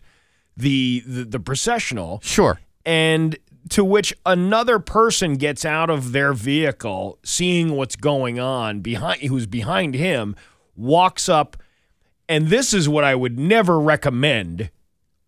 the 0.56 1.04
the, 1.06 1.24
the 1.24 1.40
processional 1.40 2.20
Sure. 2.24 2.60
and 2.86 3.38
to 3.70 3.84
which 3.84 4.14
another 4.26 4.80
person 4.80 5.36
gets 5.36 5.66
out 5.66 5.90
of 5.90 6.12
their 6.14 6.34
vehicle 6.34 7.20
seeing 7.24 7.76
what's 7.76 7.96
going 7.96 8.40
on 8.40 8.80
behind 8.80 9.22
who's 9.24 9.46
behind 9.46 9.94
him 9.94 10.36
walks 10.76 11.28
up 11.30 11.58
and 12.30 12.48
this 12.48 12.74
is 12.74 12.88
what 12.90 13.04
I 13.04 13.14
would 13.16 13.38
never 13.38 13.80
recommend 13.80 14.70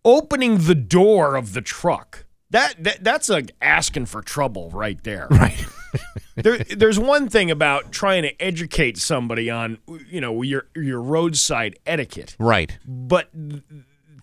opening 0.04 0.58
the 0.58 0.74
door 0.74 1.36
of 1.36 1.52
the 1.52 1.60
truck 1.60 2.24
that, 2.50 2.74
that 2.82 3.04
that's 3.04 3.28
like 3.28 3.52
asking 3.60 4.06
for 4.06 4.22
trouble 4.22 4.70
right 4.70 5.02
there 5.04 5.28
Right. 5.30 5.64
there, 6.44 6.58
there's 6.58 6.98
one 6.98 7.28
thing 7.28 7.50
about 7.50 7.92
trying 7.92 8.22
to 8.22 8.42
educate 8.42 8.98
somebody 8.98 9.50
on 9.50 9.78
you 10.08 10.20
know 10.20 10.42
your 10.42 10.66
your 10.74 11.00
roadside 11.00 11.78
etiquette 11.86 12.36
right. 12.38 12.78
but 12.86 13.30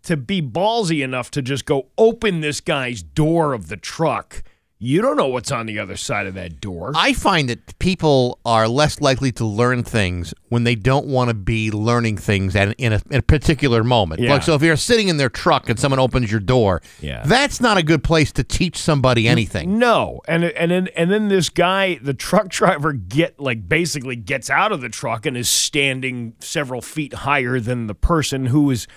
to 0.07 0.15
be 0.15 0.41
ballsy 0.41 1.03
enough 1.03 1.29
to 1.31 1.41
just 1.41 1.65
go 1.65 1.87
open 1.97 2.39
this 2.39 2.61
guy's 2.61 3.03
door 3.03 3.51
of 3.53 3.67
the 3.67 3.75
truck, 3.75 4.41
you 4.79 5.01
don't 5.01 5.17
know 5.17 5.27
what's 5.27 5.51
on 5.51 5.65
the 5.65 5.79
other 5.79 5.97
side 5.97 6.27
of 6.27 6.35
that 6.35 6.61
door. 6.61 6.91
I 6.95 7.13
find 7.13 7.49
that 7.49 7.79
people 7.79 8.39
are 8.45 8.67
less 8.67 9.01
likely 9.01 9.31
to 9.33 9.45
learn 9.45 9.83
things 9.83 10.33
when 10.49 10.65
they 10.65 10.75
don't 10.75 11.07
want 11.07 11.29
to 11.29 11.33
be 11.33 11.71
learning 11.71 12.17
things 12.17 12.55
at 12.55 12.73
in 12.79 12.93
a, 12.93 13.01
in 13.09 13.17
a 13.17 13.21
particular 13.23 13.83
moment. 13.83 14.21
Yeah. 14.21 14.33
Like, 14.33 14.43
so 14.43 14.53
if 14.53 14.61
you're 14.61 14.75
sitting 14.77 15.07
in 15.07 15.17
their 15.17 15.29
truck 15.29 15.67
and 15.69 15.79
someone 15.79 15.99
opens 15.99 16.29
your 16.31 16.39
door, 16.39 16.81
Yeah. 17.01 17.23
that's 17.25 17.59
not 17.59 17.77
a 17.77 17.83
good 17.83 18.03
place 18.03 18.31
to 18.33 18.43
teach 18.43 18.77
somebody 18.77 19.27
anything. 19.27 19.79
no, 19.79 20.21
and 20.27 20.43
and 20.43 20.69
then 20.71 20.87
and 20.95 21.09
then 21.11 21.27
this 21.27 21.49
guy, 21.49 21.95
the 22.01 22.13
truck 22.13 22.47
driver, 22.49 22.93
get 22.93 23.39
like 23.39 23.67
basically 23.67 24.15
gets 24.15 24.49
out 24.49 24.71
of 24.71 24.81
the 24.81 24.89
truck 24.89 25.25
and 25.25 25.35
is 25.35 25.49
standing 25.49 26.33
several 26.39 26.81
feet 26.81 27.13
higher 27.13 27.59
than 27.59 27.87
the 27.87 27.95
person 27.95 28.45
who 28.47 28.69
is 28.69 28.87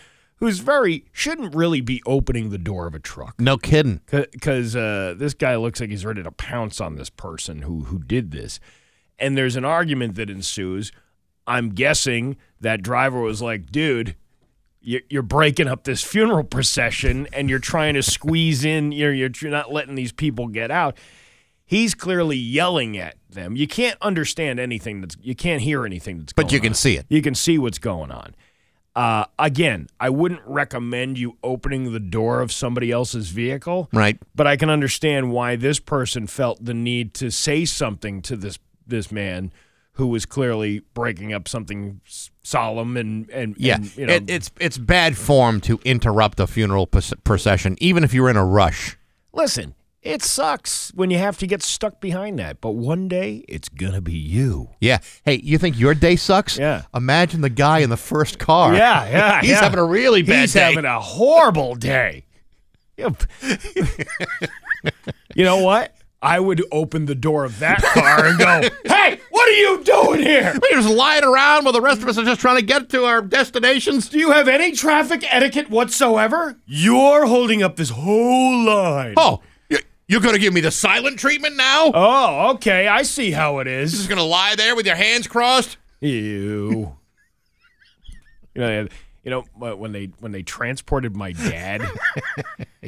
who's 0.41 0.59
very 0.59 1.05
shouldn't 1.13 1.55
really 1.55 1.81
be 1.81 2.03
opening 2.07 2.51
the 2.51 2.59
door 2.59 2.87
of 2.87 2.95
a 2.95 2.99
truck. 2.99 3.41
No 3.41 3.57
kidding. 3.57 4.01
because 4.11 4.75
uh, 4.75 5.15
this 5.17 5.35
guy 5.35 5.55
looks 5.57 5.81
like 5.81 5.91
he's 5.91 6.05
ready 6.05 6.23
to 6.23 6.33
pounce 6.33 6.81
on 6.81 6.97
this 6.97 7.11
person 7.11 7.63
who 7.63 7.85
who 7.85 7.99
did 8.01 8.31
this, 8.33 8.59
and 9.19 9.37
there's 9.39 9.57
an 9.57 9.65
argument 9.65 10.17
that 10.17 10.29
ensues. 10.31 10.91
I'm 11.47 11.71
guessing 11.71 12.37
that 12.61 12.83
driver 12.83 13.21
was 13.21 13.41
like, 13.43 13.71
"Dude, 13.73 14.15
you- 14.81 15.03
you're 15.09 15.23
breaking 15.23 15.69
up 15.69 15.85
this 15.85 16.03
funeral 16.03 16.45
procession, 16.45 17.27
and 17.33 17.49
you're 17.51 17.59
trying 17.59 17.95
to 17.95 18.03
squeeze 18.03 18.65
in. 18.65 18.93
You're 18.93 19.13
you're 19.13 19.31
you're 19.41 19.51
not 19.51 19.73
letting 19.73 19.95
these 19.95 20.13
people 20.13 20.49
get 20.49 20.71
out." 20.71 20.97
He's 21.67 21.95
clearly 21.95 22.37
yelling 22.37 22.99
at 22.99 23.15
them. 23.29 23.55
You 23.57 23.69
can't 23.69 23.97
understand 24.01 24.59
anything 24.59 25.01
that's 25.01 25.17
you 25.23 25.37
can't 25.37 25.63
hear 25.63 25.87
anything 25.87 26.19
that's 26.19 26.33
But 26.33 26.51
you 26.51 26.59
can 26.61 26.71
on. 26.71 26.75
see 26.75 26.97
it. 26.97 27.07
You 27.09 27.23
can 27.23 27.35
see 27.37 27.59
what's 27.59 27.79
going 27.79 28.11
on. 28.11 28.35
Uh, 28.97 29.25
again, 29.39 29.87
I 30.01 30.11
wouldn't 30.11 30.41
recommend 30.45 31.17
you 31.17 31.37
opening 31.45 31.93
the 31.93 32.01
door 32.01 32.41
of 32.41 32.51
somebody 32.51 32.91
else's 32.91 33.31
vehicle. 33.31 33.89
Right. 33.93 34.19
But 34.35 34.47
I 34.47 34.57
can 34.57 34.69
understand 34.69 35.31
why 35.31 35.57
this 35.57 35.79
person 35.79 36.27
felt 36.27 36.65
the 36.65 36.75
need 36.75 37.15
to 37.15 37.31
say 37.31 37.65
something 37.65 38.21
to 38.23 38.37
this 38.37 38.59
this 38.87 39.13
man 39.13 39.53
who 39.93 40.09
was 40.09 40.27
clearly 40.27 40.81
breaking 40.95 41.33
up 41.33 41.47
something 41.47 42.01
solemn 42.43 42.97
and 42.97 43.31
and 43.31 43.55
Yeah, 43.59 43.77
and, 43.77 43.97
you 43.97 44.07
know, 44.07 44.15
it, 44.15 44.29
it's 44.29 44.51
it's 44.59 44.79
bad 44.79 45.17
form 45.17 45.61
to 45.63 45.79
interrupt 45.85 46.41
a 46.41 46.47
funeral 46.47 46.87
procession, 46.87 47.77
even 47.81 48.03
if 48.03 48.13
you're 48.13 48.31
in 48.31 48.37
a 48.37 48.45
rush. 48.45 48.97
listen. 49.33 49.75
It 50.03 50.23
sucks 50.23 50.91
when 50.95 51.11
you 51.11 51.19
have 51.19 51.37
to 51.39 51.47
get 51.47 51.63
stuck 51.63 52.01
behind 52.01 52.39
that, 52.39 52.63
but 52.63 52.71
one 52.71 53.07
day 53.07 53.45
it's 53.47 53.69
gonna 53.69 54.01
be 54.01 54.15
you. 54.15 54.71
Yeah. 54.81 54.99
Hey, 55.25 55.41
you 55.43 55.59
think 55.59 55.79
your 55.79 55.95
day 55.95 56.17
sucks? 56.17 56.57
Yeah. 56.57 56.85
Imagine 56.95 57.43
the 57.43 57.51
guy 57.51 57.81
in 57.81 57.91
the 57.91 57.99
first 57.99 58.39
car. 58.39 58.75
Yeah, 58.75 59.07
yeah, 59.11 59.41
He's 59.43 59.51
yeah. 59.51 59.61
having 59.61 59.79
a 59.79 59.85
really 59.85 60.23
bad 60.23 60.29
day. 60.29 60.41
He's 60.41 60.53
day. 60.55 60.61
having 60.61 60.87
a 60.87 60.99
horrible 60.99 61.75
day. 61.75 62.25
Yep. 62.97 63.23
you 65.35 65.45
know 65.45 65.59
what? 65.59 65.95
I 66.23 66.39
would 66.41 66.63
open 66.71 67.07
the 67.07 67.15
door 67.15 67.45
of 67.45 67.59
that 67.61 67.83
car 67.83 68.27
and 68.27 68.39
go, 68.39 68.69
"Hey, 68.85 69.21
what 69.31 69.49
are 69.49 69.53
you 69.53 69.83
doing 69.85 70.21
here? 70.21 70.53
We're 70.63 70.81
just 70.83 70.95
lying 70.95 71.25
around 71.25 71.65
while 71.65 71.73
the 71.73 71.81
rest 71.81 72.03
of 72.03 72.09
us 72.09 72.19
are 72.19 72.25
just 72.25 72.41
trying 72.43 72.57
to 72.57 72.63
get 72.65 72.91
to 72.91 73.05
our 73.05 73.23
destinations. 73.23 74.09
Do 74.09 74.19
you 74.19 74.31
have 74.33 74.47
any 74.49 74.73
traffic 74.73 75.25
etiquette 75.33 75.71
whatsoever? 75.71 76.59
You're 76.67 77.25
holding 77.27 77.63
up 77.63 77.77
this 77.77 77.91
whole 77.91 78.65
line." 78.65 79.15
Oh, 79.17 79.41
you're 80.11 80.21
going 80.21 80.35
to 80.35 80.41
give 80.41 80.53
me 80.53 80.61
the 80.61 80.71
silent 80.73 81.19
treatment 81.19 81.57
now? 81.57 81.93
Oh, 81.95 82.51
okay. 82.55 82.89
I 82.89 83.03
see 83.03 83.31
how 83.31 83.61
it 83.61 83.67
is. 83.69 83.93
You're 83.93 83.99
just 83.99 84.09
going 84.09 84.19
to 84.19 84.25
lie 84.25 84.55
there 84.57 84.75
with 84.75 84.85
your 84.85 84.97
hands 84.97 85.27
crossed? 85.29 85.77
Ew. 86.01 86.11
you 88.55 88.61
know, 88.61 88.89
you 89.23 89.31
know 89.31 89.43
when 89.77 89.93
they 89.93 90.07
when 90.19 90.33
they 90.33 90.43
transported 90.43 91.17
my 91.17 91.33
dad. 91.33 91.89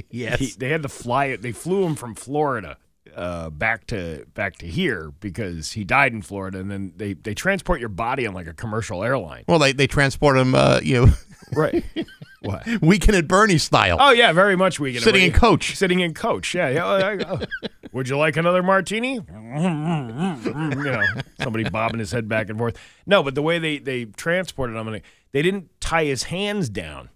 Yes. 0.08 0.38
he, 0.38 0.46
they 0.56 0.70
had 0.70 0.82
to 0.82 0.88
fly 0.88 1.26
it. 1.26 1.42
They 1.42 1.52
flew 1.52 1.84
him 1.84 1.96
from 1.96 2.14
Florida 2.14 2.78
uh, 3.14 3.50
back 3.50 3.86
to 3.88 4.24
back 4.32 4.56
to 4.56 4.66
here 4.66 5.12
because 5.20 5.72
he 5.72 5.84
died 5.84 6.14
in 6.14 6.22
Florida, 6.22 6.58
and 6.58 6.70
then 6.70 6.94
they 6.96 7.12
they 7.12 7.34
transport 7.34 7.78
your 7.78 7.90
body 7.90 8.26
on 8.26 8.32
like 8.32 8.46
a 8.46 8.54
commercial 8.54 9.04
airline. 9.04 9.44
well, 9.46 9.58
they, 9.58 9.72
they 9.72 9.86
transport 9.86 10.38
him, 10.38 10.54
uh, 10.54 10.80
you 10.82 11.06
know, 11.06 11.12
Right. 11.54 11.84
what? 12.42 12.66
weekend 12.82 13.16
at 13.16 13.28
Bernie 13.28 13.58
style. 13.58 13.96
Oh 14.00 14.10
yeah, 14.12 14.32
very 14.32 14.56
much 14.56 14.78
we 14.80 14.92
get 14.92 15.02
Sitting 15.02 15.24
in 15.24 15.32
coach. 15.32 15.76
Sitting 15.76 16.00
in 16.00 16.14
coach. 16.14 16.54
Yeah. 16.54 16.68
yeah. 16.68 16.84
oh, 17.28 17.38
oh. 17.40 17.68
Would 17.92 18.08
you 18.08 18.16
like 18.16 18.36
another 18.36 18.62
martini? 18.62 19.14
you 19.14 19.22
know, 19.22 21.04
somebody 21.42 21.68
bobbing 21.68 21.98
his 21.98 22.12
head 22.12 22.28
back 22.28 22.48
and 22.48 22.58
forth. 22.58 22.76
No, 23.06 23.22
but 23.22 23.34
the 23.34 23.42
way 23.42 23.58
they 23.58 23.78
they 23.78 24.04
transported 24.06 24.76
him, 24.76 24.88
and 24.88 25.02
they 25.32 25.42
didn't 25.42 25.68
tie 25.80 26.04
his 26.04 26.24
hands 26.24 26.68
down. 26.68 27.08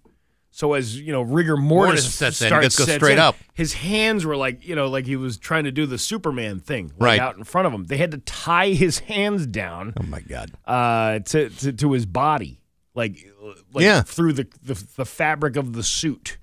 So 0.51 0.73
as 0.73 0.99
you 0.99 1.11
know, 1.11 1.21
rigor 1.21 1.55
mortis, 1.55 2.03
Mortis 2.03 2.13
sets 2.15 2.41
in, 2.41 2.47
starts, 2.47 2.65
gets 2.65 2.77
go 2.79 2.85
sets 2.85 2.95
straight 2.95 3.13
in, 3.13 3.19
up. 3.19 3.35
His 3.53 3.73
hands 3.73 4.25
were 4.25 4.35
like 4.35 4.65
you 4.67 4.75
know, 4.75 4.87
like 4.87 5.05
he 5.05 5.15
was 5.15 5.37
trying 5.37 5.65
to 5.65 5.71
do 5.71 5.85
the 5.85 5.97
Superman 5.99 6.59
thing, 6.59 6.87
like 6.97 6.99
Right. 6.99 7.19
out 7.19 7.37
in 7.37 7.43
front 7.43 7.67
of 7.67 7.73
him. 7.73 7.85
They 7.85 7.97
had 7.97 8.11
to 8.11 8.17
tie 8.19 8.69
his 8.69 8.99
hands 8.99 9.45
down 9.45 9.93
Oh, 9.99 10.03
my 10.07 10.21
God. 10.21 10.51
uh, 10.65 11.19
to, 11.19 11.49
to 11.49 11.73
to 11.73 11.91
his 11.91 12.05
body, 12.07 12.59
like, 12.97 13.25
like 13.73 13.83
Yeah. 13.85 14.01
through 14.01 14.33
the, 14.33 14.47
the 14.63 14.73
the 14.97 15.05
fabric 15.05 15.55
of 15.55 15.71
the 15.73 15.83
suit. 15.83 16.37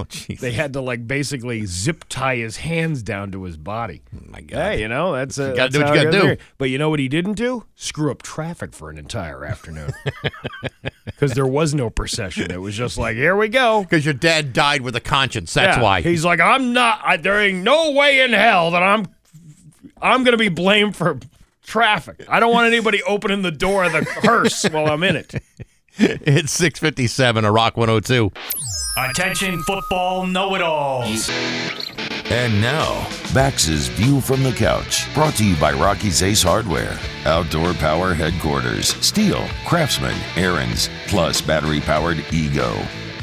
Oh, 0.00 0.04
jeez. 0.04 0.38
They 0.38 0.52
had 0.52 0.72
to 0.74 0.80
like 0.80 1.08
basically 1.08 1.66
zip 1.66 2.04
tie 2.08 2.36
his 2.36 2.58
hands 2.58 3.02
down 3.02 3.32
to 3.32 3.42
his 3.42 3.56
body. 3.56 4.02
my 4.28 4.40
God. 4.42 4.56
Hey, 4.74 4.80
you 4.80 4.86
know 4.86 5.12
that's 5.12 5.38
uh, 5.40 5.48
gotta 5.54 5.56
that's 5.56 5.74
do 5.74 5.80
what 5.80 5.88
you 5.88 6.04
gotta 6.04 6.10
do. 6.12 6.22
there. 6.22 6.38
But 6.56 6.70
you 6.70 6.78
know 6.78 6.88
what 6.88 7.00
he 7.00 7.08
didn't 7.08 7.32
do? 7.34 7.64
Screw 7.74 8.10
up 8.12 8.22
traffic 8.22 8.72
for 8.72 8.90
an 8.90 8.98
entire 8.98 9.44
afternoon. 9.44 9.90
because 11.04 11.32
there 11.34 11.46
was 11.48 11.74
no 11.74 11.90
procession. 11.90 12.50
It 12.52 12.60
was 12.60 12.76
just 12.76 12.96
like, 12.96 13.16
here 13.16 13.34
we 13.36 13.48
go. 13.48 13.82
Because 13.82 14.04
your 14.04 14.14
dad 14.14 14.52
died 14.52 14.82
with 14.82 14.94
a 14.94 15.00
conscience. 15.00 15.52
That's 15.54 15.76
Yeah. 15.78 15.82
why. 15.82 16.00
he's 16.00 16.24
like, 16.24 16.38
I'm 16.40 16.72
not. 16.72 17.00
I, 17.02 17.16
there 17.16 17.40
ain't 17.40 17.64
no 17.64 17.90
way 17.90 18.20
in 18.20 18.32
hell 18.32 18.70
that 18.70 18.82
I'm. 18.82 19.06
I'm 20.00 20.22
gonna 20.22 20.36
be 20.36 20.48
blamed 20.48 20.94
for 20.94 21.18
traffic. 21.64 22.24
I 22.28 22.38
don't 22.38 22.52
want 22.52 22.68
anybody 22.72 23.02
opening 23.02 23.42
the 23.42 23.50
door 23.50 23.82
of 23.84 23.90
the 23.92 24.04
hearse 24.04 24.62
while 24.70 24.86
I'm 24.86 25.02
in 25.02 25.16
it. 25.16 25.34
it's 26.00 26.52
657 26.52 27.44
a 27.44 27.50
Rock 27.50 27.76
102. 27.76 28.30
Attention, 28.96 29.60
football 29.64 30.26
know 30.26 30.54
it 30.54 30.62
alls. 30.62 31.28
And 32.30 32.60
now, 32.60 33.08
Bax's 33.34 33.88
View 33.88 34.20
from 34.20 34.44
the 34.44 34.52
Couch, 34.52 35.12
brought 35.12 35.34
to 35.36 35.44
you 35.44 35.56
by 35.56 35.72
Rocky's 35.72 36.22
Ace 36.22 36.40
Hardware, 36.42 36.96
Outdoor 37.24 37.74
Power 37.74 38.14
Headquarters, 38.14 38.94
Stihl, 38.94 39.48
Craftsman, 39.66 40.14
Ariens, 40.34 40.88
plus 41.08 41.40
battery 41.40 41.80
powered 41.80 42.24
Ego. 42.32 42.74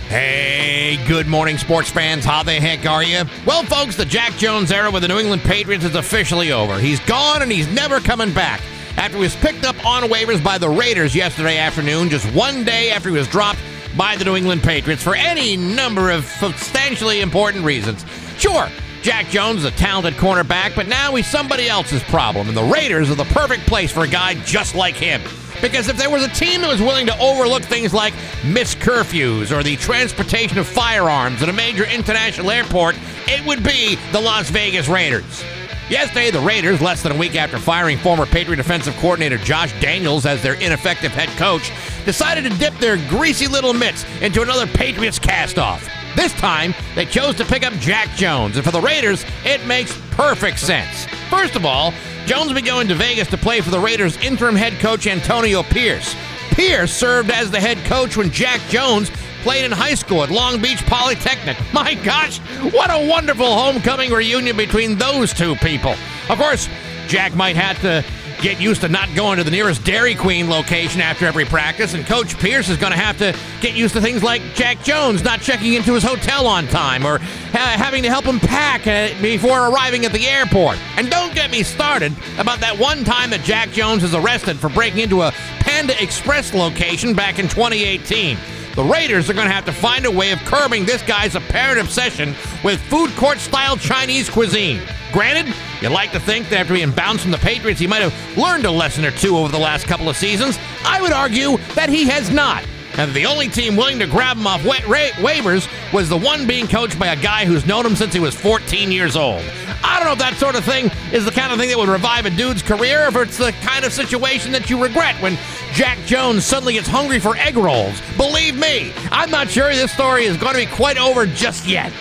Hey, 0.10 1.00
good 1.08 1.28
morning, 1.28 1.58
sports 1.58 1.90
fans. 1.90 2.26
How 2.26 2.44
the 2.44 2.54
heck 2.54 2.86
are 2.86 3.04
you? 3.04 3.24
Well, 3.46 3.64
folks, 3.64 3.96
the 3.96 4.06
Jack 4.06 4.34
Jones 4.34 4.70
era 4.70 4.92
with 4.92 5.04
the 5.04 5.08
New 5.08 5.20
England 5.20 5.44
Patriots 5.44 5.86
is 5.86 5.96
officially 5.96 6.52
over. 6.52 6.78
He's 6.78 7.00
gone 7.02 7.42
and 7.42 7.52
he's 7.52 7.72
never 7.72 8.02
coming 8.02 8.34
back. 8.34 8.60
After 8.98 9.18
he 9.18 9.24
was 9.24 9.36
picked 9.36 9.66
up 9.66 9.76
on 9.86 10.04
waivers 10.04 10.44
by 10.44 10.58
the 10.58 10.70
Raiders 10.70 11.14
yesterday 11.14 11.58
afternoon, 11.58 12.10
just 12.10 12.26
one 12.34 12.64
day 12.64 12.92
after 12.92 13.10
he 13.10 13.18
was 13.18 13.28
dropped 13.28 13.60
by 13.98 14.16
the 14.16 14.26
New 14.26 14.36
England 14.36 14.64
Patriots 14.64 15.04
for 15.04 15.16
any 15.16 15.58
number 15.58 16.10
of 16.10 16.26
substantially 16.26 17.22
important 17.22 17.66
reasons. 17.66 18.06
Sure, 18.38 18.70
Jack 19.02 19.28
Jones 19.28 19.60
is 19.60 19.66
a 19.66 19.72
talented 19.72 20.16
cornerback, 20.16 20.76
but 20.76 20.88
now 20.88 21.14
he's 21.14 21.28
somebody 21.28 21.68
else's 21.68 22.02
problem, 22.04 22.48
and 22.48 22.58
the 22.58 22.64
Raiders 22.64 23.12
are 23.12 23.16
the 23.16 23.26
perfect 23.26 23.68
place 23.68 23.92
for 23.92 24.04
a 24.04 24.08
guy 24.08 24.34
just 24.46 24.76
like 24.76 24.96
him. 24.96 25.22
Because 25.62 25.88
if 25.88 25.98
there 25.98 26.10
was 26.10 26.24
a 26.24 26.30
team 26.30 26.62
that 26.62 26.70
was 26.70 26.82
willing 26.82 27.06
to 27.08 27.18
overlook 27.20 27.64
things 27.64 27.94
like 27.94 28.14
missed 28.46 28.80
curfews 28.80 29.56
or 29.56 29.62
the 29.62 29.76
transportation 29.78 30.58
of 30.58 30.68
firearms 30.68 31.42
at 31.42 31.50
a 31.50 31.54
major 31.54 31.86
international 31.86 32.50
airport, 32.50 32.96
it 33.28 33.46
would 33.46 33.64
be 33.64 33.98
the 34.12 34.20
Las 34.20 34.50
Vegas 34.50 34.88
Raiders. 34.88 35.44
Yesterday, 35.90 36.32
the 36.32 36.40
Raiders, 36.40 36.82
less 36.82 37.04
than 37.04 37.12
a 37.12 37.18
week 37.18 37.36
after 37.36 37.60
firing 37.60 38.00
former 38.00 38.26
Patriot 38.26 38.56
defensive 38.56 38.96
coordinator 38.96 39.38
Josh 39.38 39.72
Daniels 39.80 40.26
as 40.26 40.42
their 40.42 40.56
ineffective 40.56 41.12
head 41.12 41.30
coach, 41.38 41.72
decided 42.06 42.44
to 42.50 42.58
dip 42.58 42.74
their 42.80 42.98
greasy 43.08 43.46
little 43.46 43.72
mitts 43.72 44.04
into 44.20 44.42
another 44.42 44.66
Patriots 44.66 45.20
castoff. 45.20 45.88
This 46.16 46.34
time, 46.34 46.74
they 46.96 47.06
chose 47.06 47.36
to 47.36 47.46
pick 47.46 47.64
up 47.64 47.74
Jack 47.74 48.10
Jones, 48.16 48.56
and 48.56 48.66
for 48.66 48.72
the 48.72 48.82
Raiders, 48.82 49.24
it 49.44 49.64
makes 49.68 49.96
perfect 50.10 50.58
sense. 50.58 51.06
First 51.30 51.56
of 51.56 51.68
all, 51.68 51.94
Jones 52.26 52.48
will 52.48 52.56
be 52.56 52.64
going 52.64 52.88
to 52.88 52.96
Vegas 52.96 53.28
to 53.28 53.38
play 53.38 53.62
for 53.62 53.70
the 53.70 53.80
Raiders' 53.80 54.18
interim 54.18 54.56
head 54.56 54.74
coach 54.80 55.06
Antonio 55.06 55.62
Pierce. 55.62 56.16
Pierce 56.50 56.92
served 56.92 57.30
as 57.30 57.52
the 57.52 57.60
head 57.60 57.78
coach 57.86 58.18
when 58.18 58.32
Jack 58.32 58.60
Jones 58.70 59.12
played 59.46 59.64
in 59.64 59.72
high 59.72 59.94
school 59.94 60.24
at 60.24 60.32
Long 60.32 60.60
Beach 60.60 60.84
Polytechnic. 60.88 61.56
My 61.72 61.94
gosh, 61.94 62.40
what 62.74 62.90
a 62.90 63.08
wonderful 63.08 63.46
homecoming 63.46 64.12
reunion 64.12 64.58
between 64.58 64.98
those 64.98 65.34
two 65.34 65.56
people. 65.58 65.94
Of 66.32 66.40
course, 66.40 66.68
Jack 67.08 67.36
might 67.36 67.56
have 67.56 67.80
to 67.82 68.04
get 68.42 68.60
used 68.60 68.82
to 68.82 68.90
not 68.90 69.08
going 69.14 69.38
to 69.38 69.44
the 69.44 69.52
nearest 69.52 69.84
Dairy 69.84 70.16
Queen 70.16 70.50
location 70.50 71.00
after 71.00 71.28
every 71.28 71.46
practice, 71.46 71.94
and 71.94 72.04
Coach 72.08 72.36
Pierce 72.40 72.70
is 72.70 72.78
going 72.78 72.92
to 72.92 72.98
have 72.98 73.20
to 73.20 73.38
get 73.62 73.76
used 73.76 73.94
to 73.94 74.02
things 74.02 74.24
like 74.24 74.42
Jack 74.56 74.84
Jones 74.84 75.24
not 75.24 75.42
checking 75.42 75.76
into 75.76 75.94
his 75.94 76.02
hotel 76.02 76.48
on 76.48 76.66
time 76.66 77.06
or 77.06 77.20
ha- 77.20 77.76
having 77.78 78.02
to 78.02 78.10
help 78.10 78.26
him 78.26 78.40
pack 78.40 78.88
uh, 78.88 79.14
before 79.22 79.70
arriving 79.70 80.06
at 80.06 80.12
the 80.12 80.26
airport. 80.26 80.80
And 80.98 81.08
don't 81.12 81.36
get 81.36 81.52
me 81.52 81.62
started 81.62 82.14
about 82.40 82.62
that 82.62 82.80
one 82.80 83.04
time 83.04 83.30
that 83.30 83.44
Jack 83.44 83.70
Jones 83.70 84.02
was 84.02 84.16
arrested 84.16 84.58
for 84.58 84.70
breaking 84.70 85.02
into 85.02 85.22
a 85.22 85.32
Panda 85.60 86.02
Express 86.02 86.52
location 86.52 87.14
back 87.14 87.38
in 87.38 87.48
2018. 87.48 88.40
The 88.76 88.84
Raiders 88.84 89.30
are 89.30 89.34
going 89.34 89.48
to 89.48 89.54
have 89.54 89.64
to 89.66 89.72
find 89.72 90.06
a 90.06 90.12
way 90.12 90.32
of 90.32 90.40
curbing 90.40 90.84
this 90.86 91.02
guy's 91.04 91.36
apparent 91.36 91.80
obsession 91.80 92.36
with 92.62 92.82
food 92.82 93.10
court 93.12 93.38
style 93.38 93.78
Chinese 93.78 94.30
cuisine. 94.30 94.82
Granted, 95.14 95.54
you'd 95.82 95.94
like 95.94 96.12
to 96.12 96.20
think 96.20 96.50
that 96.50 96.60
after 96.60 96.74
being 96.74 96.92
bounced 96.92 97.22
from 97.22 97.32
the 97.32 97.38
Patriots, 97.38 97.80
he 97.80 97.88
might 97.88 98.02
have 98.02 98.38
learned 98.38 98.66
a 98.66 98.72
lesson 98.72 99.06
or 99.06 99.12
two 99.12 99.38
over 99.38 99.50
the 99.50 99.58
last 99.58 99.88
couple 99.88 100.10
of 100.10 100.18
seasons. 100.18 100.60
I 100.84 101.02
would 101.02 101.14
argue 101.14 101.56
that 101.76 101.88
he 101.88 102.04
has 102.08 102.30
not. 102.30 102.66
And 102.98 103.14
the 103.14 103.26
only 103.26 103.48
team 103.48 103.78
willing 103.78 104.00
to 104.00 104.08
grab 104.08 104.36
him 104.36 104.46
off 104.48 104.66
wa- 104.66 104.76
ra- 104.88 105.12
waivers 105.20 105.70
was 105.94 106.10
the 106.10 106.18
one 106.18 106.46
being 106.46 106.68
coached 106.68 107.00
by 107.00 107.08
a 107.08 107.16
guy 107.16 107.46
who's 107.46 107.66
known 107.66 107.86
him 107.86 107.96
since 107.96 108.14
he 108.14 108.20
was 108.20 108.36
14 108.36 108.92
years 108.92 109.16
old. 109.16 109.44
I 109.86 110.00
don't 110.00 110.08
know 110.08 110.14
if 110.14 110.20
that 110.20 110.36
sort 110.38 110.56
of 110.56 110.66
thing 110.66 110.90
is 111.14 111.26
the 111.26 111.32
kind 111.32 111.54
of 111.54 111.60
thing 111.60 111.70
that 111.70 111.78
would 111.78 111.90
revive 111.90 112.26
a 112.26 112.32
dude's 112.32 112.64
career, 112.64 113.06
or 113.06 113.08
if 113.10 113.16
it's 113.16 113.38
the 113.38 113.52
kind 113.62 113.86
of 113.86 113.94
situation 113.94 114.52
that 114.54 114.70
you 114.70 114.82
regret 114.82 115.16
when 115.22 115.38
Jack 115.74 116.00
Jones 116.06 116.44
suddenly 116.44 116.74
gets 116.74 116.88
hungry 116.88 117.20
for 117.20 117.38
egg 117.38 117.56
rolls. 117.56 118.02
Believe 118.18 118.58
me, 118.58 118.92
I'm 119.12 119.30
not 119.30 119.50
sure 119.50 119.74
this 119.74 119.92
story 119.92 120.26
is 120.26 120.38
going 120.38 120.54
to 120.54 120.60
be 120.60 120.66
quite 120.66 120.98
over 120.98 121.26
just 121.26 121.68
yet. 121.68 121.94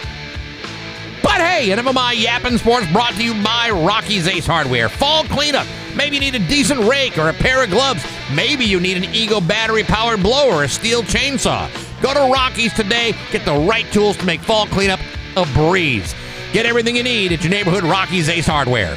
But 1.23 1.41
hey, 1.41 1.71
an 1.73 1.79
MMI 1.79 2.23
Yappin' 2.23 2.59
Sports 2.59 2.91
brought 2.93 3.15
to 3.15 3.25
you 3.25 3.35
by 3.43 3.71
Rocky's 3.71 4.27
Ace 4.29 4.47
Hardware. 4.47 4.89
Fall 4.89 5.25
cleanup. 5.25 5.67
Maybe 5.95 6.17
you 6.17 6.21
need 6.21 6.35
a 6.35 6.49
decent 6.49 6.81
rake 6.81 7.19
or 7.19 7.29
a 7.29 7.33
pair 7.33 7.63
of 7.63 7.71
gloves. 7.71 8.05
Maybe 8.35 8.65
you 8.65 8.81
need 8.81 8.97
an 8.97 9.15
Ego 9.15 9.41
battery 9.41 9.85
powered 9.85 10.23
blower 10.23 10.55
or 10.55 10.65
a 10.65 10.67
Stihl 10.67 11.03
chainsaw. 11.03 11.71
Go 12.03 12.13
to 12.15 12.33
Rocky's 12.33 12.73
today. 12.73 13.15
Get 13.31 13.45
the 13.45 13.55
right 13.55 13.91
tools 13.93 14.17
to 14.19 14.25
make 14.25 14.41
fall 14.41 14.67
cleanup 14.67 15.01
a 15.37 15.47
breeze. 15.55 16.15
Get 16.55 16.67
everything 16.67 16.95
you 16.95 17.03
need 17.03 17.33
at 17.33 17.43
your 17.43 17.51
neighborhood 17.51 17.83
Rocky's 17.83 18.29
Ace 18.29 18.47
Hardware. 18.47 18.97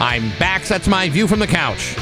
I'm 0.00 0.28
back. 0.40 0.64
That's 0.64 0.88
my 0.88 1.08
view 1.08 1.28
from 1.28 1.38
the 1.38 1.46
couch. 1.46 1.94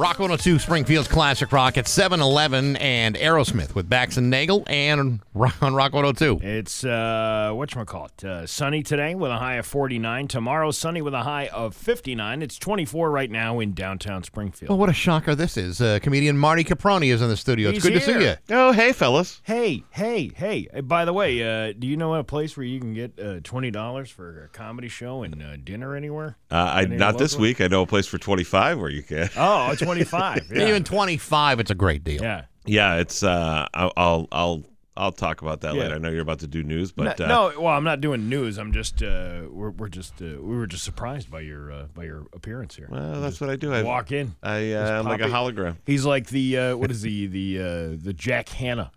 Rock 0.00 0.18
102 0.18 0.58
Springfield's 0.58 1.08
Classic 1.08 1.52
Rock 1.52 1.76
at 1.76 1.86
7 1.86 2.20
Eleven 2.20 2.74
and 2.76 3.16
Aerosmith 3.16 3.74
with 3.74 3.86
Bax 3.86 4.16
and 4.16 4.30
Nagle 4.30 4.64
and 4.66 5.20
Rock- 5.34 5.62
on 5.62 5.74
Rock 5.74 5.92
102. 5.92 6.40
It's 6.42 6.84
uh, 6.84 7.50
whatchamacallit, 7.52 8.24
uh 8.24 8.46
sunny 8.46 8.82
today 8.82 9.14
with 9.14 9.30
a 9.30 9.36
high 9.36 9.56
of 9.56 9.66
49. 9.66 10.26
Tomorrow, 10.26 10.70
sunny 10.70 11.02
with 11.02 11.12
a 11.12 11.24
high 11.24 11.48
of 11.48 11.76
59. 11.76 12.40
It's 12.40 12.58
24 12.58 13.10
right 13.10 13.30
now 13.30 13.60
in 13.60 13.74
downtown 13.74 14.22
Springfield. 14.24 14.70
Well, 14.70 14.78
what 14.78 14.88
a 14.88 14.94
shocker 14.94 15.34
this 15.34 15.58
is. 15.58 15.82
Uh, 15.82 15.98
comedian 16.00 16.38
Marty 16.38 16.64
Caproni 16.64 17.12
is 17.12 17.20
in 17.20 17.28
the 17.28 17.36
studio. 17.36 17.68
It's 17.68 17.84
He's 17.84 17.92
good 17.92 18.00
to 18.00 18.20
see 18.20 18.24
you. 18.24 18.34
Oh, 18.48 18.72
hey, 18.72 18.92
fellas. 18.92 19.42
Hey, 19.44 19.84
hey, 19.90 20.30
hey! 20.34 20.66
uh, 20.74 20.80
By 20.80 21.04
the 21.04 21.12
way, 21.12 21.42
uh, 21.42 21.74
do 21.78 21.86
you 21.86 21.98
know 21.98 22.14
a 22.14 22.24
place 22.24 22.56
where 22.56 22.64
you 22.64 22.80
can 22.80 22.94
get 22.94 23.18
uh, 23.20 23.40
twenty 23.44 23.70
dollars 23.70 24.08
for 24.10 24.44
a 24.44 24.48
comedy 24.48 24.88
show 24.88 25.22
and 25.22 25.42
uh, 25.42 25.58
dinner 25.58 25.94
anywhere? 25.94 26.38
Uh, 26.50 26.56
I, 26.56 26.84
not 26.86 27.16
this 27.18 27.32
local? 27.34 27.42
week. 27.42 27.60
I 27.60 27.66
know 27.68 27.82
a 27.82 27.86
place 27.86 28.06
for 28.06 28.18
25 28.18 28.78
where 28.80 28.90
you 28.90 29.02
can. 29.02 29.28
Oh, 29.36 29.74
twenty-five. 29.76 30.50
Yeah. 30.52 30.68
Even 30.68 30.84
25, 30.84 31.60
it's 31.60 31.70
a 31.70 31.74
great 31.74 32.02
deal. 32.04 32.22
yeah. 32.22 32.44
Yeah, 32.66 32.96
it's. 32.96 33.22
Uh, 33.22 33.66
I'll, 33.72 33.92
I'll, 33.96 34.28
I'll, 34.32 34.62
I'll 34.96 35.12
talk 35.12 35.40
about 35.40 35.62
that 35.62 35.74
Yeah. 35.74 35.82
later. 35.82 35.94
I 35.94 35.98
know 35.98 36.10
you're 36.10 36.20
about 36.20 36.40
to 36.40 36.46
do 36.46 36.62
news, 36.62 36.92
but 36.92 37.18
no, 37.18 37.24
uh, 37.24 37.28
no, 37.52 37.60
well, 37.62 37.74
I'm 37.74 37.84
not 37.84 38.00
doing 38.02 38.28
news. 38.28 38.58
I'm 38.58 38.70
just 38.72 39.02
uh, 39.02 39.42
we're, 39.48 39.70
we're 39.70 39.88
just 39.88 40.20
uh, 40.20 40.26
we 40.40 40.56
were 40.56 40.66
just 40.66 40.84
surprised 40.84 41.30
by 41.30 41.40
your 41.40 41.72
uh, 41.72 41.86
by 41.94 42.04
your 42.04 42.26
appearance 42.34 42.76
here. 42.76 42.86
well, 42.90 43.20
that's 43.22 43.40
what 43.40 43.48
I 43.48 43.56
do. 43.56 43.72
I 43.72 43.82
Walk 43.82 44.12
in. 44.12 44.34
I 44.42 44.72
uh, 44.72 44.98
I'm 44.98 45.06
like 45.06 45.22
a 45.22 45.24
hologram. 45.28 45.76
He's 45.86 46.04
like 46.04 46.26
the 46.28 46.58
uh, 46.58 46.76
what 46.76 46.90
is 46.90 47.00
he 47.02 47.26
the 47.26 47.58
uh, 47.60 47.96
the 48.04 48.12
Jack 48.12 48.50
Hanna, 48.50 48.90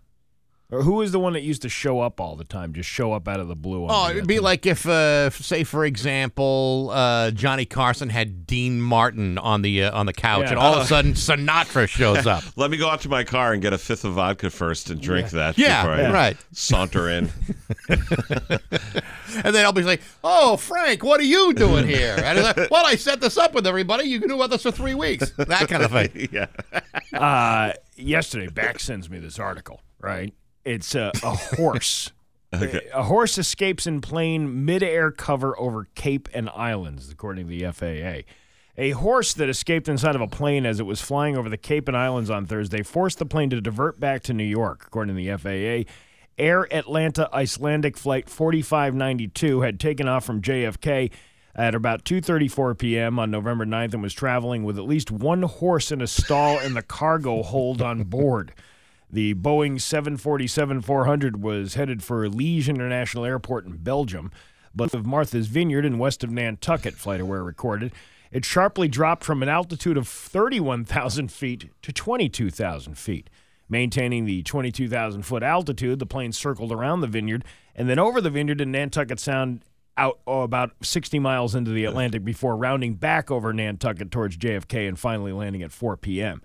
or 0.74 0.82
who 0.82 1.00
is 1.02 1.12
the 1.12 1.18
one 1.20 1.32
that 1.34 1.42
used 1.42 1.62
to 1.62 1.68
show 1.68 2.00
up 2.00 2.20
all 2.20 2.36
the 2.36 2.44
time? 2.44 2.72
Just 2.72 2.88
show 2.88 3.12
up 3.12 3.28
out 3.28 3.40
of 3.40 3.48
the 3.48 3.56
blue. 3.56 3.84
on 3.84 3.90
Oh, 3.90 4.04
the, 4.08 4.16
it'd 4.16 4.26
be 4.26 4.34
thing. 4.36 4.42
like 4.44 4.66
if, 4.66 4.86
uh, 4.86 5.30
say, 5.30 5.64
for 5.64 5.84
example, 5.84 6.90
uh, 6.92 7.30
Johnny 7.30 7.64
Carson 7.64 8.08
had 8.10 8.46
Dean 8.46 8.80
Martin 8.80 9.38
on 9.38 9.62
the 9.62 9.84
uh, 9.84 9.96
on 9.98 10.06
the 10.06 10.12
couch, 10.12 10.42
Yeah. 10.44 10.50
and 10.50 10.58
all 10.58 10.74
of 10.74 10.82
a 10.82 10.86
sudden 10.88 11.12
Sinatra 11.14 11.88
shows 11.88 12.26
up. 12.26 12.42
Let 12.56 12.70
me 12.70 12.76
go 12.76 12.88
out 12.88 13.00
to 13.02 13.08
my 13.08 13.24
car 13.24 13.52
and 13.52 13.62
get 13.62 13.72
a 13.72 13.78
fifth 13.78 14.04
of 14.04 14.14
vodka 14.14 14.50
first 14.50 14.90
and 14.90 15.00
drink 15.00 15.30
that. 15.30 15.56
Yeah, 15.58 15.82
before 15.82 15.94
I 16.06 16.10
right. 16.12 16.36
Saunter 16.52 17.08
in. 17.08 17.30
And 19.44 19.52
then 19.54 19.64
I'll 19.64 19.72
be 19.72 19.82
like, 19.82 20.00
"Oh, 20.22 20.56
Frank, 20.56 21.02
what 21.02 21.18
are 21.20 21.24
you 21.24 21.52
doing 21.54 21.88
here?" 21.88 22.16
And 22.22 22.40
like, 22.40 22.56
"Well, 22.70 22.86
I 22.86 22.94
set 22.94 23.20
this 23.20 23.36
up 23.36 23.52
with 23.52 23.66
everybody. 23.66 24.04
You 24.04 24.20
can 24.20 24.28
do 24.28 24.36
with 24.36 24.52
us 24.52 24.62
for 24.62 24.70
three 24.70 24.94
weeks." 24.94 25.30
That 25.36 25.66
kind 25.68 25.82
of 25.82 25.90
thing. 25.90 26.28
yeah. 26.30 26.46
uh, 27.12 27.72
yesterday, 27.96 28.46
Back 28.48 28.78
sends 28.78 29.10
me 29.10 29.18
this 29.18 29.38
article. 29.40 29.80
Right, 30.00 30.32
it's 30.64 30.94
uh, 30.94 31.12
a 31.22 31.36
horse. 31.56 32.12
Okay. 32.54 32.88
A 32.92 33.02
horse 33.02 33.36
escapes 33.36 33.84
in 33.84 34.00
plane 34.00 34.64
mid-air 34.64 35.10
cover 35.10 35.58
over 35.58 35.88
Cape 35.96 36.28
and 36.32 36.48
Islands, 36.50 37.10
according 37.10 37.48
to 37.48 37.50
the 37.50 37.72
FAA. 37.72 38.30
A 38.76 38.90
horse 38.90 39.34
that 39.34 39.48
escaped 39.48 39.88
inside 39.88 40.14
of 40.14 40.20
a 40.20 40.28
plane 40.28 40.64
as 40.64 40.78
it 40.78 40.84
was 40.84 41.00
flying 41.00 41.36
over 41.36 41.48
the 41.48 41.56
Cape 41.56 41.88
and 41.88 41.96
Islands 41.96 42.30
on 42.30 42.46
Thursday 42.46 42.84
forced 42.84 43.18
the 43.18 43.26
plane 43.26 43.50
to 43.50 43.60
divert 43.60 43.98
back 43.98 44.22
to 44.24 44.32
New 44.32 44.44
York, 44.44 44.84
according 44.86 45.16
to 45.16 45.20
the 45.20 45.36
FAA. 45.36 45.90
Air 46.38 46.72
Atlanta 46.72 47.28
Icelandic 47.32 47.96
flight 47.96 48.28
4592 48.28 49.62
had 49.62 49.80
taken 49.80 50.06
off 50.06 50.24
from 50.24 50.40
JFK 50.40 51.10
at 51.54 51.74
about 51.74 52.04
2:34 52.04 52.76
p.m. 52.78 53.18
on 53.18 53.30
November 53.30 53.64
9th 53.64 53.94
and 53.94 54.02
was 54.02 54.14
traveling 54.14 54.64
with 54.64 54.76
at 54.78 54.84
least 54.84 55.10
one 55.10 55.42
horse 55.42 55.92
in 55.92 56.00
a 56.00 56.06
stall 56.06 56.58
in 56.58 56.74
the 56.74 56.82
cargo 56.82 57.42
hold 57.42 57.80
on 57.80 58.04
board. 58.04 58.52
The 59.14 59.32
Boeing 59.34 59.76
747-400 59.76 61.36
was 61.36 61.74
headed 61.74 62.02
for 62.02 62.28
Liège 62.28 62.66
International 62.66 63.24
Airport 63.24 63.64
in 63.64 63.76
Belgium, 63.76 64.32
but 64.74 64.92
of 64.92 65.06
Martha's 65.06 65.46
Vineyard 65.46 65.84
and 65.84 66.00
west 66.00 66.24
of 66.24 66.32
Nantucket, 66.32 66.96
FlightAware 66.96 67.46
recorded. 67.46 67.92
It 68.32 68.44
sharply 68.44 68.88
dropped 68.88 69.22
from 69.22 69.40
an 69.40 69.48
altitude 69.48 69.96
of 69.96 70.08
31,000 70.08 71.30
feet 71.30 71.70
to 71.82 71.92
22,000 71.92 72.98
feet. 72.98 73.30
Maintaining 73.68 74.24
the 74.24 74.42
22,000 74.42 75.22
foot 75.22 75.44
altitude, 75.44 76.00
the 76.00 76.06
plane 76.06 76.32
circled 76.32 76.72
around 76.72 77.00
the 77.00 77.06
vineyard 77.06 77.44
and 77.76 77.88
then 77.88 78.00
over 78.00 78.20
the 78.20 78.30
vineyard 78.30 78.60
in 78.60 78.72
Nantucket 78.72 79.20
Sound 79.20 79.64
out 79.96 80.18
oh, 80.26 80.42
about 80.42 80.72
60 80.82 81.20
miles 81.20 81.54
into 81.54 81.70
the 81.70 81.84
Atlantic 81.84 82.24
before 82.24 82.56
rounding 82.56 82.94
back 82.94 83.30
over 83.30 83.52
Nantucket 83.52 84.10
towards 84.10 84.36
JFK 84.36 84.88
and 84.88 84.98
finally 84.98 85.30
landing 85.30 85.62
at 85.62 85.70
4 85.70 85.96
p.m. 85.98 86.42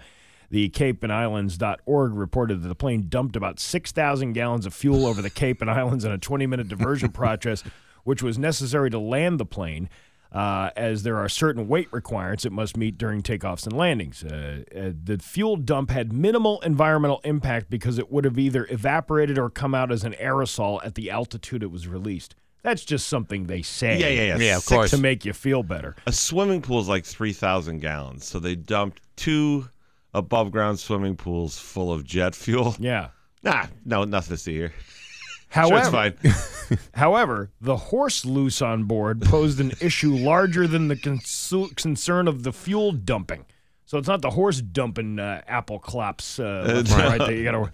The 0.50 0.70
Cape 0.70 1.04
and 1.04 1.14
Islands.org 1.14 2.14
reported 2.14 2.64
that 2.64 2.68
the 2.68 2.76
plane 2.76 3.06
dumped 3.08 3.36
about 3.36 3.60
6,000 3.60 4.34
gallons 4.34 4.66
of 4.66 4.74
fuel 4.74 5.06
over 5.06 5.22
the 5.22 5.30
Cape 5.30 5.62
and 5.62 5.70
Islands 5.70 6.06
in 6.06 6.12
a 6.12 6.18
20 6.18 6.48
minute 6.48 6.68
diversion 6.68 7.10
process, 7.12 7.64
which 8.04 8.24
was 8.24 8.38
necessary 8.40 8.90
to 8.90 9.00
land 9.00 9.40
the 9.40 9.46
plane. 9.46 9.90
Uh, 10.32 10.70
as 10.78 11.02
there 11.02 11.18
are 11.18 11.28
certain 11.28 11.68
weight 11.68 11.92
requirements 11.92 12.46
it 12.46 12.52
must 12.52 12.78
meet 12.78 13.00
during 13.00 13.24
takeoffs 13.24 13.66
and 13.66 13.76
landings. 13.76 14.24
Uh, 14.24 14.62
uh, 14.76 14.92
the 15.04 15.18
fuel 15.18 15.56
dump 15.56 15.90
had 15.90 16.14
minimal 16.14 16.62
environmental 16.62 17.20
impact 17.24 17.68
because 17.68 17.98
it 17.98 18.12
would 18.12 18.26
have 18.26 18.38
either 18.38 18.68
evaporated 18.70 19.40
or 19.40 19.50
come 19.50 19.74
out 19.74 19.92
as 19.92 20.04
an 20.04 20.14
aerosol 20.22 20.80
at 20.86 20.94
the 20.94 21.10
altitude 21.10 21.64
it 21.64 21.72
was 21.72 21.88
released. 21.88 22.36
That's 22.62 22.86
just 22.86 23.08
something 23.08 23.48
they 23.48 23.64
say. 23.64 24.00
Yeah, 24.00 24.10
yeah, 24.10 24.36
yeah. 24.36 24.38
Yeah, 24.38 24.58
of 24.58 24.66
course. 24.68 24.92
To 24.92 25.00
make 25.00 25.26
you 25.26 25.34
feel 25.34 25.64
better. 25.64 25.96
A 26.06 26.12
swimming 26.12 26.62
pool 26.62 26.80
is 26.80 26.88
like 26.88 27.06
3,000 27.06 27.80
gallons. 27.80 28.26
So 28.26 28.38
they 28.40 28.56
dumped 28.56 29.02
two 29.16 29.68
above 30.14 30.52
ground 30.52 30.80
swimming 30.80 31.16
pools 31.16 31.58
full 31.60 31.92
of 31.92 32.04
jet 32.04 32.36
fuel. 32.36 32.76
Yeah. 32.80 33.10
Nah, 33.42 33.68
no, 33.86 34.04
nothing 34.04 34.36
to 34.36 34.38
see 34.38 34.54
here. 34.54 34.74
However, 35.50 35.84
sure, 35.84 35.92
fine. 35.92 36.78
However, 36.94 37.50
the 37.62 37.78
horse 37.78 38.26
loose 38.26 38.62
on 38.62 38.84
board 38.84 39.22
posed 39.22 39.60
an 39.60 39.72
issue 39.82 40.14
larger 40.14 40.68
than 40.68 40.90
the 40.90 40.96
consu- 40.96 41.76
concern 41.76 42.28
of 42.28 42.44
the 42.44 42.52
fuel 42.52 42.92
dumping. 42.92 43.46
So 43.86 43.98
it's 43.98 44.08
not 44.08 44.22
the 44.22 44.30
horse 44.32 44.62
dumping 44.62 45.18
uh, 45.20 45.42
apple 45.48 45.80
clops 45.80 46.38
uh, 46.40 46.66
and 46.78 46.90
right 46.92 47.18
there. 47.18 47.32
You 47.32 47.44
gotta. 47.44 47.72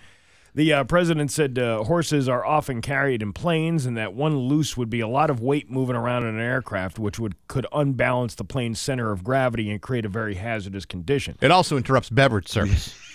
The 0.55 0.71
uh, 0.71 0.83
president 0.85 1.31
said 1.31 1.59
uh, 1.59 1.83
horses 1.83 2.29
are 2.29 2.45
often 2.45 2.81
carried 2.81 3.21
in 3.21 3.33
planes, 3.33 3.85
and 3.85 3.97
that 3.97 4.13
one 4.13 4.37
loose 4.37 4.77
would 4.77 4.89
be 4.89 5.01
a 5.01 5.07
lot 5.07 5.29
of 5.29 5.41
weight 5.41 5.69
moving 5.69 5.97
around 5.97 6.23
in 6.23 6.35
an 6.35 6.41
aircraft, 6.41 6.97
which 6.97 7.19
would 7.19 7.35
could 7.49 7.67
unbalance 7.73 8.35
the 8.35 8.45
plane's 8.45 8.79
center 8.79 9.11
of 9.11 9.21
gravity 9.21 9.69
and 9.69 9.81
create 9.81 10.05
a 10.05 10.09
very 10.09 10.35
hazardous 10.35 10.85
condition. 10.85 11.37
It 11.41 11.51
also 11.51 11.75
interrupts 11.75 12.09
beverage 12.09 12.47
service. 12.47 12.97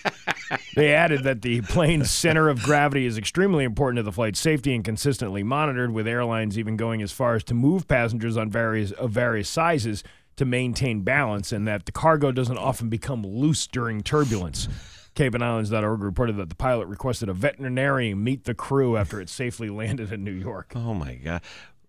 They 0.75 0.93
added 0.93 1.23
that 1.23 1.41
the 1.41 1.61
plane's 1.61 2.11
center 2.11 2.49
of 2.49 2.61
gravity 2.63 3.05
is 3.05 3.17
extremely 3.17 3.63
important 3.63 3.97
to 3.97 4.03
the 4.03 4.11
flight's 4.11 4.39
safety 4.39 4.73
and 4.73 4.83
consistently 4.83 5.43
monitored, 5.43 5.91
with 5.91 6.07
airlines 6.07 6.57
even 6.57 6.75
going 6.75 7.01
as 7.01 7.11
far 7.11 7.35
as 7.35 7.43
to 7.45 7.53
move 7.53 7.87
passengers 7.87 8.35
on 8.37 8.49
various 8.49 8.91
of 8.91 9.11
various 9.11 9.47
sizes 9.47 10.03
to 10.37 10.45
maintain 10.45 11.01
balance, 11.01 11.51
and 11.51 11.67
that 11.67 11.85
the 11.85 11.91
cargo 11.91 12.31
doesn't 12.31 12.57
often 12.57 12.89
become 12.89 13.23
loose 13.23 13.67
during 13.67 14.01
turbulence. 14.01 14.67
CapeandIslands.org 15.15 16.01
reported 16.01 16.37
that 16.37 16.49
the 16.49 16.55
pilot 16.55 16.87
requested 16.87 17.29
a 17.29 17.33
veterinarian 17.33 18.23
meet 18.23 18.45
the 18.45 18.53
crew 18.53 18.97
after 18.97 19.19
it 19.21 19.29
safely 19.29 19.69
landed 19.69 20.11
in 20.11 20.23
New 20.23 20.31
York. 20.31 20.73
Oh 20.81 20.93
my 20.93 21.15
god. 21.15 21.41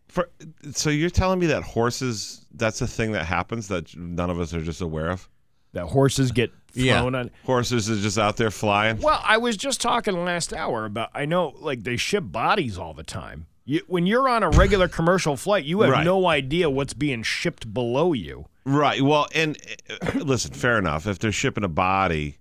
For, 0.08 0.28
so 0.72 0.90
you're 0.90 1.08
telling 1.10 1.38
me 1.38 1.46
that 1.46 1.62
horses 1.62 2.44
that's 2.54 2.82
a 2.82 2.86
thing 2.86 3.12
that 3.12 3.24
happens 3.24 3.68
that 3.68 3.96
none 3.96 4.28
of 4.28 4.38
us 4.38 4.52
are 4.52 4.60
just 4.60 4.80
aware 4.82 5.10
of? 5.10 5.28
That 5.72 5.86
horses 5.86 6.32
get 6.32 6.52
Yeah. 6.74 7.00
flown 7.00 7.14
on. 7.14 7.30
Horses 7.44 7.90
are 7.90 7.96
just 7.96 8.18
out 8.18 8.36
there 8.36 8.50
flying? 8.50 8.98
Well, 9.00 9.20
I 9.24 9.38
was 9.38 9.56
just 9.56 9.80
talking 9.80 10.22
last 10.24 10.52
hour 10.52 10.84
about. 10.84 11.08
I 11.14 11.24
know, 11.24 11.54
like 11.60 11.84
they 11.84 11.96
ship 11.96 12.24
bodies 12.26 12.76
all 12.76 12.92
the 12.92 13.02
time. 13.02 13.46
You, 13.64 13.80
when 13.86 14.06
you're 14.06 14.28
on 14.28 14.42
a 14.42 14.50
regular 14.50 14.86
commercial 14.98 15.36
flight, 15.38 15.64
you 15.64 15.80
have 15.80 15.90
Right. 15.92 16.04
no 16.04 16.26
idea 16.26 16.68
what's 16.68 16.92
being 16.94 17.22
shipped 17.22 17.72
below 17.72 18.12
you. 18.12 18.46
Right. 18.66 19.00
Well, 19.00 19.28
and 19.34 19.56
uh, 19.88 20.18
listen, 20.18 20.52
fair 20.52 20.78
enough. 20.78 21.06
If 21.06 21.18
they're 21.20 21.32
shipping 21.32 21.64
a 21.64 21.68
body, 21.68 22.36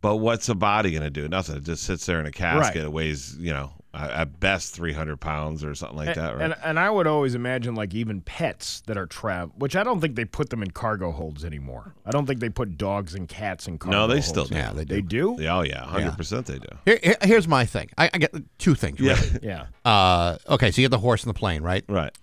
but 0.00 0.16
what's 0.16 0.48
a 0.48 0.54
body 0.54 0.90
going 0.92 1.02
to 1.02 1.10
do? 1.10 1.28
Nothing. 1.28 1.56
It 1.56 1.64
just 1.64 1.82
sits 1.84 2.06
there 2.06 2.20
in 2.20 2.26
a 2.26 2.30
casket. 2.32 2.76
Right. 2.76 2.84
It 2.84 2.92
weighs, 2.92 3.36
you 3.38 3.52
know, 3.52 3.72
at 3.92 4.10
at 4.10 4.40
best 4.40 4.72
300 4.74 5.20
pounds 5.20 5.64
or 5.64 5.74
something 5.74 5.98
like 5.98 6.14
that, 6.14 6.34
right? 6.36 6.42
And 6.44 6.54
and 6.64 6.78
I 6.78 6.88
would 6.90 7.06
always 7.08 7.34
imagine 7.34 7.74
like 7.74 7.92
even 7.92 8.20
pets 8.20 8.82
that 8.86 8.96
are 8.96 9.06
travel, 9.06 9.52
which 9.58 9.74
I 9.74 9.82
don't 9.82 10.00
think 10.00 10.14
they 10.14 10.24
put 10.24 10.50
them 10.50 10.62
in 10.62 10.70
cargo 10.70 11.10
holds 11.10 11.44
anymore. 11.44 11.94
I 12.06 12.10
don't 12.12 12.24
think 12.24 12.38
they 12.40 12.50
put 12.50 12.78
dogs 12.78 13.14
and 13.16 13.28
cats 13.28 13.66
in 13.66 13.78
cargo. 13.78 13.98
no, 13.98 14.06
they 14.06 14.14
holds. 14.14 14.28
still 14.28 14.44
do. 14.44 14.54
Yeah, 14.54 14.72
they 14.72 14.84
do. 14.84 14.94
They 14.94 15.00
do. 15.02 15.36
Yeah, 15.40 15.58
Oh, 15.58 15.62
yeah. 15.62 15.84
100% 15.84 16.46
they 16.46 16.58
do. 16.58 16.68
Here, 16.84 16.98
here- 17.02 17.16
here's 17.22 17.48
my 17.48 17.64
thing. 17.66 17.90
I, 17.98 18.08
I 18.14 18.18
get 18.18 18.32
two 18.58 18.74
things. 18.76 19.00
Yeah. 19.00 19.14
Really. 19.14 19.38
Yeah. 19.42 19.66
Uh, 19.84 20.36
okay, 20.48 20.70
so 20.70 20.80
you 20.80 20.84
get 20.86 20.92
the 20.92 20.98
horse 20.98 21.24
and 21.24 21.34
the 21.34 21.38
plane, 21.38 21.62
right? 21.62 21.84
Right. 21.88 22.16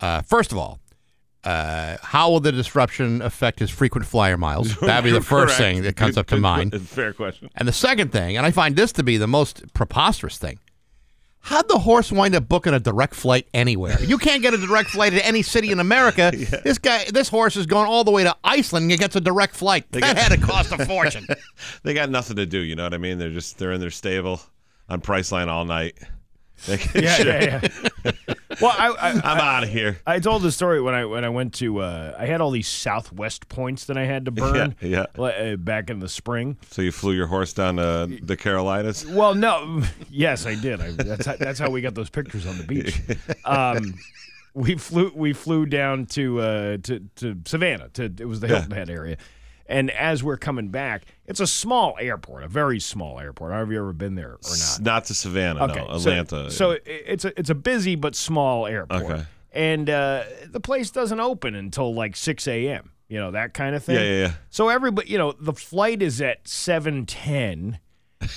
Uh, 0.00 0.22
first 0.22 0.50
of 0.50 0.58
all, 0.58 0.80
uh, 1.44 1.96
how 2.02 2.30
will 2.30 2.40
the 2.40 2.52
disruption 2.52 3.20
affect 3.22 3.58
his 3.58 3.70
frequent 3.70 4.06
flyer 4.06 4.36
miles? 4.36 4.76
That'd 4.80 5.04
be 5.04 5.10
the 5.10 5.20
first 5.20 5.56
thing 5.56 5.82
that 5.82 5.96
comes 5.96 6.16
up 6.16 6.26
to 6.28 6.36
mind. 6.36 6.80
Fair 6.88 7.12
question. 7.12 7.50
And 7.56 7.66
the 7.66 7.72
second 7.72 8.12
thing, 8.12 8.36
and 8.36 8.46
I 8.46 8.50
find 8.50 8.76
this 8.76 8.92
to 8.92 9.02
be 9.02 9.16
the 9.16 9.26
most 9.26 9.72
preposterous 9.74 10.38
thing. 10.38 10.58
How'd 11.44 11.66
the 11.68 11.80
horse 11.80 12.12
wind 12.12 12.36
up 12.36 12.48
booking 12.48 12.72
a 12.72 12.78
direct 12.78 13.14
flight 13.16 13.48
anywhere? 13.52 14.00
You 14.00 14.16
can't 14.16 14.42
get 14.42 14.54
a 14.54 14.58
direct 14.58 14.90
flight 14.90 15.12
to 15.12 15.26
any 15.26 15.42
city 15.42 15.72
in 15.72 15.80
America. 15.80 16.30
This 16.62 16.78
guy, 16.78 17.04
this 17.12 17.28
horse 17.28 17.56
is 17.56 17.66
going 17.66 17.88
all 17.88 18.04
the 18.04 18.12
way 18.12 18.22
to 18.22 18.36
Iceland 18.44 18.88
and 18.92 19.00
gets 19.00 19.16
a 19.16 19.20
direct 19.20 19.56
flight. 19.56 19.90
that 19.90 20.00
got- 20.02 20.16
had 20.16 20.28
to 20.30 20.38
cost 20.38 20.70
a 20.70 20.86
fortune. 20.86 21.26
They 21.82 21.94
got 21.94 22.10
nothing 22.10 22.36
to 22.36 22.46
do, 22.46 22.58
you 22.60 22.76
know 22.76 22.84
what 22.84 22.94
I 22.94 22.98
mean? 22.98 23.18
They're 23.18 23.30
just 23.32 23.58
they're 23.58 23.72
in 23.72 23.80
their 23.80 23.90
stable 23.90 24.40
on 24.88 25.00
Priceline 25.00 25.48
all 25.48 25.64
night. 25.64 25.98
Yeah, 26.68 26.78
yeah, 26.94 27.60
yeah. 28.04 28.12
well, 28.60 28.74
I, 28.78 28.88
I, 28.90 29.10
I'm 29.32 29.38
out 29.38 29.62
of 29.64 29.68
here. 29.68 29.98
I 30.06 30.18
told 30.20 30.42
the 30.42 30.52
story 30.52 30.80
when 30.80 30.94
I 30.94 31.04
when 31.04 31.24
I 31.24 31.28
went 31.28 31.54
to 31.54 31.80
uh, 31.80 32.14
I 32.18 32.26
had 32.26 32.40
all 32.40 32.50
these 32.50 32.68
Southwest 32.68 33.48
points 33.48 33.86
that 33.86 33.96
I 33.98 34.04
had 34.04 34.24
to 34.26 34.30
burn 34.32 34.76
Yeah, 34.80 35.06
li- 35.16 35.52
uh, 35.52 35.56
back 35.56 35.90
in 35.90 35.98
the 36.00 36.08
spring. 36.08 36.56
So 36.70 36.82
you 36.82 36.92
flew 36.92 37.12
your 37.12 37.26
horse 37.26 37.52
down 37.52 37.76
to 37.76 38.06
the 38.22 38.36
Carolinas? 38.36 39.06
Well, 39.06 39.34
no, 39.34 39.82
yes, 40.10 40.46
I 40.46 40.54
did. 40.54 40.80
I, 40.80 40.90
that's 40.92 41.26
how, 41.26 41.36
that's 41.36 41.58
how 41.58 41.70
we 41.70 41.80
got 41.80 41.94
those 41.94 42.10
pictures 42.10 42.46
on 42.46 42.56
the 42.58 42.64
beach. 42.64 43.00
Um, 43.44 43.94
we 44.54 44.76
flew 44.76 45.10
we 45.14 45.32
flew 45.32 45.66
down 45.66 46.06
to 46.06 46.40
uh, 46.40 46.76
to 46.82 47.00
to 47.16 47.36
Savannah. 47.46 47.88
To 47.94 48.04
it 48.04 48.26
was 48.28 48.40
the 48.40 48.48
Yeah. 48.48 48.54
Hilton 48.56 48.72
Head 48.72 48.90
area, 48.90 49.16
and 49.66 49.90
as 49.90 50.22
we're 50.22 50.36
coming 50.36 50.68
back, 50.68 51.02
it's 51.26 51.40
a 51.40 51.46
small 51.46 51.96
airport, 52.00 52.42
a 52.44 52.48
very 52.48 52.80
small 52.80 53.18
airport. 53.20 53.52
Have 53.52 53.70
you 53.72 53.78
ever 53.78 53.92
been 53.92 54.14
there 54.14 54.32
or 54.32 54.38
not? 54.50 54.78
Not 54.80 55.04
to 55.06 55.14
Savannah, 55.14 55.66
no. 55.68 55.98
so- 55.98 56.10
Atlanta. 56.10 56.50
So, 56.50 56.72
i- 56.72 56.80
it's 56.84 57.24
a 57.24 57.38
it's 57.38 57.50
a 57.50 57.54
busy 57.54 57.94
but 57.96 58.14
small 58.14 58.66
airport. 58.66 59.02
Okay. 59.04 59.22
And 59.52 59.90
uh, 59.90 60.24
the 60.50 60.60
place 60.60 60.90
doesn't 60.90 61.20
open 61.20 61.54
until 61.54 61.94
like 61.94 62.16
six 62.16 62.48
a.m. 62.48 62.90
You 63.08 63.18
know 63.18 63.32
that 63.32 63.52
kind 63.52 63.76
of 63.76 63.84
thing. 63.84 63.96
Yeah, 63.96 64.02
yeah, 64.02 64.20
yeah. 64.28 64.32
So 64.48 64.70
everybody, 64.70 65.10
you 65.10 65.18
know, 65.18 65.32
the 65.38 65.52
flight 65.52 66.00
is 66.00 66.22
at 66.22 66.48
seven 66.48 67.04
ten, 67.04 67.78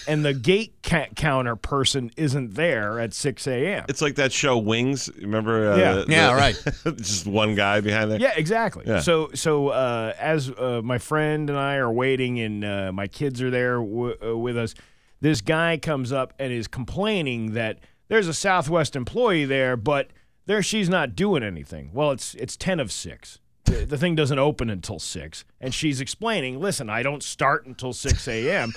and 0.07 0.23
the 0.25 0.33
gate 0.33 0.75
ca- 0.83 1.07
counter 1.15 1.55
person 1.55 2.11
isn't 2.17 2.53
there 2.55 2.99
at 2.99 3.13
six 3.13 3.47
a.m. 3.47 3.85
It's 3.89 4.01
like 4.01 4.15
that 4.15 4.31
show 4.31 4.57
Wings. 4.57 5.09
Remember? 5.21 5.71
Uh, 5.73 5.77
Yeah. 5.77 5.93
the- 5.93 6.05
Yeah, 6.09 6.33
right. 6.35 6.55
just 6.97 7.25
one 7.27 7.55
guy 7.55 7.81
behind 7.81 8.11
there. 8.11 8.19
Yeah, 8.19 8.33
exactly. 8.35 8.83
Yeah. 8.87 8.99
So, 8.99 9.29
so 9.33 9.69
uh, 9.69 10.13
as 10.19 10.49
uh, 10.49 10.81
my 10.83 10.97
friend 10.97 11.49
and 11.49 11.59
I 11.59 11.75
are 11.75 11.91
waiting, 11.91 12.39
and 12.39 12.63
uh, 12.65 12.91
my 12.91 13.07
kids 13.07 13.41
are 13.41 13.49
there 13.51 13.75
w- 13.77 14.15
uh, 14.25 14.37
with 14.37 14.57
us, 14.57 14.73
this 15.21 15.41
guy 15.41 15.77
comes 15.77 16.11
up 16.11 16.33
and 16.39 16.51
is 16.53 16.67
complaining 16.67 17.53
that 17.53 17.79
there's 18.07 18.27
a 18.27 18.33
Southwest 18.33 18.95
employee 18.95 19.45
there, 19.45 19.75
but 19.77 20.09
there 20.45 20.61
she's 20.61 20.89
not 20.89 21.15
doing 21.15 21.41
anything. 21.41 21.89
Well, 21.93 22.11
it's 22.11 22.35
it's 22.35 22.55
ten 22.55 22.79
of 22.79 22.91
six. 22.91 23.39
The, 23.63 23.83
the 23.83 23.97
thing 23.97 24.13
doesn't 24.13 24.37
open 24.37 24.69
until 24.69 24.99
six, 24.99 25.43
and 25.59 25.73
she's 25.73 25.99
explaining, 25.99 26.59
"Listen, 26.59 26.87
I 26.87 27.01
don't 27.01 27.23
start 27.23 27.65
until 27.65 27.93
six 27.93 28.27
a.m." 28.27 28.71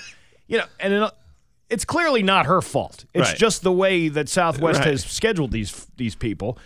you 0.49 0.57
know, 0.57 0.65
and 0.81 0.93
it, 0.93 1.11
it's 1.69 1.85
clearly 1.85 2.21
not 2.23 2.45
her 2.47 2.61
fault. 2.61 3.05
It's 3.13 3.29
Right. 3.29 3.37
just 3.37 3.61
the 3.61 3.71
way 3.71 4.09
that 4.09 4.27
Southwest 4.27 4.79
Right. 4.79 4.89
has 4.89 5.05
scheduled 5.05 5.51
these 5.51 5.87
these 5.95 6.15
people. 6.15 6.57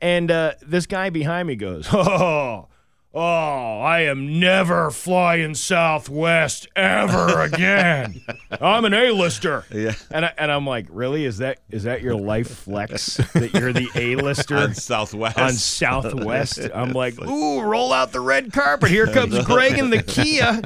And 0.00 0.30
uh, 0.30 0.52
this 0.66 0.86
guy 0.86 1.10
behind 1.10 1.46
me 1.48 1.54
goes, 1.56 1.88
"Oh, 1.92 2.66
oh, 3.14 3.80
I 3.80 4.02
am 4.02 4.38
never 4.38 4.90
flying 4.90 5.54
Southwest 5.54 6.68
ever 6.76 7.40
again. 7.52 8.22
I'm 8.60 8.84
an 8.84 8.94
A-lister." 8.94 9.64
Yeah. 9.72 9.92
And 10.10 10.24
I, 10.24 10.32
and 10.38 10.50
I'm 10.52 10.66
like, 10.66 10.86
"Really? 10.90 11.24
Is 11.24 11.38
that 11.38 11.58
is 11.68 11.82
that 11.82 12.00
your 12.00 12.14
life 12.16 12.48
flex 12.48 13.16
that 13.34 13.52
you're 13.54 13.72
the 13.72 13.88
A-lister 13.94 14.56
On 14.58 14.74
Southwest. 14.74 15.38
on 15.38 15.52
Southwest?" 15.52 16.60
I'm 16.74 16.92
like, 16.92 17.20
"Ooh, 17.20 17.60
roll 17.62 17.92
out 17.92 18.12
the 18.12 18.20
red 18.20 18.52
carpet. 18.52 18.88
Here 18.90 19.06
comes 19.06 19.36
Greg 19.44 19.78
in 19.78 19.90
the 19.90 20.02
Kia." 20.02 20.62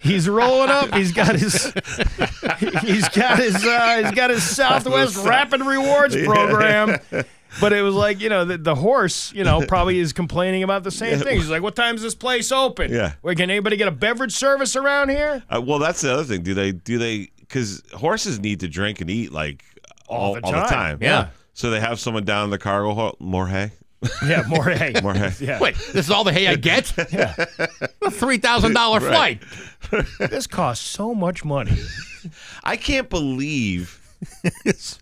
He's 0.00 0.28
rolling 0.28 0.70
up. 0.70 0.94
He's 0.94 1.12
got 1.12 1.34
his 1.34 1.64
he's 2.82 3.08
got 3.08 3.38
his 3.38 3.64
uh, 3.64 4.02
he's 4.02 4.12
got 4.12 4.30
his 4.30 4.44
Southwest 4.44 5.16
Rapid 5.24 5.60
Rewards 5.62 6.16
program. 6.16 6.98
But 7.62 7.72
it 7.72 7.80
was 7.80 7.94
like 7.94 8.20
you 8.20 8.28
know 8.28 8.44
the, 8.44 8.58
the 8.58 8.74
horse 8.74 9.32
you 9.32 9.42
know 9.42 9.64
probably 9.66 9.98
is 9.98 10.12
complaining 10.12 10.62
about 10.62 10.84
the 10.84 10.90
same 10.90 11.18
thing. 11.18 11.38
He's 11.38 11.48
like, 11.48 11.62
"What 11.62 11.74
time's 11.74 12.02
this 12.02 12.14
place 12.14 12.52
open? 12.52 12.92
Yeah. 12.92 13.14
Wait, 13.22 13.38
can 13.38 13.50
anybody 13.50 13.78
get 13.78 13.88
a 13.88 13.90
beverage 13.90 14.32
service 14.32 14.76
around 14.76 15.08
here? 15.08 15.42
Uh, 15.48 15.60
well, 15.60 15.78
that's 15.78 16.02
the 16.02 16.12
other 16.12 16.24
thing. 16.24 16.42
Do 16.42 16.52
they? 16.52 16.72
Do 16.72 16.98
they? 16.98 17.30
Because 17.40 17.82
horses 17.94 18.38
need 18.38 18.60
to 18.60 18.68
drink 18.68 19.00
and 19.00 19.08
eat 19.08 19.32
like 19.32 19.64
all, 20.08 20.34
the 20.34 20.42
all 20.42 20.52
the 20.52 20.58
time. 20.58 20.68
time. 20.68 20.98
Yeah. 21.00 21.28
So 21.54 21.70
they 21.70 21.80
have 21.80 21.98
someone 21.98 22.24
down 22.24 22.44
in 22.44 22.50
the 22.50 22.58
cargo 22.58 22.92
hold. 22.92 23.16
More 23.18 23.48
hay. 23.48 23.72
Yeah, 24.24 24.44
more 24.48 24.64
hay. 24.64 24.94
More 25.02 25.14
hay. 25.14 25.32
Yeah. 25.40 25.58
Wait, 25.60 25.74
this 25.92 26.06
is 26.06 26.10
all 26.10 26.24
the 26.24 26.32
hay 26.32 26.46
I 26.46 26.54
get? 26.54 26.92
yeah. 27.12 27.34
A 28.02 28.10
three 28.10 28.38
thousand 28.38 28.74
dollar 28.74 29.00
flight. 29.00 29.42
This 30.18 30.46
costs 30.46 30.86
so 30.86 31.14
much 31.14 31.44
money. 31.44 31.76
I 32.64 32.76
can't 32.76 33.08
believe. 33.08 34.00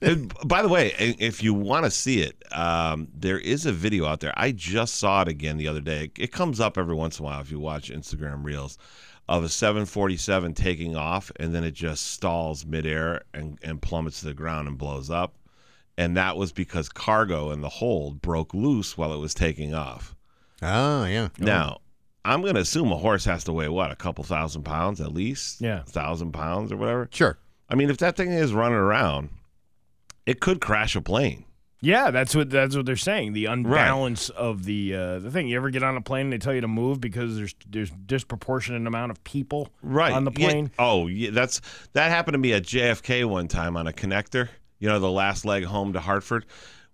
And 0.03 0.33
by 0.45 0.63
the 0.63 0.69
way, 0.69 0.93
if 0.99 1.43
you 1.43 1.55
want 1.55 1.85
to 1.85 1.91
see 1.91 2.21
it, 2.21 2.43
um, 2.53 3.09
there 3.15 3.39
is 3.39 3.67
a 3.67 3.73
video 3.73 4.07
out 4.07 4.21
there. 4.21 4.35
I 4.37 4.53
just 4.53 4.97
saw 4.97 5.23
it 5.23 5.29
again 5.29 5.57
the 5.57 5.69
other 5.69 5.81
day. 5.81 6.11
It 6.19 6.33
comes 6.33 6.61
up 6.61 6.77
every 6.79 6.95
once 6.95 7.19
in 7.19 7.25
a 7.25 7.29
while 7.29 7.41
if 7.41 7.51
you 7.51 7.59
watch 7.59 7.91
Instagram 7.91 8.45
Reels 8.45 8.79
of 9.29 9.43
a 9.43 9.49
747 9.49 10.55
taking 10.55 10.97
off 10.97 11.33
and 11.37 11.55
then 11.55 11.65
it 11.65 11.73
just 11.75 12.13
stalls 12.13 12.65
midair 12.65 13.23
and, 13.35 13.59
and 13.63 13.83
plummets 13.83 14.21
to 14.21 14.27
the 14.27 14.35
ground 14.35 14.69
and 14.69 14.79
blows 14.79 15.11
up. 15.11 15.35
And 15.99 16.17
that 16.17 16.37
was 16.37 16.53
because 16.53 16.89
cargo 16.89 17.51
in 17.51 17.63
the 17.63 17.69
hold 17.69 18.21
broke 18.21 18.53
loose 18.53 18.99
while 18.99 19.13
it 19.15 19.19
was 19.19 19.33
taking 19.35 19.75
off. 19.75 20.15
Oh 20.63 21.05
yeah. 21.05 21.29
Now, 21.39 21.79
I'm 22.25 22.43
going 22.43 22.55
to 22.55 22.61
assume 22.61 22.91
a 22.93 22.97
horse 22.97 23.25
has 23.25 23.45
to 23.45 23.53
weigh 23.53 23.69
what, 23.69 23.91
a 23.91 23.97
couple 23.97 24.25
thousand 24.25 24.65
pounds 24.65 25.01
at 25.01 25.13
least? 25.15 25.61
Yeah. 25.61 25.83
thousand 25.85 26.33
pounds 26.33 26.73
or 26.73 26.77
whatever. 26.77 27.09
Sure. 27.13 27.39
I 27.69 27.75
mean, 27.77 27.89
if 27.91 27.99
that 27.99 28.17
thing 28.17 28.31
is 28.31 28.53
running 28.53 28.79
around, 28.79 29.31
it 30.27 30.41
could 30.41 30.61
crash 30.61 30.97
a 30.97 31.01
plane. 31.01 31.45
Yeah, 31.83 32.11
that's 32.11 32.35
what 32.35 32.49
that's 32.51 32.75
what 32.75 32.87
they're 32.87 32.97
saying. 32.97 33.35
The 33.35 33.45
unbalance 33.47 34.29
of 34.31 34.65
the 34.65 34.95
uh, 34.95 35.19
the 35.21 35.31
thing. 35.31 35.47
You 35.47 35.57
ever 35.59 35.71
get 35.71 35.83
on 35.83 35.97
a 35.97 36.01
plane 36.01 36.27
and 36.27 36.33
they 36.33 36.39
tell 36.39 36.55
you 36.55 36.63
to 36.63 36.69
move 36.69 37.01
because 37.01 37.37
there's 37.37 37.55
there's 37.69 37.91
disproportionate 37.91 38.87
amount 38.87 39.13
of 39.13 39.23
people 39.25 39.69
Right 39.83 40.13
on 40.13 40.25
the 40.25 40.33
Yeah. 40.37 40.49
plane. 40.49 40.71
Oh, 40.79 41.07
yeah, 41.07 41.31
that's 41.33 41.61
that 41.93 42.11
happened 42.11 42.33
to 42.35 42.39
me 42.39 42.55
at 42.55 42.63
JFK 42.65 43.25
one 43.29 43.47
time 43.47 43.77
on 43.77 43.87
a 43.87 43.93
connector. 43.93 44.49
You 44.79 44.89
know, 44.89 44.99
the 44.99 45.11
last 45.11 45.45
leg 45.45 45.65
home 45.65 45.93
to 45.95 46.01
Hartford. 46.01 46.47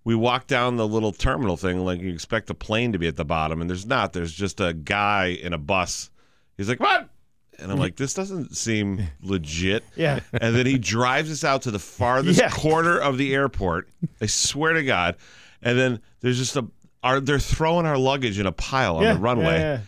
We 0.05 0.15
walked 0.15 0.47
down 0.47 0.75
the 0.75 0.87
little 0.87 1.11
terminal 1.13 1.55
thing 1.57 1.83
like 1.85 2.01
you 2.01 2.11
expect 2.11 2.49
a 2.49 2.53
plane 2.53 2.91
to 2.91 2.99
be 2.99 3.07
at 3.07 3.15
the 3.15 3.25
bottom, 3.25 3.61
and 3.61 3.69
there's 3.69 3.85
not. 3.85 4.13
There's 4.13 4.33
just 4.33 4.59
a 4.59 4.73
guy 4.73 5.27
in 5.27 5.53
a 5.53 5.57
bus. 5.57 6.09
He's 6.57 6.67
like, 6.67 6.79
"What?" 6.79 7.09
And 7.57 7.65
I'm 7.65 7.69
mm-hmm. 7.71 7.79
like, 7.79 7.95
"This 7.95 8.13
doesn't 8.13 8.55
seem 8.57 9.07
legit." 9.21 9.83
Yeah. 9.95 10.19
And 10.33 10.55
then 10.55 10.65
he 10.65 10.77
drives 10.77 11.31
us 11.31 11.43
out 11.43 11.61
to 11.63 11.71
the 11.71 11.79
farthest 11.79 12.39
Yeah. 12.39 12.49
corner 12.49 12.97
of 12.99 13.17
the 13.17 13.33
airport. 13.33 13.89
I 14.19 14.25
swear 14.25 14.73
to 14.73 14.83
God. 14.83 15.15
And 15.61 15.77
then 15.77 16.01
there's 16.19 16.37
just 16.37 16.55
a. 16.57 16.67
Are 17.01 17.19
they're 17.19 17.39
throwing 17.39 17.85
our 17.85 17.97
luggage 17.97 18.39
in 18.39 18.45
a 18.45 18.51
pile 18.51 18.97
on 18.97 19.03
yeah, 19.03 19.13
the 19.13 19.19
runway? 19.19 19.59
yeah. 19.59 19.79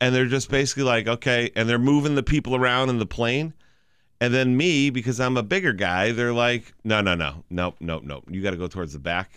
and 0.00 0.14
they're 0.14 0.26
just 0.26 0.48
basically 0.50 0.84
like, 0.84 1.06
okay, 1.08 1.50
and 1.56 1.68
they're 1.68 1.78
moving 1.78 2.14
the 2.14 2.22
people 2.22 2.54
around 2.56 2.88
in 2.88 2.98
the 2.98 3.06
plane. 3.06 3.52
And 4.22 4.32
then 4.32 4.56
me, 4.56 4.90
because 4.90 5.18
I'm 5.18 5.36
a 5.36 5.42
bigger 5.42 5.72
guy, 5.72 6.12
they're 6.12 6.32
like, 6.32 6.72
no, 6.84 7.00
no, 7.00 7.16
no, 7.16 7.42
nope, 7.50 7.74
nope, 7.80 8.04
nope. 8.04 8.22
You 8.30 8.40
got 8.40 8.52
to 8.52 8.56
go 8.56 8.68
towards 8.68 8.92
the 8.92 9.00
back. 9.00 9.32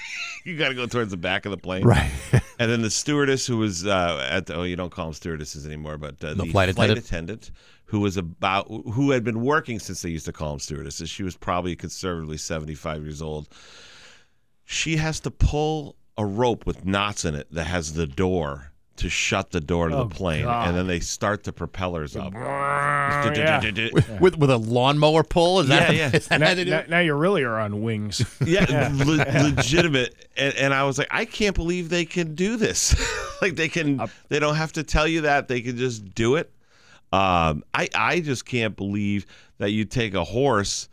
you 0.46 0.56
got 0.56 0.70
to 0.70 0.74
go 0.74 0.86
towards 0.86 1.10
the 1.10 1.18
back 1.18 1.44
of 1.44 1.50
the 1.50 1.58
plane. 1.58 1.84
Right. 1.84 2.10
And 2.58 2.70
then 2.70 2.80
the 2.80 2.88
stewardess 2.88 3.46
who 3.46 3.58
was 3.58 3.86
uh, 3.86 4.26
at 4.30 4.46
the, 4.46 4.54
oh, 4.54 4.62
you 4.62 4.76
don't 4.76 4.88
call 4.88 5.04
them 5.04 5.12
stewardesses 5.12 5.66
anymore, 5.66 5.98
but 5.98 6.24
uh, 6.24 6.32
The 6.32 6.46
flight 6.46 6.70
attendant? 6.70 6.98
attendant 7.04 7.50
who 7.84 8.00
was 8.00 8.16
about, 8.16 8.66
who 8.68 9.10
had 9.10 9.24
been 9.24 9.42
working 9.42 9.78
since 9.78 10.00
they 10.00 10.08
used 10.08 10.24
to 10.24 10.32
call 10.32 10.52
them 10.52 10.60
stewardesses. 10.60 11.10
She 11.10 11.22
was 11.22 11.36
probably 11.36 11.76
conservatively 11.76 12.38
75 12.38 13.02
years 13.02 13.20
old. 13.20 13.46
She 14.64 14.96
has 14.96 15.20
to 15.20 15.30
pull 15.30 15.96
a 16.16 16.24
rope 16.24 16.64
with 16.64 16.86
knots 16.86 17.26
in 17.26 17.34
it 17.34 17.52
that 17.52 17.64
has 17.64 17.92
the 17.92 18.06
door 18.06 18.69
to 19.00 19.08
shut 19.10 19.50
the 19.50 19.60
door 19.60 19.88
to 19.88 19.96
Oh, 19.96 20.04
the 20.04 20.14
plane, 20.14 20.44
God. 20.44 20.68
and 20.68 20.76
then 20.76 20.86
they 20.86 21.00
start 21.00 21.44
the 21.44 21.52
propellers 21.52 22.16
up. 22.16 22.32
yeah. 22.34 23.60
With 24.20 24.38
with 24.38 24.50
a 24.50 24.56
lawnmower 24.56 25.22
pull? 25.24 25.60
Is 25.60 25.68
that, 25.68 25.94
Yeah, 25.94 26.08
yeah. 26.10 26.10
is 26.16 26.28
that 26.28 26.40
Now, 26.40 26.48
how 26.48 26.54
they 26.54 26.64
do 26.64 26.70
now, 26.70 26.78
it? 26.78 26.90
now 26.90 26.98
you 27.00 27.14
really 27.14 27.42
are 27.42 27.58
on 27.58 27.82
wings. 27.82 28.24
Yeah, 28.46 28.90
le- 28.94 29.42
legitimate. 29.50 30.14
And, 30.36 30.54
and 30.54 30.74
I 30.74 30.84
was 30.84 30.98
like, 30.98 31.08
I 31.10 31.24
can't 31.24 31.54
believe 31.54 31.88
they 31.88 32.04
can 32.04 32.34
do 32.34 32.56
this. 32.56 32.94
like 33.42 33.56
they 33.56 33.68
can, 33.68 34.08
they 34.28 34.38
don't 34.38 34.56
have 34.56 34.72
to 34.74 34.82
tell 34.82 35.06
you 35.06 35.22
that. 35.22 35.48
They 35.48 35.60
can 35.60 35.76
just 35.76 36.14
do 36.14 36.36
it. 36.36 36.52
Um, 37.12 37.64
I 37.74 37.88
I 37.94 38.20
just 38.20 38.44
can't 38.46 38.76
believe 38.76 39.26
that 39.58 39.70
you 39.70 39.84
take 39.84 40.14
a 40.14 40.22
horse 40.24 40.88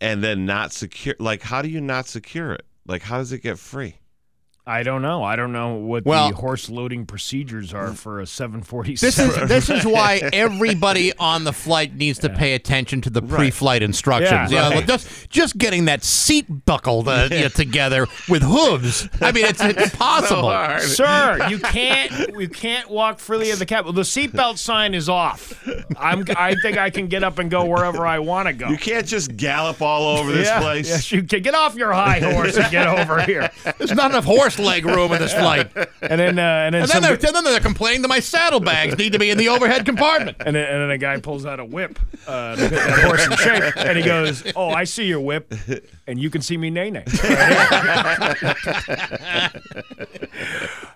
and 0.00 0.22
then 0.22 0.46
not 0.46 0.72
secure. 0.72 1.16
Like, 1.18 1.42
how 1.42 1.62
do 1.62 1.68
you 1.68 1.80
not 1.80 2.06
secure 2.06 2.52
it? 2.52 2.64
Like, 2.86 3.02
how 3.02 3.18
does 3.18 3.32
it 3.32 3.42
get 3.42 3.58
free? 3.58 3.96
I 4.68 4.82
don't 4.82 5.00
know. 5.00 5.24
I 5.24 5.34
don't 5.34 5.52
know 5.52 5.76
what 5.76 6.04
Well- 6.04 6.28
the 6.28 6.36
horse 6.36 6.68
loading 6.68 7.06
procedures 7.06 7.72
are 7.72 7.94
for 7.94 8.20
a 8.20 8.26
747. 8.26 9.00
This 9.00 9.18
is 9.18 9.48
this 9.48 9.70
is 9.70 9.86
why 9.86 10.20
everybody 10.32 11.12
on 11.18 11.44
the 11.44 11.54
flight 11.54 11.94
needs 11.94 12.18
to 12.18 12.28
pay 12.28 12.52
attention 12.52 13.00
to 13.00 13.10
the 13.10 13.22
pre-flight 13.22 13.82
instructions. 13.82 14.52
Yeah, 14.52 14.64
You 14.64 14.70
know, 14.74 14.76
right. 14.80 14.86
just 14.86 15.30
just 15.30 15.56
getting 15.56 15.86
that 15.86 16.04
seat 16.04 16.66
buckled 16.66 17.08
uh, 17.08 17.28
you 17.30 17.48
together 17.48 18.06
with 18.28 18.42
hooves. 18.42 19.08
I 19.22 19.32
mean, 19.32 19.46
it's, 19.46 19.62
it's 19.62 19.82
impossible. 19.92 20.50
Sir, 20.80 21.48
you 21.48 21.58
can't 21.60 22.34
you 22.38 22.48
can't 22.48 22.90
walk 22.90 23.20
freely 23.20 23.50
in 23.50 23.58
the 23.58 23.66
cab. 23.66 23.86
The 23.86 24.02
seatbelt 24.02 24.58
sign 24.58 24.92
is 24.92 25.08
off. 25.08 25.66
I'm 25.96 26.24
I 26.36 26.54
think 26.62 26.76
I 26.76 26.90
can 26.90 27.06
get 27.06 27.24
up 27.24 27.38
and 27.38 27.50
go 27.50 27.64
wherever 27.64 28.06
I 28.06 28.18
want 28.18 28.48
to 28.48 28.52
go. 28.52 28.68
You 28.68 28.76
can't 28.76 29.06
just 29.06 29.34
gallop 29.34 29.80
all 29.80 30.18
over 30.18 30.30
this 30.30 30.48
yeah, 30.48 30.60
place. 30.60 30.88
Yes, 30.88 31.10
you 31.10 31.22
can 31.22 31.42
get 31.42 31.54
off 31.54 31.74
your 31.74 31.92
high 31.92 32.20
horse 32.20 32.56
and 32.58 32.70
get 32.70 32.86
over 32.86 33.22
here. 33.22 33.50
There's 33.78 33.94
not 33.94 34.10
enough 34.10 34.26
horse 34.26 34.57
leg 34.58 34.84
room 34.84 35.12
in 35.12 35.18
this 35.20 35.32
flight. 35.32 35.70
And 36.00 36.18
then 36.20 36.38
uh, 36.38 36.42
and 36.42 36.74
then 36.74 36.82
And 36.82 36.90
then 36.90 37.02
they're, 37.02 37.12
and 37.14 37.20
then 37.36 37.44
they're 37.44 37.58
complaining 37.60 38.02
that 38.02 38.08
my 38.08 38.20
saddlebags 38.20 38.96
need 38.96 39.12
to 39.14 39.18
be 39.18 39.30
in 39.30 39.36
the 39.36 39.48
overhead 39.48 39.84
compartment. 39.84 40.36
and 40.40 40.54
then, 40.54 40.64
and 40.68 40.82
then 40.82 40.90
a 40.90 40.96
guy 40.98 41.18
pulls 41.20 41.44
out 41.44 41.58
a 41.60 41.64
whip 41.64 41.98
uh, 42.26 42.54
to 42.54 42.60
get 42.62 42.70
that 42.70 43.04
horse 43.04 43.26
in 43.26 43.32
shape, 43.36 43.76
and 43.76 43.98
he 43.98 44.04
goes, 44.04 44.44
"Oh, 44.54 44.70
I 44.70 44.84
see 44.84 45.04
your 45.06 45.20
whip, 45.20 45.52
and 46.06 46.18
you 46.20 46.30
can 46.30 46.40
see 46.40 46.56
me 46.56 46.70
nay 46.70 46.90
nay." 46.90 47.02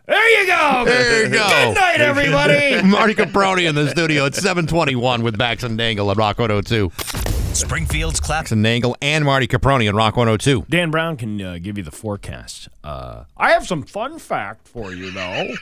there 0.06 0.40
you 0.40 0.46
go. 0.46 0.84
There 0.86 1.24
you 1.24 1.30
go. 1.32 1.48
Good 1.48 1.74
night, 1.74 2.00
everybody. 2.00 2.82
Marty 2.82 3.14
Caproni 3.14 3.68
in 3.68 3.74
the 3.74 3.90
studio 3.90 4.26
at 4.26 4.34
721 4.34 5.22
with 5.22 5.36
Bax 5.36 5.62
and 5.64 5.76
Dangle 5.76 6.10
at 6.10 6.16
Rock 6.16 6.38
102. 6.38 7.31
Springfield's 7.54 8.20
class. 8.20 8.42
Bax 8.42 8.50
and 8.50 8.64
Dangle 8.64 8.96
and 9.00 9.24
Marty 9.24 9.46
Caproni 9.46 9.86
at 9.88 9.94
Rock 9.94 10.16
102. 10.16 10.66
Dan 10.68 10.90
Brown 10.90 11.16
can 11.16 11.40
uh, 11.40 11.58
give 11.60 11.76
you 11.78 11.84
the 11.84 11.90
forecast. 11.90 12.68
Uh, 12.82 13.24
I 13.36 13.52
have 13.52 13.66
some 13.66 13.82
fun 13.82 14.18
fact 14.18 14.66
for 14.66 14.92
you, 14.92 15.10
though. 15.12 15.54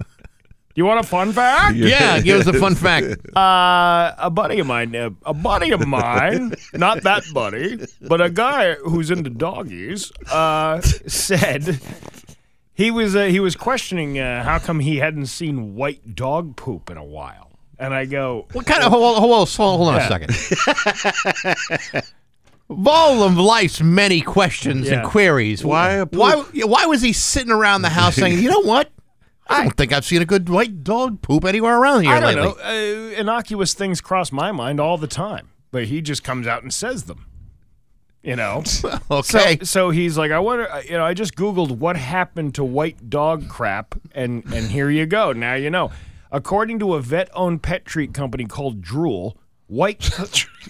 Do 0.00 0.04
you 0.74 0.84
want 0.84 1.04
a 1.04 1.06
fun 1.06 1.32
fact? 1.32 1.76
Yeah, 1.76 2.20
give 2.20 2.40
us 2.40 2.46
a 2.46 2.58
fun 2.58 2.74
fact. 2.74 3.36
Uh, 3.36 4.14
a 4.18 4.28
buddy 4.28 4.58
of 4.58 4.66
mine, 4.66 4.96
uh, 4.96 5.10
a 5.24 5.34
buddy 5.34 5.70
of 5.70 5.86
mine, 5.86 6.54
not 6.74 7.02
that 7.02 7.22
buddy, 7.32 7.78
but 8.00 8.20
a 8.20 8.30
guy 8.30 8.74
who's 8.74 9.10
into 9.10 9.30
doggies, 9.30 10.10
uh, 10.32 10.80
said 10.80 11.78
he 12.74 12.90
was 12.90 13.14
uh, 13.14 13.26
he 13.26 13.40
was 13.40 13.54
questioning 13.54 14.18
uh, 14.18 14.42
how 14.42 14.58
come 14.58 14.80
he 14.80 14.96
hadn't 14.96 15.26
seen 15.26 15.74
white 15.74 16.14
dog 16.16 16.56
poop 16.56 16.90
in 16.90 16.96
a 16.96 17.04
while. 17.04 17.47
And 17.78 17.94
I 17.94 18.06
go, 18.06 18.46
What 18.52 18.66
kind 18.66 18.82
of 18.82 18.90
hold, 18.90 19.18
hold, 19.18 19.48
hold, 19.48 19.78
hold 19.78 19.88
on 19.88 19.94
Yeah. 19.96 20.04
a 20.04 20.08
second. 20.08 22.04
Of 22.70 22.86
all 22.86 23.22
of 23.22 23.38
life's 23.38 23.80
many 23.80 24.20
questions 24.20 24.88
Yeah. 24.88 25.00
and 25.00 25.06
queries, 25.08 25.64
Why 25.64 25.92
a 25.92 26.06
poop? 26.06 26.18
why 26.20 26.34
why 26.66 26.84
was 26.86 27.00
he 27.00 27.14
sitting 27.14 27.50
around 27.52 27.80
the 27.82 27.88
house 27.88 28.16
saying, 28.16 28.38
"You 28.42 28.50
know 28.50 28.60
what? 28.60 28.90
I 29.46 29.62
don't 29.62 29.74
think 29.74 29.92
I've 29.94 30.04
seen 30.04 30.20
a 30.20 30.26
good 30.26 30.50
white 30.50 30.84
dog 30.84 31.22
poop 31.22 31.46
anywhere 31.46 31.78
around 31.78 32.02
here 32.02 32.12
I 32.12 32.20
don't 32.20 32.34
lately." 32.34 32.42
know. 32.44 33.12
Uh, 33.14 33.20
innocuous 33.20 33.72
things 33.72 34.02
cross 34.02 34.30
my 34.32 34.52
mind 34.52 34.80
all 34.80 34.98
the 34.98 35.06
time, 35.06 35.48
but 35.70 35.84
he 35.86 36.02
just 36.02 36.22
comes 36.22 36.46
out 36.46 36.62
and 36.62 36.72
says 36.74 37.04
them. 37.04 37.24
You 38.22 38.36
know. 38.36 38.62
Okay. 39.10 39.56
So, 39.60 39.64
so 39.64 39.90
he's 39.90 40.18
like, 40.18 40.30
I 40.32 40.38
wonder, 40.38 40.70
uh, 40.70 40.82
you 40.82 40.90
know, 40.98 41.04
I 41.06 41.14
just 41.14 41.34
Googled 41.36 41.70
what 41.78 41.96
happened 41.96 42.54
to 42.56 42.64
white 42.64 43.08
dog 43.08 43.48
crap, 43.48 43.94
and 44.14 44.44
and 44.52 44.70
here 44.70 44.90
you 44.90 45.06
go. 45.06 45.32
Now 45.32 45.54
you 45.54 45.70
know. 45.70 45.90
According 46.30 46.78
to 46.80 46.94
a 46.94 47.00
vet-owned 47.00 47.62
pet 47.62 47.84
treat 47.84 48.12
company 48.12 48.44
called 48.44 48.82
Drool, 48.82 49.36
white, 49.66 50.00
co- 50.12 50.26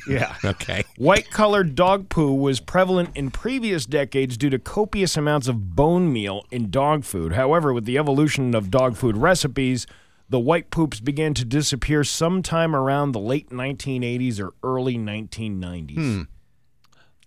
yeah, 0.09 0.37
okay. 0.45 0.85
white-colored 0.97 1.75
dog 1.75 2.09
poo 2.09 2.33
was 2.33 2.61
prevalent 2.61 3.11
in 3.17 3.31
previous 3.31 3.87
decades 3.87 4.37
due 4.37 4.51
to 4.51 4.59
copious 4.59 5.17
amounts 5.17 5.49
of 5.49 5.75
bone 5.75 6.13
meal 6.13 6.45
in 6.51 6.71
dog 6.71 7.05
food. 7.05 7.33
However, 7.33 7.73
with 7.73 7.85
the 7.87 7.99
evolution 7.99 8.55
of 8.55 8.71
dog 8.71 8.97
food 8.97 9.17
recipes. 9.17 9.87
The 10.31 10.39
white 10.39 10.71
poops 10.71 11.01
began 11.01 11.33
to 11.33 11.45
disappear 11.47 12.05
sometime 12.05 12.77
around 12.77 13.13
the 13.13 13.19
late 13.19 13.49
1980s 13.49 14.39
or 14.39 14.53
early 14.63 14.99
1990s. 14.99 15.95
Hmm. 15.95 16.23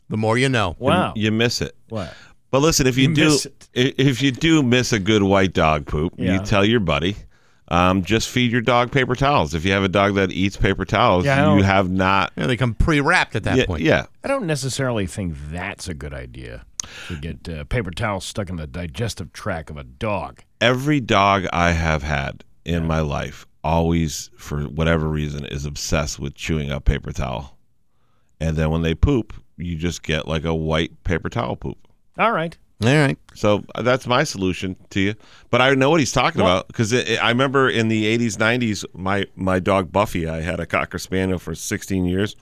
The 0.08 0.18
more 0.18 0.38
you 0.38 0.50
know. 0.50 0.76
Wow. 0.78 1.14
You 1.16 1.32
miss 1.32 1.62
it. 1.64 1.76
What? 1.90 2.14
But 2.52 2.60
listen, 2.62 2.86
if 2.86 3.00
you, 3.00 3.10
You 3.10 3.16
do, 3.16 3.24
miss 3.26 3.46
it. 3.48 3.70
i- 3.76 3.94
if 3.98 4.22
you 4.22 4.32
do 4.32 4.62
miss 4.62 4.94
a 4.94 5.00
good 5.00 5.24
white 5.24 5.54
dog 5.54 5.88
poop, 5.88 6.14
Yeah. 6.20 6.34
you 6.34 6.40
tell 6.46 6.64
your 6.64 6.80
buddy. 6.80 7.16
Um, 7.72 8.04
just 8.04 8.28
feed 8.30 8.52
your 8.52 8.60
dog 8.62 8.92
paper 8.92 9.16
towels. 9.16 9.54
If 9.54 9.64
you 9.64 9.72
have 9.72 9.84
a 9.84 9.88
dog 9.90 10.16
that 10.16 10.32
eats 10.32 10.58
paper 10.58 10.84
towels, 10.84 11.24
Yeah, 11.26 11.56
you 11.56 11.64
have 11.64 11.90
not. 11.90 12.34
Yeah, 12.36 12.48
they 12.48 12.58
come 12.58 12.74
pre-wrapped 12.74 13.36
at 13.36 13.44
that 13.46 13.56
Yeah, 13.58 13.66
point. 13.66 13.82
yeah. 13.82 14.08
I 14.24 14.28
don't 14.28 14.46
necessarily 14.46 15.08
think 15.08 15.36
that's 15.50 15.88
a 15.88 15.94
good 15.94 16.14
idea 16.14 16.66
to 17.08 17.16
get 17.16 17.48
uh, 17.48 17.64
paper 17.64 17.92
towels 17.92 18.26
stuck 18.26 18.50
in 18.50 18.58
the 18.58 18.68
digestive 18.68 19.32
tract 19.32 19.70
of 19.70 19.78
a 19.78 19.86
dog. 19.86 20.42
Every 20.60 21.00
dog 21.00 21.46
I 21.54 21.72
have 21.72 22.04
had 22.04 22.44
in 22.66 22.86
my 22.86 23.00
life 23.00 23.48
always, 23.64 24.30
for 24.36 24.64
whatever 24.64 25.08
reason, 25.08 25.46
is 25.46 25.66
obsessed 25.66 26.20
with 26.20 26.36
chewing 26.36 26.72
up 26.72 26.84
paper 26.84 27.12
towel. 27.14 27.58
And 28.42 28.58
then 28.58 28.70
when 28.72 28.82
they 28.82 28.96
poop, 28.96 29.34
you 29.56 29.78
just 29.78 30.04
get 30.04 30.28
like 30.28 30.44
a 30.44 30.54
white 30.54 31.04
paper 31.06 31.30
towel 31.30 31.56
poop. 31.56 31.78
All 32.18 32.34
right. 32.34 32.58
All 32.84 32.90
right. 32.90 33.18
So 33.36 33.64
uh, 33.76 33.82
that's 33.84 34.08
my 34.08 34.24
solution 34.24 34.76
to 34.90 35.00
you. 35.00 35.16
But 35.50 35.62
I 35.62 35.74
know 35.76 35.90
what 35.90 36.00
he's 36.00 36.12
talking 36.12 36.42
about 36.42 36.68
because 36.68 36.94
I 36.94 37.30
remember 37.30 37.70
in 37.70 37.90
the 37.90 38.18
80s, 38.18 38.38
90s, 38.38 38.86
my, 38.94 39.26
my 39.36 39.60
dog 39.60 39.92
Buffy, 39.92 40.28
I 40.28 40.42
had 40.42 40.60
a 40.60 40.66
Cocker 40.66 40.98
Spaniel 40.98 41.38
for 41.38 41.54
16 41.54 42.06
years. 42.06 42.36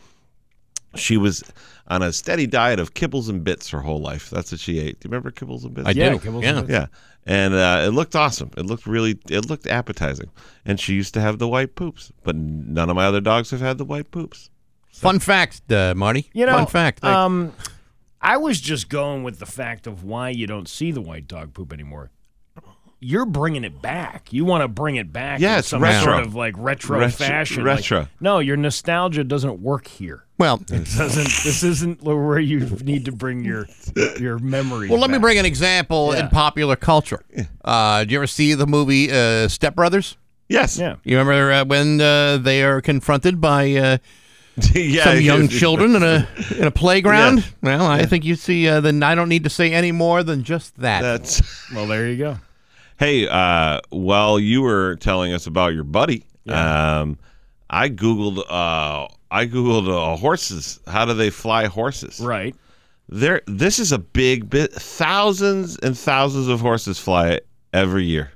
She 0.95 1.17
was 1.17 1.43
on 1.87 2.01
a 2.01 2.11
steady 2.13 2.47
diet 2.47 2.79
of 2.79 2.93
kibbles 2.93 3.29
and 3.29 3.43
bits 3.43 3.69
her 3.69 3.81
whole 3.81 3.99
life. 3.99 4.29
That's 4.29 4.51
what 4.51 4.59
she 4.59 4.79
ate. 4.79 4.99
Do 4.99 5.07
you 5.07 5.11
remember 5.11 5.29
kibbles 5.29 5.63
and 5.63 5.73
bits? 5.73 5.87
I 5.87 5.91
Yeah, 5.91 6.09
do. 6.11 6.19
Kibbles 6.19 6.41
yeah. 6.43 6.49
and 6.57 6.67
Bits. 6.67 6.71
Yeah. 6.71 6.85
And 7.25 7.53
uh, 7.53 7.83
it 7.85 7.89
looked 7.89 8.15
awesome. 8.15 8.49
It 8.57 8.65
looked 8.65 8.87
really, 8.87 9.19
it 9.29 9.47
looked 9.47 9.67
appetizing. 9.67 10.31
And 10.65 10.79
she 10.79 10.93
used 10.93 11.13
to 11.15 11.21
have 11.21 11.37
the 11.37 11.47
white 11.47 11.75
poops, 11.75 12.11
but 12.23 12.35
none 12.35 12.89
of 12.89 12.95
my 12.95 13.05
other 13.05 13.21
dogs 13.21 13.51
have 13.51 13.59
had 13.59 13.77
the 13.77 13.85
white 13.85 14.09
poops. 14.09 14.49
Fun 14.91 15.19
fact, 15.19 15.71
uh, 15.71 15.93
Marty. 15.95 16.29
You 16.33 16.45
know, 16.45 16.53
Fun 16.53 16.65
fact. 16.65 17.03
Um, 17.03 17.53
I 18.21 18.37
was 18.37 18.59
just 18.59 18.89
going 18.89 19.23
with 19.23 19.39
the 19.39 19.45
fact 19.45 19.87
of 19.87 20.03
why 20.03 20.29
you 20.29 20.45
don't 20.47 20.67
see 20.67 20.91
the 20.91 21.01
white 21.01 21.27
dog 21.27 21.53
poop 21.53 21.71
anymore. 21.73 22.11
You're 23.01 23.25
bringing 23.25 23.63
it 23.63 23.81
back. 23.81 24.33
You 24.33 24.43
want 24.43 24.61
to 24.61 24.67
bring 24.67 24.97
it 24.97 25.13
back 25.13 25.39
Yeah, 25.39 25.53
in 25.53 25.59
it's 25.59 25.69
some 25.69 25.81
retro. 25.81 26.11
sort 26.15 26.25
of 26.25 26.35
like 26.35 26.53
retro, 26.57 26.99
Retro- 26.99 27.11
fashion. 27.27 27.63
Like, 27.63 27.77
retro. 27.77 28.07
no, 28.19 28.39
your 28.39 28.57
nostalgia 28.57 29.23
doesn't 29.23 29.61
work 29.61 29.87
here. 29.87 30.25
well, 30.37 30.55
It 30.63 30.67
doesn't. 30.97 31.23
this 31.45 31.63
isn't 31.63 32.01
where 32.03 32.39
you 32.39 32.59
need 32.83 33.05
to 33.05 33.13
bring 33.13 33.45
your 33.45 33.67
your 34.19 34.37
memories. 34.39 34.91
well, 34.91 34.99
let 34.99 35.09
me 35.09 35.17
bring 35.17 35.37
an 35.37 35.45
example 35.45 36.11
in 36.11 36.27
popular 36.27 36.75
culture. 36.75 37.23
Uh, 37.63 37.99
did 37.99 38.11
you 38.11 38.17
ever 38.17 38.27
see 38.27 38.53
the 38.53 38.67
movie 38.67 39.09
uh, 39.09 39.47
Step 39.47 39.75
Brothers? 39.75 40.17
Yes. 40.49 40.77
Yeah. 40.77 40.95
You 41.05 41.19
remember 41.19 41.53
uh, 41.53 41.63
when 41.63 42.01
uh, 42.01 42.35
they 42.37 42.63
are 42.63 42.81
confronted 42.81 43.39
by 43.39 43.71
uh, 43.75 43.97
yeah. 44.75 45.03
some 45.05 45.21
young 45.21 45.47
children 45.49 45.95
in 45.95 46.03
a 46.03 46.27
in 46.57 46.63
a 46.63 46.71
playground? 46.71 47.45
Well, 47.61 47.85
I 47.85 48.05
think 48.05 48.25
you 48.25 48.35
see. 48.35 48.67
Uh, 48.67 48.81
then 48.81 49.03
I 49.03 49.15
don't 49.15 49.29
need 49.29 49.43
to 49.43 49.49
say 49.49 49.71
any 49.71 49.91
more 49.91 50.23
than 50.23 50.43
just 50.43 50.75
that. 50.77 51.01
That's. 51.01 51.41
Well, 51.73 51.85
there 51.85 52.09
you 52.09 52.17
go. 52.17 52.37
Hey, 52.97 53.27
uh, 53.27 53.81
while 53.89 54.39
you 54.39 54.63
were 54.63 54.95
telling 54.95 55.33
us 55.33 55.45
about 55.45 55.73
your 55.73 55.83
buddy, 55.83 56.25
um, 56.47 57.19
I 57.69 57.89
googled. 57.89 58.39
Uh, 58.49 59.07
I 59.31 59.45
googled 59.45 59.87
uh, 59.87 60.17
horses. 60.17 60.79
How 60.87 61.05
do 61.05 61.13
they 61.13 61.29
fly 61.29 61.67
horses? 61.67 62.19
Right. 62.19 62.55
There. 63.07 63.41
This 63.45 63.77
is 63.77 63.91
a 63.91 63.99
big 63.99 64.49
bit. 64.49 64.73
Thousands 64.73 65.77
and 65.77 65.97
thousands 65.97 66.47
of 66.47 66.59
horses 66.59 66.97
fly 66.97 67.39
every 67.71 68.05
year. 68.05 68.31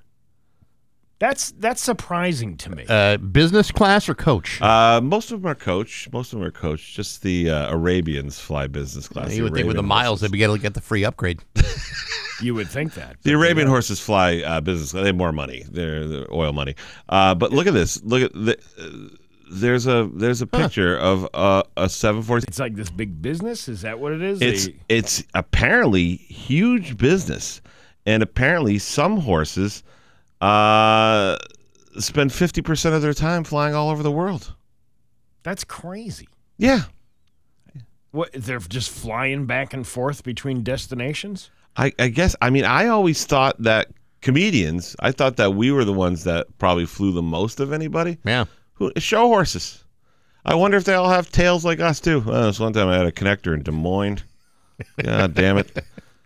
That's 1.24 1.54
that's 1.54 1.82
surprising 1.82 2.58
to 2.58 2.70
me. 2.70 2.86
uh, 2.90 3.16
business 3.16 3.72
class 3.72 4.10
or 4.10 4.14
coach? 4.14 4.62
Uh, 4.62 5.00
most 5.02 5.32
of 5.32 5.42
them 5.42 5.50
are 5.50 5.56
coach. 5.56 6.10
Most 6.12 6.34
of 6.34 6.40
them 6.40 6.46
are 6.46 6.52
coach. 6.52 6.94
Just 6.94 7.22
the 7.22 7.50
uh, 7.50 7.74
Arabians 7.74 8.40
fly 8.40 8.68
business 8.68 9.08
class. 9.08 9.34
you 9.34 9.44
would 9.44 9.54
think 9.54 9.66
with 9.66 9.78
the 9.78 9.84
miles 9.84 10.20
horses. 10.20 10.22
they'd 10.24 10.38
be 10.38 10.44
able 10.44 10.58
to 10.58 10.62
get 10.62 10.74
the 10.74 10.82
free 10.82 11.06
upgrade. 11.06 11.40
you 12.42 12.54
would 12.56 12.68
think 12.68 12.96
that. 12.96 13.16
The 13.22 13.32
Arabian 13.32 13.70
horses 13.70 14.02
fly 14.02 14.40
uh, 14.40 14.60
business. 14.60 14.92
They 14.92 15.06
have 15.06 15.16
more 15.16 15.32
money. 15.32 15.64
They're, 15.72 16.06
they're 16.06 16.34
oil 16.34 16.52
money. 16.52 16.76
Uh, 17.08 17.34
but 17.36 17.54
look 17.54 17.68
at 17.68 17.74
this. 17.74 18.04
Look 18.04 18.24
at 18.24 18.34
the. 18.34 18.58
Uh, 18.78 19.16
there's 19.50 19.88
a 19.88 20.10
there's 20.14 20.42
a 20.42 20.48
picture 20.48 20.98
of 20.98 21.26
uh, 21.34 21.64
a 21.78 21.88
747. 21.88 22.50
It's 22.50 22.60
like 22.60 22.76
this 22.76 22.90
big 22.90 23.22
business. 23.22 23.70
Is 23.70 23.84
that 23.84 23.98
what 23.98 24.12
it 24.12 24.22
is? 24.22 24.42
It's 24.42 24.66
They- 24.66 24.76
it's 24.90 25.24
apparently 25.36 26.18
huge 26.18 26.98
business, 26.98 27.62
and 28.06 28.22
apparently 28.22 28.78
some 28.78 29.22
horses 29.22 29.84
uh, 30.44 31.38
spend 32.00 32.34
fifty 32.34 32.62
percent 32.62 32.96
of 32.96 33.02
their 33.02 33.14
time 33.14 33.44
flying 33.44 33.74
all 33.76 33.90
over 33.90 34.04
the 34.04 34.12
world. 34.12 34.54
that's 35.44 35.64
crazy. 35.64 36.28
Yeah, 36.58 36.82
What 38.12 38.30
they're 38.34 38.60
just 38.60 38.90
flying 38.92 39.46
back 39.46 39.74
and 39.74 39.86
forth 39.88 40.24
between 40.24 40.64
destinations? 40.64 41.50
I, 41.76 41.92
I 41.98 42.10
guess. 42.10 42.36
I 42.42 42.50
mean, 42.52 42.64
I 42.66 42.88
always 42.88 43.26
thought 43.26 43.56
that 43.64 43.88
comedians. 44.22 44.96
I 45.00 45.12
thought 45.12 45.38
that 45.38 45.56
we 45.56 45.72
were 45.72 45.84
the 45.84 45.94
ones 45.94 46.24
that 46.26 46.46
probably 46.60 46.86
flew 46.86 47.12
the 47.12 47.24
most 47.24 47.60
of 47.60 47.74
anybody. 47.74 48.20
Yeah. 48.24 48.46
Who, 48.74 48.92
show 48.98 49.28
horses. 49.28 49.84
I 50.46 50.56
wonder 50.56 50.78
if 50.78 50.84
they 50.84 50.94
all 50.94 51.10
have 51.10 51.32
tails 51.32 51.66
like 51.66 51.80
us 51.80 52.00
too. 52.00 52.24
Uh, 52.28 52.48
this 52.48 52.60
one 52.60 52.74
time 52.74 52.88
I 52.90 52.98
had 52.98 53.06
a 53.08 53.12
connector 53.12 53.54
in 53.56 53.64
Des 53.64 53.72
Moines. 53.72 54.24
God 55.02 55.34
damn 55.34 55.58
it! 55.58 55.72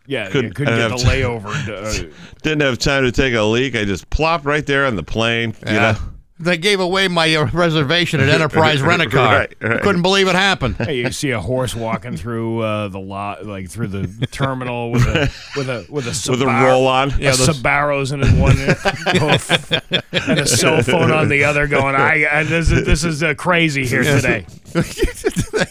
Yeah, 0.07 0.29
Couldn't- 0.29 0.45
you 0.47 0.53
couldn't 0.53 0.77
get 0.77 0.87
the 0.89 1.03
layover. 1.03 1.47
Uh, 1.67 2.09
Didn't 2.41 2.61
have 2.61 2.77
time 2.79 3.03
to 3.03 3.11
take 3.11 3.33
a 3.35 3.41
leak. 3.43 3.75
I 3.75 3.83
just 3.85 4.09
plopped 4.09 4.45
right 4.45 4.65
there 4.65 4.85
on 4.85 4.95
the 4.95 5.03
plane. 5.03 5.53
You 5.67 5.73
Yeah. 5.73 5.91
know. 5.91 5.97
They 6.39 6.57
gave 6.57 6.79
away 6.79 7.07
my 7.07 7.33
uh, 7.35 7.47
reservation 7.51 8.19
at 8.19 8.29
Enterprise 8.37 8.81
Rent 8.81 9.01
a 9.01 9.09
Car. 9.09 9.33
Right, 9.39 9.55
right. 9.59 9.81
Couldn't 9.81 10.03
believe 10.03 10.27
it 10.27 10.35
happened. 10.35 10.75
hey, 10.75 10.97
you 10.97 11.11
see 11.11 11.31
a 11.31 11.39
horse 11.41 11.73
walking 11.75 12.15
through 12.15 12.59
uh, 12.59 12.87
the 12.89 12.99
lot, 12.99 13.45
like 13.45 13.69
through 13.71 13.87
the 13.87 14.27
terminal 14.27 14.91
with 14.91 15.03
a 15.07 15.31
with 15.55 15.69
a 15.69 15.85
with 15.89 16.05
a 16.07 16.11
Sbarro, 16.11 16.29
With 16.31 16.41
a 16.43 16.45
roll-on. 16.45 17.09
Yeah, 17.11 17.15
Yeah, 17.19 17.31
the 17.31 17.37
those- 17.45 17.57
Sbarro's 17.63 18.11
in 18.11 18.21
one 18.39 18.55
hoof 18.55 19.71
and 20.29 20.39
a 20.39 20.45
cell 20.45 20.81
phone 20.83 21.11
on 21.11 21.29
the 21.29 21.43
other, 21.43 21.65
going, 21.67 21.95
"I, 21.95 22.27
I 22.31 22.43
this 22.43 22.71
is 22.71 22.85
this 22.85 23.03
is 23.03 23.23
uh, 23.23 23.33
crazy 23.33 23.85
here 23.85 24.03
today." 24.03 24.45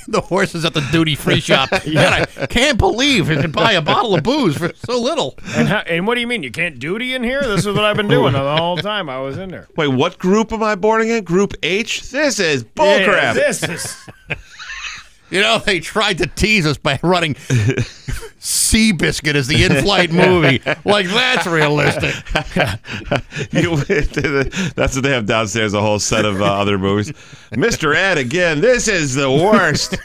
the 0.09 0.21
horses 0.21 0.64
at 0.64 0.75
the 0.75 0.81
duty 0.91 1.14
free 1.14 1.39
shop. 1.41 1.71
Man, 1.87 2.12
I 2.12 2.47
can't 2.47 2.79
believe 2.79 3.31
you 3.31 3.37
can 3.41 3.51
buy 3.53 3.73
a 3.73 3.83
bottle 3.83 4.14
of 4.14 4.23
booze 4.25 4.57
for 4.57 4.73
so 4.75 5.01
little. 5.01 5.35
And, 5.55 5.69
how, 5.69 5.79
and 5.81 6.07
what 6.07 6.14
do 6.14 6.21
you 6.21 6.27
mean 6.27 6.43
you 6.43 6.51
can't 6.51 6.79
duty 6.79 7.14
in 7.14 7.23
here? 7.23 7.43
This 7.43 7.61
is 7.61 7.75
what 7.75 7.85
I've 7.85 7.97
been 7.97 8.09
doing 8.09 8.35
all 8.35 8.45
the 8.45 8.61
whole 8.61 8.77
time 8.79 9.09
I 9.09 9.21
was 9.21 9.37
in 9.39 9.51
there. 9.51 9.69
Wait, 9.77 9.89
what 9.89 10.19
group 10.19 10.51
am 10.57 10.63
I 10.63 10.75
boarding 10.75 11.11
in? 11.11 11.25
Group 11.25 11.55
H? 11.63 12.11
This 12.11 12.39
is 12.41 12.63
Yeah, 12.63 12.69
bullcrap. 12.99 13.35
this 13.35 13.63
is 13.63 13.97
You 15.31 15.41
know, 15.41 15.59
they 15.59 15.81
tried 15.81 16.19
to 16.19 16.27
tease 16.29 16.67
us 16.67 16.77
by 16.79 17.01
running 17.03 17.35
Seabiscuit 18.47 19.35
as 19.35 19.49
the 19.49 19.65
in-flight 19.65 20.13
movie. 20.13 20.63
Like 20.85 21.07
that's 21.09 21.47
realistic. 21.47 22.15
You- 23.53 23.77
that's 24.75 24.95
what 24.95 25.03
they 25.03 25.11
have 25.11 25.27
downstairs. 25.27 25.75
A 25.75 25.81
whole 25.81 25.99
set 25.99 26.25
of 26.25 26.41
uh, 26.41 26.45
other 26.45 26.79
movies. 26.79 27.13
Mr. 27.53 27.95
Ed 27.95 28.19
again. 28.19 28.61
This 28.61 28.89
is 28.89 29.15
the 29.15 29.31
worst. 29.31 29.97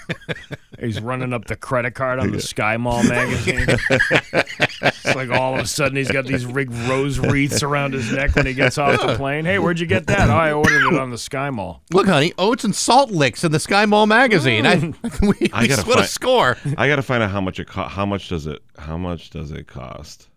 He's 0.80 1.00
running 1.00 1.32
up 1.34 1.46
the 1.46 1.56
credit 1.56 1.92
card 1.92 2.20
on 2.20 2.32
the 2.32 2.42
Sky 2.42 2.78
Mall 2.78 3.04
magazine. 3.04 3.66
it's 3.70 5.16
like 5.16 5.30
all 5.30 5.54
of 5.54 5.60
a 5.62 5.68
sudden 5.68 5.96
he's 5.98 6.10
got 6.12 6.26
these 6.26 6.46
big 6.46 6.72
rose 6.72 7.20
wreaths 7.20 7.62
around 7.62 7.94
his 7.94 8.12
neck 8.12 8.36
when 8.36 8.46
he 8.48 8.54
gets 8.54 8.78
off 8.78 9.00
the 9.00 9.16
plane. 9.16 9.46
Hey, 9.46 9.60
where'd 9.60 9.80
you 9.80 9.86
get 9.86 10.08
that? 10.08 10.30
Oh, 10.30 10.34
I 10.34 10.52
ordered 10.54 10.88
it 10.92 11.00
on 11.00 11.12
the 11.12 11.18
Sky 11.18 11.50
Mall. 11.52 11.84
Look, 11.94 12.08
honey, 12.08 12.34
oats 12.38 12.64
and 12.64 12.76
salt 12.76 13.12
licks 13.12 13.44
in 13.44 13.52
the 13.52 13.60
Sky 13.60 13.86
Mall 13.86 14.08
magazine. 14.08 14.66
I, 14.66 14.94
we 15.22 15.50
I 15.54 15.68
gotta 15.68 15.82
split 15.82 16.00
a 16.00 16.04
score. 16.06 16.58
I 16.78 16.88
got 16.88 16.96
to 16.96 17.04
find 17.04 17.22
out 17.22 17.30
how 17.32 17.42
much 17.42 17.60
it 17.60 17.68
co- 17.68 17.84
how 17.88 18.06
much 18.06 18.30
does 18.32 18.48
it 18.48 18.62
how 18.78 18.98
much 18.98 19.30
does 19.30 19.52
it 19.52 19.68
cost? 19.68 20.30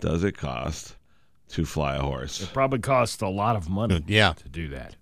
Does 0.00 0.24
it 0.24 0.36
cost 0.36 0.96
to 1.50 1.64
fly 1.66 1.96
a 1.96 2.00
horse? 2.02 2.40
It 2.40 2.52
probably 2.54 2.78
costs 2.78 3.20
a 3.22 3.28
lot 3.28 3.54
of 3.56 3.68
money 3.68 4.02
Yeah, 4.06 4.32
to 4.32 4.48
do 4.48 4.68
that. 4.70 4.96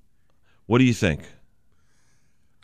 What 0.66 0.78
do 0.78 0.84
you 0.84 0.93
think, 0.93 1.22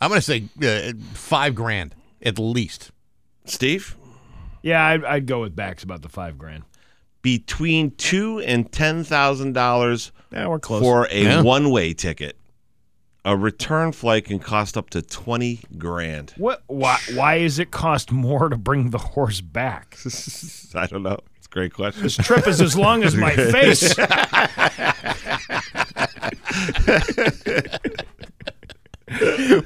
I'm 0.01 0.11
gonna 0.11 0.21
say 0.21 0.49
uh, 0.63 0.93
five 1.13 1.55
grand 1.55 1.95
at 2.23 2.39
least. 2.39 2.91
Steve? 3.45 3.97
Yeah, 4.63 4.85
I'd, 4.85 5.05
I'd 5.05 5.27
go 5.27 5.43
with 5.43 5.55
Bax 5.55 5.83
about 5.85 6.03
the 6.03 6.09
five 6.09 6.37
grand. 6.39 6.65
Between 7.23 7.93
two 7.93 8.41
and 8.41 8.71
ten 8.73 9.05
thousand 9.05 9.53
dollars 9.53 10.11
Yeah, 10.33 10.49
we're 10.49 10.59
close. 10.59 10.83
for 10.83 11.07
a 11.11 11.23
Yeah. 11.23 11.43
one-way 11.43 11.95
ticket. 11.95 12.37
A 13.27 13.37
return 13.37 13.93
flight 13.93 14.27
can 14.27 14.39
cost 14.39 14.77
up 14.77 14.91
to 14.91 15.01
twenty 15.01 15.61
grand. 15.79 16.35
what? 16.37 16.63
Why? 16.67 16.99
Why 17.15 17.37
is 17.37 17.59
it 17.59 17.71
cost 17.71 18.13
more 18.13 18.51
to 18.51 18.57
bring 18.57 18.91
the 18.91 18.99
horse 18.99 19.41
back? 19.41 19.97
I 20.75 20.87
don't 20.87 21.03
know. 21.03 21.19
It's 21.39 21.47
a 21.47 21.51
great 21.51 21.73
question. 21.73 22.03
This 22.03 22.17
trip 22.17 22.47
is 22.47 22.61
as 22.61 22.77
long 22.77 23.03
as 23.03 23.15
my 23.15 23.35
face. 23.37 23.95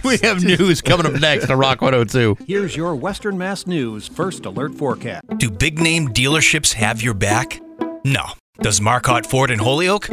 We 0.04 0.18
have 0.18 0.42
news 0.44 0.82
coming 0.82 1.06
up 1.06 1.20
next 1.20 1.48
on 1.48 1.58
Rock 1.58 1.80
102. 1.80 2.44
Here's 2.46 2.76
your 2.76 2.94
Western 2.96 3.38
Mass 3.38 3.66
News 3.66 4.06
First 4.08 4.44
Alert 4.44 4.74
Forecast. 4.74 5.22
Do 5.38 5.50
big 5.50 5.78
name 5.78 6.08
dealerships 6.08 6.72
have 6.74 7.02
your 7.02 7.14
back? 7.14 7.60
No. 8.04 8.24
Does 8.60 8.80
Marcotte 8.80 9.26
Ford 9.26 9.50
in 9.50 9.58
Holyoke? 9.60 10.08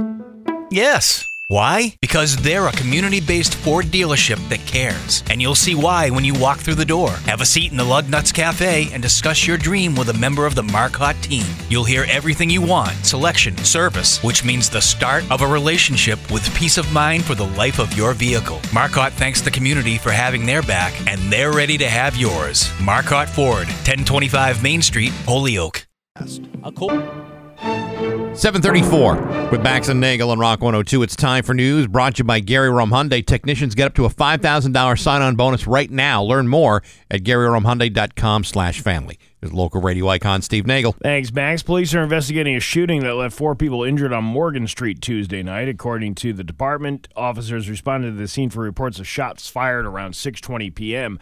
Yes. 0.71 1.25
Why? 1.47 1.95
Because 2.01 2.35
they're 2.37 2.67
a 2.67 2.71
community 2.71 3.19
based 3.19 3.53
Ford 3.53 3.85
dealership 3.85 4.37
that 4.49 4.65
cares. 4.65 5.23
And 5.29 5.39
you'll 5.39 5.53
see 5.53 5.75
why 5.75 6.09
when 6.09 6.25
you 6.25 6.33
walk 6.33 6.59
through 6.59 6.75
the 6.75 6.85
door. 6.85 7.11
Have 7.27 7.41
a 7.41 7.45
seat 7.45 7.71
in 7.71 7.77
the 7.77 7.83
Lug 7.83 8.09
Nuts 8.09 8.31
Cafe 8.31 8.89
and 8.91 9.01
discuss 9.01 9.45
your 9.45 9.57
dream 9.57 9.95
with 9.95 10.09
a 10.09 10.13
member 10.17 10.47
of 10.47 10.55
the 10.55 10.63
Marcotte 10.63 11.21
team. 11.21 11.45
You'll 11.69 11.83
hear 11.83 12.05
everything 12.09 12.49
you 12.49 12.61
want 12.61 12.93
selection, 13.05 13.55
service, 13.57 14.23
which 14.23 14.43
means 14.43 14.69
the 14.69 14.81
start 14.81 15.29
of 15.29 15.41
a 15.41 15.47
relationship 15.47 16.19
with 16.31 16.55
peace 16.55 16.77
of 16.77 16.91
mind 16.91 17.23
for 17.25 17.35
the 17.35 17.47
life 17.47 17.79
of 17.79 17.95
your 17.95 18.13
vehicle. 18.13 18.59
Marcotte 18.73 19.13
thanks 19.13 19.41
the 19.41 19.51
community 19.51 19.97
for 19.97 20.11
having 20.11 20.45
their 20.45 20.63
back, 20.63 20.93
and 21.07 21.19
they're 21.31 21.53
ready 21.53 21.77
to 21.77 21.87
have 21.87 22.15
yours. 22.15 22.71
Marcotte 22.81 23.29
Ford, 23.29 23.67
1025 23.67 24.63
Main 24.63 24.81
Street, 24.81 25.13
Holyoke. 25.25 25.85
A 26.63 26.71
cold 26.71 27.34
734 28.35 29.49
with 29.49 29.63
Bax 29.63 29.87
and 29.87 29.99
Nagle 29.99 30.29
on 30.29 30.37
Rock 30.37 30.61
102. 30.61 31.01
It's 31.01 31.15
time 31.15 31.43
for 31.43 31.53
news 31.53 31.87
brought 31.87 32.15
to 32.15 32.19
you 32.19 32.23
by 32.25 32.39
Gary 32.41 32.69
Rome 32.69 32.91
Hyundai. 32.91 33.25
Technicians 33.25 33.73
get 33.73 33.87
up 33.87 33.95
to 33.95 34.05
a 34.05 34.09
$5,000 34.09 34.99
sign-on 34.99 35.35
bonus 35.35 35.65
right 35.65 35.89
now. 35.89 36.21
Learn 36.21 36.47
more 36.47 36.83
at 37.09 37.23
GaryRomeHyundai.com 37.23 38.43
slash 38.43 38.81
family. 38.81 39.17
Here's 39.41 39.53
local 39.53 39.81
radio 39.81 40.09
icon 40.09 40.41
Steve 40.41 40.67
Nagle. 40.67 40.91
Thanks, 41.01 41.31
Bax. 41.31 41.63
Police 41.63 41.95
are 41.95 42.03
investigating 42.03 42.55
a 42.55 42.59
shooting 42.59 43.01
that 43.03 43.13
left 43.13 43.35
four 43.35 43.55
people 43.55 43.83
injured 43.83 44.13
on 44.13 44.23
Morgan 44.25 44.67
Street 44.67 45.01
Tuesday 45.01 45.41
night. 45.41 45.67
According 45.69 46.15
to 46.15 46.33
the 46.33 46.43
department, 46.43 47.07
officers 47.15 47.69
responded 47.69 48.11
to 48.11 48.17
the 48.17 48.27
scene 48.27 48.49
for 48.49 48.61
reports 48.61 48.99
of 48.99 49.07
shots 49.07 49.49
fired 49.49 49.85
around 49.85 50.11
6:20 50.11 50.75
p.m. 50.75 51.19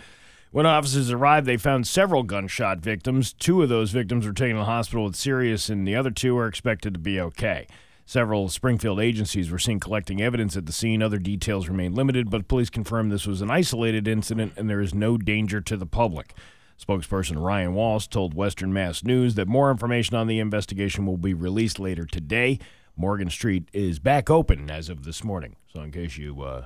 When 0.54 0.68
officers 0.68 1.10
arrived, 1.10 1.48
they 1.48 1.58
found 1.58 1.88
several 1.88 2.22
gunshot 2.22 2.78
victims. 2.78 3.34
Two 3.34 3.64
of 3.64 3.70
those 3.70 3.90
victims 3.90 4.28
were 4.28 4.34
taken 4.34 4.56
to 4.56 4.60
the 4.60 4.66
hospital 4.66 5.06
with 5.06 5.16
serious, 5.16 5.68
and 5.68 5.88
the 5.88 5.96
other 5.96 6.12
two 6.12 6.38
are 6.38 6.46
expected 6.46 6.94
to 6.94 7.00
be 7.00 7.20
okay. 7.20 7.66
Several 8.06 8.48
Springfield 8.50 9.00
agencies 9.00 9.50
were 9.50 9.58
seen 9.58 9.80
collecting 9.80 10.22
evidence 10.22 10.56
at 10.56 10.68
the 10.68 10.72
scene. 10.72 11.02
Other 11.02 11.18
details 11.18 11.68
remain 11.68 11.96
limited, 11.96 12.30
but 12.30 12.48
police 12.48 12.70
confirmed 12.70 13.12
this 13.12 13.26
was 13.26 13.42
an 13.42 13.50
isolated 13.50 14.08
incident 14.08 14.54
and 14.56 14.70
there 14.70 14.80
is 14.80 14.94
no 14.94 15.18
danger 15.18 15.60
to 15.60 15.76
the 15.76 15.88
public. 15.88 16.36
Spokesperson 16.80 17.44
Ryan 17.44 17.74
Walsh 17.74 18.06
told 18.06 18.36
Western 18.36 18.72
Mass 18.72 19.04
News 19.04 19.34
that 19.34 19.48
more 19.48 19.72
information 19.72 20.16
on 20.16 20.28
the 20.28 20.38
investigation 20.38 21.08
will 21.08 21.18
be 21.18 21.34
released 21.34 21.80
later 21.80 22.06
today. 22.06 22.60
Morgan 22.96 23.32
Street 23.32 23.70
is 23.74 23.98
back 23.98 24.30
open 24.30 24.70
as 24.70 24.88
of 24.88 25.04
this 25.04 25.24
morning. 25.24 25.56
So, 25.74 25.82
in 25.82 25.92
case 25.92 26.20
you 26.20 26.44
uh, 26.44 26.66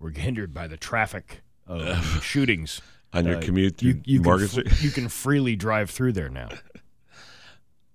were 0.00 0.10
hindered 0.16 0.52
by 0.52 0.66
the 0.66 0.76
traffic 0.76 1.42
of 1.68 2.20
shootings 2.24 2.80
On 3.12 3.24
your 3.24 3.36
uh, 3.36 3.40
commute 3.40 3.82
you, 3.82 3.94
through 3.94 4.02
you 4.04 4.22
Morgan 4.22 4.48
can, 4.48 4.66
Street? 4.66 4.82
you 4.82 4.90
can 4.90 5.08
freely 5.08 5.56
drive 5.56 5.90
through 5.90 6.12
there 6.12 6.28
now. 6.28 6.48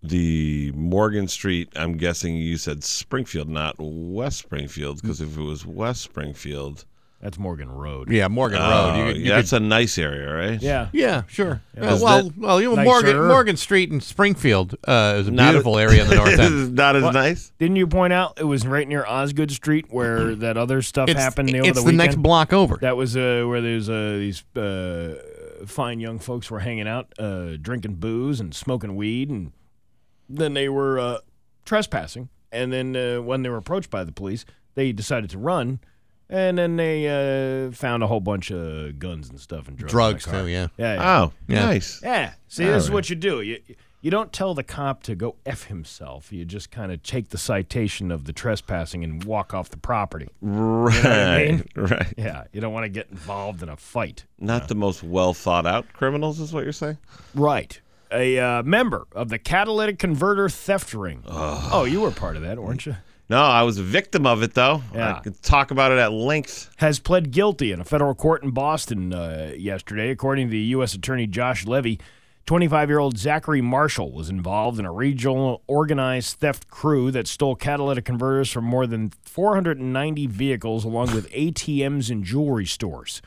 The 0.05 0.73
Morgan 0.75 1.29
Street, 1.29 1.71
I'm 1.77 1.95
guessing 1.95 2.35
you 2.35 2.57
said 2.57 2.83
Springfield, 2.83 3.47
not 3.47 3.75
West 3.79 4.39
Springfield, 4.39 5.01
because 5.01 5.21
if 5.21 5.37
it 5.37 5.41
was 5.41 5.65
West 5.65 6.01
Springfield, 6.01 6.83
That's 7.23 7.39
Morgan 7.39 7.71
Road. 7.71 8.11
Yeah, 8.11 8.27
Morgan 8.27 8.59
oh, 8.61 8.69
Road. 8.69 8.97
You, 8.97 9.05
could- 9.05 9.15
you 9.15 9.23
yeah, 9.23 9.29
could- 9.29 9.37
that's 9.37 9.53
a 9.53 9.59
nice 9.61 9.97
area, 9.97 10.29
right? 10.33 10.61
Yeah. 10.61 10.89
yeah, 10.91 11.23
sure. 11.27 11.61
Yeah. 11.73 11.91
Uh, 11.91 11.95
Is 11.95 12.01
well, 12.01 12.23
that 12.23 12.37
well, 12.37 12.61
you 12.61 12.69
know, 12.69 12.75
nicer? 12.75 12.85
Morgan 12.89 13.27
Morgan 13.29 13.55
Street 13.57 13.91
in 13.93 14.01
Springfield 14.01 14.75
uh, 14.85 15.15
is 15.19 15.29
a 15.29 15.31
Not 15.31 15.51
beautiful 15.51 15.79
as- 15.79 15.89
area 15.89 16.03
in 16.03 16.09
the 16.09 16.15
north 16.15 16.37
end. 16.39 16.75
not 16.75 16.97
as 16.97 17.03
What? 17.03 17.13
nice. 17.13 17.53
Didn't 17.59 17.77
you 17.77 17.87
point 17.87 18.11
out 18.11 18.39
it 18.41 18.43
was 18.43 18.67
right 18.67 18.85
near 18.85 19.05
Osgood 19.05 19.51
Street 19.51 19.85
where 19.89 20.35
that 20.43 20.57
other 20.57 20.81
stuff 20.81 21.07
It's, 21.07 21.17
happened 21.17 21.49
over 21.55 21.59
it's 21.59 21.67
the 21.69 21.73
the, 21.75 21.85
weekend? 21.85 21.97
next 21.97 22.15
block 22.17 22.51
over. 22.51 22.75
That 22.81 22.97
was 22.97 23.15
uh, 23.15 23.45
where 23.47 23.61
there's 23.61 23.87
uh, 23.89 24.17
these 24.19 24.43
uh, 24.57 25.15
fine 25.65 26.01
young 26.01 26.19
folks 26.19 26.51
were 26.51 26.59
hanging 26.59 26.89
out, 26.89 27.13
uh, 27.17 27.51
drinking 27.55 27.95
booze 27.95 28.41
and 28.41 28.53
smoking 28.53 28.97
weed, 28.97 29.29
and 29.29 29.53
then 30.27 30.53
they 30.55 30.67
were 30.67 30.99
uh, 30.99 31.17
trespassing. 31.63 32.27
And 32.51 32.73
then 32.73 32.95
uh, 32.97 33.21
when 33.21 33.43
they 33.43 33.49
were 33.49 33.57
approached 33.57 33.89
by 33.89 34.03
the 34.03 34.11
police, 34.11 34.43
they 34.75 34.91
decided 34.91 35.29
to 35.29 35.37
run, 35.37 35.79
and 36.29 36.57
then 36.57 36.75
they 36.77 37.07
uh, 37.67 37.71
found 37.71 38.03
a 38.03 38.07
whole 38.07 38.19
bunch 38.19 38.51
of 38.51 38.99
guns 38.99 39.29
and 39.29 39.39
stuff 39.39 39.67
and 39.67 39.77
drugs. 39.77 40.25
in 40.25 40.31
the 40.31 40.37
car. 40.37 40.45
too, 40.45 40.49
yeah. 40.49 40.67
Yeah, 40.77 40.93
yeah. 40.95 41.19
Oh, 41.21 41.31
Yeah. 41.47 41.65
nice. 41.65 42.01
Yeah. 42.03 42.33
See, 42.47 42.65
this 42.65 42.83
is 42.83 42.91
what 42.91 43.09
you 43.09 43.15
do. 43.15 43.41
You 43.41 43.59
you 44.01 44.11
don't 44.11 44.33
tell 44.33 44.53
the 44.53 44.63
cop 44.63 45.01
to 45.03 45.15
go 45.15 45.37
f 45.45 45.63
himself. 45.67 46.33
You 46.33 46.43
just 46.43 46.69
kind 46.69 46.91
of 46.91 47.01
take 47.03 47.29
the 47.29 47.37
citation 47.37 48.11
of 48.11 48.25
the 48.25 48.33
trespassing 48.33 49.01
and 49.01 49.23
walk 49.23 49.53
off 49.53 49.69
the 49.69 49.77
property. 49.77 50.27
Right, 50.41 51.05
I 51.05 51.45
mean? 51.45 51.65
right. 51.77 52.13
Yeah, 52.17 52.43
you 52.51 52.59
don't 52.59 52.73
want 52.73 52.83
to 52.83 52.89
get 52.89 53.07
involved 53.11 53.63
in 53.63 53.69
a 53.69 53.77
fight. 53.77 54.25
Not 54.37 54.67
the 54.67 54.75
most 54.75 55.03
well 55.03 55.33
thought 55.33 55.65
out 55.65 55.85
criminals, 55.93 56.41
is 56.41 56.51
what 56.51 56.63
you're 56.65 56.73
saying. 56.73 56.97
Right. 57.33 57.79
A 58.11 58.37
uh, 58.37 58.63
member 58.63 59.07
of 59.13 59.29
the 59.29 59.39
catalytic 59.39 59.99
converter 59.99 60.49
theft 60.49 60.93
ring. 60.93 61.23
Oh, 61.25 61.85
you 61.85 62.01
were 62.01 62.11
part 62.11 62.35
of 62.35 62.41
that, 62.43 62.59
weren't 62.59 62.85
you? 62.85 62.97
No, 63.29 63.41
I 63.41 63.63
was 63.63 63.77
a 63.77 63.83
victim 63.83 64.25
of 64.25 64.43
it 64.43 64.53
though. 64.53 64.81
Yeah. 64.93 65.15
I 65.15 65.19
could 65.19 65.41
talk 65.41 65.71
about 65.71 65.91
it 65.91 65.97
at 65.97 66.11
length. 66.11 66.69
Has 66.77 66.99
pled 66.99 67.31
guilty 67.31 67.71
in 67.71 67.79
a 67.79 67.85
federal 67.85 68.15
court 68.15 68.43
in 68.43 68.51
Boston 68.51 69.13
uh, 69.13 69.53
yesterday, 69.57 70.09
according 70.09 70.47
to 70.47 70.51
the 70.51 70.59
U.S. 70.59 70.93
Attorney 70.93 71.27
Josh 71.27 71.65
Levy. 71.65 71.99
25 72.45 72.89
year 72.89 72.99
old 72.99 73.17
Zachary 73.17 73.61
Marshall 73.61 74.11
was 74.11 74.29
involved 74.29 74.77
in 74.77 74.85
a 74.85 74.91
regional 74.91 75.61
organized 75.65 76.39
theft 76.39 76.67
crew 76.67 77.09
that 77.11 77.25
stole 77.25 77.55
catalytic 77.55 78.03
converters 78.03 78.51
from 78.51 78.65
more 78.65 78.85
than 78.85 79.11
490 79.23 80.27
vehicles, 80.27 80.83
along 80.83 81.13
with 81.13 81.31
ATMs 81.31 82.09
and 82.09 82.25
jewelry 82.25 82.65
stores. 82.65 83.21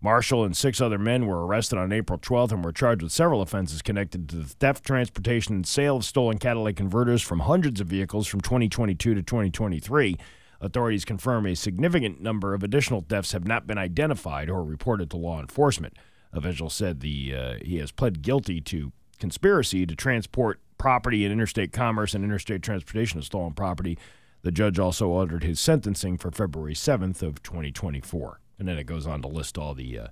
Marshall 0.00 0.44
and 0.44 0.56
six 0.56 0.80
other 0.80 0.98
men 0.98 1.26
were 1.26 1.44
arrested 1.44 1.76
on 1.76 1.92
April 1.92 2.20
12th 2.20 2.52
and 2.52 2.64
were 2.64 2.72
charged 2.72 3.02
with 3.02 3.10
several 3.10 3.42
offenses 3.42 3.82
connected 3.82 4.28
to 4.28 4.36
the 4.36 4.44
theft, 4.44 4.84
transportation, 4.84 5.56
and 5.56 5.66
sale 5.66 5.96
of 5.96 6.04
stolen 6.04 6.38
catalytic 6.38 6.76
converters 6.76 7.20
from 7.20 7.40
hundreds 7.40 7.80
of 7.80 7.88
vehicles 7.88 8.28
from 8.28 8.40
2022 8.40 9.14
to 9.14 9.22
2023. 9.22 10.16
Authorities 10.60 11.04
confirm 11.04 11.46
a 11.46 11.56
significant 11.56 12.20
number 12.20 12.54
of 12.54 12.62
additional 12.62 13.00
thefts 13.00 13.32
have 13.32 13.46
not 13.46 13.66
been 13.66 13.78
identified 13.78 14.48
or 14.48 14.62
reported 14.62 15.10
to 15.10 15.16
law 15.16 15.40
enforcement. 15.40 15.96
Officials 16.32 16.74
said 16.74 17.00
the 17.00 17.34
uh, 17.34 17.54
he 17.62 17.78
has 17.78 17.90
pled 17.90 18.22
guilty 18.22 18.60
to 18.60 18.92
conspiracy 19.18 19.84
to 19.84 19.96
transport 19.96 20.60
property 20.76 21.24
in 21.24 21.32
interstate 21.32 21.72
commerce 21.72 22.14
and 22.14 22.24
interstate 22.24 22.62
transportation 22.62 23.18
of 23.18 23.24
stolen 23.24 23.52
property. 23.52 23.98
The 24.42 24.52
judge 24.52 24.78
also 24.78 25.08
ordered 25.08 25.42
his 25.42 25.58
sentencing 25.58 26.18
for 26.18 26.30
February 26.30 26.74
7th 26.74 27.22
of 27.22 27.42
2024. 27.42 28.40
And 28.58 28.66
then 28.66 28.78
it 28.78 28.84
goes 28.84 29.06
on 29.06 29.22
to 29.22 29.28
list 29.28 29.56
all 29.58 29.74
the 29.74 29.98
uh, 29.98 30.06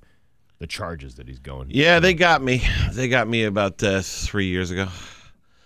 the 0.59 0.66
charges 0.66 1.16
that 1.16 1.26
he's 1.28 1.38
going. 1.40 1.68
Yeah, 1.70 1.99
they 2.01 2.14
got 2.14 2.42
me. 2.42 2.62
They 2.92 3.09
got 3.09 3.28
me 3.28 3.44
about 3.44 3.82
uh, 3.82 4.01
three 4.03 4.47
years 4.47 4.70
ago. 4.70 4.88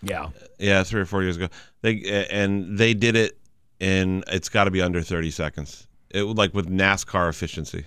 Yeah. 0.02 0.30
Yeah, 0.58 0.82
three 0.82 1.02
or 1.02 1.06
four 1.06 1.22
years 1.22 1.36
ago. 1.36 1.48
They 1.82 2.00
uh, 2.04 2.26
and 2.34 2.78
they 2.78 2.94
did 2.94 3.16
it 3.16 3.38
in. 3.80 4.24
It's 4.28 4.48
got 4.48 4.64
to 4.64 4.70
be 4.70 4.80
under 4.80 5.02
thirty 5.02 5.30
seconds. 5.30 5.86
It 6.10 6.22
would 6.26 6.38
like 6.38 6.54
with 6.54 6.68
NASCAR 6.70 7.28
efficiency. 7.28 7.84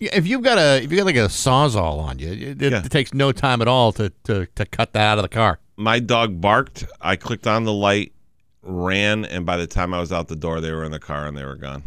Yeah, 0.00 0.10
if 0.14 0.26
you've 0.26 0.42
got 0.42 0.58
a 0.58 0.82
if 0.82 0.90
you 0.90 0.96
got 0.96 1.06
like 1.06 1.16
a 1.16 1.28
sawzall 1.28 2.00
on 2.00 2.18
you, 2.18 2.28
it, 2.32 2.62
it, 2.62 2.72
Yeah. 2.72 2.82
it 2.84 2.90
takes 2.90 3.12
no 3.14 3.30
time 3.32 3.60
at 3.62 3.68
all 3.68 3.92
to, 3.92 4.10
to 4.24 4.46
to 4.46 4.64
cut 4.66 4.94
that 4.94 5.04
out 5.12 5.18
of 5.18 5.22
the 5.22 5.28
car. 5.28 5.58
My 5.76 5.98
dog 6.00 6.40
barked. 6.40 6.86
I 7.00 7.16
clicked 7.16 7.46
on 7.46 7.64
the 7.64 7.72
light, 7.72 8.12
ran, 8.62 9.24
and 9.26 9.44
by 9.46 9.56
the 9.58 9.66
time 9.66 9.92
I 9.94 10.00
was 10.00 10.10
out 10.10 10.28
the 10.28 10.36
door, 10.36 10.60
they 10.60 10.72
were 10.72 10.84
in 10.84 10.90
the 10.90 10.98
car 10.98 11.26
and 11.26 11.36
they 11.36 11.44
were 11.44 11.54
gone. 11.56 11.82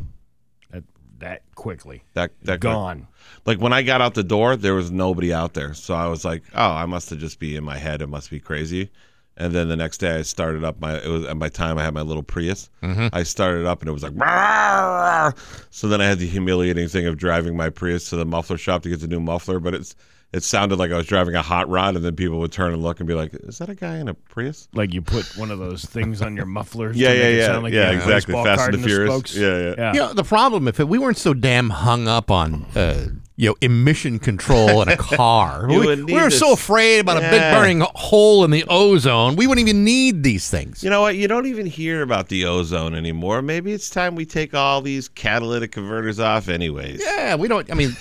That, 1.20 1.30
that 1.30 1.56
quickly. 1.56 2.04
That 2.14 2.32
that 2.44 2.62
quick. 2.62 2.74
Gone. 2.74 3.08
Like 3.46 3.60
when 3.60 3.74
I 3.74 3.84
got 3.84 4.02
out 4.02 4.14
the 4.14 4.24
door, 4.24 4.56
there 4.56 4.74
was 4.74 4.92
nobody 4.92 5.34
out 5.34 5.54
there. 5.54 5.74
So 5.74 5.94
I 5.94 6.08
was 6.08 6.26
like, 6.26 6.44
"Oh, 6.54 6.72
I 6.72 6.86
must 6.86 7.10
have 7.10 7.20
just 7.20 7.40
be 7.40 7.56
in 7.56 7.64
my 7.64 7.78
head. 7.78 8.02
It 8.02 8.08
must 8.08 8.30
be 8.30 8.40
crazy." 8.40 8.92
And 9.38 9.54
then 9.54 9.68
the 9.68 9.76
next 9.76 9.98
day, 9.98 10.16
I 10.16 10.22
started 10.22 10.64
up 10.64 10.80
my. 10.80 10.98
It 10.98 11.08
was 11.08 11.26
at 11.26 11.38
my 11.38 11.50
time 11.50 11.78
I 11.78 11.84
had 11.84 11.94
my 11.94 12.02
little 12.02 12.24
Prius. 12.24 12.70
Mm-hmm. 12.82 13.08
I 13.12 13.24
started 13.24 13.66
up 13.66 13.82
and 13.82 13.90
it 13.90 13.92
was 13.92 14.04
like. 14.04 14.14
"Rawr!" 14.14 15.38
So 15.72 15.88
then 15.88 16.02
I 16.02 16.06
had 16.06 16.20
the 16.20 16.28
humiliating 16.28 16.88
thing 16.88 17.06
of 17.06 17.18
driving 17.18 17.58
my 17.58 17.70
Prius 17.70 18.10
to 18.10 18.16
the 18.16 18.26
muffler 18.26 18.58
shop 18.58 18.84
to 18.84 18.90
get 18.90 19.02
the 19.02 19.08
new 19.08 19.20
muffler, 19.20 19.60
but 19.60 19.74
it's 19.74 19.96
it 20.34 20.44
sounded 20.44 20.78
like 20.78 20.92
I 20.92 20.98
was 20.98 21.08
driving 21.08 21.36
a 21.36 21.42
hot 21.42 21.70
rod, 21.70 21.96
and 21.96 22.04
then 22.04 22.16
people 22.16 22.40
would 22.40 22.52
turn 22.52 22.74
and 22.74 22.84
look 22.84 23.00
and 23.00 23.08
be 23.08 23.14
like, 23.14 23.34
"Is 23.34 23.58
that 23.60 23.70
a 23.70 23.76
guy 23.76 23.98
in 23.98 24.08
a 24.08 24.14
Prius?" 24.14 24.68
Like 24.74 24.94
you 24.94 25.02
put 25.02 25.38
one 25.38 25.50
of 25.50 25.60
those 25.60 25.86
things 25.86 26.22
on 26.22 26.36
your 26.36 26.46
mufflers. 26.46 26.98
Yeah, 26.98 27.10
to 27.10 27.16
yeah, 27.16 27.22
make 27.24 27.34
it 27.34 27.38
yeah, 27.38 27.46
sound 27.46 27.64
like 27.64 27.74
yeah, 27.74 27.92
you 27.92 27.98
exactly. 27.98 28.34
Fast 28.34 28.66
and 28.66 28.74
the 28.74 28.78
the 28.78 28.84
Furious. 28.84 29.14
spokes. 29.14 29.36
Yeah, 29.36 29.58
yeah. 29.58 29.74
yeah. 29.78 29.94
You 29.94 30.00
know, 30.00 30.14
the 30.14 30.24
problem 30.24 30.68
if 30.68 30.80
it, 30.80 30.88
we 30.90 31.00
weren't 31.00 31.18
so 31.18 31.34
damn 31.34 31.70
hung 31.70 32.08
up 32.08 32.30
on 32.30 32.66
uh, 32.76 33.08
you 33.38 33.50
know 33.50 33.56
emission 33.62 34.20
control 34.20 34.82
in 34.82 34.90
a 34.90 34.98
car, 35.16 35.68
we, 35.68 36.04
we 36.04 36.14
were 36.14 36.30
so 36.30 36.54
afraid 36.54 37.00
about 37.00 37.18
a 37.18 37.22
big 37.22 37.42
burning 37.54 37.86
hole 37.96 38.44
in 38.44 38.52
the 38.52 38.66
ozone, 38.68 39.36
we 39.36 39.48
wouldn't 39.48 39.68
even 39.68 39.84
need 39.84 40.24
these 40.24 40.50
things. 40.50 40.84
You 40.84 40.90
know 40.90 41.02
what? 41.02 41.16
You 41.16 41.28
don't 41.28 41.46
even 41.46 41.66
hear 41.66 42.02
about 42.02 42.30
the 42.30 42.46
ozone 42.46 42.96
anymore. 42.96 43.42
Maybe 43.42 43.74
it's 43.74 43.90
time 43.90 44.16
we 44.16 44.26
take 44.26 44.54
all 44.54 44.82
these 44.82 45.08
catalytic 45.08 45.72
converters 45.72 46.20
off, 46.20 46.48
anyways. 46.50 47.02
yeah, 47.04 47.36
we 47.36 47.48
don't. 47.48 47.70
I 47.72 47.76
mean, 47.76 47.96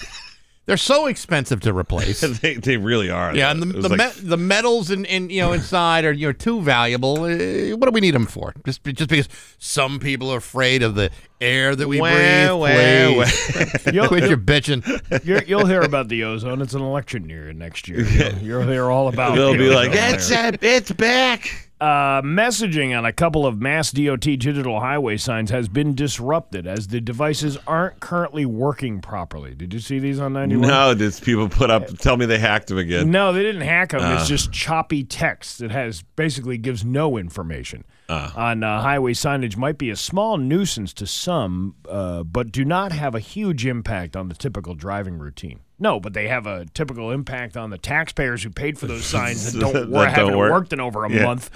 they're 0.67 0.77
so 0.77 1.07
expensive 1.07 1.61
to 1.61 1.75
replace. 1.75 2.21
they, 2.41 2.55
they 2.55 2.77
really 2.77 3.11
are. 3.11 3.35
Yeah, 3.35 3.53
though. 3.53 3.63
and 3.63 3.75
the 3.75 3.81
the, 3.81 3.89
like- 3.97 4.17
me- 4.17 4.29
the 4.29 4.37
metals 4.37 4.91
in, 4.91 5.05
in 5.05 5.31
you 5.31 5.41
know 5.43 5.53
inside 5.53 6.05
are 6.05 6.13
you 6.13 6.29
know 6.29 6.33
too 6.33 6.61
valuable. 6.63 7.25
Uh, 7.25 7.77
what 7.77 7.87
do 7.87 7.91
we 7.93 8.01
need 8.01 8.15
them 8.15 8.27
for? 8.27 8.55
Just 8.65 8.83
just 8.85 9.09
because 9.11 9.29
some 9.59 9.99
people 10.01 10.33
are 10.33 10.39
afraid 10.39 10.83
of 10.83 10.95
the 10.95 11.11
air 11.41 11.77
that 11.77 11.87
we 11.89 12.01
Wah, 12.01 12.11
breathe. 12.11 12.51
wah, 12.53 13.25
please. 13.25 13.87
You'll- 13.95 14.09
Quit 14.09 14.25
your 14.29 14.39
bitching. 14.39 15.25
You're, 15.27 15.43
you'll 15.43 15.67
hear 15.67 15.83
about 15.83 16.09
the 16.09 16.25
ozone. 16.25 16.63
It's 16.63 16.73
an 16.75 16.81
election 16.83 17.29
year 17.29 17.53
next 17.53 17.87
year. 17.89 18.01
You'll, 18.05 18.39
you'll 18.39 18.63
hear 18.67 18.91
all 18.91 19.09
about. 19.09 19.35
They'll 19.35 19.53
the 19.53 19.59
be 19.59 19.69
like, 19.69 19.91
ozone 19.91 20.15
it's 20.15 20.29
there. 20.29 20.47
uh, 20.53 20.57
it's 20.63 20.93
back. 20.93 21.64
Uh, 21.81 22.23
messaging 22.23 22.97
on 22.97 23.05
a 23.05 23.13
couple 23.13 23.45
of 23.45 23.61
Mass 23.61 23.91
DOT 23.91 24.21
digital 24.21 24.79
highway 24.79 25.17
signs 25.17 25.51
has 25.51 25.69
been 25.69 25.95
disrupted 25.95 26.69
as 26.69 26.87
the 26.87 27.01
devices 27.01 27.59
aren't 27.67 27.99
currently 27.99 28.47
working 28.47 29.01
properly. 29.01 29.55
Did 29.57 29.75
you 29.75 29.81
see 29.81 29.99
these 29.99 30.21
on 30.21 30.35
91? 30.35 30.69
No, 30.69 30.95
these 30.95 31.19
people 31.19 31.49
put 31.49 31.71
up. 31.71 31.89
Tell 31.99 32.17
me 32.17 32.27
they 32.27 32.39
hacked 32.39 32.69
them 32.69 32.79
again. 32.79 33.11
No, 33.11 33.33
they 33.33 33.43
didn't 33.43 33.63
hack 33.63 33.91
them. 33.91 34.03
Uh. 34.03 34.15
it's 34.15 34.29
just 34.29 34.53
choppy 34.53 35.03
text 35.03 35.59
that 35.59 35.73
has 35.73 36.03
basically 36.15 36.59
gives 36.59 36.85
no 36.85 37.17
information. 37.19 37.85
Uh. 38.09 38.31
On 38.37 38.63
uh, 38.63 38.81
highway 38.81 39.13
signage 39.13 39.57
might 39.57 39.77
be 39.77 39.91
a 39.91 39.97
small 39.97 40.39
nuisance 40.39 40.93
to 40.95 41.07
some, 41.09 41.75
uh, 41.89 42.23
but 42.23 42.53
do 42.53 42.65
not 42.65 42.93
have 42.93 43.17
a 43.17 43.21
huge 43.21 43.67
impact 43.67 44.15
on 44.15 44.29
the 44.29 44.35
typical 44.35 44.75
driving 44.75 45.19
routine. 45.19 45.61
No, 45.79 45.99
but 45.99 46.13
they 46.15 46.29
have 46.29 46.47
a 46.47 46.67
typical 46.67 47.11
impact 47.11 47.57
on 47.57 47.71
the 47.71 47.79
taxpayers 47.79 48.43
who 48.43 48.51
paid 48.51 48.79
for 48.79 48.87
those 48.87 49.05
signs 49.05 49.53
that 49.53 49.59
don't 49.61 49.73
That 49.73 49.89
work, 49.89 50.07
don't 50.07 50.15
haven't 50.15 50.37
work. 50.39 50.53
worked 50.53 50.73
in 50.73 50.81
over 50.81 51.05
a 51.05 51.11
Yeah. 51.13 51.25
month. 51.25 51.51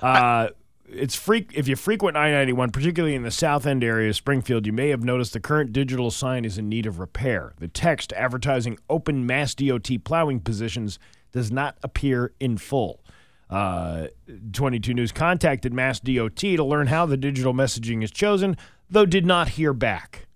Uh, 0.00 0.48
it's 0.88 1.14
freak 1.14 1.52
if 1.54 1.68
you 1.68 1.76
frequent 1.76 2.16
I-91, 2.16 2.72
particularly 2.72 3.14
in 3.14 3.22
the 3.22 3.30
South 3.30 3.66
End 3.66 3.82
area 3.84 4.08
of 4.10 4.16
Springfield, 4.16 4.66
you 4.66 4.72
may 4.72 4.88
have 4.88 5.04
noticed 5.04 5.32
the 5.32 5.40
current 5.40 5.72
digital 5.72 6.10
sign 6.10 6.44
is 6.44 6.58
in 6.58 6.68
need 6.68 6.86
of 6.86 6.98
repair. 6.98 7.52
The 7.58 7.68
text 7.68 8.12
advertising 8.14 8.78
open 8.90 9.24
Mass 9.26 9.54
DOT 9.54 9.88
plowing 10.04 10.40
positions 10.40 10.98
does 11.30 11.50
not 11.52 11.76
appear 11.82 12.32
in 12.40 12.58
full. 12.58 13.00
Uh, 13.48 14.06
22 14.52 14.94
News 14.94 15.12
contacted 15.12 15.72
Mass 15.74 16.00
DOT 16.00 16.36
to 16.36 16.64
learn 16.64 16.86
how 16.88 17.04
the 17.06 17.16
digital 17.18 17.52
messaging 17.52 18.02
is 18.02 18.10
chosen, 18.10 18.56
though 18.90 19.06
did 19.06 19.24
not 19.26 19.50
hear 19.50 19.72
back. 19.74 20.26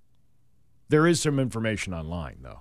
There 0.89 1.07
is 1.07 1.21
some 1.21 1.39
information 1.39 1.93
online, 1.93 2.37
though, 2.43 2.61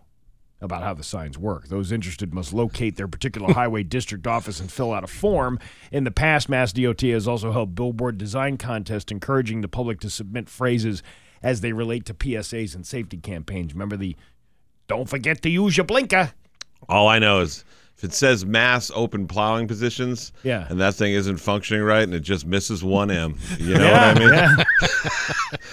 about 0.65 0.83
how 0.83 0.93
the 0.93 1.03
signs 1.03 1.37
work. 1.37 1.67
Those 1.69 1.91
interested 1.91 2.33
must 2.33 2.53
locate 2.53 2.97
their 2.97 3.07
particular 3.07 3.53
highway 3.53 3.83
district 3.83 4.27
office 4.27 4.59
and 4.59 4.69
fill 4.69 4.91
out 4.91 5.03
a 5.03 5.07
form. 5.07 5.59
In 5.91 6.03
the 6.03 6.11
past, 6.11 6.49
Mass 6.49 6.73
DOT 6.73 7.01
has 7.01 7.27
also 7.27 7.53
held 7.53 7.75
billboard 7.75 8.17
design 8.17 8.57
contests 8.57 9.11
encouraging 9.11 9.61
the 9.61 9.67
public 9.69 10.01
to 10.01 10.09
submit 10.09 10.49
phrases 10.49 11.01
as 11.41 11.61
they 11.61 11.71
relate 11.71 12.05
to 12.05 12.13
PSAs 12.13 12.75
and 12.75 12.85
safety 12.85 13.17
campaigns. 13.17 13.73
Remember 13.73 13.95
the 13.95 14.15
don't 14.87 15.09
forget 15.09 15.41
to 15.43 15.49
use 15.49 15.77
your 15.77 15.85
blinker. 15.85 16.33
All 16.89 17.07
I 17.07 17.19
know 17.19 17.39
is 17.39 17.63
if 17.97 18.03
it 18.03 18.13
says 18.13 18.45
mass 18.45 18.91
open 18.93 19.25
plowing 19.27 19.67
positions, 19.67 20.31
Yeah. 20.43 20.67
and 20.69 20.79
that 20.81 20.95
thing 20.95 21.13
isn't 21.13 21.37
functioning 21.37 21.81
right, 21.83 22.03
and 22.03 22.13
it 22.13 22.19
just 22.21 22.45
misses 22.45 22.83
one 22.83 23.09
M, 23.09 23.37
you 23.57 23.75
know 23.77 23.91
what 23.91 24.17
I 24.17 24.19
mean? 24.19 24.65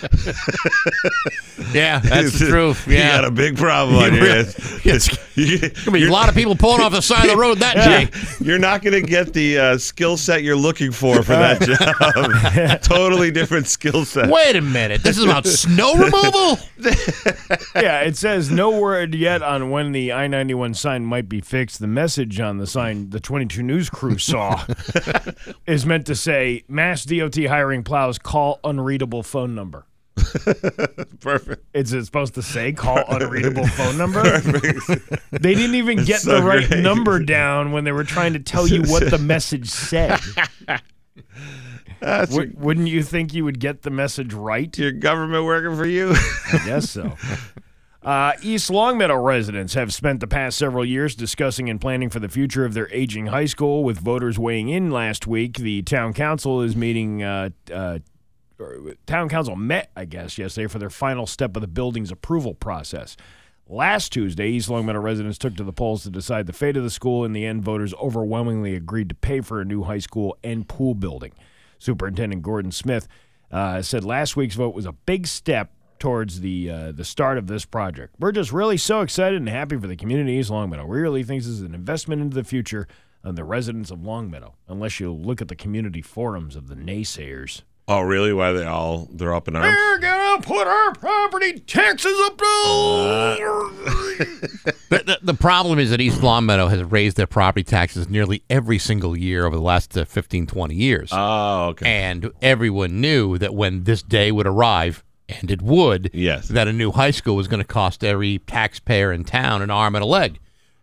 Yeah, 1.73 2.01
that's 2.01 2.39
the 2.39 2.47
truth. 2.49 2.87
you 2.87 2.95
Yeah. 2.97 3.17
got 3.21 3.25
a 3.25 3.31
big 3.31 3.57
problem 3.57 3.97
on 3.97 4.15
your 4.15 4.27
hands. 4.27 4.57
It's 4.85 5.09
gonna 5.85 5.97
be 5.97 6.05
a 6.07 6.11
lot 6.11 6.29
of 6.29 6.35
people 6.35 6.55
pulling 6.57 6.83
off 6.83 6.93
the 6.93 7.01
side 7.01 7.25
of 7.25 7.31
the 7.31 7.37
road 7.37 7.59
that 7.59 7.77
day. 7.77 8.09
You're 8.45 8.59
not 8.59 8.83
going 8.83 9.01
to 9.01 9.09
get 9.09 9.33
the 9.33 9.59
uh, 9.59 9.79
skill 9.79 10.17
set 10.17 10.43
you're 10.43 10.57
looking 10.57 10.91
for 10.93 11.23
for 11.23 11.33
that 11.33 11.61
job. 11.63 12.83
totally 12.83 13.31
different 13.31 13.69
skill 13.69 14.05
set. 14.05 14.29
Wait 14.29 14.57
a 14.57 14.61
minute. 14.61 15.03
This 15.03 15.17
is 15.19 15.25
about 15.25 15.47
snow 15.47 15.95
removal? 15.95 16.59
yeah, 17.77 18.01
it 18.01 18.17
says 18.17 18.51
no 18.51 18.79
word 18.79 19.15
yet 19.15 19.41
on 19.41 19.71
when 19.71 19.93
the 19.93 20.13
I 20.13 20.27
91 20.27 20.75
sign 20.75 21.05
might 21.05 21.29
be 21.29 21.41
fixed. 21.41 21.79
The 21.79 21.87
message 21.87 22.12
on 22.19 22.59
the 22.59 22.67
sign 22.67 23.11
the 23.11 23.21
22 23.21 23.63
News 23.63 23.91
crew 23.91 24.19
saw 24.19 24.65
is 25.67 25.87
meant 25.87 26.07
to 26.07 26.15
say 26.15 26.65
Mass 26.69 27.05
DOT 27.05 27.37
hiring 27.47 27.83
plows, 27.85 28.19
call 28.19 28.61
unreadable 28.65 29.23
phone 29.23 29.55
number. 29.55 29.87
Perfect. 31.21 31.65
Is 31.75 31.93
it 31.93 32.05
supposed 32.05 32.35
to 32.35 32.43
say 32.43 32.73
call 32.73 33.03
unreadable 33.09 33.67
phone 33.67 33.97
number? 33.99 34.23
they 35.31 35.55
didn't 35.55 35.75
even 35.75 36.05
get 36.05 36.21
so 36.21 36.41
the 36.41 36.47
right 36.47 36.69
great. 36.69 36.83
number 36.83 37.19
down 37.21 37.73
when 37.73 37.85
they 37.85 37.93
were 37.93 38.05
trying 38.05 38.35
to 38.35 38.39
tell 38.39 38.67
you 38.67 38.83
what 38.83 39.11
the 39.11 39.19
message 39.19 39.69
said. 39.69 40.21
Wouldn't 42.03 42.89
you 42.89 43.03
think 43.03 43.33
you 43.35 43.45
would 43.45 43.59
get 43.61 43.83
the 43.83 43.91
message 43.91 44.35
right? 44.35 44.77
your 44.77 44.93
government 44.93 45.45
working 45.45 45.77
for 45.77 45.87
you. 45.87 46.13
I 46.53 46.63
guess 46.65 46.91
so. 46.91 47.17
Uh, 48.05 48.33
East 48.43 48.69
Longmeadow 48.69 49.23
residents 49.23 49.75
have 49.75 49.95
spent 49.95 50.19
the 50.19 50.27
past 50.27 50.59
several 50.59 50.85
years 50.85 51.15
discussing 51.15 51.71
and 51.71 51.81
planning 51.81 52.11
for 52.11 52.19
the 52.19 52.29
future 52.29 52.65
of 52.65 52.75
their 52.75 52.93
aging 52.93 53.27
high 53.27 53.45
school. 53.45 53.85
With 53.85 53.99
voters 53.99 54.41
weighing 54.41 54.69
in 54.71 54.91
last 54.91 55.29
week, 55.29 55.59
the 55.59 55.83
town 55.83 56.13
council 56.13 56.63
is 56.63 56.75
meeting. 56.75 57.23
Uh, 57.23 57.51
uh, 57.73 58.01
town 59.07 59.29
council 59.29 59.55
met, 59.55 59.91
I 59.97 60.05
guess, 60.05 60.37
yesterday 60.37 60.67
for 60.67 60.81
their 60.81 60.91
final 60.91 61.27
step 61.29 61.57
of 61.57 61.63
the 61.63 61.69
building's 61.69 62.11
approval 62.11 62.55
process. 62.55 63.17
Last 63.69 64.13
Tuesday, 64.13 64.49
East 64.49 64.69
Longmeadow 64.69 64.99
residents 64.99 65.39
took 65.39 65.55
to 65.57 65.65
the 65.65 65.73
polls 65.73 66.03
to 66.03 66.11
decide 66.11 66.47
the 66.47 66.53
fate 66.53 66.77
of 66.77 66.83
the 66.83 66.91
school. 66.91 67.25
In 67.25 67.33
the 67.33 67.47
end, 67.47 67.63
voters 67.63 67.95
overwhelmingly 67.95 68.75
agreed 68.75 69.11
to 69.11 69.15
pay 69.15 69.41
for 69.41 69.61
a 69.61 69.65
new 69.65 69.85
high 69.85 69.99
school 69.99 70.37
and 70.43 70.67
pool 70.67 70.95
building. 70.95 71.33
Superintendent 71.79 72.43
Gordon 72.43 72.73
Smith 72.73 73.07
uh, 73.53 73.81
said 73.81 74.05
last 74.05 74.37
week's 74.37 74.57
vote 74.57 74.75
was 74.75 74.87
a 74.87 74.93
big 74.93 75.29
step 75.29 75.71
towards 76.03 76.41
the 76.41 76.69
uh, 76.69 76.91
the 76.93 77.05
start 77.05 77.39
of 77.39 77.47
this 77.47 77.65
project. 77.65 78.17
We're 78.19 78.33
just 78.33 78.51
really 78.53 78.77
so 78.77 79.03
excited 79.03 79.37
and 79.39 79.49
happy 79.49 79.77
for 79.79 79.87
the 79.87 79.95
community 79.95 80.35
of 80.35 80.41
East 80.41 80.51
Longmeadow. 80.51 80.85
We 80.85 80.99
really 80.99 81.23
think 81.23 81.43
this 81.43 81.49
is 81.49 81.61
an 81.61 81.77
investment 81.77 82.21
into 82.21 82.35
the 82.35 82.43
future 82.43 82.89
of 83.23 83.37
the 83.37 83.45
residents 83.45 83.93
of 83.93 84.03
Longmeadow. 84.03 84.57
Unless 84.67 84.99
you 84.99 85.13
look 85.13 85.41
at 85.41 85.47
the 85.47 85.55
community 85.55 86.03
forums 86.03 86.57
of 86.57 86.67
the 86.67 86.75
naysayers. 86.75 87.63
oh, 87.87 88.01
really? 88.01 88.33
Why 88.33 88.51
they 88.51 88.65
all 88.65 89.09
they're 89.13 89.33
up 89.33 89.47
in 89.47 89.55
arms? 89.55 89.69
We're 89.77 89.99
gonna 89.99 90.43
put 90.43 90.67
our 90.67 90.93
property 90.95 91.61
taxes 91.61 92.19
up. 92.25 92.41
The, 94.91 94.99
the, 95.07 95.19
the 95.23 95.35
problem 95.35 95.79
is 95.79 95.91
that 95.91 96.01
East 96.03 96.23
Longmeadow 96.23 96.67
has 96.69 96.83
raised 96.85 97.17
their 97.17 97.27
property 97.27 97.65
taxes 97.65 98.11
nearly 98.11 98.43
every 98.51 98.79
single 98.79 99.17
year 99.17 99.47
over 99.47 99.57
the 99.57 99.63
last 99.63 99.97
uh, 99.97 100.05
15, 100.05 100.47
20 100.47 100.75
years. 100.75 101.09
Oh, 101.13 101.69
okay. 101.69 101.87
and 101.91 102.31
everyone 102.43 103.01
knew 103.01 103.39
that 103.39 103.55
when 103.55 103.85
this 103.85 104.03
day 104.03 104.31
would 104.31 104.47
arrive, 104.47 105.03
and 105.41 105.51
it 105.51 105.63
would, 105.63 106.11
Yes. 106.13 106.49
that 106.49 106.69
a 106.69 106.73
new 106.73 106.93
high 106.93 107.11
school 107.11 107.37
was 107.37 107.49
going 107.49 107.61
to 107.61 107.67
cost 107.67 108.05
every 108.05 108.39
taxpayer 108.41 109.13
in 109.13 109.25
town 109.25 109.63
an 109.63 109.71
arm 109.71 109.95
and 109.95 110.03
a 110.03 110.07
leg. 110.07 110.39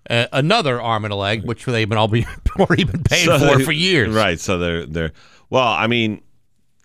Uh, 0.10 0.26
another 0.34 0.82
arm 0.82 1.06
and 1.06 1.14
a 1.14 1.16
leg, 1.16 1.44
which 1.44 1.66
they've 1.66 1.88
been 1.88 1.98
all 1.98 2.08
be, 2.08 2.26
already 2.60 2.84
been 2.92 3.04
paying 3.04 3.26
So 3.26 3.38
for 3.38 3.58
they- 3.58 3.64
for 3.64 3.72
years. 3.72 4.14
Right. 4.14 4.40
So 4.40 4.58
they're 4.58 4.86
they're 4.86 5.12
well. 5.50 5.68
I 5.68 5.86
mean, 5.88 6.22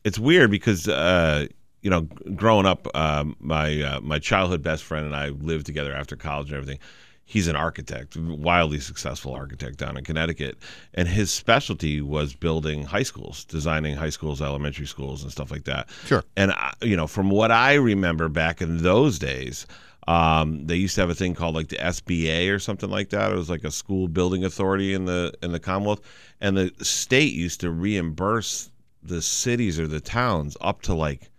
it's 0.05 0.19
weird 0.19 0.51
because 0.51 0.87
uh, 0.89 1.47
you 1.81 1.89
know, 1.91 2.03
growing 2.35 2.67
up, 2.67 2.87
um, 2.95 3.37
my 3.41 3.81
uh, 3.83 4.01
my 4.01 4.19
childhood 4.19 4.63
best 4.63 4.85
friend 4.85 5.07
and 5.07 5.17
I 5.17 5.29
lived 5.29 5.65
together 5.65 5.95
after 5.95 6.17
college 6.17 6.49
and 6.49 6.57
everything. 6.57 6.79
He's 7.27 7.49
an 7.49 7.57
architect, 7.57 8.17
wildly 8.17 8.81
successful 8.81 9.33
architect 9.33 9.79
down 9.79 9.97
in 9.97 10.05
Connecticut, 10.05 10.59
and 10.93 11.09
his 11.09 11.33
specialty 11.33 12.03
was 12.03 12.35
building 12.35 12.85
high 12.85 13.03
schools, 13.03 13.45
designing 13.45 13.97
high 13.97 14.11
schools, 14.11 14.43
elementary 14.43 14.87
schools, 14.87 15.23
and 15.23 15.33
stuff 15.33 15.51
like 15.51 15.65
that. 15.65 15.89
Sure. 16.05 16.23
And 16.37 16.53
I, 16.53 16.75
you 16.83 16.97
know, 16.97 17.07
from 17.07 17.31
what 17.31 17.51
I 17.51 17.75
remember 17.75 18.29
back 18.29 18.61
in 18.61 18.83
those 18.83 19.19
days, 19.19 19.67
um, 20.07 20.67
they 20.67 20.77
used 20.77 20.95
to 20.97 21.01
have 21.01 21.11
a 21.11 21.15
thing 21.15 21.35
called 21.35 21.55
like 21.55 21.69
the 21.69 21.77
SBA 21.77 22.55
or 22.55 22.59
something 22.59 22.91
like 22.91 23.09
that. 23.11 23.33
It 23.33 23.37
was 23.37 23.49
like 23.49 23.65
a 23.65 23.71
school 23.71 24.07
building 24.07 24.45
authority 24.45 24.93
in 24.93 25.07
the 25.07 25.33
in 25.43 25.53
the 25.53 25.61
Commonwealth, 25.61 26.03
and 26.41 26.57
the 26.57 26.73
state 26.83 27.33
used 27.33 27.61
to 27.61 27.71
reimburse 27.71 28.71
the 29.03 29.23
cities 29.23 29.81
or 29.81 29.87
the 29.87 30.01
towns 30.01 30.57
up 30.61 30.83
to 30.83 30.95
like 30.95 31.31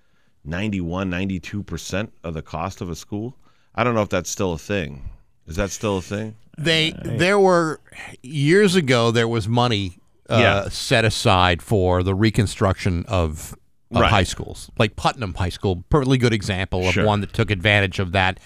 91, 0.45 1.10
92 1.10 1.62
percent 1.64 2.14
of 2.24 2.34
the 2.34 2.41
cost 2.41 2.82
of 2.82 2.90
a 2.90 2.95
school. 2.95 3.38
I 3.76 3.84
don't 3.84 3.94
know 3.94 4.02
if 4.02 4.10
that's 4.10 4.30
still 4.30 4.53
a 4.53 4.57
thing. 4.57 5.10
Is 5.47 5.55
that 5.57 5.72
still 5.72 5.97
a 5.97 6.01
thing? 6.01 6.35
They 6.57 6.93
there 7.03 7.39
were 7.39 7.80
years 8.23 8.76
ago 8.76 9.11
there 9.11 9.27
was 9.27 9.47
money 9.47 9.97
uh, 10.30 10.38
Yeah. 10.39 10.69
set 10.69 11.05
aside 11.05 11.61
for 11.61 12.01
the 12.01 12.15
reconstruction 12.15 13.05
of, 13.07 13.55
of 13.91 14.01
Right. 14.01 14.09
high 14.09 14.23
schools, 14.23 14.72
like 14.80 14.95
Putnam 14.95 15.34
High 15.35 15.49
School, 15.49 15.84
perfectly 15.89 16.17
good 16.17 16.34
example 16.34 16.88
of 16.88 16.93
Sure. 16.93 17.05
one 17.05 17.22
that 17.22 17.34
took 17.34 17.51
advantage 17.51 17.99
of 17.99 18.11
that 18.13 18.39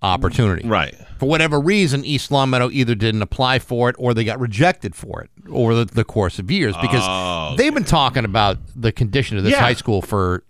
opportunity. 0.00 0.66
Right. 0.66 0.94
For 1.18 1.28
whatever 1.28 1.58
reason, 1.60 2.04
East 2.04 2.30
Longmeadow 2.30 2.70
either 2.70 2.94
didn't 2.94 3.22
apply 3.22 3.58
for 3.58 3.88
it 3.90 3.96
or 3.98 4.14
they 4.14 4.24
got 4.24 4.38
rejected 4.40 4.94
for 4.94 5.22
it 5.22 5.30
over 5.50 5.74
the, 5.74 5.84
the 5.86 6.04
course 6.04 6.38
of 6.38 6.50
years 6.50 6.74
because 6.80 7.02
Oh, 7.04 7.54
they've 7.56 7.74
been 7.74 7.84
talking 7.84 8.24
about 8.24 8.58
the 8.74 8.92
condition 8.92 9.36
of 9.36 9.44
this 9.44 9.52
Yeah. 9.52 9.60
high 9.60 9.74
school 9.74 10.00
for 10.02 10.44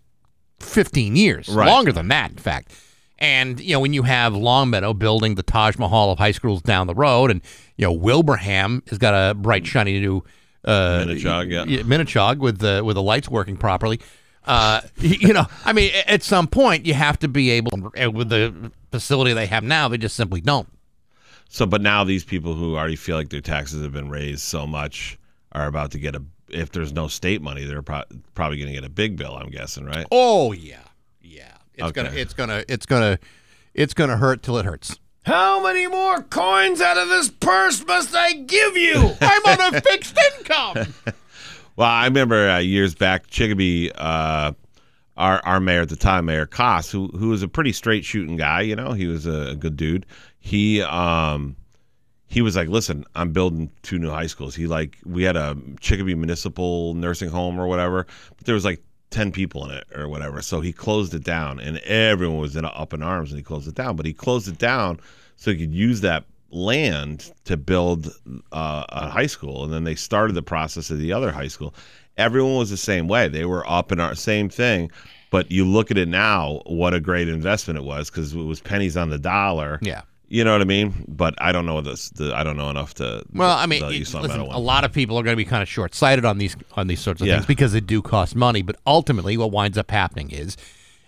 15 0.61 1.17
years, 1.17 1.49
Right. 1.49 1.67
longer 1.69 1.93
than 1.93 2.09
that, 2.09 2.31
in 2.33 2.37
fact. 2.39 2.73
And 3.19 3.59
you 3.61 3.73
know, 3.73 3.81
when 3.81 3.93
you 3.93 4.03
have 4.03 4.35
Longmeadow 4.35 4.93
building 4.93 5.37
the 5.37 5.43
Taj 5.43 5.79
Mahal 5.79 6.11
of 6.11 6.19
high 6.19 6.33
schools 6.33 6.61
down 6.63 6.87
the 6.87 6.95
road, 6.95 7.31
and 7.31 7.41
you 7.77 7.87
know 7.87 7.97
Wilbraham 7.97 8.87
has 8.91 8.99
got 8.99 9.15
a 9.15 9.35
bright, 9.35 9.67
shiny 9.67 9.99
new 10.01 10.23
uh, 10.67 11.05
Minnechaug, 11.07 11.51
yeah. 11.51 11.83
Minnechaug 11.83 12.39
with 12.39 12.59
the 12.59 12.83
with 12.85 12.95
the 12.97 13.03
lights 13.03 13.29
working 13.29 13.57
properly. 13.57 14.01
Uh, 14.45 14.81
you 14.99 15.33
know, 15.33 15.47
I 15.65 15.73
mean, 15.73 15.93
at 16.07 16.23
some 16.23 16.47
point 16.47 16.87
you 16.87 16.95
have 16.95 17.19
to 17.21 17.29
be 17.29 17.51
able, 17.51 17.71
with 18.13 18.29
the 18.29 18.71
facility 18.91 19.33
they 19.33 19.47
have 19.47 19.65
now, 19.65 19.89
they 19.89 19.99
just 19.99 20.17
simply 20.17 20.41
don't. 20.41 20.69
So, 21.49 21.67
but 21.67 21.81
now 21.81 22.05
these 22.05 22.25
people 22.25 22.55
who 22.55 22.77
already 22.77 22.97
feel 22.97 23.17
like 23.17 23.31
their 23.31 23.41
taxes 23.41 23.83
have 23.83 23.93
been 23.93 24.11
raised 24.11 24.41
so 24.41 24.67
much 24.67 25.19
are 25.53 25.67
about 25.67 25.93
to 25.93 25.99
get 25.99 26.15
a. 26.15 26.23
If 26.49 26.71
there's 26.71 26.93
no 26.93 27.09
state 27.09 27.43
money, 27.43 27.65
they're 27.65 27.83
pro- 27.83 28.05
probably 28.35 28.59
going 28.59 28.69
to 28.69 28.75
get 28.75 28.85
a 28.85 28.89
big 28.89 29.17
bill. 29.17 29.37
I'm 29.37 29.51
guessing, 29.51 29.85
right? 29.85 30.07
Oh 30.13 30.53
yeah. 30.53 30.79
It's 31.77 31.85
Okay. 31.89 32.03
gonna, 32.05 32.15
it's 32.17 32.35
gonna, 32.35 32.65
it's 32.69 32.87
gonna, 32.87 33.19
it's 33.75 33.95
gonna 33.95 34.17
hurt 34.17 34.43
till 34.43 34.59
it 34.59 34.65
hurts. 34.65 34.99
How 35.25 35.63
many 35.63 35.87
more 35.87 36.23
coins 36.23 36.81
out 36.81 36.97
of 36.97 37.09
this 37.09 37.29
purse 37.31 37.85
must 37.85 38.15
I 38.15 38.33
give 38.35 38.77
you? 38.77 39.13
I'm 39.21 39.43
on 39.61 39.75
a 39.75 39.81
fixed 39.81 40.19
income. 40.39 40.95
Well, 41.79 41.89
I 41.91 42.07
remember 42.07 42.49
uh, 42.49 42.57
years 42.61 42.95
back, 42.95 43.27
Chicopee, 43.29 43.93
uh, 43.95 44.53
our 45.15 45.41
our 45.45 45.61
mayor 45.61 45.83
at 45.83 45.91
the 45.91 45.97
time, 45.97 46.25
Mayor 46.25 46.47
Kos, 46.47 46.91
who 46.91 47.09
who 47.09 47.29
was 47.29 47.43
a 47.43 47.49
pretty 47.49 47.73
straight 47.73 48.03
shooting 48.03 48.37
guy. 48.39 48.63
You 48.63 48.75
know, 48.77 48.93
he 48.93 49.07
was 49.07 49.27
a, 49.27 49.49
a 49.51 49.55
good 49.55 49.77
dude. 49.77 50.07
He 50.39 50.81
um 50.81 51.55
he 52.29 52.41
was 52.41 52.57
like, 52.57 52.69
listen, 52.71 53.05
I'm 53.15 53.33
building 53.33 53.71
two 53.83 53.99
new 53.99 54.09
high 54.09 54.27
schools. 54.27 54.55
He 54.55 54.67
like 54.67 54.97
we 55.05 55.23
had 55.25 55.37
a 55.37 55.55
Chicopee 55.81 56.15
Municipal 56.15 56.95
Nursing 56.95 57.29
Home 57.29 57.61
or 57.61 57.67
whatever, 57.67 58.07
but 58.39 58.47
there 58.47 58.55
was 58.55 58.65
like. 58.65 58.83
10 59.11 59.33
people 59.33 59.65
in 59.69 59.77
it 59.77 59.87
or 59.95 60.09
whatever. 60.09 60.43
So 60.43 60.61
he 60.61 60.73
closed 60.73 61.15
it 61.15 61.25
down 61.25 61.61
and 61.61 61.79
everyone 61.79 62.39
was 62.39 62.57
in, 62.57 62.65
up 62.65 62.93
in 62.93 63.03
arms 63.03 63.31
and 63.31 63.39
he 63.39 63.43
closed 63.43 63.69
it 63.69 63.75
down. 63.75 63.97
But 63.97 64.07
he 64.07 64.13
closed 64.13 64.49
it 64.49 64.59
down 64.59 65.01
so 65.37 65.51
he 65.51 65.59
could 65.59 65.75
use 65.75 66.01
that 66.01 66.25
land 66.51 67.33
to 67.45 67.57
build 67.57 68.09
uh, 68.53 68.85
a 68.89 69.09
high 69.09 69.27
school, 69.27 69.65
and 69.65 69.73
then 69.73 69.85
they 69.85 69.95
started 69.95 70.33
the 70.35 70.43
process 70.43 70.91
of 70.91 70.99
the 70.99 71.13
other 71.13 71.31
high 71.33 71.49
school. 71.49 71.75
Everyone 72.17 72.57
was 72.57 72.71
the 72.71 72.77
same 72.77 73.09
way. 73.09 73.29
They 73.29 73.45
were 73.45 73.69
up 73.69 73.93
in 73.93 74.01
our 74.01 74.15
same 74.15 74.49
thing. 74.49 74.91
But 75.31 75.51
you 75.51 75.65
look 75.67 75.91
at 75.91 75.99
it 75.99 76.09
now, 76.09 76.63
what 76.67 76.95
a 76.95 77.01
great 77.01 77.29
investment 77.29 77.79
it 77.79 77.85
was 77.85 78.09
because 78.09 78.33
it 78.33 78.39
was 78.39 78.61
pennies 78.61 78.97
on 78.97 79.11
the 79.11 79.19
dollar. 79.19 79.79
Yeah. 79.83 80.03
You 80.29 80.43
know 80.43 80.53
what 80.53 80.61
I 80.61 80.65
mean? 80.65 81.05
But 81.07 81.35
I 81.39 81.53
don't 81.53 81.67
know 81.67 81.81
this. 81.81 82.11
The, 82.11 82.35
I 82.35 82.43
don't 82.43 82.57
know 82.57 82.69
enough 82.71 82.95
to. 82.95 83.23
Well, 83.33 83.57
I 83.57 83.67
mean, 83.67 83.83
it- 83.85 83.89
listen, 84.13 84.21
a 84.41 84.59
lot 84.59 84.83
of 84.85 84.93
people 84.93 85.17
are 85.19 85.23
going 85.23 85.35
to 85.35 85.37
be 85.37 85.45
kind 85.45 85.63
of 85.63 85.69
short-sighted 85.69 86.25
on 86.25 86.39
these 86.39 86.57
on 86.73 86.89
these 86.89 87.01
sorts 87.01 87.21
of 87.21 87.27
Yeah. 87.29 87.35
things 87.37 87.47
because 87.47 87.73
they 87.73 87.81
do 87.81 88.03
cost 88.03 88.35
money. 88.35 88.63
But 88.63 88.77
ultimately, 88.87 89.37
what 89.37 89.53
winds 89.53 89.79
up 89.79 89.91
happening 89.91 90.31
is 90.33 90.57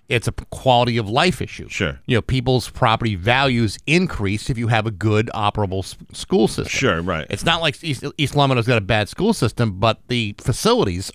it's 0.09 0.27
a 0.29 0.33
quality 0.33 0.97
of 0.99 1.09
life 1.09 1.43
issue. 1.43 1.69
Sure. 1.69 1.99
you 2.07 2.17
know, 2.17 2.23
people's 2.23 2.71
property 2.71 3.15
values 3.17 3.77
increase 3.87 4.49
if 4.49 4.57
you 4.57 4.69
have 4.69 4.87
a 4.87 4.91
good 4.91 5.29
operable 5.35 5.85
school 6.17 6.49
system. 6.49 6.69
Sure, 6.69 7.03
right. 7.03 7.27
It's 7.29 7.45
not 7.45 7.61
like 7.61 7.83
East, 7.85 8.05
East 8.17 8.35
Longmeadow's 8.37 8.67
got 8.67 8.79
a 8.79 8.81
bad 8.83 9.09
school 9.11 9.35
system, 9.35 9.79
but 9.79 10.01
the 10.09 10.35
facilities, 10.39 11.11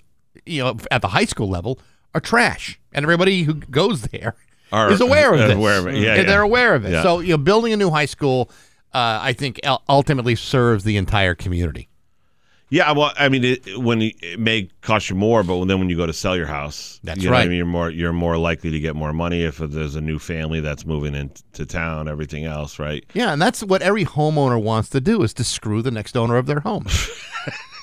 you 0.46 0.62
know, 0.62 0.76
at 0.92 1.00
the 1.02 1.08
high 1.08 1.24
school 1.24 1.48
level 1.48 1.80
are 2.14 2.20
trash, 2.20 2.78
and 2.92 3.02
everybody 3.04 3.42
who 3.42 3.54
goes 3.54 4.02
there 4.02 4.36
Are 4.74 4.90
is 4.90 5.00
aware 5.00 5.32
of 5.32 5.38
this. 5.38 5.52
aware 5.52 5.78
of 5.78 5.86
it. 5.86 5.96
Yeah, 5.96 6.16
yeah. 6.16 6.22
they're 6.24 6.42
aware 6.42 6.74
of 6.74 6.84
it. 6.84 6.92
Yeah. 6.92 7.02
So, 7.02 7.20
you 7.20 7.30
know, 7.30 7.38
building 7.38 7.72
a 7.72 7.76
new 7.76 7.90
high 7.90 8.06
school, 8.06 8.50
uh, 8.92 9.20
I 9.22 9.32
think, 9.32 9.60
ultimately 9.88 10.34
serves 10.34 10.84
the 10.84 10.96
entire 10.96 11.34
community. 11.34 11.88
Yeah, 12.70 12.90
well, 12.90 13.12
I 13.16 13.28
mean, 13.28 13.44
it, 13.44 13.78
when 13.78 14.00
you, 14.00 14.12
it 14.20 14.40
may 14.40 14.68
cost 14.80 15.08
you 15.08 15.14
more, 15.14 15.44
but 15.44 15.64
then 15.66 15.78
when 15.78 15.90
you 15.90 15.96
go 15.96 16.06
to 16.06 16.12
sell 16.12 16.36
your 16.36 16.46
house, 16.46 16.98
That's 17.04 17.22
you 17.22 17.28
know 17.28 17.32
right. 17.32 17.44
I 17.44 17.46
mean, 17.46 17.58
you're 17.58 17.66
more 17.66 17.88
you're 17.88 18.12
more 18.12 18.36
likely 18.36 18.70
to 18.72 18.80
get 18.80 18.96
more 18.96 19.12
money 19.12 19.44
if 19.44 19.58
there's 19.58 19.94
a 19.94 20.00
new 20.00 20.18
family 20.18 20.58
that's 20.58 20.84
moving 20.84 21.14
into 21.14 21.66
town, 21.66 22.08
everything 22.08 22.46
else, 22.46 22.80
right? 22.80 23.04
Yeah, 23.14 23.32
and 23.32 23.40
that's 23.40 23.62
what 23.62 23.80
every 23.80 24.04
homeowner 24.04 24.60
wants 24.60 24.88
to 24.88 25.00
do 25.00 25.22
is 25.22 25.32
to 25.34 25.44
screw 25.44 25.82
the 25.82 25.92
next 25.92 26.16
owner 26.16 26.36
of 26.36 26.46
their 26.46 26.60
home. 26.60 26.86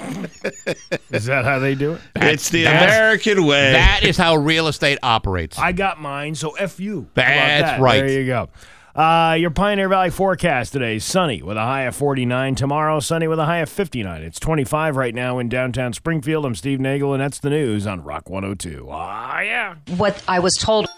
Is 1.10 1.26
that 1.26 1.44
how 1.44 1.58
they 1.58 1.74
do 1.74 1.94
it? 1.94 2.00
it's 2.16 2.48
the 2.48 2.64
American 2.64 3.44
way. 3.44 3.72
that 3.72 4.00
is 4.02 4.16
how 4.16 4.36
real 4.36 4.68
estate 4.68 4.98
operates. 5.02 5.58
I 5.58 5.72
got 5.72 6.00
mine, 6.00 6.34
so 6.34 6.50
F 6.52 6.80
you. 6.80 7.08
That's 7.14 7.70
that? 7.72 7.80
right. 7.80 8.00
There 8.00 8.20
you 8.20 8.26
go. 8.26 8.48
Uh, 8.94 9.34
your 9.38 9.50
Pioneer 9.50 9.88
Valley 9.88 10.10
forecast 10.10 10.72
today 10.72 10.98
sunny 10.98 11.42
with 11.42 11.56
a 11.56 11.60
high 11.60 11.82
of 11.82 11.94
49. 11.94 12.54
Tomorrow, 12.56 13.00
sunny 13.00 13.28
with 13.28 13.38
a 13.38 13.44
high 13.44 13.58
of 13.58 13.68
59. 13.68 14.22
It's 14.22 14.40
25 14.40 14.96
right 14.96 15.14
now 15.14 15.38
in 15.38 15.48
downtown 15.48 15.92
Springfield. 15.92 16.44
I'm 16.44 16.54
Steve 16.54 16.80
Nagle, 16.80 17.12
and 17.14 17.22
that's 17.22 17.38
the 17.38 17.50
news 17.50 17.86
on 17.86 18.02
Rock 18.02 18.28
102. 18.28 18.88
Ah, 18.90 19.40
yeah. 19.40 19.74
What 19.96 20.22
I 20.26 20.40
was 20.40 20.56
told 20.56 20.88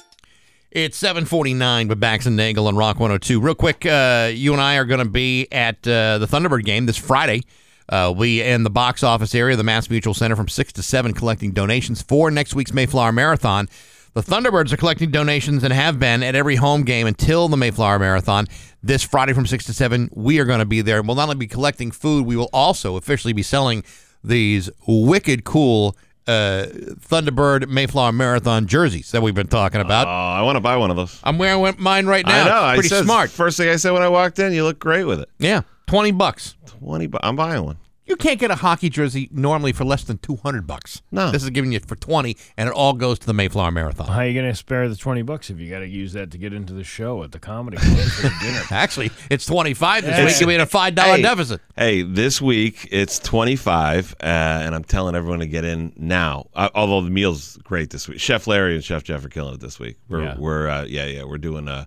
It's 0.70 0.96
749 0.96 1.88
with 1.88 2.00
Bax 2.00 2.24
and 2.24 2.34
Nagle 2.36 2.66
on 2.66 2.76
Rock 2.76 2.98
102. 2.98 3.40
Real 3.40 3.54
quick, 3.54 3.84
uh, 3.84 4.30
you 4.32 4.52
and 4.52 4.62
I 4.62 4.76
are 4.76 4.86
going 4.86 5.04
to 5.04 5.10
be 5.10 5.46
at 5.52 5.76
uh, 5.86 6.16
the 6.18 6.26
Thunderbird 6.26 6.64
game 6.64 6.86
this 6.86 6.96
Friday. 6.96 7.42
Uh, 7.88 8.12
we 8.16 8.40
in 8.42 8.62
the 8.62 8.70
box 8.70 9.02
office 9.02 9.34
area, 9.34 9.56
the 9.56 9.64
Mass 9.64 9.90
Mutual 9.90 10.14
Center, 10.14 10.36
from 10.36 10.48
6 10.48 10.72
to 10.74 10.82
7, 10.82 11.12
collecting 11.12 11.52
donations 11.52 12.02
for 12.02 12.30
next 12.30 12.54
week's 12.54 12.72
Mayflower 12.72 13.12
Marathon. 13.12 13.68
The 14.14 14.22
Thunderbirds 14.22 14.72
are 14.72 14.76
collecting 14.76 15.10
donations 15.10 15.64
and 15.64 15.72
have 15.72 15.98
been 15.98 16.22
at 16.22 16.34
every 16.34 16.56
home 16.56 16.84
game 16.84 17.06
until 17.06 17.48
the 17.48 17.56
Mayflower 17.56 17.98
Marathon. 17.98 18.46
This 18.82 19.02
Friday 19.02 19.32
from 19.32 19.46
6 19.46 19.64
to 19.66 19.72
7, 19.72 20.10
we 20.12 20.38
are 20.38 20.44
going 20.44 20.58
to 20.58 20.66
be 20.66 20.82
there. 20.82 21.00
We'll 21.02 21.16
not 21.16 21.24
only 21.24 21.36
be 21.36 21.46
collecting 21.46 21.90
food, 21.90 22.26
we 22.26 22.36
will 22.36 22.50
also 22.52 22.96
officially 22.96 23.32
be 23.32 23.42
selling 23.42 23.84
these 24.22 24.68
wicked 24.86 25.44
cool 25.44 25.96
uh, 26.26 26.66
Thunderbird 27.08 27.68
Mayflower 27.68 28.12
Marathon 28.12 28.66
jerseys 28.66 29.10
that 29.12 29.22
we've 29.22 29.34
been 29.34 29.48
talking 29.48 29.80
about. 29.80 30.06
oh, 30.06 30.10
I 30.10 30.42
want 30.42 30.56
to 30.56 30.60
buy 30.60 30.76
one 30.76 30.90
of 30.90 30.96
those. 30.96 31.18
I'm 31.24 31.38
wearing 31.38 31.74
mine 31.78 32.06
right 32.06 32.24
now. 32.26 32.44
I 32.44 32.48
know. 32.48 32.68
It's 32.68 32.80
pretty 32.80 32.94
I 32.94 32.98
said, 32.98 33.04
smart. 33.06 33.30
First 33.30 33.56
thing 33.56 33.68
I 33.68 33.76
said 33.76 33.92
when 33.92 34.02
I 34.02 34.08
walked 34.08 34.38
in, 34.38 34.52
you 34.52 34.62
look 34.62 34.78
great 34.78 35.04
with 35.04 35.20
it. 35.20 35.28
Yeah, 35.38 35.62
twenty 35.86 36.12
bucks. 36.12 36.54
Twenty. 36.82 37.06
Bu- 37.06 37.18
I'm 37.22 37.36
buying 37.36 37.64
one. 37.64 37.78
You 38.04 38.16
can't 38.16 38.40
get 38.40 38.50
a 38.50 38.56
hockey 38.56 38.90
jersey 38.90 39.28
normally 39.30 39.70
for 39.72 39.84
less 39.84 40.02
than 40.02 40.18
two 40.18 40.34
hundred 40.34 40.66
bucks. 40.66 41.02
No. 41.12 41.30
this 41.30 41.44
is 41.44 41.50
giving 41.50 41.70
you 41.70 41.78
for 41.78 41.94
twenty, 41.94 42.36
and 42.56 42.68
it 42.68 42.74
all 42.74 42.94
goes 42.94 43.20
to 43.20 43.26
the 43.26 43.32
Mayflower 43.32 43.70
Marathon. 43.70 44.08
How 44.08 44.18
are 44.18 44.26
you 44.26 44.34
going 44.34 44.50
to 44.50 44.56
spare 44.56 44.88
the 44.88 44.96
20 44.96 45.22
bucks 45.22 45.50
if 45.50 45.60
you 45.60 45.70
got 45.70 45.78
to 45.78 45.86
use 45.88 46.12
that 46.14 46.32
to 46.32 46.38
get 46.38 46.52
into 46.52 46.72
the 46.72 46.82
show 46.82 47.22
at 47.22 47.30
the 47.30 47.38
comedy 47.38 47.76
club 47.76 47.96
for 48.08 48.22
dinner? 48.44 48.60
Actually, 48.72 49.12
it's 49.30 49.46
twenty 49.46 49.72
five 49.72 50.04
this 50.04 50.18
Yeah. 50.18 50.24
week. 50.26 50.40
You'll 50.40 50.48
be 50.48 50.54
at 50.56 50.60
a 50.62 50.66
five 50.66 50.96
dollar 50.96 51.16
Hey, 51.16 51.22
deficit. 51.22 51.60
Hey, 51.76 52.02
this 52.02 52.42
week 52.42 52.88
it's 52.90 53.20
25, 53.20 54.16
uh, 54.20 54.24
and 54.26 54.74
I'm 54.74 54.84
telling 54.84 55.14
everyone 55.14 55.38
to 55.38 55.46
get 55.46 55.64
in 55.64 55.92
now. 55.96 56.48
Uh, 56.54 56.68
although 56.74 57.02
the 57.02 57.10
meal's 57.10 57.56
great 57.58 57.90
this 57.90 58.08
week. 58.08 58.18
Chef 58.20 58.48
Larry 58.48 58.74
and 58.74 58.82
Chef 58.84 59.04
Jeff 59.04 59.24
are 59.24 59.28
killing 59.28 59.54
it 59.54 59.60
this 59.60 59.78
week. 59.78 59.96
We're 60.08 60.24
Yeah. 60.24 60.34
we're 60.38 60.68
uh, 60.68 60.84
yeah 60.86 61.06
yeah 61.06 61.22
we're 61.22 61.38
doing 61.38 61.68
uh, 61.68 61.84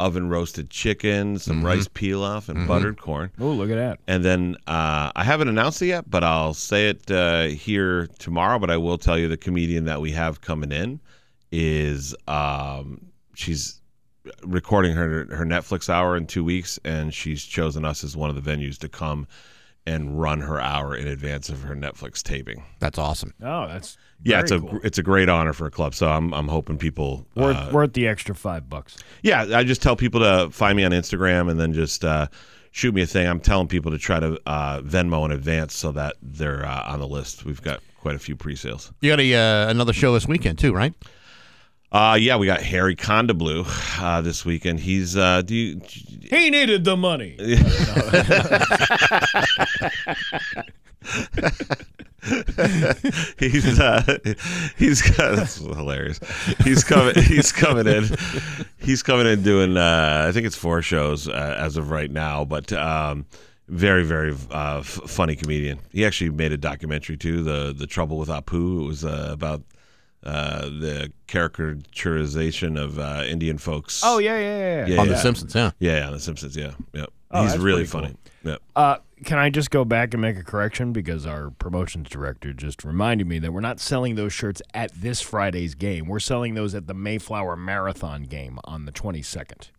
oven 0.00 0.28
roasted 0.28 0.70
chicken, 0.70 1.38
some 1.38 1.58
Mm-hmm. 1.58 1.66
rice 1.66 1.86
pilaf, 1.88 2.48
and 2.48 2.66
buttered 2.66 3.00
corn. 3.00 3.30
Oh, 3.38 3.50
look 3.52 3.70
at 3.70 3.76
that. 3.76 4.00
And 4.08 4.24
then 4.24 4.56
uh, 4.66 5.12
I 5.14 5.22
haven't 5.22 5.48
announced 5.48 5.80
it 5.82 5.86
yet, 5.86 6.10
but 6.10 6.24
I'll 6.24 6.54
say 6.54 6.88
it 6.88 7.08
uh, 7.10 7.44
here 7.44 8.08
tomorrow. 8.18 8.58
But 8.58 8.70
I 8.70 8.76
will 8.78 8.98
tell 8.98 9.16
you 9.18 9.28
the 9.28 9.36
comedian 9.36 9.84
that 9.84 10.00
we 10.00 10.10
have 10.12 10.40
coming 10.40 10.72
in 10.72 11.00
is 11.52 12.14
um, 12.26 13.06
she's 13.34 13.80
recording 14.42 14.94
her 14.96 15.26
her 15.34 15.44
Netflix 15.44 15.88
hour 15.88 16.16
in 16.16 16.26
two 16.26 16.44
weeks, 16.44 16.78
and 16.84 17.12
she's 17.14 17.44
chosen 17.44 17.84
us 17.84 18.02
as 18.02 18.16
one 18.16 18.30
of 18.30 18.42
the 18.42 18.50
venues 18.50 18.78
to 18.78 18.88
come 18.88 19.26
and 19.86 20.20
run 20.20 20.40
her 20.40 20.60
hour 20.60 20.94
in 20.94 21.08
advance 21.08 21.48
of 21.48 21.62
her 21.62 21.74
Netflix 21.74 22.22
taping. 22.22 22.62
That's 22.80 22.98
awesome. 22.98 23.32
Oh, 23.42 23.66
that's 23.66 23.96
Yeah, 24.22 24.36
very 24.36 24.42
it's 24.42 24.52
a 24.52 24.60
cool. 24.60 24.80
it's 24.84 24.98
a 24.98 25.02
great 25.02 25.28
honor 25.28 25.52
for 25.52 25.66
a 25.66 25.70
club. 25.70 25.94
So 25.94 26.08
I'm 26.08 26.32
I'm 26.34 26.48
hoping 26.48 26.78
people 26.78 27.26
worth, 27.34 27.56
uh, 27.56 27.70
worth 27.72 27.94
the 27.94 28.06
extra 28.06 28.34
five 28.34 28.68
bucks. 28.68 28.98
yeah, 29.22 29.46
I 29.54 29.64
just 29.64 29.82
tell 29.82 29.96
people 29.96 30.20
to 30.20 30.50
find 30.50 30.76
me 30.76 30.84
on 30.84 30.92
Instagram 30.92 31.50
and 31.50 31.58
then 31.58 31.72
just 31.72 32.04
uh, 32.04 32.26
shoot 32.70 32.94
me 32.94 33.02
a 33.02 33.06
thing. 33.06 33.26
I'm 33.26 33.40
telling 33.40 33.68
people 33.68 33.90
to 33.92 33.98
try 33.98 34.20
to 34.20 34.38
uh, 34.46 34.80
Venmo 34.82 35.24
in 35.24 35.32
advance 35.32 35.74
so 35.74 35.92
that 35.92 36.16
they're 36.22 36.66
uh, 36.66 36.92
on 36.92 37.00
the 37.00 37.08
list. 37.08 37.44
We've 37.44 37.62
got 37.62 37.80
quite 38.00 38.14
a 38.14 38.18
few 38.18 38.36
pre-sales. 38.36 38.92
You 39.00 39.10
got 39.10 39.20
a 39.20 39.34
uh, 39.34 39.70
another 39.70 39.92
show 39.92 40.12
this 40.12 40.26
weekend 40.26 40.58
too, 40.58 40.72
right? 40.72 40.92
Uh, 41.92 42.16
yeah, 42.20 42.36
we 42.36 42.46
got 42.46 42.62
Hari 42.62 42.94
Kondabolu 42.94 43.66
uh, 44.00 44.20
this 44.20 44.44
weekend. 44.44 44.78
He's 44.78 45.16
uh, 45.16 45.42
do 45.42 45.56
you, 45.56 45.80
He 46.30 46.50
needed 46.50 46.84
the 46.84 46.96
money. 46.96 47.36
he's 53.38 53.78
uh, 53.80 54.18
he's 54.76 55.02
got 55.02 55.36
that's 55.36 55.56
hilarious. 55.56 56.20
He's 56.64 56.84
coming. 56.84 57.14
He's 57.22 57.52
coming 57.52 57.86
in. 57.86 58.04
He's 58.78 59.02
coming 59.02 59.26
in 59.26 59.42
doing. 59.42 59.76
Uh, 59.76 60.26
I 60.28 60.32
think 60.32 60.46
it's 60.46 60.56
four 60.56 60.82
shows 60.82 61.28
uh, 61.28 61.56
as 61.58 61.76
of 61.76 61.90
right 61.90 62.10
now, 62.10 62.44
but 62.44 62.72
um, 62.72 63.26
very 63.68 64.04
very 64.04 64.34
uh, 64.50 64.78
f- 64.80 64.86
funny 65.06 65.36
comedian. 65.36 65.78
He 65.92 66.04
actually 66.04 66.30
made 66.30 66.52
a 66.52 66.58
documentary 66.58 67.16
too. 67.16 67.42
The 67.42 67.72
the 67.76 67.86
Trouble 67.86 68.18
with 68.18 68.28
Apu. 68.28 68.82
It 68.82 68.86
was 68.86 69.04
uh, 69.04 69.28
about. 69.32 69.62
Uh, 70.22 70.66
the 70.66 71.10
caricaturization 71.28 72.78
of 72.78 72.98
uh, 72.98 73.24
Indian 73.26 73.56
folks. 73.58 74.02
Oh, 74.04 74.18
yeah, 74.18 74.38
yeah, 74.38 74.58
yeah. 74.58 74.86
Yeah, 74.86 75.00
On 75.00 75.06
yeah. 75.06 75.12
The 75.14 75.18
Simpsons, 75.18 75.54
yeah. 75.54 75.70
Yeah, 75.78 75.98
yeah, 75.98 76.06
on 76.08 76.12
The 76.12 76.20
Simpsons. 76.20 76.56
Yeah, 76.56 76.72
yeah. 76.92 77.06
Oh, 77.30 77.42
He's 77.42 77.56
really 77.56 77.86
pretty 77.86 77.90
cool. 77.90 78.00
funny. 78.02 78.16
Yeah. 78.44 78.56
Uh, 78.76 78.96
can 79.24 79.38
I 79.38 79.50
just 79.50 79.70
go 79.70 79.84
back 79.84 80.14
and 80.14 80.20
make 80.20 80.36
a 80.36 80.42
correction 80.44 80.92
because 80.92 81.26
our 81.26 81.50
promotions 81.50 82.08
director 82.08 82.52
just 82.52 82.84
reminded 82.84 83.26
me 83.26 83.38
that 83.38 83.52
we're 83.52 83.60
not 83.60 83.80
selling 83.80 84.14
those 84.14 84.32
shirts 84.32 84.62
at 84.74 84.92
this 84.92 85.20
Friday's 85.20 85.74
game. 85.74 86.06
We're 86.06 86.20
selling 86.20 86.54
those 86.54 86.74
at 86.74 86.86
the 86.86 86.94
Mayflower 86.94 87.56
Marathon 87.56 88.24
game 88.24 88.58
on 88.64 88.84
the 88.84 88.92
22nd. 88.92 89.70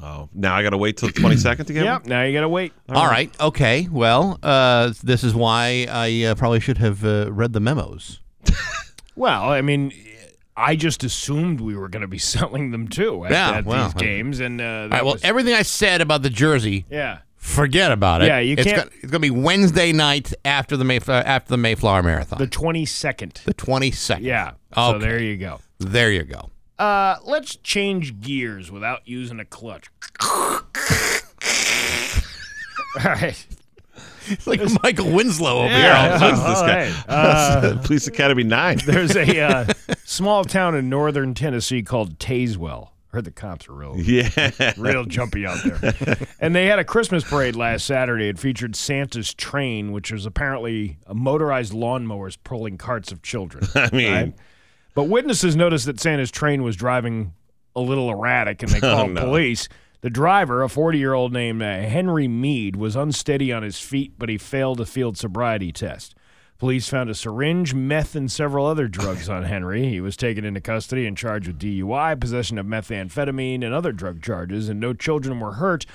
Oh, 0.00 0.28
now 0.32 0.54
I 0.54 0.62
got 0.62 0.70
to 0.70 0.76
wait 0.78 0.96
till 0.96 1.08
the 1.08 1.14
22nd 1.14 1.66
to 1.66 1.72
get 1.72 1.84
Yep. 1.84 2.06
Now 2.06 2.22
you 2.22 2.32
got 2.32 2.42
to 2.42 2.48
wait. 2.48 2.72
All 2.88 3.06
right. 3.06 3.34
Okay. 3.40 3.88
Well, 3.90 4.38
uh, 4.42 4.92
this 5.02 5.24
is 5.24 5.34
why 5.34 5.86
I 5.90 6.22
uh, 6.24 6.34
probably 6.36 6.60
should 6.60 6.78
have 6.78 7.04
uh, 7.04 7.32
read 7.32 7.52
the 7.52 7.60
memos. 7.60 8.20
Well, 9.18 9.50
I 9.50 9.62
mean, 9.62 9.92
I 10.56 10.76
just 10.76 11.02
assumed 11.02 11.60
we 11.60 11.74
were 11.76 11.88
going 11.88 12.02
to 12.02 12.06
be 12.08 12.18
selling 12.36 12.70
them 12.70 12.86
too 12.86 13.24
at, 13.24 13.32
Yeah, 13.32 13.50
at 13.50 13.64
well, 13.64 13.84
these 13.86 13.94
games, 13.94 14.38
and 14.38 14.60
uh, 14.60 14.64
All 14.64 14.88
right. 14.90 15.04
Well, 15.04 15.14
was- 15.14 15.24
everything 15.24 15.54
I 15.54 15.62
said 15.62 16.00
about 16.00 16.22
the 16.22 16.30
jersey, 16.30 16.86
yeah. 16.88 17.18
Forget 17.38 17.90
about 17.92 18.22
it. 18.22 18.26
Yeah, 18.26 18.38
you 18.40 18.52
it's 18.54 18.64
can't- 18.64 18.76
Gonna, 18.76 18.90
it's 19.02 19.10
going 19.10 19.22
to 19.22 19.30
be 19.30 19.30
Wednesday 19.30 19.92
night 19.92 20.34
after 20.44 20.76
the 20.76 20.84
Mayflower 20.84 21.22
after 21.24 21.48
the 21.50 21.56
Mayflower 21.56 22.02
Marathon, 22.02 22.38
The 22.38 22.46
22nd. 22.46 23.44
the 23.44 23.54
twenty 23.54 23.90
second. 23.90 24.24
Yeah. 24.26 24.52
Okay. 24.76 24.92
So 24.92 24.98
there 24.98 25.18
you 25.20 25.36
go. 25.36 25.60
There 25.78 26.10
you 26.12 26.24
go. 26.24 26.50
Uh, 26.78 27.16
let's 27.24 27.56
change 27.56 28.20
gears 28.20 28.70
without 28.70 29.00
using 29.06 29.40
a 29.40 29.44
clutch. 29.44 29.86
All 30.22 30.60
right. 33.04 33.46
It's 34.30 34.46
like 34.46 34.60
Michael 34.82 35.10
Winslow 35.12 35.58
over 35.64 35.68
Yeah. 35.68 36.18
here. 36.18 36.28
Who's 36.30 36.38
this 36.38 36.60
guy? 36.60 36.86
right. 36.90 37.04
Uh, 37.08 37.78
Police 37.82 38.06
Academy 38.06 38.44
9. 38.44 38.78
there's 38.86 39.16
a 39.16 39.40
uh, 39.40 39.66
small 40.04 40.44
town 40.44 40.74
in 40.74 40.88
northern 40.90 41.32
Tennessee 41.34 41.82
called 41.82 42.18
Tazewell. 42.18 42.90
Heard 43.10 43.24
the 43.24 43.30
cops 43.30 43.68
are 43.68 43.72
real, 43.72 43.96
Yeah. 43.96 44.74
real 44.76 45.04
jumpy 45.04 45.46
out 45.46 45.58
there. 45.64 46.16
And 46.40 46.54
they 46.54 46.66
had 46.66 46.78
a 46.78 46.84
Christmas 46.84 47.24
parade 47.24 47.56
last 47.56 47.84
Saturday. 47.86 48.28
It 48.28 48.38
featured 48.38 48.76
Santa's 48.76 49.32
train, 49.34 49.92
which 49.92 50.12
was 50.12 50.24
apparently 50.26 50.98
a 51.06 51.14
motorized 51.14 51.72
lawnmowers 51.72 52.36
pulling 52.44 52.76
carts 52.78 53.10
of 53.10 53.22
children. 53.22 53.66
I 53.74 53.90
mean, 53.92 54.12
right? 54.12 54.34
But 54.94 55.04
witnesses 55.04 55.56
noticed 55.56 55.86
that 55.86 55.98
Santa's 56.00 56.30
train 56.30 56.62
was 56.62 56.76
driving 56.76 57.32
a 57.74 57.80
little 57.80 58.10
erratic 58.10 58.62
and 58.62 58.70
they 58.70 58.80
called 58.80 59.12
no. 59.12 59.24
police. 59.24 59.68
The 60.00 60.10
driver, 60.10 60.62
a 60.62 60.68
40 60.68 60.98
year 60.98 61.14
old 61.14 61.32
named 61.32 61.62
uh, 61.62 61.80
Henry 61.80 62.28
Mead, 62.28 62.76
was 62.76 62.94
unsteady 62.94 63.52
on 63.52 63.62
his 63.62 63.80
feet, 63.80 64.14
but 64.18 64.28
he 64.28 64.38
failed 64.38 64.80
a 64.80 64.86
field 64.86 65.16
sobriety 65.18 65.72
test. 65.72 66.14
Police 66.58 66.88
found 66.88 67.08
a 67.08 67.14
syringe, 67.14 67.72
meth, 67.72 68.16
and 68.16 68.30
several 68.30 68.66
other 68.66 68.88
drugs 68.88 69.28
on 69.28 69.44
Henry. 69.44 69.88
He 69.88 70.00
was 70.00 70.16
taken 70.16 70.44
into 70.44 70.60
custody 70.60 71.06
and 71.06 71.16
charged 71.16 71.46
with 71.46 71.60
DUI, 71.60 72.18
possession 72.18 72.58
of 72.58 72.66
methamphetamine, 72.66 73.64
and 73.64 73.72
other 73.72 73.92
drug 73.92 74.20
charges, 74.20 74.68
and 74.68 74.80
no 74.80 74.92
children 74.92 75.38
were 75.38 75.52
hurt. 75.52 75.86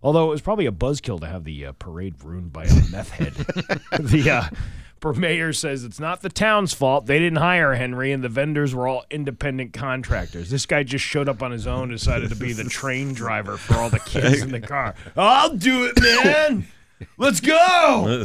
Although 0.00 0.26
it 0.26 0.30
was 0.30 0.40
probably 0.40 0.66
a 0.66 0.72
buzzkill 0.72 1.18
to 1.20 1.26
have 1.26 1.42
the 1.42 1.66
uh, 1.66 1.72
parade 1.72 2.22
ruined 2.22 2.52
by 2.52 2.64
a 2.64 2.74
meth 2.92 3.10
head. 3.10 3.32
the 4.00 4.30
uh, 4.30 5.12
mayor 5.16 5.52
says 5.52 5.82
it's 5.82 5.98
not 5.98 6.22
the 6.22 6.28
town's 6.28 6.72
fault. 6.72 7.06
They 7.06 7.18
didn't 7.18 7.38
hire 7.38 7.74
Henry, 7.74 8.12
and 8.12 8.22
the 8.22 8.28
vendors 8.28 8.76
were 8.76 8.86
all 8.86 9.04
independent 9.10 9.72
contractors. 9.72 10.50
This 10.50 10.66
guy 10.66 10.84
just 10.84 11.04
showed 11.04 11.28
up 11.28 11.42
on 11.42 11.50
his 11.50 11.66
own, 11.66 11.88
decided 11.88 12.30
to 12.30 12.36
be 12.36 12.52
the 12.52 12.64
train 12.64 13.12
driver 13.12 13.56
for 13.56 13.74
all 13.74 13.90
the 13.90 13.98
kids 13.98 14.42
in 14.42 14.52
the 14.52 14.60
car. 14.68 14.94
I'll 15.16 15.56
do 15.56 15.86
it, 15.86 16.00
man. 16.00 16.68
Let's 17.16 17.40
go. 17.40 18.24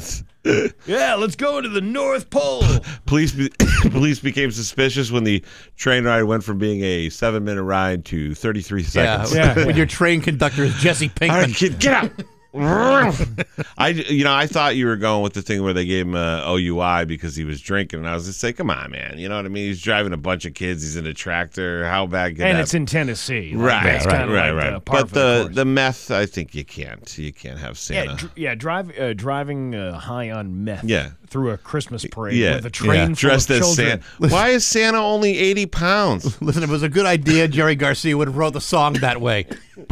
Yeah, 0.85 1.15
let's 1.15 1.35
go 1.35 1.61
to 1.61 1.69
the 1.69 1.81
North 1.81 2.29
Pole. 2.29 2.63
Police 3.05 3.31
be- 3.33 3.51
police 3.89 4.19
became 4.19 4.51
suspicious 4.51 5.11
when 5.11 5.23
the 5.23 5.43
train 5.75 6.05
ride 6.05 6.23
went 6.23 6.43
from 6.43 6.57
being 6.57 6.81
a 6.83 7.09
seven 7.09 7.43
minute 7.43 7.63
ride 7.63 8.05
to 8.05 8.33
33 8.35 8.83
seconds. 8.83 9.35
Yeah, 9.35 9.43
seconds. 9.47 9.65
when 9.65 9.75
your 9.77 9.85
train 9.85 10.21
conductor 10.21 10.63
is 10.63 10.75
Jesse 10.75 11.09
Pinkman. 11.09 11.31
All 11.31 11.41
right, 11.41 11.53
kid, 11.53 11.79
get 11.79 11.93
out. 11.93 12.11
I, 13.77 13.89
you 13.89 14.23
know, 14.23 14.33
I 14.33 14.47
thought 14.47 14.75
you 14.75 14.85
were 14.87 14.95
going 14.95 15.23
with 15.23 15.33
the 15.33 15.41
thing 15.41 15.63
where 15.63 15.73
they 15.73 15.85
gave 15.85 16.05
him 16.07 16.15
a 16.15 16.43
OUI 16.47 17.05
because 17.05 17.35
he 17.35 17.43
was 17.43 17.61
drinking, 17.61 17.99
and 17.99 18.07
I 18.09 18.13
was 18.15 18.25
just 18.25 18.43
like, 18.43 18.57
come 18.57 18.69
on, 18.69 18.91
man, 18.91 19.17
you 19.19 19.29
know 19.29 19.35
what 19.35 19.45
I 19.45 19.49
mean? 19.49 19.65
He's 19.67 19.81
driving 19.81 20.13
a 20.13 20.17
bunch 20.17 20.45
of 20.45 20.53
kids. 20.53 20.83
He's 20.83 20.95
in 20.95 21.05
a 21.05 21.13
tractor. 21.13 21.85
How 21.87 22.07
bad 22.07 22.35
could 22.35 22.45
And 22.45 22.57
that 22.57 22.61
it's 22.63 22.73
in 22.73 22.85
Tennessee. 22.85 23.53
Like, 23.55 23.83
Right, 23.83 24.05
right, 24.05 24.27
right, 24.29 24.51
like, 24.51 24.63
right. 24.63 24.73
uh, 24.73 24.79
but 24.79 25.09
the 25.09 25.45
the 25.47 25.53
the 25.53 25.65
meth, 25.65 26.11
I 26.11 26.25
think 26.25 26.53
you 26.55 26.65
can't. 26.65 27.17
You 27.17 27.33
can't 27.33 27.59
have 27.59 27.71
Yeah, 27.89 28.03
Santa. 28.05 28.15
dr- 28.15 28.31
yeah, 28.35 28.55
drive, 28.55 28.97
uh, 28.99 29.13
driving 29.13 29.75
uh, 29.75 29.97
high 29.99 30.31
on 30.31 30.63
meth. 30.63 30.83
Yeah. 30.83 31.11
Through 31.29 31.51
a 31.51 31.57
Christmas 31.57 32.05
parade 32.05 32.35
yeah, 32.35 32.55
with 32.55 32.65
a 32.65 32.69
train 32.69 33.07
full 33.07 33.15
dressed 33.15 33.49
of 33.49 33.57
as 33.57 33.75
children. 33.75 34.01
Santa. 34.01 34.33
Why 34.33 34.49
is 34.49 34.65
Santa 34.65 34.97
only 34.99 35.37
eighty 35.37 35.65
pounds? 35.65 36.41
Listen, 36.41 36.63
it 36.63 36.69
was 36.69 36.83
a 36.83 36.89
good 36.89 37.05
idea, 37.05 37.47
Jerry 37.47 37.75
Garcia 37.75 38.17
would 38.17 38.27
have 38.27 38.37
wrote 38.37 38.53
the 38.53 38.61
song 38.61 38.93
that 38.93 39.21
way. 39.21 39.45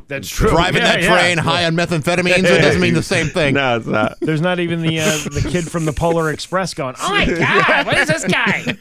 That's 0.07 0.27
true. 0.29 0.49
Driving 0.49 0.81
Yeah, 0.81 0.93
that 0.93 1.01
yeah. 1.03 1.13
train 1.13 1.37
high 1.37 1.65
on 1.65 1.75
methamphetamines, 1.75 2.39
it 2.39 2.61
doesn't 2.61 2.81
mean 2.81 2.93
the 2.93 3.03
same 3.03 3.27
thing. 3.27 3.53
no, 3.55 3.77
it's 3.77 3.85
not. 3.85 4.17
There's 4.19 4.41
not 4.41 4.59
even 4.59 4.81
the 4.81 4.99
uh, 4.99 5.17
the 5.29 5.47
kid 5.49 5.69
from 5.69 5.85
the 5.85 5.93
Polar 5.93 6.31
Express 6.31 6.73
going. 6.73 6.95
Oh 7.01 7.09
my 7.09 7.25
God! 7.37 7.85
What 7.85 7.97
is 7.97 8.07
this 8.07 8.23
guy? 8.25 8.75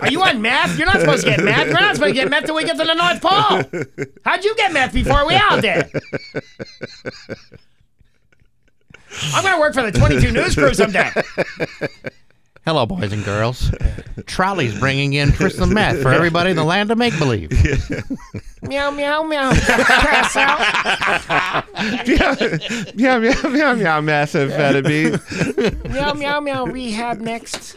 Are 0.00 0.10
you 0.10 0.22
on 0.22 0.42
meth? 0.42 0.76
You're 0.76 0.86
not 0.86 1.00
supposed 1.00 1.24
to 1.24 1.30
get 1.30 1.42
meth. 1.44 1.68
We're 1.68 1.72
not 1.74 1.94
supposed 1.96 2.14
to 2.14 2.20
get 2.20 2.28
meth 2.30 2.44
till 2.44 2.54
we 2.54 2.64
get 2.64 2.76
to 2.76 2.84
the 2.84 2.94
North 2.94 3.20
Pole. 3.22 4.06
How'd 4.24 4.44
you 4.44 4.54
get 4.56 4.72
meth 4.72 4.92
before 4.92 5.26
we 5.26 5.34
all 5.36 5.60
did? 5.60 5.90
I'm 9.34 9.44
gonna 9.44 9.60
work 9.60 9.74
for 9.74 9.82
the 9.82 9.92
22 9.92 10.30
News 10.32 10.54
Crew 10.54 10.74
someday. 10.74 11.10
Hello, 12.64 12.84
boys 12.84 13.12
and 13.12 13.24
girls. 13.24 13.70
Trolley's 14.26 14.78
bringing 14.78 15.14
in 15.14 15.32
crystal 15.32 15.66
meth 15.66 16.02
for 16.02 16.12
everybody 16.12 16.50
in 16.50 16.56
the 16.56 16.64
land 16.64 16.90
of 16.90 16.98
make 16.98 17.18
believe. 17.18 17.50
meow 18.62 18.90
meow 18.90 19.22
meow. 19.22 19.50
Pass 19.52 20.36
out. 20.36 20.60
yeah, 22.06 22.36
yeah, 22.94 23.18
yeah, 23.18 23.18
yeah, 23.18 23.74
yeah, 23.74 24.00
methamphetamine. 24.00 25.90
Meow 25.90 26.12
meow 26.12 26.40
meow. 26.40 26.66
Rehab 26.66 27.20
next. 27.20 27.76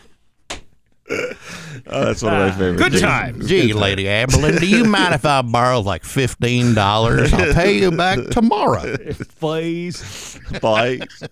Oh, 1.86 2.06
that's 2.06 2.22
one 2.22 2.34
of 2.34 2.40
my 2.40 2.48
ah, 2.48 2.52
favorite. 2.52 2.78
Good 2.78 2.92
things. 2.94 3.02
times. 3.02 3.48
Gee, 3.48 3.74
Lady 3.74 4.06
Aberlin, 4.06 4.60
do 4.60 4.68
you 4.68 4.84
mind 4.86 5.14
if 5.14 5.26
I 5.26 5.42
borrow 5.42 5.82
like 5.82 6.04
fifteen 6.04 6.74
dollars? 6.74 7.34
I'll 7.34 7.54
pay 7.54 7.78
you 7.78 7.92
back 7.92 8.20
tomorrow. 8.30 8.96
Please. 9.40 10.40
Bikes. 10.62 11.24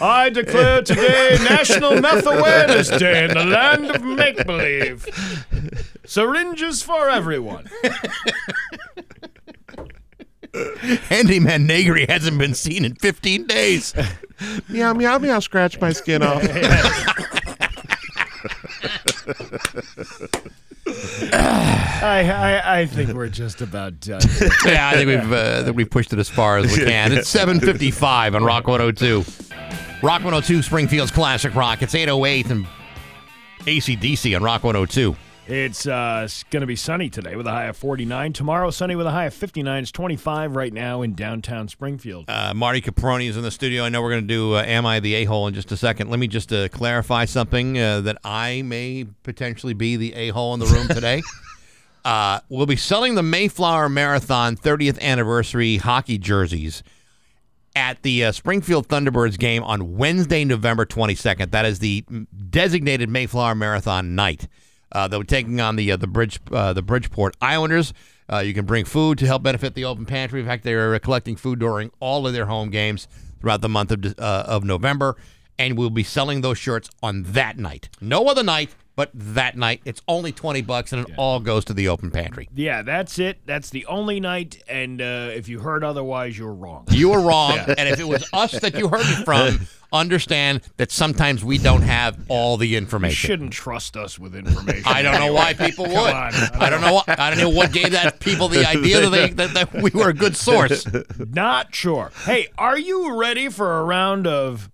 I 0.00 0.28
declare 0.30 0.82
today 0.82 1.38
National 1.42 2.00
Meth 2.00 2.26
Awareness 2.26 2.90
Day 2.90 3.24
in 3.24 3.30
the 3.30 3.44
land 3.44 3.90
of 3.90 4.02
make 4.02 4.44
believe. 4.44 5.06
Syringes 6.04 6.82
for 6.82 7.08
everyone. 7.08 7.68
Handyman 11.08 11.66
Negri 11.66 12.06
hasn't 12.08 12.38
been 12.38 12.54
seen 12.54 12.84
in 12.84 12.94
fifteen 12.96 13.46
days. 13.46 13.94
Meow, 14.68 14.92
meow, 14.92 15.18
meow. 15.18 15.40
Scratch 15.40 15.80
my 15.80 15.92
skin 15.92 16.22
off. 16.22 16.42
I, 20.86 22.22
I, 22.30 22.80
I 22.80 22.86
think 22.86 23.12
we're 23.12 23.28
just 23.28 23.60
about 23.60 24.00
done. 24.00 24.20
yeah, 24.66 24.88
I 24.88 24.94
think 24.94 25.08
we've 25.08 25.32
uh, 25.32 25.58
I 25.60 25.64
think 25.64 25.76
we've 25.76 25.90
pushed 25.90 26.12
it 26.12 26.18
as 26.18 26.28
far 26.28 26.58
as 26.58 26.76
we 26.76 26.84
can. 26.84 27.12
It's 27.12 27.32
7:55 27.32 28.34
on 28.34 28.44
Rock 28.44 28.66
102. 28.66 29.24
Rock 30.02 30.20
102 30.22 30.62
Springfield's 30.62 31.10
classic 31.10 31.54
rock. 31.54 31.82
It's 31.82 31.94
808 31.94 32.50
and 32.50 32.66
ACDC 33.60 34.36
on 34.36 34.42
Rock 34.42 34.62
102. 34.64 35.16
It's 35.46 35.86
uh, 35.86 36.26
going 36.48 36.62
to 36.62 36.66
be 36.66 36.76
sunny 36.76 37.10
today 37.10 37.36
with 37.36 37.46
a 37.46 37.50
high 37.50 37.66
of 37.66 37.76
49. 37.76 38.32
Tomorrow, 38.32 38.70
sunny 38.70 38.96
with 38.96 39.06
a 39.06 39.10
high 39.10 39.26
of 39.26 39.34
59. 39.34 39.82
It's 39.82 39.92
25 39.92 40.56
right 40.56 40.72
now 40.72 41.02
in 41.02 41.14
downtown 41.14 41.68
Springfield. 41.68 42.24
Uh, 42.28 42.54
Marty 42.54 42.80
Caproni 42.80 43.28
is 43.28 43.36
in 43.36 43.42
the 43.42 43.50
studio. 43.50 43.84
I 43.84 43.90
know 43.90 44.00
we're 44.00 44.10
going 44.10 44.22
to 44.22 44.26
do 44.26 44.54
uh, 44.54 44.62
Am 44.62 44.86
I 44.86 45.00
the 45.00 45.14
A-hole 45.16 45.46
in 45.46 45.52
just 45.52 45.70
a 45.70 45.76
second. 45.76 46.08
Let 46.08 46.18
me 46.18 46.28
just 46.28 46.50
uh, 46.50 46.68
clarify 46.70 47.26
something 47.26 47.78
uh, 47.78 48.00
that 48.02 48.16
I 48.24 48.62
may 48.62 49.06
potentially 49.22 49.74
be 49.74 49.96
the 49.96 50.14
A-hole 50.14 50.54
in 50.54 50.60
the 50.60 50.66
room 50.66 50.88
today. 50.88 51.20
uh, 52.06 52.40
we'll 52.48 52.64
be 52.64 52.76
selling 52.76 53.14
the 53.14 53.22
Mayflower 53.22 53.90
Marathon 53.90 54.56
30th 54.56 54.98
anniversary 55.00 55.76
hockey 55.76 56.16
jerseys 56.16 56.82
at 57.76 58.00
the 58.02 58.24
uh, 58.24 58.32
Springfield 58.32 58.88
Thunderbirds 58.88 59.38
game 59.38 59.62
on 59.62 59.98
Wednesday, 59.98 60.46
November 60.46 60.86
22nd. 60.86 61.50
That 61.50 61.66
is 61.66 61.80
the 61.80 62.00
mm, 62.02 62.26
designated 62.48 63.10
Mayflower 63.10 63.54
Marathon 63.54 64.14
night. 64.14 64.48
Uh, 64.92 65.08
they'll 65.08 65.20
be 65.20 65.26
taking 65.26 65.60
on 65.60 65.76
the 65.76 65.92
uh, 65.92 65.96
the 65.96 66.06
bridge 66.06 66.40
uh, 66.52 66.72
the 66.72 66.82
Bridgeport 66.82 67.36
Islanders. 67.40 67.92
Uh, 68.32 68.38
you 68.38 68.54
can 68.54 68.64
bring 68.64 68.84
food 68.84 69.18
to 69.18 69.26
help 69.26 69.42
benefit 69.42 69.74
the 69.74 69.84
open 69.84 70.06
pantry. 70.06 70.40
In 70.40 70.46
fact, 70.46 70.64
they're 70.64 70.94
uh, 70.94 70.98
collecting 70.98 71.36
food 71.36 71.58
during 71.58 71.90
all 72.00 72.26
of 72.26 72.32
their 72.32 72.46
home 72.46 72.70
games 72.70 73.06
throughout 73.40 73.60
the 73.60 73.68
month 73.68 73.90
of 73.90 74.04
uh, 74.18 74.44
of 74.46 74.64
November, 74.64 75.16
and 75.58 75.76
we'll 75.76 75.90
be 75.90 76.04
selling 76.04 76.40
those 76.40 76.58
shirts 76.58 76.88
on 77.02 77.24
that 77.24 77.58
night. 77.58 77.88
No 78.00 78.26
other 78.28 78.42
night, 78.42 78.74
but 78.96 79.10
that 79.14 79.56
night. 79.56 79.80
It's 79.84 80.02
only 80.08 80.32
twenty 80.32 80.62
bucks, 80.62 80.92
and 80.92 81.06
it 81.06 81.14
all 81.16 81.40
goes 81.40 81.64
to 81.66 81.74
the 81.74 81.88
open 81.88 82.10
pantry. 82.10 82.48
Yeah, 82.54 82.82
that's 82.82 83.18
it. 83.18 83.38
That's 83.46 83.70
the 83.70 83.86
only 83.86 84.20
night. 84.20 84.62
And 84.68 85.00
uh, 85.00 85.30
if 85.34 85.48
you 85.48 85.60
heard 85.60 85.84
otherwise, 85.84 86.38
you're 86.38 86.54
wrong. 86.54 86.86
You 86.90 87.10
were 87.10 87.20
wrong, 87.20 87.58
and 87.58 87.88
if 87.88 87.98
it 87.98 88.08
was 88.08 88.28
us 88.32 88.52
that 88.60 88.76
you 88.76 88.88
heard 88.88 89.06
it 89.06 89.24
from, 89.24 89.66
understand 89.92 90.60
that 90.76 90.90
sometimes 90.90 91.44
we 91.44 91.58
don't 91.58 91.82
have 91.82 92.18
all 92.28 92.56
the 92.56 92.76
information. 92.76 93.28
You 93.28 93.32
shouldn't 93.32 93.52
trust 93.52 93.96
us 93.96 94.18
with 94.18 94.34
information. 94.34 94.84
I 94.86 95.02
don't 95.02 95.20
know 95.20 95.32
why 95.32 95.54
people 95.54 95.86
would. 95.86 95.94
on. 95.94 96.32
I 96.34 96.68
don't 96.70 96.80
know. 96.80 96.94
What, 96.94 97.18
I 97.18 97.30
don't 97.30 97.38
know 97.38 97.48
what 97.50 97.72
gave 97.72 97.92
that 97.92 98.20
people 98.20 98.48
the 98.48 98.66
idea 98.66 99.00
that, 99.00 99.10
they, 99.10 99.30
that, 99.30 99.54
that 99.54 99.82
we 99.82 99.90
were 99.90 100.08
a 100.08 100.14
good 100.14 100.36
source. 100.36 100.86
Not 101.18 101.74
sure. 101.74 102.10
Hey, 102.24 102.48
are 102.58 102.78
you 102.78 103.14
ready 103.14 103.48
for 103.48 103.78
a 103.78 103.84
round 103.84 104.26
of 104.26 104.70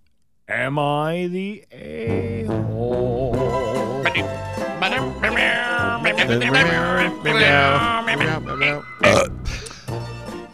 Am 0.48 0.78
I 0.78 1.28
the 1.28 1.64
A 1.70 2.44
hole? 2.44 3.49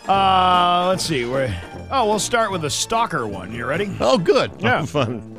Uh, 0.09 0.87
let's 0.89 1.05
see. 1.05 1.25
Where? 1.25 1.61
Oh, 1.91 2.07
we'll 2.07 2.19
start 2.19 2.51
with 2.53 2.63
the 2.63 2.71
stalker 2.71 3.27
one. 3.27 3.53
You 3.53 3.67
ready? 3.67 3.95
Oh, 4.01 4.19
good. 4.19 4.53
Yeah. 4.59 4.85
Fun. 4.87 5.33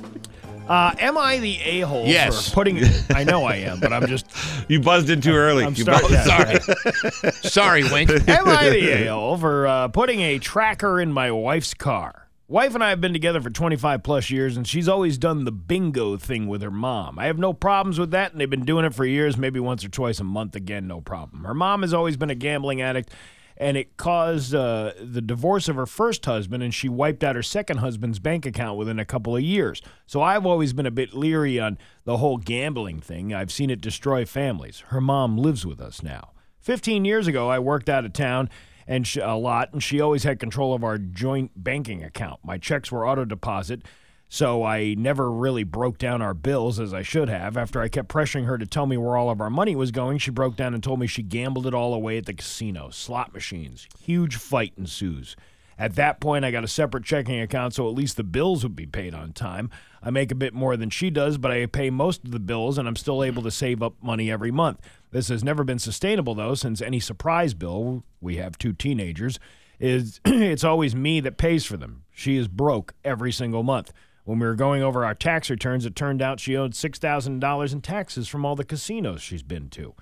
Uh, 0.67 0.93
am 0.99 1.17
I 1.17 1.37
the 1.39 1.57
a 1.61 1.79
hole 1.81 2.05
Yes. 2.05 2.49
for 2.49 2.55
putting? 2.55 2.83
I 3.15 3.23
know 3.23 3.45
I 3.45 3.55
am, 3.57 3.79
but 3.79 3.93
I'm 3.93 4.05
just. 4.07 4.25
You 4.69 4.81
buzzed 4.81 5.09
in 5.09 5.21
too 5.21 5.31
early. 5.31 5.63
I'm 5.63 5.73
You 5.75 5.83
starting. 5.83 6.09
buzzed- 6.09 6.27
that. 6.27 7.33
Sorry, 7.41 7.83
Wink. 7.89 8.09
Am 8.27 8.49
I 8.49 8.67
the 8.69 9.05
a-hole 9.05 9.37
for 9.37 9.65
uh, 9.65 9.87
putting 9.87 10.19
a 10.19 10.39
tracker 10.39 10.99
in 10.99 11.13
my 11.13 11.31
wife's 11.31 11.73
car? 11.73 12.26
Wife 12.49 12.75
and 12.75 12.81
I 12.83 12.91
have 12.91 13.01
been 13.01 13.11
together 13.11 13.41
for 13.41 13.49
25 13.49 14.03
plus 14.03 14.29
years, 14.29 14.55
and 14.55 14.65
she's 14.65 14.87
always 14.87 15.17
done 15.17 15.43
the 15.43 15.51
bingo 15.51 16.15
thing 16.15 16.47
with 16.47 16.61
her 16.61 16.71
mom. 16.71 17.19
I 17.19 17.25
have 17.25 17.37
no 17.37 17.51
problems 17.51 17.99
with 17.99 18.11
that, 18.11 18.31
and 18.31 18.39
they've 18.39 18.49
been 18.49 18.63
doing 18.63 18.85
it 18.85 18.93
for 18.93 19.05
years, 19.05 19.35
maybe 19.35 19.59
once 19.59 19.83
or 19.83 19.89
twice 19.89 20.21
a 20.21 20.23
month. 20.23 20.55
Again, 20.55 20.87
no 20.87 21.01
problem. 21.01 21.43
Her 21.43 21.53
mom 21.53 21.81
has 21.81 21.93
always 21.93 22.15
been 22.15 22.29
a 22.29 22.35
gambling 22.35 22.81
addict, 22.81 23.11
and 23.57 23.75
it 23.75 23.97
caused 23.97 24.55
uh, 24.55 24.93
the 24.97 25.19
divorce 25.21 25.67
of 25.67 25.75
her 25.75 25.85
first 25.85 26.23
husband, 26.25 26.63
and 26.63 26.73
she 26.73 26.87
wiped 26.87 27.21
out 27.21 27.35
her 27.35 27.43
second 27.43 27.79
husband's 27.79 28.19
bank 28.19 28.45
account 28.45 28.77
within 28.77 28.97
a 28.97 29.03
couple 29.03 29.35
of 29.35 29.43
years. 29.43 29.81
So 30.05 30.21
I've 30.21 30.45
always 30.45 30.71
been 30.71 30.85
a 30.85 30.91
bit 30.91 31.13
leery 31.13 31.59
on 31.59 31.77
the 32.05 32.15
whole 32.15 32.37
gambling 32.37 33.01
thing. 33.01 33.33
I've 33.33 33.51
seen 33.51 33.69
it 33.69 33.81
destroy 33.81 34.23
families. 34.23 34.85
Her 34.87 35.01
mom 35.01 35.37
lives 35.37 35.65
with 35.65 35.81
us 35.81 36.01
now. 36.01 36.31
15 36.61 37.03
years 37.03 37.27
ago, 37.27 37.49
I 37.49 37.59
worked 37.59 37.89
out 37.89 38.05
of 38.05 38.13
town 38.13 38.49
and 38.87 39.05
she, 39.05 39.19
a 39.19 39.35
lot, 39.35 39.73
and 39.73 39.83
she 39.83 39.99
always 39.99 40.23
had 40.23 40.39
control 40.39 40.73
of 40.73 40.83
our 40.83 40.97
joint 40.97 41.51
banking 41.55 42.03
account. 42.03 42.39
My 42.43 42.57
checks 42.57 42.91
were 42.91 43.07
auto 43.07 43.25
deposit 43.25 43.83
So 44.29 44.63
I 44.63 44.93
never 44.97 45.31
really 45.31 45.63
broke 45.63 45.97
down 45.97 46.21
our 46.21 46.33
bills 46.33 46.79
as 46.79 46.93
I 46.93 47.01
should 47.01 47.29
have. 47.29 47.55
After 47.55 47.81
I 47.81 47.87
kept 47.87 48.09
pressuring 48.09 48.45
her 48.45 48.57
to 48.57 48.65
tell 48.65 48.85
me 48.85 48.97
where 48.97 49.15
all 49.15 49.29
of 49.29 49.39
our 49.39 49.49
money 49.49 49.75
was 49.75 49.91
going, 49.91 50.17
she 50.17 50.31
broke 50.31 50.57
down 50.57 50.73
and 50.73 50.83
told 50.83 50.99
me 50.99 51.07
she 51.07 51.23
gambled 51.23 51.65
it 51.65 51.73
all 51.73 51.93
away 51.93 52.17
at 52.17 52.25
the 52.25 52.33
casino, 52.33 52.89
slot 52.89 53.33
machines. 53.33 53.87
Huge 54.01 54.35
fight 54.35 54.73
ensues. 54.77 55.35
At 55.79 55.95
that 55.95 56.19
point, 56.19 56.43
I 56.43 56.51
got 56.51 56.63
a 56.63 56.67
separate 56.67 57.05
checking 57.05 57.39
account 57.39 57.75
so 57.75 57.87
at 57.87 57.95
least 57.95 58.17
the 58.17 58.23
bills 58.23 58.63
would 58.63 58.75
be 58.75 58.87
paid 58.87 59.13
on 59.13 59.31
time. 59.31 59.69
I 60.01 60.09
make 60.09 60.31
a 60.31 60.35
bit 60.35 60.53
more 60.53 60.75
than 60.75 60.89
she 60.89 61.09
does, 61.09 61.37
but 61.37 61.51
I 61.51 61.65
pay 61.67 61.89
most 61.89 62.25
of 62.25 62.31
the 62.31 62.39
bills 62.39 62.77
and 62.77 62.87
I'm 62.87 62.95
still 62.95 63.23
able 63.23 63.43
to 63.43 63.51
save 63.51 63.81
up 63.83 63.93
money 64.01 64.31
every 64.31 64.51
month. 64.51 64.81
This 65.11 65.29
has 65.29 65.43
never 65.43 65.63
been 65.63 65.79
sustainable 65.79 66.35
though, 66.35 66.55
since 66.55 66.81
any 66.81 66.99
surprise 66.99 67.53
bill, 67.53 68.03
we 68.21 68.37
have 68.37 68.57
two 68.57 68.73
teenagers, 68.73 69.39
is 69.79 70.19
it's 70.25 70.63
always 70.63 70.95
me 70.95 71.19
that 71.21 71.37
pays 71.37 71.65
for 71.65 71.77
them. 71.77 72.03
She 72.11 72.37
is 72.37 72.47
broke 72.47 72.93
every 73.03 73.31
single 73.31 73.63
month. 73.63 73.93
When 74.25 74.39
we 74.39 74.45
were 74.45 74.55
going 74.55 74.83
over 74.83 75.05
our 75.05 75.15
tax 75.15 75.49
returns, 75.49 75.85
it 75.85 75.95
turned 75.95 76.21
out 76.21 76.41
she 76.41 76.57
owed 76.57 76.73
$6,000 76.73 77.73
in 77.73 77.81
taxes 77.81 78.27
from 78.27 78.45
all 78.45 78.57
the 78.57 78.65
casinos 78.65 79.21
she's 79.21 79.43
been 79.43 79.69
to. 79.69 79.95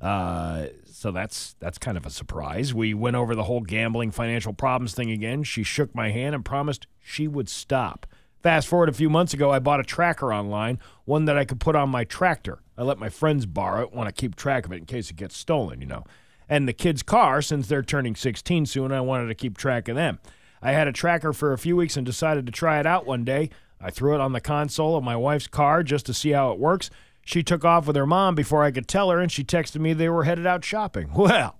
Uh, 0.00 0.66
so 0.84 1.10
that's 1.10 1.56
that's 1.60 1.78
kind 1.78 1.96
of 1.96 2.04
a 2.04 2.10
surprise. 2.10 2.74
We 2.74 2.94
went 2.94 3.16
over 3.16 3.34
the 3.34 3.44
whole 3.44 3.62
gambling 3.62 4.10
financial 4.10 4.52
problems 4.52 4.94
thing 4.94 5.10
again. 5.10 5.42
She 5.44 5.62
shook 5.62 5.94
my 5.94 6.10
hand 6.10 6.34
and 6.34 6.44
promised 6.44 6.86
she 7.02 7.26
would 7.26 7.48
stop. 7.48 8.06
Fast 8.42 8.68
forward 8.68 8.90
a 8.90 8.92
few 8.92 9.08
months 9.08 9.32
ago, 9.32 9.50
I 9.50 9.58
bought 9.58 9.80
a 9.80 9.84
tracker 9.84 10.32
online, 10.32 10.78
one 11.06 11.24
that 11.24 11.38
I 11.38 11.46
could 11.46 11.58
put 11.58 11.74
on 11.74 11.88
my 11.88 12.04
tractor. 12.04 12.58
I 12.76 12.82
let 12.82 12.98
my 12.98 13.08
friends 13.08 13.46
borrow 13.46 13.82
it, 13.82 13.92
want 13.92 14.08
to 14.08 14.20
keep 14.20 14.34
track 14.34 14.66
of 14.66 14.72
it 14.72 14.78
in 14.78 14.86
case 14.86 15.10
it 15.10 15.16
gets 15.16 15.36
stolen, 15.36 15.80
you 15.80 15.86
know. 15.86 16.04
And 16.48 16.68
the 16.68 16.72
kids' 16.72 17.02
car, 17.02 17.40
since 17.40 17.68
they're 17.68 17.82
turning 17.82 18.16
16 18.16 18.66
soon, 18.66 18.92
I 18.92 19.00
wanted 19.00 19.28
to 19.28 19.34
keep 19.34 19.56
track 19.56 19.88
of 19.88 19.96
them. 19.96 20.18
I 20.60 20.72
had 20.72 20.88
a 20.88 20.92
tracker 20.92 21.32
for 21.32 21.52
a 21.52 21.58
few 21.58 21.76
weeks 21.76 21.96
and 21.96 22.04
decided 22.04 22.46
to 22.46 22.52
try 22.52 22.80
it 22.80 22.86
out 22.86 23.06
one 23.06 23.24
day. 23.24 23.50
I 23.80 23.90
threw 23.90 24.14
it 24.14 24.20
on 24.20 24.32
the 24.32 24.40
console 24.40 24.96
of 24.96 25.04
my 25.04 25.16
wife's 25.16 25.46
car 25.46 25.82
just 25.82 26.06
to 26.06 26.14
see 26.14 26.30
how 26.30 26.52
it 26.52 26.58
works. 26.58 26.90
She 27.24 27.42
took 27.42 27.64
off 27.64 27.86
with 27.86 27.96
her 27.96 28.06
mom 28.06 28.34
before 28.34 28.62
I 28.64 28.70
could 28.70 28.88
tell 28.88 29.10
her, 29.10 29.20
and 29.20 29.30
she 29.30 29.44
texted 29.44 29.80
me 29.80 29.92
they 29.92 30.08
were 30.08 30.24
headed 30.24 30.46
out 30.46 30.64
shopping. 30.64 31.10
Well, 31.14 31.56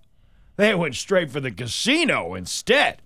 they 0.57 0.75
went 0.75 0.95
straight 0.95 1.31
for 1.31 1.41
the 1.41 1.51
casino 1.51 2.35
instead. 2.35 3.03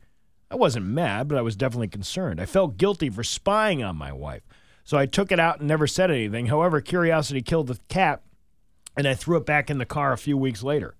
I 0.50 0.56
wasn't 0.56 0.86
mad, 0.86 1.28
but 1.28 1.38
I 1.38 1.42
was 1.42 1.56
definitely 1.56 1.88
concerned. 1.88 2.40
I 2.40 2.46
felt 2.46 2.76
guilty 2.76 3.10
for 3.10 3.24
spying 3.24 3.82
on 3.82 3.96
my 3.96 4.12
wife. 4.12 4.42
So 4.88 4.96
I 4.96 5.04
took 5.04 5.30
it 5.30 5.38
out 5.38 5.58
and 5.58 5.68
never 5.68 5.86
said 5.86 6.10
anything. 6.10 6.46
However, 6.46 6.80
curiosity 6.80 7.42
killed 7.42 7.66
the 7.66 7.78
cat, 7.90 8.22
and 8.96 9.06
I 9.06 9.12
threw 9.12 9.36
it 9.36 9.44
back 9.44 9.68
in 9.68 9.76
the 9.76 9.84
car 9.84 10.14
a 10.14 10.16
few 10.16 10.38
weeks 10.38 10.62
later. 10.62 10.94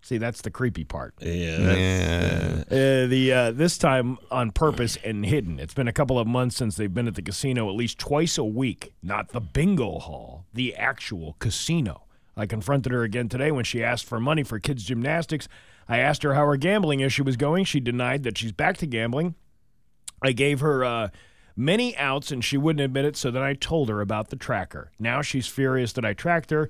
See, 0.00 0.16
that's 0.16 0.40
the 0.40 0.50
creepy 0.50 0.84
part. 0.84 1.12
Yeah. 1.20 1.58
that's- 1.58 2.62
Uh, 2.72 3.06
the 3.10 3.30
uh, 3.30 3.50
this 3.50 3.76
time 3.76 4.16
on 4.30 4.52
purpose 4.52 4.96
and 5.04 5.26
hidden. 5.26 5.60
It's 5.60 5.74
been 5.74 5.86
a 5.86 5.92
couple 5.92 6.18
of 6.18 6.26
months 6.26 6.56
since 6.56 6.76
they've 6.76 6.94
been 6.94 7.06
at 7.06 7.14
the 7.14 7.20
casino 7.20 7.68
at 7.68 7.74
least 7.74 7.98
twice 7.98 8.38
a 8.38 8.44
week. 8.44 8.94
Not 9.02 9.28
the 9.32 9.40
bingo 9.42 9.98
hall, 9.98 10.46
the 10.54 10.74
actual 10.74 11.36
casino. 11.40 12.04
I 12.38 12.46
confronted 12.46 12.90
her 12.90 13.02
again 13.02 13.28
today 13.28 13.52
when 13.52 13.64
she 13.66 13.84
asked 13.84 14.06
for 14.06 14.18
money 14.18 14.44
for 14.44 14.58
kids' 14.58 14.84
gymnastics. 14.84 15.46
I 15.86 15.98
asked 15.98 16.22
her 16.22 16.32
how 16.32 16.46
her 16.46 16.56
gambling 16.56 17.00
issue 17.00 17.24
was 17.24 17.36
going. 17.36 17.66
She 17.66 17.80
denied 17.80 18.22
that 18.22 18.38
she's 18.38 18.52
back 18.52 18.78
to 18.78 18.86
gambling. 18.86 19.34
I 20.22 20.32
gave 20.32 20.60
her 20.60 20.82
uh, 20.86 21.08
many 21.56 21.96
outs 21.96 22.30
and 22.32 22.44
she 22.44 22.56
wouldn't 22.56 22.82
admit 22.84 23.04
it, 23.04 23.16
so 23.16 23.30
then 23.30 23.42
I 23.42 23.54
told 23.54 23.88
her 23.88 24.00
about 24.00 24.28
the 24.30 24.36
tracker. 24.36 24.90
Now 24.98 25.22
she's 25.22 25.46
furious 25.46 25.92
that 25.94 26.04
I 26.04 26.12
tracked 26.14 26.50
her 26.50 26.68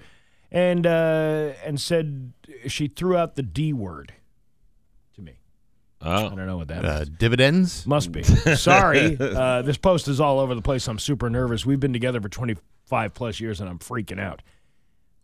and 0.50 0.86
uh, 0.86 1.52
and 1.64 1.80
said 1.80 2.32
she 2.66 2.88
threw 2.88 3.16
out 3.16 3.36
the 3.36 3.42
D 3.42 3.72
word 3.72 4.12
to 5.14 5.22
me. 5.22 5.38
I 6.00 6.22
Oh. 6.24 6.28
don't 6.30 6.46
know 6.46 6.56
what 6.56 6.68
that 6.68 6.84
Uh, 6.84 6.88
is. 7.02 7.08
dividends? 7.10 7.86
Must 7.86 8.10
be. 8.10 8.22
Sorry. 8.22 9.16
Uh, 9.20 9.62
this 9.62 9.76
post 9.76 10.08
is 10.08 10.20
all 10.20 10.38
over 10.40 10.54
the 10.54 10.62
place. 10.62 10.88
I'm 10.88 10.98
super 10.98 11.28
nervous. 11.30 11.64
We've 11.66 11.78
been 11.80 11.92
together 11.92 12.20
for 12.20 12.28
25 12.28 13.14
plus 13.14 13.38
years 13.40 13.60
and 13.60 13.68
I'm 13.68 13.78
freaking 13.78 14.18
out. 14.20 14.42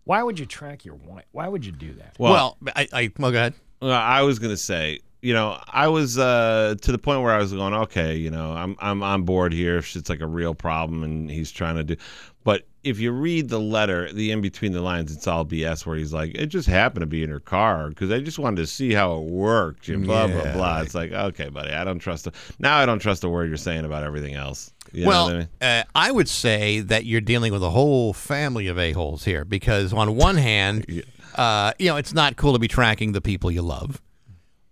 Why 0.04 0.22
would 0.22 0.38
you 0.38 0.46
track 0.46 0.84
your 0.84 0.94
wife? 0.94 1.24
Why 1.32 1.48
would 1.48 1.64
you 1.66 1.72
do 1.72 1.94
that? 1.94 2.14
Well, 2.18 2.56
I, 2.76 2.86
I 2.92 3.10
well, 3.18 3.32
go 3.32 3.38
ahead. 3.38 3.54
Well, 3.82 3.90
I 3.92 4.22
was 4.22 4.38
gonna 4.38 4.56
say, 4.56 5.00
you 5.22 5.34
know, 5.34 5.58
I 5.68 5.88
was 5.88 6.18
uh, 6.18 6.76
to 6.80 6.92
the 6.92 6.98
point 6.98 7.22
where 7.22 7.32
I 7.32 7.38
was 7.38 7.52
going, 7.52 7.74
okay, 7.74 8.16
you 8.16 8.30
know, 8.30 8.52
I'm 8.52 8.76
I'm 8.78 9.02
on 9.02 9.22
board 9.22 9.52
here. 9.52 9.78
If 9.78 9.96
it's 9.96 10.10
like 10.10 10.20
a 10.20 10.26
real 10.26 10.54
problem 10.54 11.02
and 11.02 11.30
he's 11.30 11.50
trying 11.50 11.76
to 11.76 11.84
do, 11.84 11.96
but 12.44 12.66
if 12.84 13.00
you 13.00 13.10
read 13.10 13.48
the 13.48 13.58
letter, 13.58 14.12
the 14.12 14.30
in 14.30 14.40
between 14.40 14.70
the 14.70 14.80
lines, 14.80 15.12
it's 15.12 15.26
all 15.26 15.44
BS. 15.44 15.84
Where 15.84 15.96
he's 15.96 16.12
like, 16.12 16.34
it 16.34 16.46
just 16.46 16.68
happened 16.68 17.00
to 17.00 17.06
be 17.06 17.24
in 17.24 17.30
her 17.30 17.40
car 17.40 17.88
because 17.88 18.12
I 18.12 18.20
just 18.20 18.38
wanted 18.38 18.58
to 18.58 18.66
see 18.66 18.92
how 18.92 19.16
it 19.16 19.24
worked. 19.24 19.88
And 19.88 20.06
blah 20.06 20.28
blah 20.28 20.42
Yeah, 20.42 20.52
blah. 20.52 20.80
It's 20.82 20.94
like, 20.94 21.10
okay, 21.10 21.48
buddy, 21.48 21.72
I 21.72 21.82
don't 21.82 21.98
trust. 21.98 22.24
The, 22.24 22.32
now 22.58 22.76
I 22.78 22.86
don't 22.86 23.00
trust 23.00 23.22
the 23.22 23.28
word 23.28 23.48
you're 23.48 23.56
saying 23.56 23.84
about 23.84 24.04
everything 24.04 24.34
else. 24.34 24.70
You 24.92 25.02
know 25.02 25.08
well, 25.08 25.24
what 25.24 25.34
I 25.34 25.38
mean? 25.38 25.48
uh, 25.60 25.82
I 25.96 26.12
would 26.12 26.28
say 26.28 26.80
that 26.80 27.04
you're 27.06 27.20
dealing 27.20 27.52
with 27.52 27.62
a 27.64 27.70
whole 27.70 28.12
family 28.12 28.68
of 28.68 28.78
a-holes 28.78 29.24
here 29.24 29.44
because, 29.44 29.92
on 29.92 30.14
one 30.14 30.36
hand, 30.36 31.02
uh, 31.34 31.72
you 31.80 31.88
know, 31.88 31.96
it's 31.96 32.14
not 32.14 32.36
cool 32.36 32.52
to 32.52 32.60
be 32.60 32.68
tracking 32.68 33.10
the 33.12 33.20
people 33.20 33.50
you 33.50 33.62
love. 33.62 34.00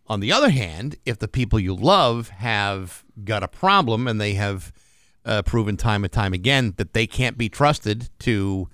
On 0.06 0.20
the 0.20 0.32
other 0.32 0.50
hand, 0.50 0.96
if 1.06 1.18
the 1.18 1.28
people 1.28 1.58
you 1.58 1.74
love 1.74 2.28
have 2.28 3.04
got 3.24 3.42
a 3.42 3.48
problem 3.48 4.06
and 4.06 4.20
they 4.20 4.34
have 4.34 4.72
uh, 5.24 5.42
proven 5.42 5.76
time 5.76 6.04
and 6.04 6.12
time 6.12 6.34
again 6.34 6.74
that 6.76 6.92
they 6.92 7.06
can't 7.06 7.38
be 7.38 7.48
trusted 7.48 8.10
to 8.20 8.68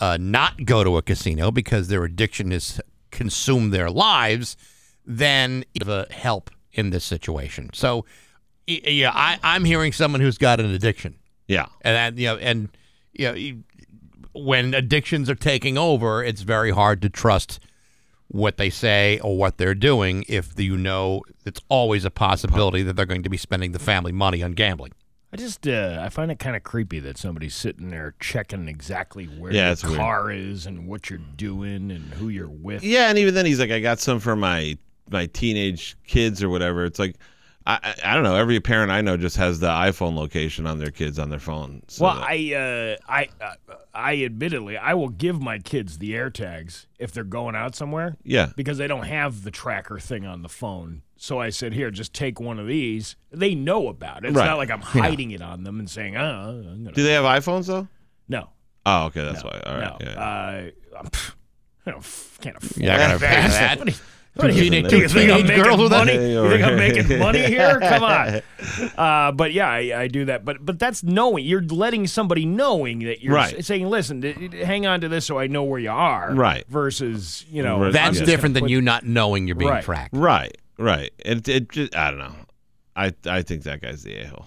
uh, 0.00 0.16
not 0.18 0.64
go 0.64 0.82
to 0.82 0.96
a 0.96 1.02
casino 1.02 1.50
because 1.50 1.88
their 1.88 2.04
addiction 2.04 2.50
has 2.52 2.80
consumed 3.10 3.72
their 3.72 3.90
lives, 3.90 4.56
then 5.04 5.64
a 5.86 6.10
help 6.12 6.50
in 6.72 6.88
this 6.90 7.04
situation. 7.04 7.68
So, 7.74 8.06
yeah, 8.66 9.10
I, 9.12 9.38
I'm 9.42 9.64
hearing 9.64 9.92
someone 9.92 10.20
who's 10.22 10.38
got 10.38 10.60
an 10.60 10.70
addiction, 10.70 11.16
Yeah. 11.48 11.66
and 11.82 12.18
you 12.18 12.26
know, 12.28 12.36
and 12.36 12.68
you 13.12 13.32
know, 13.32 13.62
when 14.32 14.72
addictions 14.74 15.28
are 15.28 15.34
taking 15.34 15.76
over, 15.76 16.22
it's 16.24 16.42
very 16.42 16.70
hard 16.70 17.02
to 17.02 17.10
trust 17.10 17.58
what 18.32 18.56
they 18.58 18.70
say 18.70 19.18
or 19.24 19.36
what 19.36 19.58
they're 19.58 19.74
doing 19.74 20.24
if 20.28 20.58
you 20.58 20.76
know 20.76 21.20
it's 21.44 21.60
always 21.68 22.04
a 22.04 22.10
possibility 22.10 22.82
that 22.84 22.94
they're 22.94 23.04
going 23.06 23.24
to 23.24 23.28
be 23.28 23.36
spending 23.36 23.72
the 23.72 23.78
family 23.78 24.12
money 24.12 24.40
on 24.42 24.52
gambling. 24.52 24.92
I 25.32 25.36
just 25.36 25.66
uh, 25.66 25.98
I 26.00 26.08
find 26.08 26.30
it 26.30 26.38
kind 26.38 26.54
of 26.56 26.62
creepy 26.62 26.98
that 27.00 27.16
somebody's 27.18 27.54
sitting 27.54 27.90
there 27.90 28.14
checking 28.20 28.68
exactly 28.68 29.26
where 29.26 29.52
Yeah, 29.52 29.64
your 29.66 29.72
it's 29.72 29.84
weird. 29.84 29.96
car 29.98 30.30
is 30.32 30.66
and 30.66 30.86
what 30.88 31.08
you're 31.10 31.20
doing 31.36 31.90
and 31.90 32.12
who 32.14 32.28
you're 32.28 32.48
with. 32.48 32.82
Yeah, 32.84 33.08
and 33.10 33.18
even 33.18 33.34
then 33.34 33.46
he's 33.46 33.60
like, 33.60 33.70
I 33.70 33.80
got 33.80 33.98
some 34.00 34.18
for 34.20 34.34
my 34.36 34.76
my 35.08 35.26
teenage 35.26 35.96
kids 36.06 36.42
or 36.42 36.48
whatever. 36.48 36.84
It's 36.84 36.98
like, 37.00 37.16
I 37.82 37.94
I, 38.04 38.14
don't 38.14 38.22
know. 38.24 38.34
Every 38.36 38.60
parent 38.60 38.90
I 38.90 39.00
know 39.00 39.16
just 39.16 39.36
has 39.36 39.60
the 39.60 39.68
iPhone 39.68 40.14
location 40.16 40.66
on 40.66 40.78
their 40.78 40.90
kids 40.90 41.18
on 41.18 41.30
their 41.30 41.38
phone. 41.38 41.82
So 41.88 42.04
well, 42.04 42.18
I 42.18 42.54
uh, 42.54 43.10
I 43.10 43.28
uh, 43.40 43.74
I 43.94 44.24
admittedly 44.24 44.76
I 44.76 44.94
will 44.94 45.08
give 45.08 45.40
my 45.40 45.58
kids 45.58 45.98
the 45.98 46.12
AirTags 46.12 46.86
if 46.98 47.12
they're 47.12 47.24
going 47.24 47.54
out 47.54 47.74
somewhere. 47.76 48.16
Yeah. 48.24 48.50
because 48.56 48.78
they 48.78 48.86
don't 48.86 49.06
have 49.06 49.44
the 49.44 49.50
tracker 49.50 49.98
thing 49.98 50.24
on 50.26 50.42
the 50.42 50.48
phone. 50.48 51.02
So 51.16 51.38
I 51.38 51.50
said, 51.50 51.74
"Here, 51.74 51.90
just 51.90 52.14
take 52.14 52.40
one 52.40 52.58
of 52.58 52.66
these." 52.66 53.16
They 53.30 53.54
know 53.54 53.88
about 53.88 54.24
it. 54.24 54.28
It's 54.28 54.36
Right. 54.36 54.46
not 54.46 54.56
like 54.58 54.70
I'm 54.70 54.80
hiding 54.80 55.30
it 55.32 55.42
on 55.42 55.64
them 55.64 55.78
and 55.78 55.88
saying, 55.90 56.16
"Oh, 56.16 56.62
I'm 56.66 56.84
gonna." 56.84 56.92
do 56.92 57.02
they 57.02 57.12
have 57.12 57.24
iPhones 57.24 57.66
though? 57.66 57.88
no, 58.28 58.48
Oh, 58.86 59.04
okay, 59.06 59.22
that's 59.24 59.44
no, 59.44 59.50
why. 59.50 59.60
All 59.66 59.78
right. 59.78 60.00
no. 60.00 60.06
yeah. 60.06 60.18
Uh, 60.18 60.96
I'm- 60.96 61.06
pff, 61.10 61.34
I 61.86 62.42
can't 62.42 62.56
afford 62.56 62.76
Yeah, 62.82 62.94
I 63.14 63.16
that. 63.18 63.84
that. 63.86 64.00
What 64.34 64.46
do 64.46 64.54
you- 64.54 64.70
what 64.70 64.70
do 64.70 64.76
you 64.76 64.82
think? 64.88 64.92
You 65.02 65.08
think 65.08 65.30
I'm 65.30 65.46
making 65.46 65.62
girls 65.64 65.80
with 65.80 65.90
money? 65.90 66.12
You 66.12 66.48
think 66.48 66.62
I'm 66.64 66.76
making 66.76 67.18
money 67.18 67.42
here? 67.46 67.80
Come 67.82 68.04
on. 68.04 68.40
Uh, 68.96 69.32
but 69.32 69.52
yeah, 69.52 69.68
I, 69.68 70.02
I 70.02 70.08
do 70.08 70.24
that. 70.26 70.44
But 70.44 70.64
but 70.64 70.78
that's 70.78 71.02
knowing. 71.02 71.44
You're 71.44 71.62
letting 71.62 72.06
somebody 72.06 72.46
knowing 72.46 73.00
that 73.00 73.22
you're 73.22 73.34
Right. 73.34 73.58
s- 73.58 73.66
saying, 73.66 73.86
"Listen, 73.88 74.20
d- 74.20 74.48
d- 74.48 74.58
hang 74.58 74.86
on 74.86 75.00
to 75.00 75.08
this 75.08 75.26
so 75.26 75.38
I 75.38 75.46
know 75.48 75.64
where 75.64 75.80
you 75.80 75.90
are." 75.90 76.32
Right. 76.32 76.64
Versus, 76.68 77.44
you 77.50 77.62
know, 77.62 77.90
That's 77.90 78.20
different 78.20 78.54
than 78.54 78.62
put- 78.64 78.70
you 78.70 78.80
not 78.80 79.04
knowing 79.04 79.46
you're 79.48 79.56
being 79.56 79.70
Right. 79.70 79.82
tracked. 79.84 80.14
right, 80.16 80.56
right. 80.78 81.10
It 81.18 81.48
it 81.48 81.68
just 81.70 81.96
I 81.96 82.10
don't 82.10 82.20
know. 82.20 82.34
I 82.94 83.12
I 83.26 83.42
think 83.42 83.64
that 83.64 83.82
guy's 83.82 84.04
the 84.04 84.16
a 84.20 84.26
hole. 84.28 84.46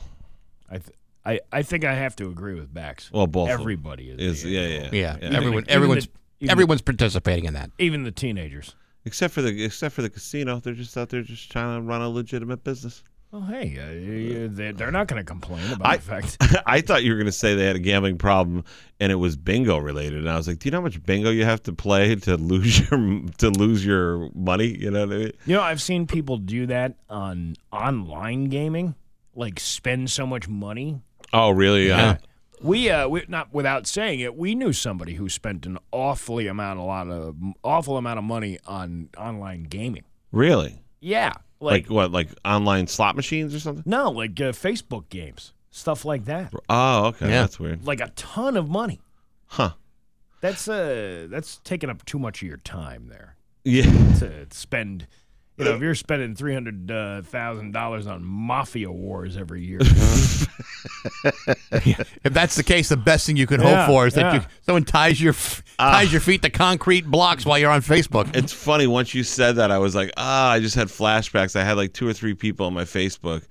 I, 0.69 0.77
th- 0.77 0.89
I 1.25 1.39
I 1.51 1.61
think 1.61 1.83
I 1.83 1.93
have 1.93 2.15
to 2.17 2.29
agree 2.29 2.53
with 2.55 2.73
Bax. 2.73 3.11
Well, 3.11 3.27
both 3.27 3.49
Everybody 3.49 4.09
is. 4.09 4.43
is 4.43 4.45
yeah, 4.45 4.61
yeah 4.67 4.89
Yeah, 4.93 5.17
yeah. 5.21 5.27
everyone, 5.37 5.63
even 5.63 5.69
everyone's, 5.69 6.07
the- 6.39 6.49
everyone's 6.49 6.81
participating 6.81 7.45
in 7.45 7.53
that. 7.53 7.69
Even 7.79 8.03
the 8.03 8.11
teenagers. 8.11 8.75
Except 9.05 9.33
for 9.33 9.41
the 9.41 9.63
except 9.63 9.93
for 9.95 10.01
the 10.01 10.09
casino, 10.09 10.59
they're 10.59 10.73
just 10.73 10.97
out 10.97 11.09
there 11.09 11.21
just 11.21 11.51
trying 11.51 11.77
to 11.81 11.85
run 11.87 12.01
a 12.01 12.09
legitimate 12.09 12.63
business. 12.63 13.03
Well, 13.31 13.41
hey, 13.41 13.77
uh, 13.79 14.47
they- 14.53 14.71
they're 14.73 14.91
not 14.91 15.07
going 15.07 15.19
to 15.19 15.25
complain 15.25 15.71
about 15.71 15.87
I- 15.87 15.97
the 15.97 16.03
fact. 16.03 16.37
I 16.67 16.81
thought 16.81 17.03
you 17.03 17.11
were 17.11 17.17
going 17.17 17.25
to 17.25 17.31
say 17.31 17.55
they 17.55 17.65
had 17.65 17.75
a 17.75 17.79
gambling 17.79 18.19
problem 18.19 18.63
and 18.99 19.11
it 19.11 19.15
was 19.15 19.35
bingo 19.35 19.77
related, 19.79 20.19
and 20.19 20.29
I 20.29 20.37
was 20.37 20.47
like, 20.47 20.59
do 20.59 20.67
you 20.67 20.71
know 20.71 20.77
how 20.77 20.83
much 20.83 21.01
bingo 21.03 21.31
you 21.31 21.43
have 21.43 21.63
to 21.63 21.73
play 21.73 22.13
to 22.15 22.37
lose 22.37 22.79
your 22.91 23.21
to 23.39 23.49
lose 23.49 23.83
your 23.83 24.29
money? 24.35 24.67
You 24.77 24.91
know 24.91 25.07
what 25.07 25.15
I 25.15 25.17
mean? 25.17 25.31
You 25.47 25.55
know, 25.55 25.61
I've 25.63 25.81
seen 25.81 26.05
people 26.07 26.37
do 26.37 26.67
that 26.67 26.95
on 27.09 27.55
online 27.71 28.45
gaming, 28.45 28.93
like 29.35 29.59
spend 29.59 30.11
so 30.11 30.25
much 30.27 30.47
money. 30.47 31.01
Oh, 31.33 31.49
really? 31.49 31.87
Yeah. 31.87 32.17
We, 32.61 32.89
uh, 32.89 33.07
we 33.09 33.25
not 33.27 33.53
without 33.53 33.87
saying 33.87 34.19
it, 34.21 34.35
we 34.37 34.55
knew 34.55 34.71
somebody 34.73 35.15
who 35.15 35.27
spent 35.29 35.65
an 35.65 35.77
awfully 35.91 36.47
amount, 36.47 36.79
a 36.79 36.83
lot 36.83 37.09
of 37.09 37.35
awful 37.63 37.97
amount 37.97 38.19
of 38.19 38.23
money 38.25 38.59
on 38.65 39.09
online 39.17 39.63
gaming. 39.63 40.03
really? 40.31 40.79
Yeah, 41.01 41.33
Like, 41.59 41.83
like, 41.85 41.89
what? 41.89 42.11
Like 42.11 42.29
online 42.45 42.87
slot 42.87 43.17
machines 43.17 43.53
or 43.53 43.59
something? 43.59 43.83
no, 43.85 44.09
like 44.11 44.31
uh, 44.39 44.53
Facebook 44.53 45.09
games. 45.09 45.53
stuff 45.69 46.05
like 46.05 46.23
that. 46.25 46.53
Oh, 46.69 47.07
okay. 47.07 47.27
Yeah. 47.27 47.41
That's 47.41 47.59
weird. 47.59 47.85
Like 47.85 47.99
a 47.99 48.07
ton 48.15 48.55
of 48.55 48.69
money. 48.69 49.01
Huh. 49.47 49.71
That's 50.39 50.67
uh 50.69 51.27
that's 51.29 51.59
taking 51.65 51.89
up 51.89 52.05
too 52.05 52.19
much 52.19 52.41
of 52.41 52.47
your 52.47 52.57
time 52.57 53.07
there 53.09 53.35
Yeah. 53.65 53.83
to 54.19 54.47
spend. 54.51 55.07
You 55.57 55.65
know, 55.65 55.75
if 55.75 55.81
you're 55.81 55.93
spending 55.95 56.33
three 56.35 56.53
hundred 56.53 56.89
uh, 56.89 57.21
thousand 57.21 57.73
dollars 57.73 58.07
on 58.07 58.23
mafia 58.23 58.91
wars 58.91 59.37
every 59.37 59.63
year, 59.63 59.79
If 61.71 62.33
that's 62.33 62.55
the 62.55 62.63
case, 62.63 62.89
the 62.89 62.97
best 62.97 63.25
thing 63.27 63.37
you 63.37 63.47
can 63.47 63.61
Yeah, 63.61 63.85
hope 63.85 63.93
for 63.93 64.07
is 64.07 64.13
that 64.15 64.33
yeah. 64.33 64.41
you, 64.41 64.47
someone 64.61 64.83
ties 64.83 65.21
your 65.21 65.33
f- 65.33 65.63
ties 65.77 66.11
your 66.11 66.21
feet 66.21 66.41
to 66.43 66.49
concrete 66.49 67.05
blocks 67.05 67.45
while 67.45 67.57
you're 67.57 67.71
on 67.71 67.81
Facebook. 67.81 68.35
It's 68.35 68.53
funny. 68.53 68.87
Once 68.87 69.13
you 69.13 69.23
said 69.23 69.57
that, 69.57 69.71
I 69.71 69.77
was 69.77 69.95
like, 69.95 70.11
ah, 70.17 70.51
I 70.51 70.59
just 70.59 70.75
had 70.75 70.87
flashbacks. 70.87 71.55
I 71.55 71.63
had 71.63 71.77
like 71.77 71.93
two 71.93 72.07
or 72.07 72.13
three 72.13 72.33
people 72.33 72.65
on 72.65 72.73
my 72.73 72.83
Facebook 72.85 73.43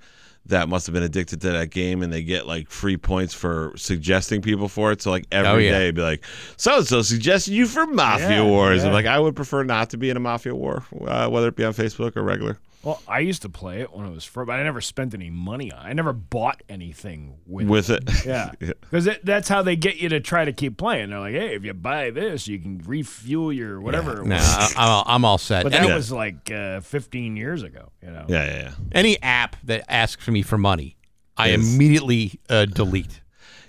that 0.47 0.67
must 0.67 0.85
have 0.87 0.93
been 0.93 1.03
addicted 1.03 1.39
to 1.41 1.51
that 1.53 1.69
game, 1.69 2.03
and 2.03 2.11
they 2.11 2.21
get 2.23 2.45
like 2.47 2.69
free 2.69 2.97
points 2.97 3.33
for 3.33 3.71
suggesting 3.77 4.41
people 4.41 4.67
for 4.67 4.91
it. 4.91 5.01
So 5.01 5.09
like 5.11 5.25
every 5.31 5.69
Oh, 5.69 5.71
day, 5.71 5.91
be 5.91 6.01
like, 6.01 6.23
so 6.57 6.77
and 6.77 6.87
so 6.87 7.01
suggested 7.01 7.51
you 7.53 7.65
for 7.65 7.85
Mafia 7.87 8.29
Yeah, 8.29 8.43
Wars. 8.43 8.83
I'm 8.83 8.91
like, 8.91 9.05
I 9.05 9.19
would 9.19 9.35
prefer 9.35 9.63
not 9.63 9.89
to 9.91 9.97
be 9.97 10.09
in 10.09 10.17
a 10.17 10.19
Mafia 10.19 10.53
War, 10.53 10.83
uh, 11.05 11.29
whether 11.29 11.47
it 11.47 11.55
be 11.55 11.63
on 11.63 11.73
Facebook 11.73 12.17
or 12.17 12.23
regular. 12.23 12.57
Well, 12.83 13.01
I 13.07 13.19
used 13.19 13.41
to 13.43 13.49
play 13.49 13.81
it 13.81 13.93
when 13.93 14.05
it 14.05 14.11
was 14.11 14.25
free, 14.25 14.45
but 14.45 14.53
I 14.59 14.63
never 14.63 14.81
spent 14.81 15.13
any 15.13 15.29
money 15.29 15.71
on. 15.71 15.85
it. 15.85 15.89
I 15.89 15.93
never 15.93 16.11
bought 16.13 16.61
anything 16.67 17.35
with. 17.45 17.67
With 17.67 17.89
it, 17.89 18.03
Yeah, 18.25 18.51
because 18.59 19.07
that's 19.23 19.47
how 19.47 19.61
they 19.61 19.75
get 19.75 19.97
you 19.97 20.09
to 20.09 20.19
try 20.19 20.43
to 20.45 20.51
keep 20.53 20.77
playing. 20.77 21.09
They're 21.09 21.19
like, 21.19 21.33
"Hey, 21.33 21.55
if 21.55 21.63
you 21.63 21.73
buy 21.73 22.11
this, 22.11 22.47
you 22.47 22.59
can 22.59 22.79
refuel 22.85 23.53
your 23.53 23.79
whatever." 23.79 24.17
Yeah. 24.23 24.29
No. 24.29 24.35
I, 24.37 24.73
I'm 24.77 24.89
all- 24.89 25.03
I'm 25.07 25.25
all 25.25 25.37
set. 25.37 25.63
But 25.63 25.71
that 25.71 25.83
Any, 25.83 25.93
was 25.93 26.11
like 26.11 26.51
uh, 26.51 26.81
15 26.81 27.37
years 27.37 27.63
ago. 27.63 27.89
You 28.01 28.11
know. 28.11 28.25
yeah, 28.27 28.45
yeah, 28.45 28.61
yeah. 28.63 28.71
any 28.91 29.21
app 29.23 29.55
that 29.63 29.85
asks 29.89 30.27
me 30.27 30.41
for 30.41 30.57
money, 30.57 30.97
I 31.37 31.49
Is- 31.49 31.73
immediately 31.75 32.39
uh, 32.49 32.65
delete. 32.65 33.21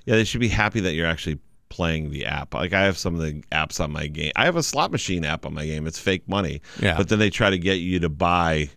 Yeah, 0.07 0.17
they 0.17 0.25
should 0.25 0.41
be 0.41 0.49
happy 0.49 0.81
that 0.81 0.93
you're 0.95 1.07
actually 1.07 1.39
playing 1.71 2.11
the 2.11 2.27
app. 2.27 2.53
Like 2.55 2.73
I 2.73 2.83
have 2.83 2.99
some 2.99 3.15
of 3.15 3.21
the 3.21 3.43
apps 3.51 3.81
on 3.83 3.91
my 3.91 4.07
game. 4.07 4.33
I 4.37 4.45
have 4.45 4.57
a 4.57 4.63
slot 4.63 4.93
machine 4.93 5.25
app 5.25 5.47
on 5.47 5.55
my 5.55 5.65
game. 5.67 5.87
It's 5.87 5.99
fake 5.99 6.29
money. 6.29 6.61
Yeah. 6.81 6.97
But 6.97 7.09
then 7.09 7.19
they 7.19 7.31
try 7.31 7.51
to 7.51 7.59
get 7.59 7.75
you 7.77 7.99
to 8.01 8.09
buy 8.09 8.71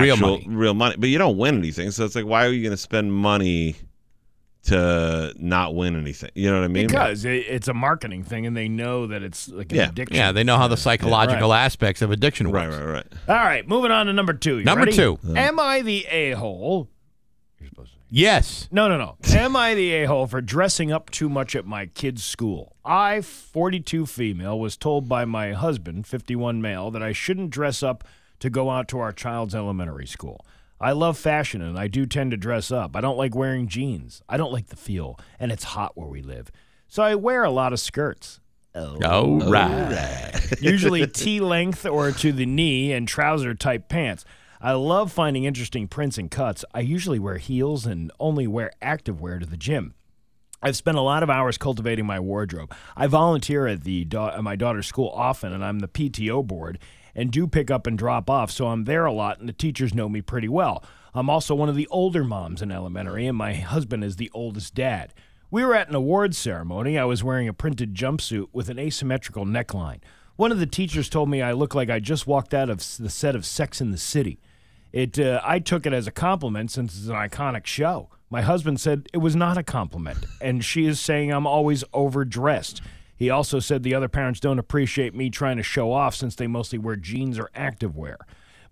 Real 0.00 0.14
actual- 0.14 0.38
money. 0.40 0.46
real 0.48 0.74
money. 0.74 0.96
But 0.98 1.08
you 1.08 1.18
don't 1.18 1.36
win 1.36 1.58
anything. 1.58 1.90
So 1.90 2.04
it's 2.04 2.14
like, 2.14 2.24
why 2.26 2.46
are 2.46 2.50
you 2.52 2.62
going 2.62 2.72
to 2.72 2.76
spend 2.76 3.12
money 3.12 3.76
to 4.64 5.32
not 5.38 5.74
win 5.74 5.96
anything? 5.96 6.30
You 6.34 6.50
know 6.50 6.58
what 6.60 6.64
I 6.64 6.68
mean? 6.68 6.86
Because 6.86 7.24
it, 7.24 7.46
it's 7.48 7.68
a 7.68 7.74
marketing 7.74 8.22
thing, 8.24 8.46
and 8.46 8.56
they 8.56 8.68
know 8.68 9.06
that 9.08 9.22
it's 9.22 9.48
like 9.48 9.72
an 9.72 9.78
Yeah. 9.78 9.88
addiction. 9.88 10.16
Yeah, 10.16 10.32
they 10.32 10.44
know 10.44 10.56
how 10.56 10.68
the 10.68 10.76
psychological 10.76 11.50
right. 11.50 11.64
aspects 11.64 12.02
of 12.02 12.10
addiction 12.10 12.50
work. 12.50 12.70
right, 12.70 12.78
right, 12.80 12.92
right. 12.92 13.06
All 13.28 13.34
right, 13.36 13.66
moving 13.66 13.90
on 13.90 14.06
to 14.06 14.12
number 14.12 14.32
two. 14.34 14.58
You 14.58 14.64
Number 14.64 14.84
ready? 14.86 14.96
two. 14.96 15.18
Uh-huh. 15.24 15.34
Am 15.36 15.58
I 15.58 15.82
the 15.82 16.06
a 16.06 16.32
hole? 16.32 16.88
You're 17.58 17.68
supposed 17.68 17.92
to. 17.92 17.98
Yes. 18.14 18.68
No, 18.70 18.88
no, 18.88 18.98
no. 18.98 19.16
Am 19.34 19.56
I 19.56 19.74
the 19.74 19.90
a 19.92 20.04
hole 20.04 20.26
for 20.26 20.42
dressing 20.42 20.92
up 20.92 21.08
too 21.10 21.30
much 21.30 21.56
at 21.56 21.64
my 21.64 21.86
kid's 21.86 22.22
school? 22.22 22.76
I, 22.84 23.22
42 23.22 24.04
female, 24.06 24.58
was 24.60 24.76
told 24.76 25.08
by 25.08 25.24
my 25.24 25.52
husband, 25.52 26.06
51 26.06 26.60
male, 26.60 26.90
that 26.90 27.02
I 27.02 27.12
shouldn't 27.12 27.48
dress 27.50 27.82
up 27.82 28.04
to 28.42 28.50
go 28.50 28.70
out 28.70 28.88
to 28.88 28.98
our 28.98 29.12
child's 29.12 29.54
elementary 29.54 30.06
school. 30.06 30.44
I 30.80 30.90
love 30.90 31.16
fashion 31.16 31.62
and 31.62 31.78
I 31.78 31.86
do 31.86 32.06
tend 32.06 32.32
to 32.32 32.36
dress 32.36 32.72
up. 32.72 32.96
I 32.96 33.00
don't 33.00 33.16
like 33.16 33.36
wearing 33.36 33.68
jeans. 33.68 34.20
I 34.28 34.36
don't 34.36 34.52
like 34.52 34.66
the 34.66 34.74
feel, 34.74 35.16
and 35.38 35.52
it's 35.52 35.62
hot 35.62 35.96
where 35.96 36.08
we 36.08 36.22
live. 36.22 36.50
So 36.88 37.04
I 37.04 37.14
wear 37.14 37.44
a 37.44 37.52
lot 37.52 37.72
of 37.72 37.78
skirts. 37.78 38.40
Oh, 38.74 38.96
all 39.00 39.48
right. 39.48 40.32
usually 40.60 41.06
T 41.06 41.38
length 41.38 41.86
or 41.86 42.10
to 42.10 42.32
the 42.32 42.44
knee 42.44 42.92
and 42.92 43.06
trouser 43.06 43.54
type 43.54 43.88
pants. 43.88 44.24
I 44.60 44.72
love 44.72 45.12
finding 45.12 45.44
interesting 45.44 45.86
prints 45.86 46.18
and 46.18 46.28
cuts. 46.28 46.64
I 46.74 46.80
usually 46.80 47.20
wear 47.20 47.36
heels 47.36 47.86
and 47.86 48.10
only 48.18 48.48
wear 48.48 48.72
activewear 48.82 49.38
to 49.38 49.46
the 49.46 49.56
gym. 49.56 49.94
I've 50.60 50.76
spent 50.76 50.96
a 50.96 51.02
lot 51.02 51.22
of 51.22 51.30
hours 51.30 51.58
cultivating 51.58 52.06
my 52.06 52.18
wardrobe. 52.18 52.74
I 52.96 53.06
volunteer 53.06 53.68
at 53.68 53.84
the 53.84 54.04
da- 54.04 54.30
at 54.30 54.42
my 54.42 54.56
daughter's 54.56 54.88
school 54.88 55.12
often, 55.14 55.52
and 55.52 55.64
I'm 55.64 55.78
the 55.78 55.88
PTO 55.88 56.44
board 56.44 56.80
and 57.14 57.30
do 57.30 57.46
pick 57.46 57.70
up 57.70 57.86
and 57.86 57.98
drop 57.98 58.28
off, 58.30 58.50
so 58.50 58.68
I'm 58.68 58.84
there 58.84 59.04
a 59.04 59.12
lot, 59.12 59.38
and 59.38 59.48
the 59.48 59.52
teachers 59.52 59.94
know 59.94 60.08
me 60.08 60.22
pretty 60.22 60.48
well. 60.48 60.82
I'm 61.14 61.28
also 61.28 61.54
one 61.54 61.68
of 61.68 61.76
the 61.76 61.88
older 61.88 62.24
moms 62.24 62.62
in 62.62 62.72
elementary, 62.72 63.26
and 63.26 63.36
my 63.36 63.54
husband 63.54 64.02
is 64.02 64.16
the 64.16 64.30
oldest 64.32 64.74
dad. 64.74 65.12
We 65.50 65.64
were 65.64 65.74
at 65.74 65.88
an 65.88 65.94
awards 65.94 66.38
ceremony. 66.38 66.98
I 66.98 67.04
was 67.04 67.22
wearing 67.22 67.48
a 67.48 67.52
printed 67.52 67.94
jumpsuit 67.94 68.46
with 68.52 68.70
an 68.70 68.78
asymmetrical 68.78 69.44
neckline. 69.44 70.00
One 70.36 70.50
of 70.50 70.58
the 70.58 70.66
teachers 70.66 71.10
told 71.10 71.28
me 71.28 71.42
I 71.42 71.52
look 71.52 71.74
like 71.74 71.90
I 71.90 72.00
just 72.00 72.26
walked 72.26 72.54
out 72.54 72.70
of 72.70 72.78
the 72.98 73.10
set 73.10 73.36
of 73.36 73.44
Sex 73.44 73.80
in 73.80 73.90
the 73.90 73.98
City. 73.98 74.40
It, 74.92 75.18
uh, 75.18 75.40
I 75.44 75.58
took 75.58 75.84
it 75.84 75.92
as 75.92 76.06
a 76.06 76.10
compliment 76.10 76.70
since 76.70 76.96
it's 76.96 77.08
an 77.08 77.14
iconic 77.14 77.66
show. 77.66 78.08
My 78.30 78.40
husband 78.40 78.80
said 78.80 79.10
it 79.12 79.18
was 79.18 79.36
not 79.36 79.58
a 79.58 79.62
compliment, 79.62 80.24
and 80.40 80.64
she 80.64 80.86
is 80.86 80.98
saying 80.98 81.30
I'm 81.30 81.46
always 81.46 81.84
overdressed. 81.92 82.80
He 83.22 83.30
also 83.30 83.60
said 83.60 83.84
the 83.84 83.94
other 83.94 84.08
parents 84.08 84.40
don't 84.40 84.58
appreciate 84.58 85.14
me 85.14 85.30
trying 85.30 85.56
to 85.56 85.62
show 85.62 85.92
off 85.92 86.16
since 86.16 86.34
they 86.34 86.48
mostly 86.48 86.76
wear 86.76 86.96
jeans 86.96 87.38
or 87.38 87.50
activewear. 87.54 88.16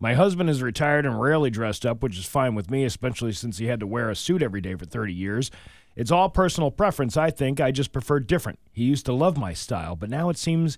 My 0.00 0.14
husband 0.14 0.50
is 0.50 0.60
retired 0.60 1.06
and 1.06 1.20
rarely 1.20 1.50
dressed 1.50 1.86
up, 1.86 2.02
which 2.02 2.18
is 2.18 2.26
fine 2.26 2.56
with 2.56 2.68
me, 2.68 2.84
especially 2.84 3.30
since 3.30 3.58
he 3.58 3.66
had 3.66 3.78
to 3.78 3.86
wear 3.86 4.10
a 4.10 4.16
suit 4.16 4.42
every 4.42 4.60
day 4.60 4.74
for 4.74 4.86
30 4.86 5.14
years. 5.14 5.52
It's 5.94 6.10
all 6.10 6.28
personal 6.28 6.72
preference, 6.72 7.16
I 7.16 7.30
think. 7.30 7.60
I 7.60 7.70
just 7.70 7.92
prefer 7.92 8.18
different. 8.18 8.58
He 8.72 8.82
used 8.82 9.06
to 9.06 9.12
love 9.12 9.38
my 9.38 9.52
style, 9.52 9.94
but 9.94 10.10
now 10.10 10.30
it 10.30 10.36
seems 10.36 10.76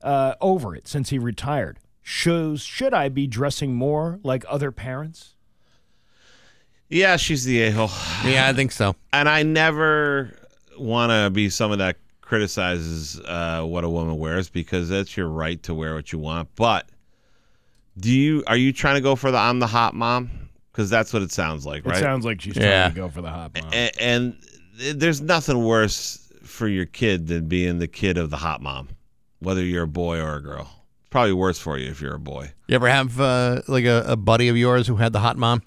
uh, 0.00 0.36
over 0.40 0.76
it 0.76 0.86
since 0.86 1.10
he 1.10 1.18
retired. 1.18 1.80
Should, 2.02 2.60
should 2.60 2.94
I 2.94 3.08
be 3.08 3.26
dressing 3.26 3.74
more 3.74 4.20
like 4.22 4.44
other 4.48 4.70
parents? 4.70 5.34
Yeah, 6.88 7.16
she's 7.16 7.44
the 7.44 7.62
a 7.62 7.72
hole. 7.72 7.90
Yeah, 8.24 8.46
I 8.46 8.52
think 8.52 8.70
so. 8.70 8.94
And 9.12 9.28
I 9.28 9.42
never 9.42 10.38
want 10.78 11.10
to 11.10 11.30
be 11.30 11.50
some 11.50 11.72
of 11.72 11.78
that 11.78 11.96
criticizes 12.28 13.18
uh, 13.20 13.62
what 13.62 13.84
a 13.84 13.88
woman 13.88 14.18
wears 14.18 14.50
because 14.50 14.88
that's 14.90 15.16
your 15.16 15.28
right 15.28 15.62
to 15.62 15.72
wear 15.72 15.94
what 15.94 16.12
you 16.12 16.18
want. 16.18 16.48
But 16.56 16.86
do 17.98 18.12
you 18.12 18.44
are 18.46 18.56
you 18.56 18.70
trying 18.72 18.96
to 18.96 19.00
go 19.00 19.16
for 19.16 19.30
the 19.30 19.38
I'm 19.38 19.58
the 19.60 19.66
hot 19.66 19.94
mom? 19.94 20.30
Because 20.70 20.90
that's 20.90 21.12
what 21.12 21.22
it 21.22 21.32
sounds 21.32 21.64
like, 21.66 21.84
It 21.86 21.96
sounds 21.96 22.24
like 22.26 22.40
she's 22.42 22.54
Yeah. 22.56 22.82
trying 22.82 22.90
to 22.94 23.00
go 23.00 23.08
for 23.08 23.22
the 23.22 23.30
hot 23.30 23.52
mom. 23.60 23.70
and, 23.72 23.90
and 23.98 24.36
there's 25.00 25.20
nothing 25.22 25.64
worse 25.64 26.30
for 26.44 26.68
your 26.68 26.84
kid 26.86 27.26
than 27.28 27.48
being 27.48 27.78
the 27.78 27.88
kid 27.88 28.16
of 28.18 28.28
the 28.30 28.36
hot 28.36 28.60
mom, 28.62 28.88
whether 29.40 29.64
you're 29.64 29.84
a 29.84 29.88
boy 29.88 30.20
or 30.20 30.36
a 30.36 30.42
girl. 30.42 30.68
It's 31.00 31.08
probably 31.08 31.32
worse 31.32 31.58
for 31.58 31.78
you 31.78 31.90
if 31.90 32.00
you're 32.00 32.14
a 32.14 32.20
boy. 32.20 32.52
You 32.68 32.74
ever 32.76 32.88
have 32.88 33.18
uh, 33.18 33.62
like 33.66 33.86
a, 33.86 34.04
a 34.06 34.16
buddy 34.16 34.48
of 34.48 34.56
yours 34.56 34.86
who 34.86 34.96
had 34.96 35.12
the 35.14 35.20
hot 35.20 35.36
mom? 35.38 35.62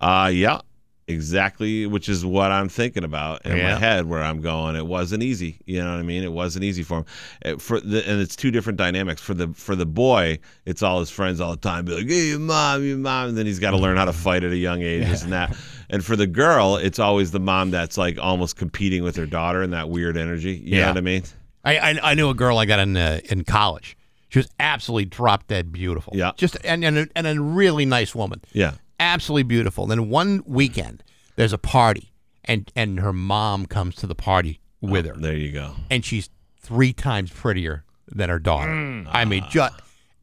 Uh 0.00 0.30
yeah, 0.32 0.62
exactly. 1.10 1.86
Which 1.86 2.08
is 2.08 2.24
what 2.24 2.50
I'm 2.50 2.68
thinking 2.68 3.04
about 3.04 3.44
in 3.44 3.56
Yeah. 3.56 3.74
my 3.74 3.78
head, 3.78 4.06
where 4.06 4.22
I'm 4.22 4.40
going. 4.40 4.76
It 4.76 4.86
wasn't 4.86 5.22
easy. 5.22 5.58
You 5.66 5.82
know 5.82 5.90
what 5.90 5.98
I 6.00 6.02
mean? 6.02 6.22
It 6.22 6.32
wasn't 6.32 6.64
easy 6.64 6.82
for 6.82 6.98
him. 6.98 7.04
It- 7.42 7.60
for 7.60 7.80
the, 7.80 8.08
and 8.08 8.20
it's 8.20 8.36
two 8.36 8.50
different 8.50 8.78
dynamics. 8.78 9.20
For 9.20 9.34
the 9.34 9.48
for 9.54 9.76
the 9.76 9.86
boy, 9.86 10.38
it's 10.64 10.82
all 10.82 11.00
his 11.00 11.10
friends 11.10 11.40
all 11.40 11.50
the 11.50 11.56
time, 11.58 11.84
be 11.84 11.94
like, 11.94 12.08
"Hey, 12.08 12.28
your 12.28 12.38
mom, 12.38 12.84
your 12.84 12.96
mom," 12.98 13.30
and 13.30 13.38
then 13.38 13.46
he's 13.46 13.58
got 13.58 13.72
to 13.72 13.76
learn 13.78 13.96
how 13.96 14.04
to 14.06 14.12
fight 14.12 14.44
at 14.44 14.52
a 14.52 14.56
young 14.56 14.82
age, 14.82 15.04
this 15.06 15.22
and 15.22 15.32
that. 15.32 15.54
And 15.88 16.04
for 16.04 16.16
the 16.16 16.26
girl, 16.26 16.76
it's 16.76 16.98
always 16.98 17.30
the 17.32 17.40
mom 17.40 17.70
that's 17.70 17.98
like 17.98 18.18
almost 18.18 18.56
competing 18.56 19.02
with 19.02 19.16
her 19.16 19.26
daughter 19.26 19.62
in 19.62 19.70
that 19.70 19.88
weird 19.88 20.16
energy. 20.16 20.52
You 20.52 20.76
Yeah. 20.76 20.80
know 20.82 20.88
what 20.92 20.96
I 20.98 21.00
mean? 21.02 21.22
I, 21.64 21.78
I 21.78 22.10
I 22.12 22.14
knew 22.14 22.30
a 22.30 22.34
girl 22.34 22.58
I 22.58 22.64
got 22.64 22.78
in 22.80 22.96
uh, 22.96 23.20
in 23.24 23.44
college. 23.44 23.96
She 24.30 24.38
was 24.38 24.48
absolutely 24.60 25.06
drop 25.06 25.48
dead 25.48 25.72
beautiful. 25.72 26.12
Yeah. 26.16 26.30
just 26.36 26.56
and 26.64 26.84
and 26.84 26.96
a, 26.98 27.08
and 27.16 27.26
a 27.26 27.40
really 27.40 27.84
nice 27.84 28.14
woman. 28.14 28.40
Yeah. 28.52 28.74
Absolutely 29.00 29.42
beautiful. 29.44 29.86
Then 29.86 30.08
one 30.08 30.42
weekend 30.46 31.02
there's 31.36 31.52
a 31.52 31.58
party, 31.58 32.12
and 32.44 32.70
and 32.76 33.00
her 33.00 33.12
mom 33.12 33.66
comes 33.66 33.96
to 33.96 34.06
the 34.06 34.14
party 34.14 34.60
with 34.80 35.06
her, 35.06 35.14
There 35.16 35.36
you 35.36 35.50
go. 35.52 35.74
and 35.90 36.04
she's 36.04 36.30
three 36.60 36.92
times 36.92 37.30
prettier 37.30 37.84
than 38.06 38.30
her 38.30 38.38
daughter. 38.38 39.04
I 39.10 39.24
mean, 39.24 39.44
just 39.50 39.74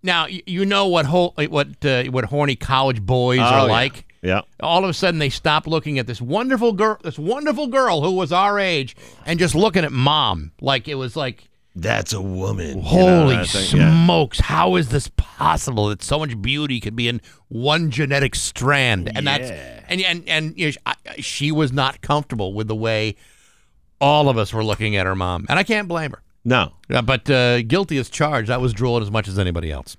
now 0.03 0.25
you, 0.27 0.41
you 0.45 0.65
know 0.65 0.87
what 0.87 1.05
whole 1.05 1.33
what 1.49 1.83
uh, 1.85 2.03
what 2.05 2.25
horny 2.25 2.55
college 2.55 3.01
boys 3.01 3.39
Oh, 3.39 3.43
are 3.43 3.67
yeah. 3.67 3.73
like. 3.73 4.03
Yeah. 4.23 4.41
All 4.59 4.83
of 4.83 4.89
a 4.89 4.93
sudden, 4.93 5.19
they 5.19 5.29
stop 5.29 5.67
looking 5.67 5.99
at 5.99 6.07
this 6.07 6.19
wonderful 6.19 6.73
girl, 6.73 6.97
this 7.03 7.19
wonderful 7.19 7.67
girl 7.67 8.01
who 8.01 8.11
was 8.11 8.31
our 8.31 8.59
age, 8.59 8.95
and 9.27 9.37
just 9.39 9.53
looking 9.53 9.85
at 9.85 9.91
mom 9.91 10.51
like 10.59 10.87
it 10.87 10.95
was 10.95 11.15
like, 11.15 11.47
That's 11.79 12.11
a 12.11 12.21
woman. 12.21 12.69
You 12.69 12.75
know, 12.75 12.81
holy 12.81 13.35
that 13.35 13.47
thing, 13.47 13.79
yeah. 13.79 14.05
smokes! 14.05 14.39
How 14.39 14.75
is 14.77 14.89
this 14.89 15.09
possible 15.15 15.89
that 15.89 16.01
so 16.01 16.17
much 16.17 16.41
beauty 16.41 16.79
could 16.79 16.95
be 16.95 17.07
in 17.07 17.21
one 17.49 17.91
genetic 17.91 18.33
strand? 18.33 19.11
And 19.15 19.27
that's 19.27 19.51
and 19.87 20.01
and 20.01 20.27
and 20.27 20.57
you 20.57 20.67
know, 20.67 20.73
I- 20.87 20.95
she 21.19 21.51
was 21.51 21.71
not 21.71 22.01
comfortable 22.01 22.53
with 22.53 22.67
the 22.67 22.75
way 22.75 23.15
all 24.01 24.27
of 24.27 24.39
us 24.39 24.51
were 24.53 24.63
looking 24.63 24.95
at 24.95 25.05
her 25.05 25.15
mom, 25.15 25.45
and 25.49 25.59
I 25.59 25.63
can't 25.63 25.87
blame 25.87 26.11
her. 26.11 26.23
No. 26.43 26.71
Uh, 26.89 27.01
but 27.01 27.29
uh, 27.29 27.61
guilty 27.61 27.97
as 27.97 28.09
charged. 28.09 28.49
I 28.49 28.57
was 28.57 28.73
drooling 28.73 29.03
as 29.03 29.11
much 29.11 29.27
as 29.27 29.37
anybody 29.37 29.71
else. 29.71 29.97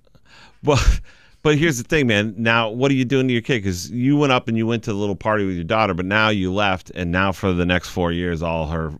Well, 0.64 0.82
but 1.42 1.58
here's 1.58 1.78
the 1.78 1.84
thing, 1.84 2.06
man. 2.08 2.34
Now, 2.38 2.70
what 2.70 2.90
are 2.90 2.94
you 2.94 3.04
doing 3.04 3.28
to 3.28 3.32
your 3.32 3.42
kid? 3.42 3.58
Because 3.62 3.90
you 3.90 4.16
went 4.16 4.32
up 4.32 4.48
and 4.48 4.56
you 4.56 4.66
went 4.66 4.82
to 4.84 4.92
the 4.92 4.98
little 4.98 5.14
party 5.16 5.44
with 5.46 5.54
your 5.54 5.64
daughter, 5.64 5.94
but 5.94 6.06
now 6.06 6.30
you 6.30 6.52
left, 6.52 6.90
and 6.94 7.12
now 7.12 7.30
for 7.30 7.52
the 7.52 7.66
next 7.66 7.90
four 7.90 8.10
years, 8.10 8.42
all 8.42 8.66
her 8.68 8.92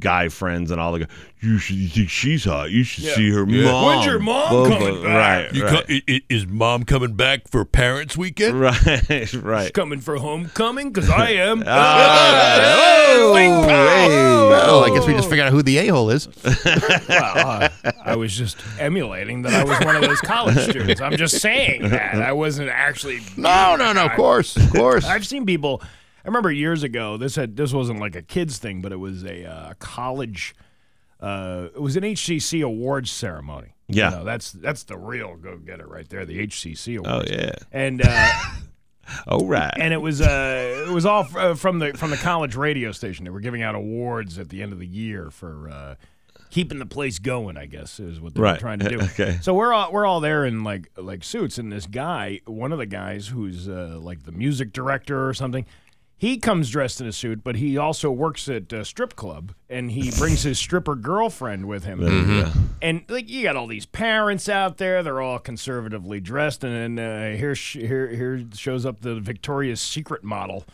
guy 0.00 0.28
friends 0.28 0.70
and 0.70 0.80
all 0.80 0.92
the 0.92 1.00
guys, 1.00 1.08
you 1.40 1.58
should 1.58 1.76
you 1.76 1.88
think 1.88 2.10
she's 2.10 2.44
hot. 2.44 2.70
You 2.70 2.82
should 2.82 3.04
see 3.04 3.30
her 3.30 3.46
mom. 3.46 3.84
When's 3.84 4.06
your 4.06 4.18
mom 4.18 4.50
Blah, 4.50 4.66
blah, 4.66 4.78
coming 4.78 5.02
back? 5.02 5.52
Right, 5.52 5.72
right, 6.08 6.22
is 6.28 6.46
mom 6.46 6.84
coming 6.84 7.14
back 7.14 7.48
for 7.48 7.64
Parents 7.64 8.16
Weekend? 8.16 8.60
right, 8.60 9.32
right. 9.34 9.72
Coming 9.72 10.00
for 10.00 10.16
homecoming? 10.16 10.90
Because 10.90 11.10
I 11.10 11.30
am. 11.30 11.62
Oh, 14.70 14.82
I 14.84 14.90
guess 14.94 15.06
we 15.06 15.14
just 15.14 15.28
figured 15.28 15.46
out 15.46 15.52
who 15.52 15.62
the 15.62 15.78
a 15.78 15.86
hole 15.88 16.10
is. 16.10 16.28
well, 17.08 17.36
uh, 17.36 17.68
I 18.04 18.16
was 18.16 18.36
just 18.36 18.58
emulating 18.78 19.42
that 19.42 19.54
I 19.54 19.64
was 19.64 19.78
one 19.84 19.96
of 19.96 20.02
those 20.02 20.20
college 20.20 20.58
students. 20.58 21.00
I'm 21.00 21.16
just 21.16 21.40
saying 21.40 21.88
that 21.88 22.20
I 22.20 22.32
wasn't 22.32 22.68
actually. 22.70 23.20
No, 23.36 23.76
no, 23.76 23.92
no. 23.92 24.06
Of 24.06 24.12
course, 24.12 24.56
of 24.56 24.70
course. 24.72 25.04
I've 25.04 25.26
seen 25.26 25.46
people. 25.46 25.82
I 26.24 26.28
remember 26.28 26.50
years 26.50 26.82
ago. 26.82 27.16
This 27.16 27.36
had 27.36 27.56
this 27.56 27.72
wasn't 27.72 28.00
like 28.00 28.16
a 28.16 28.22
kids 28.22 28.58
thing, 28.58 28.80
but 28.82 28.92
it 28.92 28.96
was 28.96 29.24
a 29.24 29.44
uh, 29.44 29.74
college. 29.78 30.54
Uh, 31.20 31.68
it 31.74 31.80
was 31.80 31.96
an 31.96 32.02
HCC 32.04 32.62
awards 32.64 33.10
ceremony. 33.10 33.74
Yeah. 33.88 34.10
You 34.10 34.16
know, 34.18 34.24
that's 34.24 34.52
that's 34.52 34.84
the 34.84 34.96
real 34.98 35.36
go 35.36 35.56
getter 35.56 35.86
right 35.86 36.08
there. 36.08 36.24
The 36.26 36.46
HCC 36.46 37.00
Oh 37.04 37.22
yeah. 37.26 37.52
And 37.72 38.02
uh, 38.04 38.32
All 39.26 39.46
right. 39.46 39.72
and 39.78 39.94
it 39.94 39.98
was 40.02 40.20
uh, 40.20 40.84
it 40.86 40.90
was 40.92 41.06
all 41.06 41.22
f- 41.22 41.36
uh, 41.36 41.54
from 41.54 41.78
the 41.78 41.94
from 41.94 42.10
the 42.10 42.16
college 42.18 42.54
radio 42.56 42.92
station. 42.92 43.24
They 43.24 43.30
were 43.30 43.40
giving 43.40 43.62
out 43.62 43.74
awards 43.74 44.38
at 44.38 44.50
the 44.50 44.62
end 44.62 44.72
of 44.72 44.78
the 44.78 44.86
year 44.86 45.30
for 45.30 45.70
uh, 45.70 45.94
keeping 46.50 46.78
the 46.78 46.86
place 46.86 47.18
going. 47.18 47.56
I 47.56 47.64
guess 47.66 47.98
is 47.98 48.20
what 48.20 48.34
they 48.34 48.40
were 48.42 48.56
trying 48.58 48.80
to 48.80 48.88
do. 48.90 49.00
Okay. 49.02 49.38
So 49.40 49.54
we're 49.54 49.72
all 49.72 49.90
we're 49.92 50.04
all 50.04 50.20
there 50.20 50.44
in 50.44 50.62
like 50.62 50.90
like 50.96 51.24
suits, 51.24 51.56
and 51.56 51.72
this 51.72 51.86
guy, 51.86 52.40
one 52.44 52.70
of 52.70 52.78
the 52.78 52.86
guys 52.86 53.26
who's 53.28 53.68
uh, 53.68 53.98
like 54.00 54.24
the 54.24 54.32
music 54.32 54.72
director 54.72 55.26
or 55.26 55.32
something. 55.32 55.64
He 56.20 56.36
comes 56.38 56.68
dressed 56.68 57.00
in 57.00 57.06
a 57.06 57.12
suit, 57.12 57.44
but 57.44 57.54
he 57.56 57.78
also 57.78 58.10
works 58.10 58.48
at 58.48 58.72
a 58.72 58.84
strip 58.84 59.14
club, 59.14 59.54
and 59.70 59.92
he 59.92 60.10
brings 60.10 60.42
his 60.42 60.58
stripper 60.58 60.96
girlfriend 60.96 61.66
with 61.66 61.84
him. 61.84 62.00
Mm-hmm. 62.00 62.60
And 62.82 63.04
like 63.08 63.28
you 63.30 63.44
got 63.44 63.54
all 63.54 63.68
these 63.68 63.86
parents 63.86 64.48
out 64.48 64.78
there, 64.78 65.04
they're 65.04 65.20
all 65.20 65.38
conservatively 65.38 66.18
dressed, 66.18 66.64
and 66.64 66.98
then 66.98 67.04
uh, 67.04 67.36
here 67.36 67.54
sh- 67.54 67.74
here 67.76 68.08
here 68.08 68.44
shows 68.52 68.84
up 68.84 69.00
the 69.00 69.20
Victoria's 69.20 69.80
Secret 69.80 70.24
model 70.24 70.64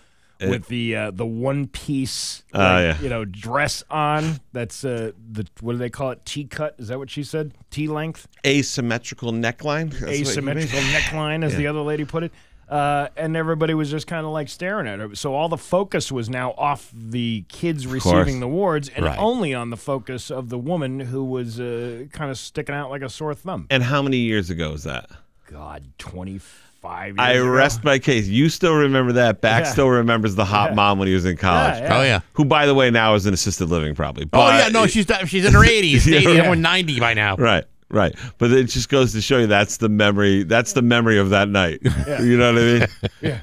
with 0.40 0.66
the 0.68 0.96
uh, 0.96 1.10
the 1.10 1.24
one 1.24 1.66
piece 1.66 2.42
Oh, 2.52 2.58
like, 2.58 2.82
yeah. 2.82 3.00
you 3.00 3.08
know 3.08 3.24
dress 3.26 3.82
on. 3.90 4.40
That's 4.52 4.82
uh, 4.84 5.12
the 5.30 5.46
what 5.60 5.72
do 5.72 5.78
they 5.78 5.90
call 5.90 6.10
it? 6.10 6.24
T 6.24 6.44
cut? 6.44 6.74
Is 6.78 6.88
that 6.88 6.98
what 6.98 7.10
she 7.10 7.22
said? 7.22 7.52
T 7.70 7.86
length? 7.86 8.28
Asymmetrical 8.46 9.32
neckline. 9.32 9.90
That's 9.90 10.02
what 10.02 10.10
you 10.10 10.16
mean? 10.16 10.26
Asymmetrical 10.26 10.80
neckline, 10.80 11.44
as 11.44 11.54
the 11.56 11.66
other 11.66 11.80
lady 11.80 12.04
put 12.06 12.22
it. 12.24 12.32
Uh, 12.68 13.08
and 13.16 13.36
everybody 13.36 13.74
was 13.74 13.90
just 13.90 14.06
kind 14.06 14.24
of 14.24 14.32
like 14.32 14.48
staring 14.48 14.86
at 14.88 14.98
her. 14.98 15.14
So 15.14 15.34
all 15.34 15.48
the 15.48 15.58
focus 15.58 16.10
was 16.10 16.30
now 16.30 16.52
off 16.56 16.90
the 16.94 17.44
kids 17.48 17.86
receiving 17.86 18.40
the 18.40 18.46
awards, 18.46 18.88
and 18.88 19.04
Right. 19.04 19.18
only 19.18 19.52
on 19.54 19.70
the 19.70 19.76
focus 19.76 20.30
of 20.30 20.48
the 20.48 20.58
woman 20.58 21.00
who 21.00 21.24
was 21.24 21.60
uh, 21.60 22.04
kind 22.12 22.30
of 22.30 22.38
sticking 22.38 22.74
out 22.74 22.90
like 22.90 23.02
a 23.02 23.08
sore 23.10 23.34
thumb. 23.34 23.66
And 23.70 23.82
how 23.82 24.00
many 24.02 24.16
years 24.18 24.48
ago 24.50 24.72
was 24.72 24.84
that? 24.84 25.10
God, 25.50 25.84
twenty 25.98 26.38
five. 26.38 27.14
I 27.18 27.38
rest 27.38 27.82
my 27.84 27.98
case. 27.98 28.26
You 28.28 28.48
still 28.50 28.74
remember 28.74 29.12
that. 29.12 29.40
Back 29.40 29.64
Yeah. 29.64 29.70
still 29.72 29.88
remembers 29.88 30.34
the 30.34 30.44
hot 30.44 30.70
Yeah. 30.70 30.74
mom 30.74 30.98
when 30.98 31.08
he 31.08 31.14
was 31.14 31.24
in 31.24 31.36
college. 31.36 31.80
Yeah, 31.80 31.96
Oh 31.98 32.02
yeah. 32.02 32.20
Who, 32.34 32.44
by 32.44 32.66
the 32.66 32.74
way, 32.74 32.90
now 32.90 33.14
is 33.14 33.24
in 33.26 33.32
assisted 33.32 33.70
living, 33.70 33.94
probably. 33.94 34.28
Oh 34.32 34.48
yeah. 34.48 34.68
No, 34.68 34.86
she's 34.86 35.06
she's 35.26 35.44
in 35.46 35.52
her 35.54 35.64
80s, 35.64 36.06
Yeah. 36.06 36.18
80, 36.18 36.32
Yeah. 36.32 36.48
or 36.50 36.56
90 36.56 37.00
by 37.00 37.14
now. 37.14 37.36
Right, 37.36 37.64
right. 37.94 38.14
But 38.38 38.50
it 38.52 38.64
just 38.64 38.88
goes 38.88 39.12
to 39.12 39.20
show 39.20 39.38
you 39.38 39.46
that's 39.46 39.78
the 39.78 39.88
memory. 39.88 40.42
That's 40.42 40.72
the 40.74 40.82
memory 40.82 41.18
of 41.18 41.30
that 41.30 41.48
night. 41.48 41.80
You 42.20 42.36
know 42.36 42.52
what 42.52 42.62
I 42.62 42.64
mean? 42.66 42.86
Yeah. 43.20 43.40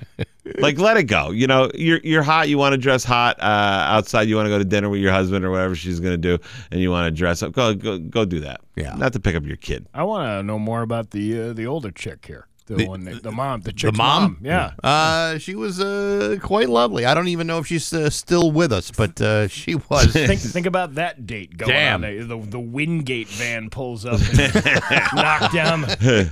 Like 0.59 0.77
let 0.77 0.97
it 0.97 1.03
go. 1.03 1.31
You 1.31 1.47
know, 1.47 1.69
you're 1.73 1.99
you're 2.03 2.23
hot. 2.23 2.49
You 2.49 2.57
want 2.57 2.73
to 2.73 2.77
dress 2.77 3.03
hot 3.03 3.39
uh, 3.39 3.43
outside. 3.43 4.23
You 4.27 4.35
want 4.35 4.47
to 4.47 4.49
go 4.49 4.57
to 4.57 4.65
dinner 4.65 4.89
with 4.89 4.99
your 4.99 5.11
husband 5.11 5.45
or 5.45 5.51
whatever 5.51 5.75
she's 5.75 5.99
gonna 5.99 6.17
do, 6.17 6.37
and 6.71 6.81
you 6.81 6.89
want 6.91 7.05
to 7.05 7.11
dress 7.11 7.41
up. 7.43 7.53
Go 7.53 7.73
go 7.73 7.97
go 7.99 8.25
do 8.25 8.39
that. 8.41 8.61
Yeah. 8.75 8.95
Not 8.95 9.13
to 9.13 9.19
pick 9.19 9.35
up 9.35 9.45
your 9.45 9.57
kid. 9.57 9.87
I 9.93 10.03
want 10.03 10.25
to 10.25 10.43
know 10.43 10.57
more 10.59 10.81
about 10.81 11.11
the 11.11 11.41
uh, 11.41 11.53
the 11.53 11.65
older 11.67 11.91
chick 11.91 12.25
here, 12.25 12.47
the, 12.67 12.75
The- 12.75 12.85
one, 12.87 13.03
that, 13.05 13.23
the 13.23 13.31
mom, 13.31 13.61
the 13.61 13.71
The 13.71 13.73
chick's 13.73 13.97
mom? 13.97 14.37
Yeah. 14.41 14.71
Uh, 14.83 15.37
she 15.39 15.55
was 15.55 15.79
uh, 15.79 16.37
quite 16.41 16.69
lovely. 16.69 17.05
I 17.05 17.13
don't 17.13 17.27
even 17.27 17.47
know 17.47 17.57
if 17.59 17.67
she's 17.67 17.91
uh, 17.93 18.09
still 18.09 18.51
with 18.51 18.71
us, 18.71 18.91
but 18.91 19.19
uh, 19.21 19.47
she 19.47 19.75
was. 19.89 20.13
Think, 20.13 20.39
think 20.39 20.65
about 20.65 20.95
that 20.95 21.25
date 21.25 21.57
going 21.57 21.71
Damn. 21.71 22.03
on. 22.03 22.27
The, 22.27 22.37
the 22.51 22.59
Wingate 22.59 23.27
van 23.29 23.69
pulls 23.69 24.05
up 24.05 24.19
and 24.37 24.53
knock 25.15 25.51
down 25.51 25.81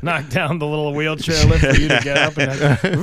knock 0.02 0.30
down 0.30 0.60
the 0.60 0.68
little 0.68 0.94
wheelchair 0.94 1.46
lift 1.46 1.66
for 1.66 1.76
you 1.82 1.88
to 1.90 2.00
get 2.04 2.18
up. 2.18 2.38
And 2.38 2.52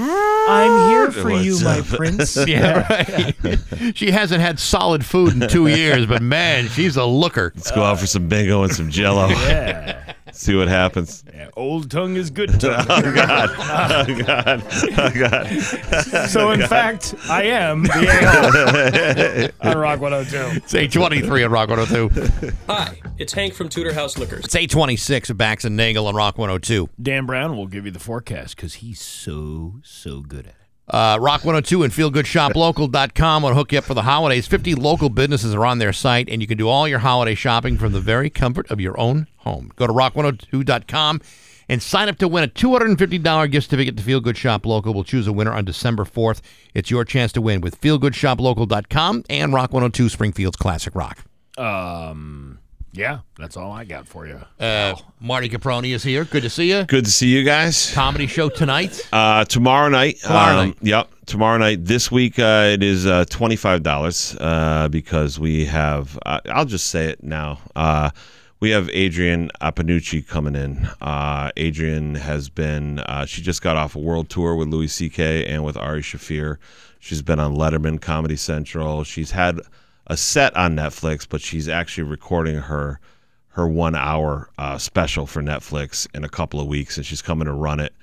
I'm 0.49 0.91
here 0.91 1.11
for 1.11 1.31
you, 1.33 1.53
What's 1.55 1.65
my 1.65 1.97
prince. 1.97 2.37
yeah, 2.47 2.87
right. 2.89 3.59
she 3.97 4.11
hasn't 4.11 4.41
had 4.41 4.59
solid 4.61 5.05
food 5.05 5.41
in 5.43 5.49
two 5.49 5.67
years, 5.67 6.07
but 6.07 6.23
man, 6.23 6.69
she's 6.69 6.97
a 6.97 7.05
looker. 7.05 7.53
Let's 7.57 7.71
go 7.73 7.83
out 7.83 7.99
for 7.99 8.07
some 8.07 8.29
bingo 8.29 8.63
and 8.63 8.73
some 8.73 8.91
jello. 8.91 9.29
Yeah. 9.29 10.13
See 10.37 10.55
what 10.55 10.69
happens. 10.69 11.25
Yeah, 11.33 11.49
Old 11.57 11.91
tongue 11.91 12.17
is 12.17 12.31
good 12.31 12.51
oh, 12.55 12.59
tongue. 12.59 12.87
Oh 12.89 13.15
God! 13.15 13.51
Oh 13.59 14.23
God! 14.23 14.63
Oh 14.99 15.11
God! 15.11 16.29
so 16.29 16.51
in 16.51 16.61
fact, 16.67 17.15
I 17.29 17.45
am 17.45 17.85
the 17.85 19.53
a 19.63 19.69
on 19.69 19.79
Rock 19.79 20.01
102. 20.01 20.59
It's 20.59 20.75
823 20.75 21.45
on 21.45 21.51
Rock 21.51 21.71
102. 21.71 22.53
Hi, 22.69 23.01
it's 23.19 23.33
Hank 23.33 23.55
from 23.55 23.71
Tudor 23.71 23.95
House 23.95 24.19
Liquors. 24.19 24.45
It's 24.45 24.55
826 24.55 25.31
of 25.31 25.39
Bax 25.39 25.65
and 25.65 25.75
Nagle 25.77 26.07
on 26.07 26.15
Rock 26.15 26.37
102. 26.37 26.91
Dan 27.01 27.25
Brown 27.25 27.57
will 27.57 27.67
give 27.67 27.87
you 27.87 27.91
the 27.91 27.99
forecast 27.99 28.57
because 28.57 28.75
he's 28.75 29.01
so 29.01 29.81
so 29.83 30.21
good 30.21 30.47
at 30.47 30.53
it. 30.53 30.56
Uh, 30.89 31.19
Rock 31.21 31.45
102 31.45 31.83
and 31.83 31.93
feelgoodshoplocal.com 31.93 33.43
will 33.43 33.55
hook 33.55 33.73
you 33.73 33.79
up 33.79 33.85
for 33.85 33.95
the 33.95 34.03
holidays. 34.03 34.47
50 34.47 34.75
local 34.77 35.09
businesses 35.09 35.55
are 35.55 35.67
on 35.67 35.79
their 35.79 35.93
site, 35.93 36.29
and 36.29 36.41
you 36.41 36.47
can 36.47 36.57
do 36.57 36.69
all 36.69 36.87
your 36.87 37.01
holiday 37.01 37.35
shopping 37.35 37.77
from 37.77 37.93
the 37.93 38.01
very 38.01 38.31
comfort 38.31 38.71
of 38.71 38.81
your 38.81 38.99
own 38.99 39.27
home. 39.39 39.73
Go 39.77 39.87
to 39.87 39.93
rock102.com 39.93 41.21
and 41.69 41.83
sign 41.83 42.09
up 42.09 42.19
to 42.19 42.29
win 42.29 42.45
a 42.45 42.49
$250 42.49 43.51
gift 43.51 43.69
certificate 43.69 43.97
to 43.97 44.03
Feel 44.03 44.21
Good 44.21 44.37
Shop 44.37 44.65
Local. 44.65 44.95
We'll 44.95 45.05
choose 45.05 45.27
a 45.27 45.33
winner 45.33 45.53
on 45.53 45.65
December 45.65 46.05
4th. 46.05 46.41
It's 46.75 46.91
your 46.91 47.05
chance 47.05 47.33
to 47.33 47.41
win 47.41 47.61
with 47.61 47.81
feelgoodshoplocal.com 47.81 49.25
and 49.29 49.53
Rock 49.53 49.73
102 49.73 50.09
Springfield's 50.09 50.57
Classic 50.57 50.95
Rock. 50.95 51.25
Um, 51.59 52.61
yeah, 52.97 53.21
that's 53.39 53.57
all 53.57 53.73
I 53.73 53.85
got 53.85 54.09
for 54.09 54.27
you. 54.27 54.41
Uh, 54.59 54.95
Marty 55.21 55.49
Caproni 55.49 55.95
is 55.95 56.03
here. 56.03 56.25
Good 56.25 56.43
to 56.43 56.51
see 56.51 56.71
you. 56.71 56.85
Good 56.85 57.05
to 57.05 57.11
see 57.11 57.29
you 57.29 57.45
guys. 57.45 57.93
Comedy 57.93 58.27
show 58.27 58.49
tonight. 58.49 59.07
Uh, 59.13 59.45
tomorrow 59.45 59.89
night. 59.89 60.19
Tomorrow 60.21 60.59
um, 60.59 60.69
night. 60.69 60.77
Yep. 60.81 61.11
Tomorrow 61.27 61.59
night. 61.59 61.85
This 61.85 62.11
week 62.11 62.39
uh, 62.39 62.71
it 62.73 62.83
is 62.83 63.07
uh, 63.07 63.25
twenty 63.29 63.57
five 63.57 63.83
dollars 63.83 64.37
uh, 64.41 64.89
because 64.89 65.39
we 65.39 65.67
have. 65.67 66.19
Uh, 66.25 66.41
I'll 66.47 66.65
just 66.65 66.87
say 66.89 67.07
it 67.07 67.23
now. 67.23 67.59
Uh, 67.75 68.11
we 68.59 68.71
have 68.71 68.89
Adrienne 68.89 69.51
Iapalucci 69.61 70.27
coming 70.27 70.57
in. 70.57 70.89
Uh, 71.01 71.51
Adrienne 71.59 72.15
has 72.15 72.49
been. 72.49 73.01
Uh, 73.01 73.27
she 73.27 73.43
just 73.43 73.61
got 73.61 73.77
off 73.77 73.95
a 73.95 73.99
world 73.99 74.31
tour 74.31 74.55
with 74.55 74.69
Louis 74.69 74.89
C.K. 74.89 75.45
and 75.45 75.63
with 75.65 75.77
Ari 75.77 76.01
Shaffir. 76.01 76.57
She's 76.99 77.23
been 77.23 77.39
on 77.39 77.55
Letterman, 77.55 78.01
Comedy 78.01 78.37
Central. 78.37 79.05
She's 79.05 79.33
had 79.33 79.61
a 80.07 80.17
set 80.17 80.57
on 80.57 80.77
Netflix, 80.77 81.27
but 81.29 81.41
she's 81.41 81.69
actually 81.69 82.05
recording 82.05 82.57
her 82.57 83.01
her 83.49 83.67
one 83.67 83.95
hour 83.95 84.51
uh, 84.59 84.77
special 84.77 85.27
for 85.27 85.43
Netflix 85.43 86.07
in 86.15 86.25
a 86.25 86.29
couple 86.29 86.61
of 86.61 86.67
weeks, 86.67 86.99
and 86.99 87.07
she's 87.07 87.23
coming 87.23 87.47
to 87.47 87.53
run 87.53 87.81
it 87.81 87.95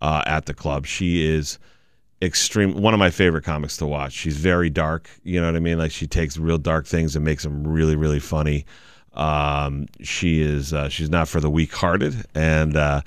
uh, 0.00 0.22
at 0.24 0.46
the 0.46 0.54
club. 0.54 0.86
She 0.86 1.28
is 1.28 1.58
extreme 2.22 2.80
one 2.80 2.94
of 2.94 3.00
my 3.00 3.10
favorite 3.10 3.42
comics 3.42 3.76
to 3.78 3.86
watch. 3.86 4.12
She's 4.12 4.36
very 4.36 4.70
dark, 4.70 5.10
you 5.24 5.40
know 5.40 5.46
what 5.46 5.56
I 5.56 5.60
mean? 5.60 5.78
Like 5.78 5.90
she 5.90 6.06
takes 6.06 6.38
real 6.38 6.58
dark 6.58 6.86
things 6.86 7.16
and 7.16 7.24
makes 7.24 7.42
them 7.42 7.66
really 7.66 7.96
really 7.96 8.20
funny. 8.20 8.66
Um, 9.14 9.86
she 10.00 10.40
is 10.40 10.72
uh, 10.72 10.88
she's 10.88 11.10
not 11.10 11.28
for 11.28 11.40
the 11.40 11.50
weak-hearted 11.50 12.26
and 12.34 12.76
uh, 12.76 13.00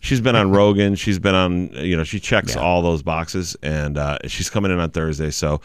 she's 0.00 0.20
been 0.20 0.36
on 0.36 0.50
Rogan, 0.60 0.94
she's 0.96 1.18
been 1.18 1.34
on 1.34 1.68
you 1.74 1.96
know, 1.96 2.04
she 2.04 2.18
checks 2.20 2.56
all 2.62 2.82
those 2.82 3.02
boxes 3.02 3.56
and 3.62 3.96
uh, 3.96 4.18
she's 4.26 4.50
coming 4.50 4.70
in 4.72 4.78
on 4.80 4.90
Thursday. 4.90 5.30
So 5.30 5.60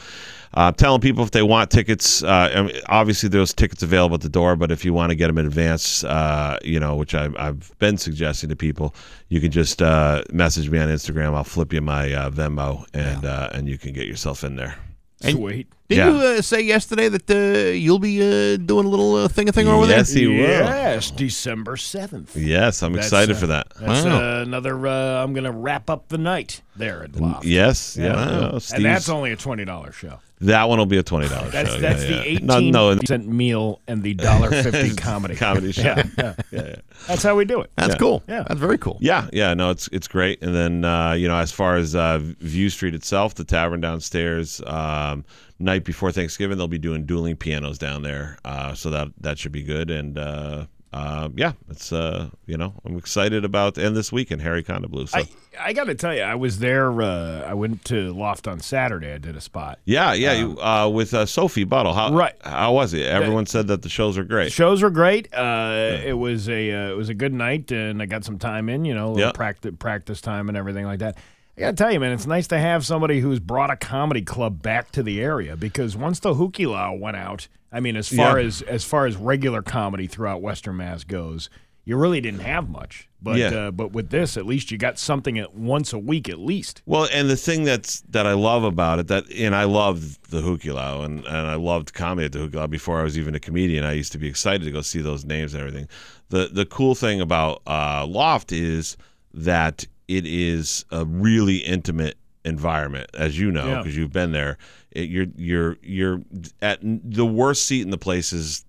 uh, 0.53 0.71
telling 0.71 1.01
people 1.01 1.23
if 1.23 1.31
they 1.31 1.41
want 1.43 1.69
tickets, 1.69 2.23
uh, 2.23 2.51
I 2.55 2.61
mean, 2.61 2.79
obviously 2.87 3.27
there's 3.27 3.53
tickets 3.53 3.83
available 3.83 4.15
at 4.15 4.21
the 4.21 4.29
door, 4.29 4.55
but 4.55 4.71
if 4.71 4.85
you 4.85 4.93
want 4.93 5.09
to 5.09 5.15
get 5.15 5.27
them 5.27 5.37
in 5.37 5.45
advance, 5.45 6.03
uh, 6.05 6.57
you 6.63 6.79
know, 6.79 6.95
which 6.95 7.13
I've, 7.13 7.35
I've 7.37 7.77
been 7.79 7.97
suggesting 7.97 8.49
to 8.49 8.55
people, 8.55 8.95
you 9.27 9.41
can 9.41 9.51
just 9.51 9.81
uh, 9.81 10.23
message 10.31 10.69
me 10.69 10.79
on 10.79 10.87
Instagram. 10.87 11.33
I'll 11.33 11.43
flip 11.43 11.73
you 11.73 11.81
my 11.81 12.13
uh, 12.13 12.29
Venmo, 12.29 12.85
and 12.93 13.25
uh, 13.25 13.49
and 13.53 13.67
you 13.67 13.77
can 13.77 13.91
get 13.91 14.07
yourself 14.07 14.43
in 14.43 14.55
there. 14.55 14.77
And- 15.21 15.37
Sweet. 15.37 15.67
Did 15.87 15.97
Yeah. 15.99 16.09
you 16.09 16.15
uh, 16.17 16.41
say 16.41 16.61
yesterday 16.61 17.09
that 17.09 17.29
uh, 17.29 17.69
you'll 17.71 17.99
be 17.99 18.19
uh, 18.19 18.57
doing 18.57 18.85
a 18.85 18.89
little 18.89 19.15
uh, 19.15 19.27
thing 19.27 19.47
a 19.49 19.51
thing 19.51 19.67
over 19.67 19.85
there? 19.85 19.97
Yes, 19.97 20.11
he 20.11 20.25
will. 20.25 20.35
Yes, 20.37 21.11
December 21.11 21.75
7th. 21.75 22.29
Yes, 22.33 22.81
I'm 22.81 22.93
That's, 22.93 23.05
excited 23.07 23.35
uh, 23.35 23.39
for 23.39 23.47
that. 23.47 23.67
That's 23.79 24.03
Wow. 24.05 24.39
uh, 24.39 24.41
another. 24.41 24.87
Uh, 24.87 25.23
I'm 25.23 25.33
going 25.33 25.43
to 25.43 25.51
wrap 25.51 25.89
up 25.91 26.07
the 26.09 26.17
night 26.17 26.61
there 26.75 27.03
at 27.03 27.15
Loft. 27.15 27.45
Yes, 27.45 27.95
yeah. 27.97 28.05
Yeah. 28.05 28.25
no, 28.25 28.49
and 28.53 28.61
Steve's- 28.63 28.83
that's 28.83 29.09
only 29.09 29.31
a 29.31 29.35
twenty 29.35 29.63
dollars 29.63 29.93
show. 29.95 30.19
that 30.41 30.67
one 30.67 30.79
will 30.79 30.85
be 30.87 30.97
a 30.97 31.03
twenty 31.03 31.29
dollars 31.29 31.51
That's 31.57 31.69
show. 31.73 31.79
that's 31.79 32.03
yeah, 32.03 32.09
the 32.09 32.15
yeah. 32.15 32.21
eighteen 32.23 32.45
No, 32.47 32.59
no, 32.95 32.99
cent 33.05 33.27
meal 33.27 33.79
and 33.87 34.01
the 34.03 34.13
dollar 34.15 34.49
fifty 34.51 34.93
comedy 35.09 35.35
comedy 35.35 35.71
show. 35.71 35.83
Yeah, 35.95 36.03
yeah. 36.17 36.33
yeah, 36.51 36.75
That's 37.07 37.21
how 37.23 37.35
we 37.35 37.45
do 37.45 37.61
it. 37.61 37.71
That's 37.77 37.93
Yeah. 37.93 37.97
cool. 37.97 38.23
Yeah. 38.27 38.43
That's 38.47 38.59
very 38.59 38.77
cool. 38.79 38.97
Yeah, 39.01 39.27
yeah, 39.31 39.53
no, 39.53 39.69
it's 39.69 39.87
it's 39.93 40.07
great. 40.07 40.41
And 40.41 40.53
then 40.55 40.83
uh, 40.83 41.13
you 41.13 41.27
know, 41.27 41.37
as 41.37 41.51
far 41.51 41.75
as 41.77 41.95
uh, 41.95 42.19
View 42.21 42.69
Street 42.69 42.95
itself, 42.95 43.35
the 43.35 43.43
tavern 43.45 43.79
downstairs, 43.81 44.61
um, 44.65 45.23
night 45.59 45.83
before 45.83 46.11
Thanksgiving, 46.11 46.57
they'll 46.57 46.67
be 46.67 46.77
doing 46.77 47.05
dueling 47.05 47.35
pianos 47.35 47.77
down 47.77 48.01
there, 48.03 48.37
uh, 48.45 48.73
so 48.73 48.89
that 48.89 49.09
that 49.21 49.37
should 49.39 49.51
be 49.51 49.63
good. 49.63 49.89
And 49.89 50.17
uh, 50.17 50.65
uh, 50.93 51.29
yeah, 51.35 51.53
it's 51.69 51.91
uh, 51.91 52.29
you 52.45 52.57
know, 52.57 52.73
I'm 52.85 52.97
excited 52.97 53.43
about 53.45 53.77
and 53.77 53.95
this 53.95 54.11
weekend 54.11 54.41
Hari 54.41 54.63
Kondabolu. 54.63 55.09
So 55.09 55.19
I, 55.19 55.27
I 55.59 55.73
got 55.73 55.85
to 55.85 55.95
tell 55.95 56.13
you, 56.15 56.21
I 56.21 56.35
was 56.35 56.59
there. 56.59 57.01
Uh, 57.01 57.41
I 57.45 57.53
went 57.53 57.83
to 57.85 58.13
Loft 58.13 58.47
on 58.47 58.59
Saturday. 58.59 59.11
I 59.13 59.17
did 59.17 59.35
a 59.35 59.41
spot. 59.41 59.79
yeah, 59.85 60.13
yeah, 60.13 60.33
you, 60.33 60.59
uh, 60.61 60.87
with 60.89 61.13
uh, 61.13 61.25
Sophie 61.25 61.63
Buddle. 61.65 61.93
How 61.93 62.13
Right. 62.13 62.35
How 62.43 62.73
was 62.73 62.93
it? 62.93 63.05
Everyone 63.05 63.45
said 63.45 63.67
that 63.67 63.81
the 63.81 63.89
shows 63.89 64.17
are 64.17 64.23
great. 64.23 64.51
Shows 64.51 64.83
were 64.83 64.89
great. 64.89 65.33
Uh, 65.33 65.97
It 66.05 66.17
was 66.17 66.47
a 66.49 66.71
uh, 66.71 66.91
it 66.91 66.95
was 66.97 67.09
a 67.09 67.13
good 67.13 67.33
night, 67.33 67.71
and 67.71 68.01
I 68.01 68.05
got 68.05 68.23
some 68.23 68.37
time 68.39 68.69
in. 68.69 68.85
You 68.85 68.93
know, 68.93 69.17
Yeah. 69.17 69.31
practice 69.33 69.73
practice 69.79 70.21
time 70.21 70.47
and 70.49 70.57
everything 70.57 70.85
like 70.85 70.99
that. 70.99 71.17
I 71.57 71.61
got 71.61 71.71
to 71.71 71.75
tell 71.83 71.91
you, 71.91 71.99
man, 72.01 72.11
it's 72.11 72.25
nice 72.27 72.47
to 72.47 72.59
have 72.59 72.85
somebody 72.85 73.21
who's 73.21 73.39
brought 73.39 73.71
a 73.71 73.77
comedy 73.77 74.21
club 74.21 74.61
back 74.61 74.91
to 74.91 75.01
the 75.03 75.21
area 75.21 75.55
because 75.55 75.95
once 75.95 76.19
the 76.19 76.33
Hu 76.33 76.51
Ke 76.51 76.61
Lau 76.67 76.93
went 76.95 77.15
out, 77.15 77.47
I 77.71 77.79
mean, 77.79 77.95
as 77.95 78.09
far 78.09 78.39
Yeah. 78.39 78.45
as 78.47 78.61
as 78.63 78.83
far 78.83 79.05
as 79.05 79.15
regular 79.15 79.61
comedy 79.61 80.07
throughout 80.07 80.41
Western 80.41 80.77
Mass 80.77 81.03
goes, 81.05 81.49
you 81.85 81.95
really 81.97 82.19
didn't 82.19 82.41
have 82.41 82.69
much. 82.69 83.07
But 83.21 83.37
Yeah. 83.37 83.47
uh, 83.67 83.71
but 83.71 83.93
with 83.93 84.09
this, 84.09 84.35
at 84.35 84.45
least 84.45 84.69
you 84.69 84.77
got 84.77 84.99
something 84.99 85.39
at 85.39 85.55
once 85.55 85.93
a 85.93 85.97
week 85.97 86.27
at 86.27 86.39
least. 86.39 86.81
Well, 86.85 87.07
and 87.13 87.29
the 87.29 87.37
thing 87.37 87.63
that's 87.63 88.01
that 88.09 88.27
I 88.27 88.33
love 88.33 88.65
about 88.65 88.99
it 88.99 89.07
that 89.07 89.31
and 89.31 89.55
I 89.55 89.63
loved 89.63 90.29
the 90.31 90.41
Hu 90.41 90.57
Ke 90.57 90.65
Lau 90.73 91.03
and, 91.03 91.19
and 91.19 91.47
I 91.47 91.55
loved 91.55 91.93
comedy 91.93 92.25
at 92.25 92.31
the 92.33 92.39
Hu 92.39 92.49
Ke 92.49 92.55
Lau 92.55 92.67
before 92.67 92.99
I 92.99 93.03
was 93.03 93.17
even 93.17 93.33
a 93.33 93.39
comedian. 93.39 93.85
I 93.85 93.93
used 93.93 94.11
to 94.11 94.17
be 94.17 94.27
excited 94.27 94.65
to 94.65 94.71
go 94.71 94.81
see 94.81 94.99
those 94.99 95.23
names 95.23 95.53
and 95.53 95.61
everything. 95.61 95.87
The 96.29 96.49
the 96.51 96.65
cool 96.65 96.95
thing 96.95 97.21
about 97.21 97.61
uh, 97.65 98.05
Loft 98.05 98.51
is 98.51 98.97
that 99.33 99.85
it 100.07 100.25
is 100.25 100.85
a 100.91 101.05
really 101.05 101.57
intimate 101.57 102.15
environment, 102.43 103.09
as 103.13 103.37
you 103.39 103.51
know, 103.51 103.67
Yeah. 103.67 103.77
because 103.77 103.97
you've 103.97 104.13
been 104.13 104.31
there. 104.31 104.57
It, 104.91 105.09
you're 105.09 105.27
you're 105.35 105.77
you're 105.81 106.21
at 106.61 106.79
the 106.83 107.25
worst 107.25 107.65
seat 107.65 107.81
in 107.81 107.89
the 107.89 107.97
place 107.97 108.31
is 108.33 108.65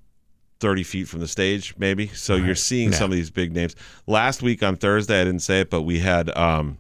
30 0.60 0.82
feet 0.84 1.08
from 1.08 1.20
the 1.20 1.28
stage, 1.28 1.74
maybe. 1.76 2.06
So 2.08 2.34
you're 2.36 2.54
seeing 2.54 2.90
some 2.92 3.10
of 3.10 3.16
these 3.16 3.30
big 3.30 3.52
names. 3.54 3.76
Last 4.06 4.42
week 4.42 4.62
on 4.62 4.76
Thursday, 4.76 5.20
I 5.20 5.24
didn't 5.24 5.42
say 5.42 5.60
it, 5.60 5.68
but 5.70 5.82
we 5.82 5.98
had 5.98 6.34
um, 6.36 6.78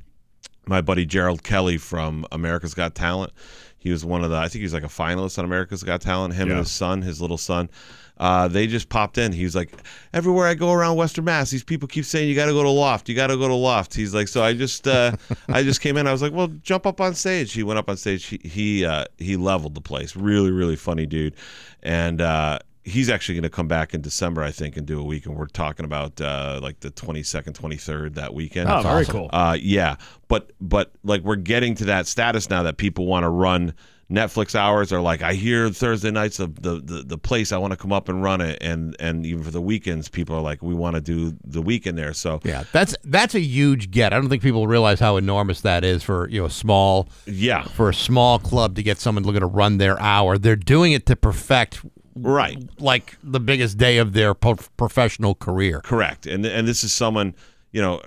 my 0.66 0.80
buddy 0.80 1.04
Gerald 1.04 1.42
Kelly 1.42 1.76
from 1.76 2.24
America's 2.32 2.72
Got 2.72 2.94
Talent. 2.94 3.32
He 3.78 3.90
was 3.90 4.02
one 4.04 4.24
of 4.24 4.30
the, 4.30 4.36
I 4.36 4.44
think 4.48 4.54
he 4.60 4.62
was 4.62 4.72
like 4.72 4.82
a 4.82 4.86
finalist 4.88 5.38
on 5.38 5.44
America's 5.44 5.82
Got 5.82 6.00
Talent. 6.00 6.32
Him 6.34 6.48
Yeah. 6.48 6.54
and 6.54 6.58
his 6.60 6.70
son, 6.72 7.02
his 7.02 7.20
little 7.20 7.36
son. 7.38 7.68
Uh, 8.18 8.48
they 8.48 8.66
just 8.66 8.88
popped 8.88 9.18
in. 9.18 9.32
He's 9.32 9.54
like, 9.54 9.70
everywhere 10.12 10.46
I 10.46 10.54
go 10.54 10.72
around 10.72 10.96
Western 10.96 11.24
Mass, 11.24 11.50
these 11.50 11.64
people 11.64 11.86
keep 11.86 12.04
saying 12.04 12.28
you 12.28 12.34
got 12.34 12.46
to 12.46 12.52
go 12.52 12.62
to 12.62 12.70
Loft, 12.70 13.08
you 13.08 13.14
got 13.14 13.26
to 13.26 13.36
go 13.36 13.46
to 13.46 13.54
Loft. 13.54 13.94
He's 13.94 14.14
like, 14.14 14.28
so 14.28 14.42
I 14.42 14.54
just, 14.54 14.88
uh, 14.88 15.12
I 15.48 15.62
just 15.62 15.80
came 15.80 15.96
in. 15.96 16.06
I 16.06 16.12
was 16.12 16.22
like, 16.22 16.32
well, 16.32 16.48
jump 16.62 16.86
up 16.86 17.00
on 17.00 17.14
stage. 17.14 17.52
He 17.52 17.62
went 17.62 17.78
up 17.78 17.88
on 17.88 17.96
stage. 17.96 18.24
He 18.24 18.40
he, 18.42 18.84
uh, 18.84 19.04
he 19.18 19.36
leveled 19.36 19.74
the 19.74 19.80
place. 19.80 20.16
Really, 20.16 20.50
really 20.50 20.76
funny 20.76 21.06
dude, 21.06 21.34
and 21.82 22.20
uh, 22.20 22.58
he's 22.86 23.10
actually 23.10 23.34
going 23.34 23.42
to 23.42 23.50
come 23.50 23.68
back 23.68 23.92
in 23.92 24.00
December, 24.00 24.42
I 24.42 24.52
think, 24.52 24.76
and 24.76 24.86
do 24.86 24.98
a 25.00 25.02
week. 25.02 25.26
And 25.26 25.36
we're 25.36 25.46
talking 25.46 25.84
about 25.84 26.18
uh, 26.20 26.60
like 26.62 26.80
the 26.80 26.90
twenty 26.90 27.22
second, 27.22 27.54
twenty 27.54 27.76
third 27.76 28.14
that 28.14 28.32
weekend. 28.32 28.70
Oh, 28.70 28.80
very 28.80 29.04
cool. 29.04 29.28
Uh, 29.32 29.56
yeah, 29.60 29.96
but 30.28 30.52
but 30.60 30.92
like 31.04 31.22
we're 31.22 31.36
getting 31.36 31.74
to 31.76 31.84
that 31.86 32.06
status 32.06 32.48
now 32.48 32.62
that 32.62 32.78
people 32.78 33.06
want 33.06 33.24
to 33.24 33.28
run 33.28 33.74
Netflix 34.10 34.54
hours. 34.54 34.92
Are 34.92 35.00
like, 35.00 35.22
I 35.22 35.34
hear 35.34 35.68
Thursday 35.70 36.10
nights 36.10 36.38
of 36.38 36.62
the, 36.62 36.80
the 36.80 37.02
the 37.02 37.18
place. 37.18 37.52
I 37.52 37.58
want 37.58 37.72
to 37.72 37.76
come 37.76 37.92
up 37.92 38.08
and 38.08 38.22
run 38.22 38.40
it, 38.40 38.58
and 38.60 38.96
and 39.00 39.26
even 39.26 39.42
for 39.42 39.50
the 39.50 39.60
weekends, 39.60 40.08
people 40.08 40.36
are 40.36 40.42
like, 40.42 40.62
we 40.62 40.74
want 40.74 40.94
to 40.94 41.00
do 41.00 41.36
the 41.44 41.62
weekend 41.62 41.98
there. 41.98 42.12
So 42.12 42.40
Yeah, 42.44 42.64
that's 42.72 42.94
that's 43.04 43.34
a 43.34 43.40
huge 43.40 43.90
get. 43.90 44.12
I 44.12 44.16
don't 44.20 44.28
think 44.28 44.42
people 44.42 44.66
realize 44.66 45.00
how 45.00 45.16
enormous 45.16 45.60
that 45.62 45.84
is 45.84 46.02
for 46.02 46.28
you 46.28 46.40
know 46.40 46.46
a 46.46 46.50
small 46.50 47.08
yeah, 47.26 47.64
for 47.64 47.88
a 47.88 47.94
small 47.94 48.38
club 48.38 48.76
to 48.76 48.82
get 48.82 48.98
someone 48.98 49.24
looking 49.24 49.40
to 49.40 49.46
run 49.46 49.78
their 49.78 50.00
hour. 50.00 50.38
They're 50.38 50.56
doing 50.56 50.92
it 50.92 51.06
to 51.06 51.16
perfect 51.16 51.84
right. 52.14 52.58
like 52.78 53.16
the 53.22 53.40
biggest 53.40 53.78
day 53.78 53.98
of 53.98 54.12
their 54.12 54.34
po- 54.34 54.56
professional 54.76 55.34
career. 55.34 55.80
Correct, 55.80 56.26
and 56.26 56.46
and 56.46 56.66
this 56.68 56.84
is 56.84 56.92
someone 56.92 57.34
you 57.76 57.82
know, 57.82 58.00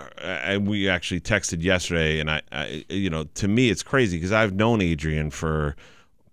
we 0.61 0.89
actually 0.89 1.21
texted 1.21 1.61
yesterday, 1.61 2.19
and 2.19 2.31
I, 2.31 2.41
I 2.51 2.85
you 2.89 3.07
know, 3.07 3.25
to 3.35 3.47
me 3.47 3.69
it's 3.69 3.83
crazy 3.83 4.17
because 4.17 4.31
I've 4.31 4.55
known 4.55 4.81
Adrienne 4.81 5.29
for 5.29 5.75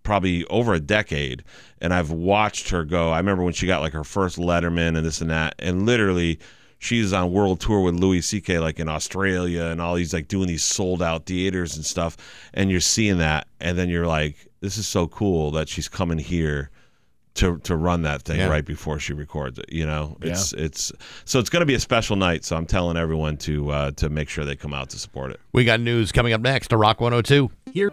probably 0.04 0.46
over 0.46 0.72
a 0.72 0.80
decade, 0.80 1.44
and 1.82 1.92
I've 1.92 2.10
watched 2.10 2.70
her 2.70 2.82
go. 2.82 3.10
I 3.10 3.18
remember 3.18 3.44
when 3.44 3.52
she 3.52 3.66
got 3.66 3.82
like 3.82 3.92
her 3.92 4.04
first 4.04 4.38
Letterman 4.38 4.96
and 4.96 5.04
this 5.04 5.20
and 5.20 5.28
that, 5.30 5.54
and 5.58 5.84
literally. 5.84 6.38
She's 6.78 7.14
on 7.14 7.32
world 7.32 7.60
tour 7.60 7.80
with 7.80 7.94
Louis 7.94 8.20
C.K. 8.20 8.58
like 8.58 8.78
in 8.78 8.86
Australia 8.86 9.64
and 9.64 9.80
all 9.80 9.94
these 9.94 10.12
like 10.12 10.28
doing 10.28 10.46
these 10.46 10.62
sold 10.62 11.02
out 11.02 11.24
theaters 11.24 11.74
and 11.74 11.84
stuff, 11.84 12.18
and 12.52 12.70
you're 12.70 12.80
seeing 12.80 13.16
that, 13.16 13.48
and 13.60 13.78
then 13.78 13.88
you're 13.88 14.06
like, 14.06 14.46
this 14.60 14.76
is 14.76 14.86
so 14.86 15.06
cool 15.06 15.50
that 15.52 15.70
she's 15.70 15.88
coming 15.88 16.18
here 16.18 16.70
to 17.36 17.58
to 17.58 17.76
run 17.76 18.02
that 18.02 18.22
thing 18.22 18.38
Yeah. 18.38 18.48
right 18.48 18.64
before 18.64 18.98
she 18.98 19.12
records 19.12 19.58
it. 19.58 19.66
You 19.72 19.86
know, 19.86 20.16
it's 20.20 20.52
it's 20.52 20.92
so 21.24 21.38
it's 21.38 21.50
going 21.50 21.60
to 21.60 21.66
be 21.66 21.74
a 21.74 21.80
special 21.80 22.16
night. 22.16 22.44
So 22.44 22.56
I'm 22.56 22.66
telling 22.66 22.96
everyone 22.96 23.36
to 23.38 23.70
uh, 23.70 23.90
to 23.92 24.08
make 24.08 24.28
sure 24.28 24.44
they 24.44 24.56
come 24.56 24.74
out 24.74 24.90
to 24.90 24.98
support 24.98 25.30
it. 25.30 25.40
We 25.52 25.64
got 25.64 25.80
news 25.80 26.12
coming 26.12 26.32
up 26.32 26.40
next 26.40 26.68
to 26.68 26.76
Rock 26.76 27.00
102. 27.00 27.50
Here. 27.72 27.92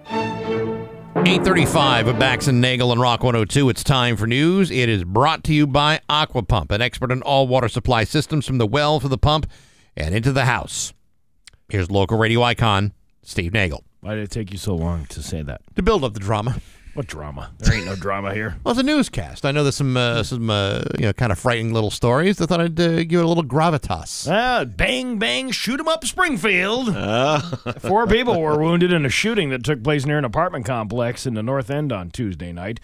835 1.15 2.07
of 2.07 2.19
Bax 2.19 2.47
and 2.47 2.59
Nagle 2.59 2.91
and 2.91 2.99
Rock 2.99 3.23
102. 3.23 3.69
It's 3.69 3.83
time 3.83 4.17
for 4.17 4.25
news. 4.27 4.71
It 4.71 4.89
is 4.89 5.03
brought 5.03 5.43
to 5.45 5.53
you 5.53 5.67
by 5.67 6.01
Aquapump, 6.09 6.71
an 6.71 6.81
expert 6.81 7.11
in 7.11 7.21
all 7.21 7.47
water 7.47 7.69
supply 7.69 8.03
systems 8.03 8.45
from 8.47 8.57
the 8.57 8.65
well 8.67 8.99
to 8.99 9.07
the 9.07 9.17
pump 9.17 9.47
and 9.95 10.13
into 10.15 10.31
the 10.33 10.45
house. 10.45 10.91
Here's 11.69 11.89
local 11.91 12.17
radio 12.17 12.41
icon, 12.43 12.93
Steve 13.21 13.53
Nagle. 13.53 13.83
Why 14.01 14.15
did 14.15 14.23
it 14.23 14.31
take 14.31 14.51
you 14.51 14.57
so 14.57 14.75
long 14.75 15.05
to 15.07 15.21
say 15.23 15.41
that? 15.43 15.61
To 15.75 15.81
build 15.83 16.03
up 16.03 16.13
the 16.13 16.19
drama. 16.19 16.59
What 16.93 17.07
drama? 17.07 17.49
There 17.57 17.73
ain't 17.73 17.85
no 17.87 17.95
drama 17.95 18.33
here. 18.33 18.55
Well, 18.63 18.71
it's 18.73 18.79
a 18.79 18.83
newscast. 18.83 19.45
I 19.45 19.51
know 19.51 19.63
there's 19.63 19.75
some 19.75 19.97
uh, 19.97 20.21
some 20.23 20.49
uh, 20.49 20.83
you 20.97 21.05
know 21.05 21.13
kind 21.13 21.31
of 21.31 21.39
frightening 21.39 21.73
little 21.73 21.89
stories. 21.89 22.39
I 22.39 22.45
thought 22.45 22.61
I'd 22.61 22.79
uh, 22.79 23.03
give 23.03 23.19
it 23.19 23.25
a 23.25 23.27
little 23.27 23.43
gravitas. 23.43 24.29
Ah, 24.31 24.63
bang, 24.65 25.17
bang, 25.17 25.49
shoot 25.51 25.79
'em 25.79 25.87
up, 25.87 26.05
Springfield. 26.05 26.95
Four 27.79 28.05
people 28.07 28.39
were 28.39 28.59
wounded 28.59 28.93
in 28.93 29.05
a 29.05 29.09
shooting 29.09 29.49
that 29.49 29.63
took 29.63 29.83
place 29.83 30.05
near 30.05 30.17
an 30.19 30.25
apartment 30.25 30.65
complex 30.65 31.25
in 31.25 31.33
the 31.33 31.43
North 31.43 31.69
End 31.71 31.91
on 31.91 32.11
Tuesday 32.11 32.51
night. 32.53 32.79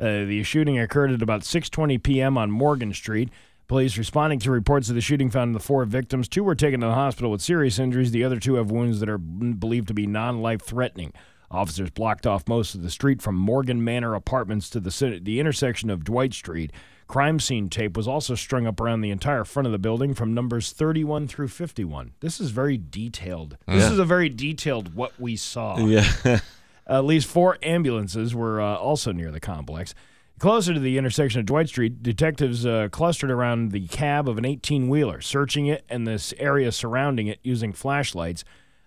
Uh, 0.00 0.24
the 0.24 0.42
shooting 0.42 0.78
occurred 0.78 1.10
at 1.12 1.20
about 1.20 1.42
6:20 1.42 2.02
p.m. 2.02 2.38
on 2.38 2.50
Morgan 2.50 2.94
Street. 2.94 3.28
Police 3.68 3.96
responding 3.98 4.40
to 4.40 4.50
reports 4.50 4.88
of 4.88 4.96
the 4.96 5.00
shooting 5.00 5.30
found 5.30 5.54
the 5.54 5.60
four 5.60 5.84
victims. 5.84 6.28
Two 6.28 6.42
were 6.42 6.56
taken 6.56 6.80
to 6.80 6.86
the 6.86 6.94
hospital 6.94 7.30
with 7.30 7.40
serious 7.40 7.78
injuries. 7.78 8.10
The 8.10 8.24
other 8.24 8.40
two 8.40 8.54
have 8.54 8.70
wounds 8.70 8.98
that 8.98 9.08
are 9.08 9.18
believed 9.18 9.86
to 9.88 9.94
be 9.94 10.06
non-life 10.08 10.62
threatening. 10.62 11.12
Officers 11.50 11.90
blocked 11.90 12.26
off 12.26 12.46
most 12.46 12.74
of 12.74 12.82
the 12.82 12.90
street 12.90 13.20
from 13.20 13.34
Morgan 13.34 13.82
Manor 13.82 14.14
Apartments 14.14 14.70
to 14.70 14.80
the 14.80 15.20
the 15.22 15.40
intersection 15.40 15.90
of 15.90 16.04
Dwight 16.04 16.32
Street. 16.32 16.72
Crime 17.08 17.40
scene 17.40 17.68
tape 17.68 17.96
was 17.96 18.06
also 18.06 18.36
strung 18.36 18.68
up 18.68 18.80
around 18.80 19.00
the 19.00 19.10
entire 19.10 19.44
front 19.44 19.66
of 19.66 19.72
the 19.72 19.78
building 19.80 20.14
from 20.14 20.32
numbers 20.32 20.70
31 20.70 21.26
through 21.26 21.48
51. 21.48 22.12
This 22.20 22.38
is 22.38 22.50
very 22.50 22.78
detailed. 22.78 23.58
This 23.66 23.90
is 23.90 23.98
a 23.98 24.04
very 24.04 24.28
detailed 24.28 24.94
what 24.94 25.18
we 25.18 25.34
saw. 25.34 25.76
Yeah, 25.78 26.04
At 26.86 27.04
least 27.04 27.26
four 27.26 27.58
ambulances 27.64 28.32
were 28.32 28.60
uh, 28.60 28.76
also 28.76 29.10
near 29.10 29.32
the 29.32 29.40
complex. 29.40 29.92
Closer 30.38 30.72
to 30.72 30.80
the 30.80 30.98
intersection 30.98 31.40
of 31.40 31.46
Dwight 31.46 31.68
Street, 31.68 32.02
detectives 32.02 32.64
uh, 32.64 32.88
clustered 32.90 33.30
around 33.30 33.72
the 33.72 33.86
cab 33.88 34.28
of 34.28 34.38
an 34.38 34.44
18 34.44 34.88
wheeler, 34.88 35.20
searching 35.20 35.66
it 35.66 35.84
and 35.88 36.06
this 36.06 36.32
area 36.38 36.72
surrounding 36.72 37.26
it 37.26 37.40
using 37.42 37.72
flashlights. 37.72 38.42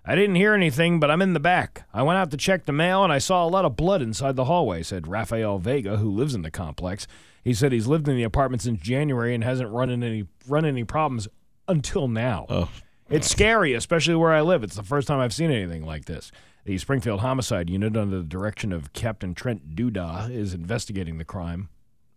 I 0.05 0.15
didn't 0.15 0.35
hear 0.35 0.53
anything, 0.53 0.99
but 0.99 1.09
I'm 1.09 1.21
in 1.21 1.33
the 1.33 1.39
back. 1.39 1.85
I 1.93 2.03
went 2.03 2.17
out 2.17 2.29
to 2.31 2.37
check 2.37 2.65
the 2.65 2.73
mail 2.73 3.03
and 3.03 3.13
I 3.13 3.19
saw 3.19 3.45
a 3.45 3.47
lot 3.47 3.63
of 3.63 3.77
blood 3.77 4.01
inside 4.01 4.35
the 4.35 4.45
hallway, 4.45 4.83
said 4.83 5.07
Rafael 5.07 5.59
Vega, 5.59 5.97
who 5.97 6.09
lives 6.09 6.35
in 6.35 6.41
the 6.41 6.51
complex. 6.51 7.07
He 7.43 7.53
said 7.53 7.71
he's 7.71 7.87
lived 7.87 8.09
in 8.09 8.17
the 8.17 8.23
apartment 8.23 8.61
since 8.61 8.81
January 8.81 9.33
and 9.33 9.43
hasn't 9.43 9.69
run 9.71 9.89
into 9.89 10.07
any 10.07 10.27
run 10.47 10.65
any 10.65 10.83
problems 10.83 11.27
until 11.67 12.07
now. 12.07 12.45
Oh. 12.49 12.69
It's 13.09 13.29
scary, 13.29 13.73
especially 13.73 14.15
where 14.15 14.33
I 14.33 14.41
live. 14.41 14.63
It's 14.63 14.75
the 14.75 14.83
first 14.83 15.07
time 15.07 15.19
I've 15.19 15.33
seen 15.33 15.51
anything 15.51 15.85
like 15.85 16.05
this. 16.05 16.31
The 16.65 16.77
Springfield 16.77 17.19
Homicide 17.19 17.69
Unit, 17.69 17.95
under 17.97 18.17
the 18.17 18.23
direction 18.23 18.71
of 18.71 18.93
Captain 18.93 19.35
Trent 19.35 19.75
Duda, 19.75 20.31
is 20.31 20.53
investigating 20.53 21.17
the 21.17 21.25
crime. 21.25 21.69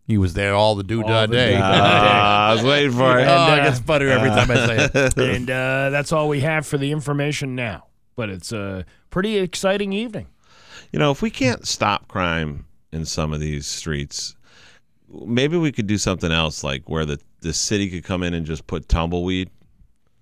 He 0.07 0.19
was 0.19 0.35
there 0.35 0.55
all 0.55 0.77
the 0.77 0.83
All 0.97 1.03
doodah 1.03 1.29
the 1.29 1.35
day. 1.35 1.55
doodah 1.55 1.61
Ah, 1.63 2.51
I 2.51 2.55
was 2.55 2.63
waiting 2.65 2.93
for 2.93 3.19
it. 3.19 3.27
oh, 3.27 3.31
And, 3.49 3.59
it 3.59 3.61
uh, 3.61 3.65
gets 3.71 3.81
better 3.81 4.09
every 4.09 4.29
time 4.31 4.51
I 4.51 4.55
say 4.67 4.91
it. 4.95 5.17
and 5.19 5.51
uh, 5.51 5.91
that's 5.91 6.13
all 6.13 6.29
we 6.29 6.41
have 6.41 6.65
for 6.67 6.79
the 6.79 6.93
information 6.93 7.55
now. 7.57 7.87
But 8.15 8.31
it's 8.31 8.53
a 8.53 8.85
pretty 9.11 9.37
exciting 9.39 9.93
evening. 9.93 10.29
You 10.93 11.01
know, 11.01 11.11
if 11.11 11.23
we 11.23 11.31
can't 11.31 11.67
stop 11.67 12.07
crime 12.09 12.67
in 12.93 13.05
some 13.05 13.33
of 13.33 13.41
these 13.41 13.67
streets, 13.67 14.37
maybe 15.13 15.57
we 15.57 15.73
could 15.73 15.87
do 15.89 15.99
something 15.99 16.31
else, 16.31 16.63
like 16.63 16.89
where 16.89 17.05
the 17.05 17.19
the 17.41 17.53
city 17.53 17.91
could 17.91 18.05
come 18.05 18.23
in 18.23 18.33
and 18.33 18.47
just 18.47 18.67
put 18.67 18.89
tumbleweed 18.89 19.51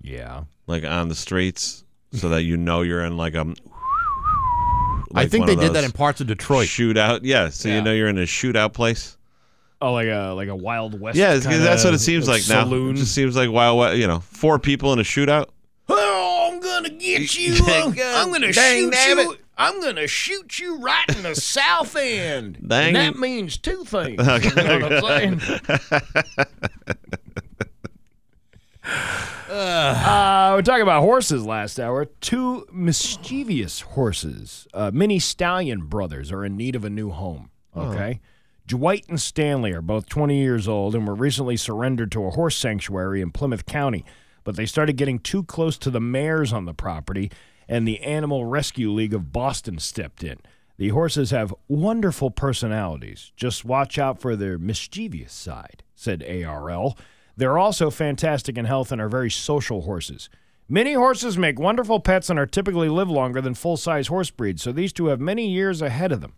Yeah. 0.03 0.45
like 0.67 0.85
on 0.85 1.09
the 1.09 1.15
streets, 1.15 1.85
so 2.13 2.29
that 2.31 2.43
you 2.43 2.57
know 2.57 2.81
you're 2.83 3.05
in 3.05 3.17
like 3.17 3.35
a. 3.35 3.41
I 5.15 5.21
like 5.23 5.31
think 5.31 5.47
they 5.47 5.55
did 5.57 5.75
that 5.75 5.85
in 5.85 5.93
parts 5.93 6.21
of 6.21 6.27
Detroit. 6.27 6.67
Shootout, 6.67 7.21
yeah. 7.23 7.49
So 7.51 7.69
Yeah. 7.69 7.77
you 7.77 7.83
know 7.83 7.93
you're 7.93 8.09
in 8.09 8.19
a 8.19 8.23
shootout 8.23 8.73
place. 8.73 9.17
Oh, 9.87 9.93
like 9.93 10.09
a 10.09 10.33
like 10.35 10.49
a 10.49 10.57
Wild 10.57 10.99
West. 11.01 11.17
Yeah, 11.19 11.31
it's- 11.35 11.43
kinda 11.45 11.59
that's 11.59 11.85
what 11.85 11.93
it 11.95 11.99
seems 11.99 12.27
like 12.29 12.43
now. 12.49 12.65
saloon. 12.65 12.95
It 12.97 13.01
just 13.01 13.15
seems 13.15 13.37
like 13.37 13.51
wild, 13.51 13.79
West- 13.79 13.97
you 13.99 14.07
know, 14.07 14.21
four 14.21 14.59
people 14.59 14.93
in 14.93 14.99
a 14.99 15.03
shootout. 15.03 15.47
Oh, 15.89 16.51
I'm 16.53 16.61
gonna 16.61 16.89
get 16.91 17.35
you. 17.39 17.55
I'm, 17.67 17.89
I'm 17.99 18.33
gonna 18.33 18.53
Dang 18.53 18.85
shoot 18.85 18.95
nabbit. 18.95 19.25
you. 19.25 19.37
I'm 19.57 19.81
gonna 19.81 20.07
shoot 20.07 20.59
you 20.59 20.79
right 20.79 21.05
in 21.15 21.23
the 21.23 21.35
south 21.37 21.95
end. 21.97 22.59
Dang 22.67 22.89
and 22.89 22.97
that 22.97 23.17
means 23.19 23.59
two 23.59 23.85
things. 23.85 24.19
You 24.27 24.55
know 24.65 24.79
what 24.81 25.05
I'm 25.07 25.39
saying? 25.39 25.61
Uh, 29.49 30.53
we're 30.57 30.63
talking 30.63 30.83
about 30.83 31.03
horses 31.03 31.45
last 31.45 31.79
hour. 31.79 32.07
Two 32.21 32.67
mischievous 32.73 33.81
horses, 33.83 34.67
uh, 34.75 34.91
mini 34.93 35.19
stallion 35.19 35.87
brothers, 35.87 36.33
are 36.33 36.45
in 36.45 36.57
need 36.57 36.75
of 36.75 36.85
a 36.85 36.91
new 36.91 37.11
home. 37.11 37.51
Okay. 37.77 38.21
Dwight 38.67 39.05
and 39.11 39.21
Stanley 39.21 39.73
are 39.73 39.83
both 39.83 40.09
20 40.09 40.39
years 40.39 40.67
old 40.67 40.95
and 40.95 41.07
were 41.07 41.15
recently 41.15 41.57
surrendered 41.57 42.11
to 42.13 42.25
a 42.25 42.31
horse 42.31 42.57
sanctuary 42.57 43.21
in 43.21 43.31
Plymouth 43.31 43.67
County. 43.67 44.07
But 44.43 44.57
they 44.57 44.65
started 44.65 44.97
getting 44.97 45.19
too 45.19 45.43
close 45.43 45.77
to 45.79 45.91
the 45.91 46.01
mares 46.01 46.51
on 46.51 46.65
the 46.65 46.73
property, 46.73 47.31
and 47.69 47.87
the 47.87 48.01
Animal 48.03 48.47
Rescue 48.47 48.91
League 48.91 49.13
of 49.13 49.33
Boston 49.33 49.79
stepped 49.79 50.25
in. 50.25 50.39
The 50.79 50.89
horses 50.89 51.31
have 51.31 51.55
wonderful 51.69 52.31
personalities. 52.31 53.33
Just 53.37 53.67
watch 53.67 53.99
out 53.99 54.21
for 54.21 54.35
their 54.35 54.59
mischievous 54.59 55.33
side, 55.33 55.83
said 55.95 56.23
ARL. 56.23 56.97
They're 57.37 57.59
also 57.59 57.91
fantastic 57.91 58.57
in 58.57 58.65
health 58.65 58.91
and 58.91 59.01
are 59.01 59.09
very 59.11 59.31
social 59.31 59.83
horses. 59.83 60.31
Many 60.71 60.95
horses 60.95 61.37
make 61.37 61.59
wonderful 61.59 62.01
pets 62.01 62.31
and 62.31 62.39
are 62.39 62.47
typically 62.47 62.89
live 62.89 63.11
longer 63.11 63.43
than 63.43 63.53
full 63.53 63.77
size 63.77 64.07
horse 64.07 64.31
breeds, 64.31 64.63
so 64.63 64.73
these 64.73 64.93
two 64.93 65.07
have 65.07 65.21
many 65.21 65.49
years 65.49 65.83
ahead 65.83 66.13
of 66.13 66.23
them. 66.23 66.35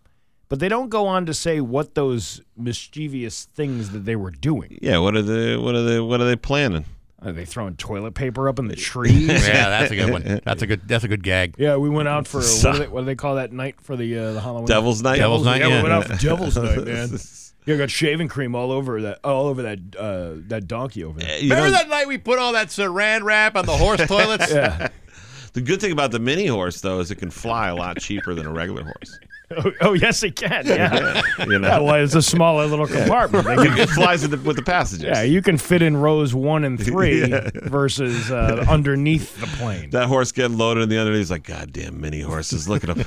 But 0.49 0.59
they 0.59 0.69
don't 0.69 0.89
go 0.89 1.07
on 1.07 1.25
to 1.25 1.33
say 1.33 1.59
what 1.59 1.93
those 1.95 2.41
mischievous 2.55 3.45
things 3.53 3.91
that 3.91 4.05
they 4.05 4.15
were 4.15 4.31
doing. 4.31 4.79
Yeah, 4.81 4.99
what 4.99 5.15
are 5.15 5.21
they? 5.21 5.57
What 5.57 5.75
are 5.75 5.83
they? 5.83 5.99
What 5.99 6.21
are 6.21 6.25
they 6.25 6.35
planning? 6.37 6.85
Are 7.21 7.31
they 7.31 7.45
throwing 7.45 7.75
toilet 7.75 8.13
paper 8.13 8.47
up 8.47 8.59
in 8.59 8.67
the 8.67 8.75
trees? 8.75 9.27
yeah, 9.47 9.69
that's 9.69 9.91
a 9.91 9.95
good 9.95 10.11
one. 10.11 10.39
That's 10.45 10.61
a 10.61 10.67
good. 10.67 10.87
That's 10.87 11.03
a 11.03 11.07
good 11.07 11.23
gag. 11.23 11.55
Yeah, 11.57 11.75
we 11.77 11.89
went 11.89 12.07
out 12.07 12.27
for 12.27 12.39
what 12.39 12.73
do 12.73 12.79
they, 12.79 12.87
what 12.89 13.01
do 13.01 13.05
they 13.05 13.15
call 13.15 13.35
that 13.35 13.51
night 13.51 13.81
for 13.81 13.95
the 13.97 14.17
uh, 14.17 14.33
the 14.33 14.41
Halloween? 14.41 14.67
Devil's 14.67 15.01
Night? 15.01 15.17
Devil's 15.17 15.43
Night, 15.43 15.59
Yeah, 15.61 15.67
yeah. 15.67 15.77
we 15.83 15.89
went 15.89 15.93
out 15.93 16.05
for 16.05 16.15
Devil's 16.23 16.55
Night, 16.57 16.85
man. 16.85 17.09
Yeah, 17.65 17.75
got 17.75 17.89
shaving 17.91 18.29
cream 18.29 18.55
all 18.55 18.71
over 18.71 19.01
that 19.01 19.19
all 19.25 19.47
over 19.47 19.63
that 19.63 19.79
uh, 19.99 20.35
that 20.47 20.67
donkey 20.67 21.03
over 21.03 21.19
there. 21.19 21.37
You 21.39 21.49
Remember 21.49 21.71
know, 21.71 21.77
that 21.77 21.89
night 21.89 22.07
we 22.07 22.17
put 22.17 22.39
all 22.39 22.53
that 22.53 22.67
saran 22.67 23.23
wrap 23.23 23.57
on 23.57 23.65
the 23.65 23.75
horse 23.75 24.07
toilets? 24.07 24.49
Yeah. 24.53 24.87
the 25.51 25.59
good 25.59 25.81
thing 25.81 25.91
about 25.91 26.11
the 26.11 26.19
mini 26.19 26.45
horse 26.45 26.79
though 26.79 26.99
is 27.01 27.11
it 27.11 27.15
can 27.15 27.31
fly 27.31 27.67
a 27.67 27.75
lot 27.75 27.97
cheaper 27.97 28.33
than 28.33 28.45
a 28.45 28.53
regular 28.53 28.83
horse. 28.83 29.19
Oh, 29.55 29.71
oh, 29.81 29.93
yes, 29.93 30.23
it 30.23 30.35
can. 30.35 30.65
Yeah. 30.65 31.21
You 31.39 31.59
know, 31.59 31.67
yeah. 31.67 31.79
Well, 31.79 31.95
it's 32.03 32.15
a 32.15 32.21
smaller 32.21 32.65
little 32.65 32.87
compartment. 32.87 33.45
They 33.45 33.55
can- 33.67 33.77
it 33.79 33.89
flies 33.89 34.21
with 34.23 34.31
the, 34.31 34.37
with 34.45 34.57
the 34.57 34.61
passengers. 34.63 35.05
yeah, 35.07 35.21
you 35.21 35.41
can 35.41 35.57
fit 35.57 35.81
in 35.81 35.95
rows 35.95 36.33
one 36.35 36.63
and 36.65 36.77
three 36.83 37.31
versus 37.63 38.29
uh, 38.31 38.65
underneath 38.69 39.39
the 39.39 39.47
plane. 39.57 39.89
that 39.91 40.07
horse 40.07 40.31
getting 40.31 40.57
loaded 40.57 40.83
in 40.83 40.89
the 40.89 40.97
underneath. 40.97 41.19
He's 41.21 41.31
like, 41.31 41.43
goddamn 41.43 42.01
mini 42.01 42.21
horses. 42.21 42.67
Look 42.67 42.83
at 42.83 42.95
them. 42.95 43.05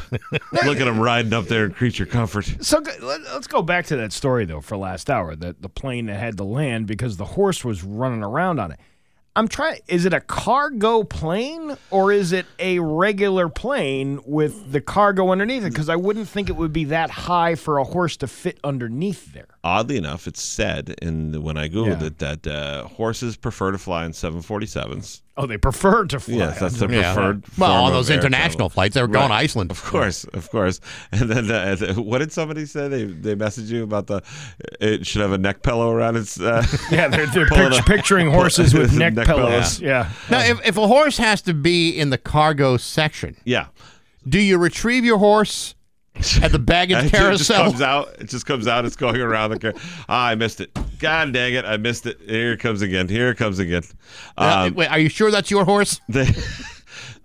look 0.65 0.79
at 0.81 0.85
them 0.87 0.99
riding 0.99 1.33
up 1.33 1.45
there 1.47 1.67
in 1.67 1.73
creature 1.73 2.07
comfort. 2.07 2.47
So 2.61 2.79
let- 3.03 3.21
let's 3.23 3.47
go 3.47 3.61
back 3.63 3.87
to 3.87 3.97
that 3.97 4.13
story 4.13 4.45
though 4.47 4.61
for 4.63 4.77
last 4.77 5.11
hour. 5.11 5.37
That 5.37 5.61
the 5.61 5.69
plane 5.69 6.07
that 6.07 6.19
had 6.19 6.37
to 6.39 6.45
land 6.45 6.87
because 6.87 7.17
the 7.19 7.25
horse 7.27 7.65
was 7.65 7.83
running 7.83 8.23
around 8.23 8.59
on 8.61 8.73
it. 8.73 8.81
I'm 9.41 9.49
trying. 9.49 9.81
Is 9.89 10.05
it 10.05 10.13
a 10.13 10.21
cargo 10.21 11.03
plane 11.03 11.79
or 11.91 12.13
is 12.13 12.33
it 12.33 12.45
a 12.59 12.79
regular 12.79 13.49
plane 13.49 14.21
with 14.27 14.71
the 14.71 14.83
cargo 14.83 15.31
underneath 15.31 15.65
it? 15.65 15.71
Because 15.71 15.89
I 15.89 15.97
wouldn't 15.97 16.29
think 16.29 16.51
it 16.51 16.57
would 16.57 16.75
be 16.75 16.85
that 16.85 17.09
high 17.09 17.55
for 17.55 17.79
a 17.79 17.85
horse 17.85 18.19
to 18.19 18.27
fit 18.27 18.61
underneath 18.63 19.33
there. 19.33 19.49
Oddly 19.63 19.99
enough, 19.99 20.27
it's 20.27 20.41
said 20.41 20.95
in 21.03 21.33
the, 21.33 21.41
when 21.41 21.59
I 21.59 21.69
googled 21.69 22.01
Yeah. 22.01 22.07
it 22.07 22.19
that 22.21 22.47
uh, 22.47 22.85
horses 22.89 23.37
prefer 23.37 23.73
to 23.73 23.77
fly 23.79 24.07
in 24.07 24.13
747s. 24.13 25.21
Oh, 25.37 25.45
they 25.47 25.59
prefer 25.59 26.07
to 26.07 26.19
fly. 26.19 26.35
Yes, 26.37 26.61
that's 26.61 26.79
their 26.79 26.91
Yeah. 26.91 27.13
preferred. 27.15 27.45
Well, 27.59 27.85
on 27.85 27.93
those 27.93 28.09
international 28.09 28.57
travel. 28.57 28.69
flights, 28.71 28.95
they 28.95 29.03
were 29.03 29.09
going 29.09 29.29
to 29.29 29.35
Iceland. 29.35 29.71
Of 29.71 29.83
course, 29.85 30.25
of 30.25 30.51
course. 30.51 30.81
And 31.13 31.31
then 31.31 31.51
uh, 31.51 31.95
what 31.95 32.19
did 32.19 32.33
somebody 32.33 32.65
say? 32.65 32.89
They 32.89 33.05
they 33.05 33.35
messaged 33.35 33.69
you 33.69 33.83
about 33.83 34.07
the 34.07 34.23
it 34.81 35.07
should 35.07 35.21
have 35.21 35.33
a 35.33 35.39
neck 35.39 35.63
pillow 35.63 35.91
around 35.91 36.17
its. 36.17 36.41
Uh, 36.41 36.65
yeah, 36.91 37.09
they're, 37.09 37.27
they're 37.27 37.47
Pulling 37.49 37.71
pict- 37.73 37.81
a- 37.81 37.85
picturing 37.85 38.31
horses 38.31 38.73
with 38.73 38.97
neck, 38.97 39.13
Neck 39.15 39.27
pillows. 39.27 39.79
pillows. 39.79 39.81
Yeah. 39.83 40.11
Now, 40.31 40.41
if, 40.41 40.67
if 40.67 40.77
a 40.79 40.87
horse 40.87 41.19
has 41.19 41.43
to 41.43 41.53
be 41.55 41.91
in 41.91 42.09
the 42.09 42.19
cargo 42.19 42.79
section, 42.79 43.37
yeah. 43.45 43.67
do 44.27 44.39
you 44.41 44.57
retrieve 44.57 45.05
your 45.05 45.19
horse 45.19 45.75
at 46.43 46.53
the 46.53 46.59
baggage 46.59 47.11
carousel, 47.11 47.33
It 47.33 47.39
just 47.39 47.51
comes 47.51 47.81
out. 47.83 48.09
It 48.21 48.29
just 48.29 48.47
comes 48.47 48.67
out. 48.67 48.85
It's 48.85 48.97
going 48.97 49.21
around 49.21 49.51
the 49.51 49.59
car. 49.59 49.73
Ah, 50.09 50.27
I 50.29 50.35
missed 50.35 50.61
it. 50.61 50.71
God 50.99 51.33
dang 51.33 51.55
it! 51.55 51.65
I 51.65 51.77
missed 51.77 52.07
it. 52.07 52.19
Here 52.27 52.53
it 52.53 52.61
comes 52.61 52.83
again. 52.83 53.09
Here 53.09 53.31
it 53.31 53.37
comes 53.37 53.59
again. 53.59 53.83
Um, 54.37 54.75
wait, 54.75 54.89
are 54.91 54.99
you 54.99 55.09
sure 55.09 55.31
that's 55.31 55.51
your 55.51 55.65
horse? 55.65 56.01
they 56.09 56.27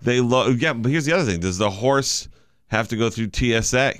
they 0.02 0.20
lo- 0.20 0.48
yeah. 0.48 0.72
But 0.72 0.90
here's 0.90 1.04
the 1.04 1.12
other 1.12 1.24
thing: 1.30 1.40
Does 1.40 1.58
the 1.58 1.70
horse 1.70 2.28
have 2.68 2.88
to 2.88 2.96
go 2.96 3.10
through 3.10 3.30
TSA? 3.32 3.94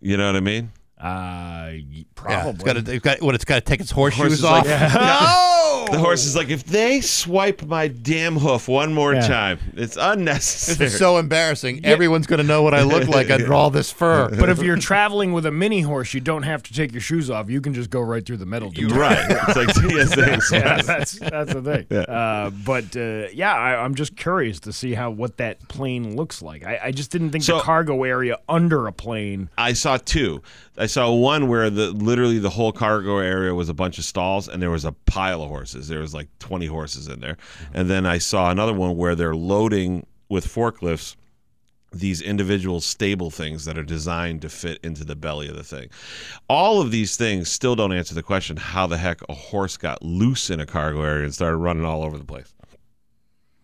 You 0.00 0.16
know 0.16 0.26
what 0.26 0.36
I 0.36 0.40
mean? 0.40 0.70
Uh, 0.98 1.04
y- 1.04 1.84
Yeah, 1.90 2.04
probably. 2.14 2.50
it's 2.52 2.62
got 2.64 2.72
to. 2.86 2.92
It's 2.94 3.04
got 3.04 3.22
what? 3.22 3.34
It's 3.34 3.44
got 3.44 3.54
to 3.56 3.60
take 3.60 3.80
its 3.80 3.90
horseshoes 3.90 4.32
is 4.34 4.44
off. 4.44 4.66
like- 4.68 4.94
no. 4.94 5.50
The 5.90 5.98
horse 5.98 6.24
is 6.24 6.34
like, 6.36 6.48
if 6.50 6.64
they 6.64 7.00
swipe 7.00 7.62
my 7.62 7.88
damn 7.88 8.36
hoof 8.36 8.68
one 8.68 8.92
more 8.94 9.14
Yeah. 9.14 9.26
time, 9.26 9.58
it's 9.76 9.94
This 9.94 9.96
unnecessary. 10.02 10.86
is 10.86 10.98
so 10.98 11.18
embarrassing. 11.18 11.84
Everyone's 11.84 12.26
going 12.26 12.38
to 12.40 12.46
know 12.46 12.62
what 12.62 12.74
I 12.74 12.82
look 12.82 13.06
like 13.08 13.30
under 13.30 13.52
all 13.54 13.70
this 13.70 13.90
fur. 13.90 14.28
But 14.38 14.48
if 14.48 14.62
you're 14.62 14.76
traveling 14.76 15.32
with 15.32 15.46
a 15.46 15.50
mini 15.52 15.80
horse, 15.82 16.14
you 16.14 16.20
don't 16.20 16.42
have 16.44 16.62
to 16.64 16.72
take 16.74 16.92
your 16.92 17.00
shoes 17.00 17.30
off. 17.30 17.48
You 17.50 17.60
can 17.60 17.74
just 17.74 17.90
go 17.90 18.00
right 18.00 18.24
through 18.24 18.38
the 18.38 18.46
metal 18.46 18.70
detector. 18.70 18.94
right. 18.98 19.26
It's 19.48 19.56
like 19.56 19.70
TSA. 19.74 20.56
yeah, 20.56 20.82
that's 20.82 21.18
that's 21.18 21.52
the 21.52 21.62
thing. 21.62 21.98
Uh, 21.98 22.50
but 22.50 22.96
uh, 22.96 23.28
yeah, 23.32 23.54
I, 23.54 23.82
I'm 23.84 23.94
just 23.94 24.16
curious 24.16 24.60
to 24.60 24.72
see 24.72 24.94
how 24.94 25.10
what 25.10 25.36
that 25.38 25.66
plane 25.68 26.16
looks 26.16 26.42
like. 26.42 26.64
I, 26.64 26.80
I 26.84 26.90
just 26.92 27.10
didn't 27.10 27.30
think 27.30 27.44
So- 27.44 27.56
the 27.58 27.62
cargo 27.62 28.02
area 28.04 28.38
under 28.48 28.86
a 28.86 28.92
plane. 28.92 29.48
I 29.58 29.72
saw 29.74 29.96
two. 29.96 30.42
I 30.76 30.86
saw 30.86 31.12
one 31.12 31.46
where 31.48 31.70
the 31.70 31.90
literally 31.92 32.40
the 32.40 32.50
whole 32.50 32.72
cargo 32.72 33.18
area 33.18 33.54
was 33.54 33.68
a 33.68 33.74
bunch 33.74 33.98
of 33.98 34.04
stalls 34.04 34.48
and 34.48 34.60
there 34.60 34.70
was 34.70 34.84
a 34.84 34.90
pile 35.06 35.40
of 35.42 35.48
horses. 35.48 35.73
There 35.74 36.00
was 36.00 36.14
like 36.14 36.28
20 36.38 36.66
horses 36.66 37.08
in 37.08 37.20
there. 37.20 37.36
And 37.72 37.88
then 37.90 38.06
I 38.06 38.18
saw 38.18 38.50
another 38.50 38.72
one 38.72 38.96
where 38.96 39.14
they're 39.14 39.34
loading 39.34 40.06
with 40.28 40.46
forklifts 40.46 41.16
these 41.92 42.20
individual 42.20 42.80
stable 42.80 43.30
things 43.30 43.64
that 43.64 43.78
are 43.78 43.84
designed 43.84 44.42
to 44.42 44.48
fit 44.48 44.78
into 44.82 45.04
the 45.04 45.14
belly 45.14 45.48
of 45.48 45.56
the 45.56 45.64
thing. 45.64 45.88
All 46.48 46.80
of 46.80 46.90
these 46.90 47.16
things 47.16 47.48
still 47.48 47.76
don't 47.76 47.92
answer 47.92 48.14
the 48.14 48.22
question 48.22 48.56
how 48.56 48.86
the 48.86 48.98
heck 48.98 49.20
a 49.28 49.34
horse 49.34 49.76
got 49.76 50.02
loose 50.02 50.50
in 50.50 50.60
a 50.60 50.66
cargo 50.66 51.02
area 51.02 51.24
and 51.24 51.34
started 51.34 51.58
running 51.58 51.84
all 51.84 52.02
over 52.02 52.18
the 52.18 52.24
place. 52.24 52.53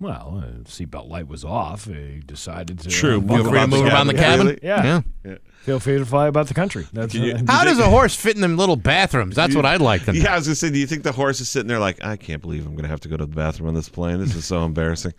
Well, 0.01 0.43
uh, 0.43 0.59
seatbelt 0.65 1.11
light 1.11 1.29
was 1.29 1.45
off. 1.45 1.85
He 1.85 2.23
decided 2.25 2.79
to 2.81 2.89
True. 2.89 3.19
uh, 3.19 3.21
Feel 3.21 3.21
buckle 3.21 3.45
free 3.51 3.61
to 3.61 3.67
move 3.67 3.87
around 3.87 4.07
the 4.07 4.15
cabin. 4.15 4.47
really? 4.47 4.59
Yeah. 4.63 5.03
Yeah. 5.25 5.35
Feel 5.61 5.79
free 5.79 5.99
to 5.99 6.07
fly 6.07 6.27
about 6.27 6.47
the 6.49 6.55
country. 6.55 6.87
That's 6.95 7.15
you- 7.15 7.35
uh, 7.35 7.41
How 7.47 7.65
does 7.65 7.79
a 7.79 7.87
horse 7.87 8.17
fit 8.17 8.35
in 8.35 8.41
them 8.41 8.57
little 8.57 8.77
bathrooms? 8.77 9.37
That's 9.37 9.55
what 9.55 9.67
I'd 9.67 9.83
like 9.83 10.07
to 10.07 10.13
know. 10.15 10.19
Yeah, 10.19 10.33
I 10.33 10.37
was 10.37 10.47
gonna 10.47 10.55
say, 10.55 10.71
do 10.71 10.79
you 10.79 10.87
think 10.87 11.03
the 11.03 11.13
horse 11.13 11.41
is 11.43 11.51
sitting 11.51 11.69
there 11.69 11.79
like, 11.79 12.03
I 12.03 12.17
can't 12.17 12.41
believe 12.41 12.65
I'm 12.67 12.75
gonna 12.75 12.89
have 12.89 13.01
to 13.01 13.09
go 13.09 13.19
to 13.19 13.27
the 13.27 13.37
bathroom 13.37 13.69
on 13.69 13.75
this 13.75 13.91
plane. 13.91 14.21
This 14.21 14.35
is 14.35 14.47
so 14.47 14.65
embarrassing. 14.65 15.13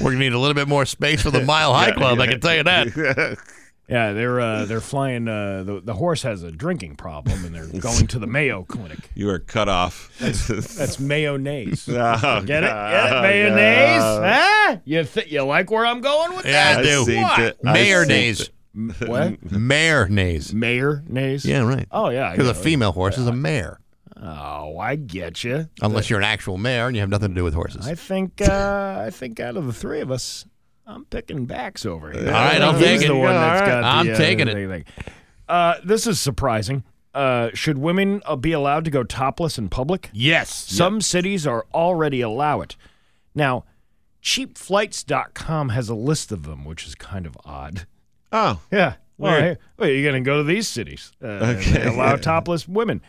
We're 0.00 0.12
gonna 0.12 0.18
need 0.18 0.32
a 0.32 0.38
little 0.38 0.54
bit 0.54 0.68
more 0.68 0.86
space 0.86 1.22
for 1.22 1.32
the 1.32 1.42
Mile 1.42 1.74
High 1.74 1.90
Club. 1.96 2.20
I 2.20 2.28
can 2.28 2.38
tell 2.40 2.54
you 2.54 2.62
that. 2.62 3.36
yeah, 3.90 4.12
they're 4.12 4.40
uh, 4.40 4.64
they're 4.66 4.80
flying. 4.80 5.26
Uh, 5.28 5.62
the 5.64 5.80
the 5.82 5.94
horse 5.94 6.22
has 6.22 6.42
a 6.42 6.50
drinking 6.52 6.96
problem, 6.96 7.44
and 7.44 7.54
they're 7.54 7.66
going 7.80 8.06
to 8.06 8.18
the 8.18 8.26
Mayo 8.26 8.62
Clinic. 8.64 8.98
You 9.14 9.28
are 9.30 9.38
cut 9.38 9.68
off. 9.68 10.10
That's 10.20 10.98
mayonnaise. 11.00 11.88
Oh, 11.88 12.42
Get 12.44 12.64
it? 12.64 12.68
Get 12.68 13.12
it? 13.12 13.22
Mayonnaise? 13.22 14.02
Huh? 14.02 14.76
You 14.84 15.04
th- 15.04 15.30
you 15.30 15.42
like 15.42 15.70
where 15.70 15.84
I'm 15.84 16.00
going 16.00 16.36
with 16.36 16.46
Yeah, 16.46 16.74
that? 16.74 16.78
I 16.80 16.82
do. 16.82 17.04
seen 17.04 17.22
What? 17.22 17.38
it. 17.40 17.58
I 17.66 17.72
Mayonnaise. 17.72 18.38
seen 18.38 18.48
M- 18.72 18.94
What? 19.08 19.50
Mayonnaise. 19.52 20.54
Mayonnaise? 20.54 21.44
Yeah, 21.44 21.62
right. 21.66 21.86
Oh 21.90 22.10
yeah. 22.10 22.28
I 22.28 22.32
Because 22.32 22.48
a 22.50 22.52
know. 22.54 22.58
female 22.60 22.92
horse 22.92 23.18
is 23.18 23.26
a 23.26 23.32
mare. 23.32 23.80
Oh, 24.22 24.78
I 24.78 24.96
get 24.96 25.42
you. 25.44 25.68
Unless 25.80 26.10
you're 26.10 26.18
an 26.18 26.24
actual 26.26 26.58
mare 26.58 26.86
and 26.86 26.94
you 26.94 27.00
have 27.00 27.08
nothing 27.08 27.30
to 27.30 27.34
do 27.34 27.42
with 27.44 27.54
horses. 27.54 27.86
I 27.88 27.94
think 27.94 28.40
uh, 28.42 29.02
I 29.06 29.10
think 29.10 29.40
out 29.40 29.56
of 29.56 29.66
the 29.66 29.72
three 29.72 30.00
of 30.00 30.10
us, 30.10 30.44
I'm 30.90 31.04
picking 31.04 31.46
Bax 31.46 31.86
over 31.86 32.10
here. 32.10 32.26
All 32.26 32.32
right, 32.32 32.60
I'll 32.60 32.72
He's 32.74 32.82
take 32.84 33.02
it. 33.02 33.08
the 33.08 33.16
one 33.16 33.28
All 33.28 33.32
that's 33.40 33.60
right. 33.60 33.68
got 33.68 33.84
I'm 33.84 34.10
uh, 34.12 34.16
taking 34.16 34.48
it. 34.48 34.54
thing. 34.68 34.84
Uh, 35.48 35.74
this 35.84 36.06
is 36.06 36.20
surprising. 36.20 36.82
Uh, 37.14 37.50
should 37.54 37.78
women 37.78 38.22
uh, 38.26 38.36
be 38.36 38.52
allowed 38.52 38.84
to 38.84 38.90
go 38.90 39.02
topless 39.04 39.58
in 39.58 39.68
public? 39.68 40.10
yes. 40.12 40.52
Some 40.52 41.00
cities 41.00 41.46
are 41.46 41.66
already 41.74 42.20
allow 42.20 42.60
it. 42.60 42.76
Now, 43.34 43.64
cheapflights.com 44.22 45.70
has 45.70 45.88
a 45.88 45.94
list 45.94 46.32
of 46.32 46.44
them, 46.44 46.64
which 46.64 46.86
is 46.86 46.94
kind 46.94 47.26
of 47.26 47.36
odd. 47.44 47.86
Oh, 48.32 48.60
Yeah. 48.70 48.94
Well, 49.18 49.38
hey, 49.38 49.56
well, 49.76 49.88
you're 49.90 50.10
going 50.10 50.24
to 50.24 50.26
go 50.26 50.38
to 50.38 50.44
these 50.44 50.66
cities. 50.66 51.12
Uh, 51.22 51.26
Okay. 51.58 51.72
they 51.72 51.86
allow 51.88 52.16
topless 52.16 52.66
women. 52.66 53.02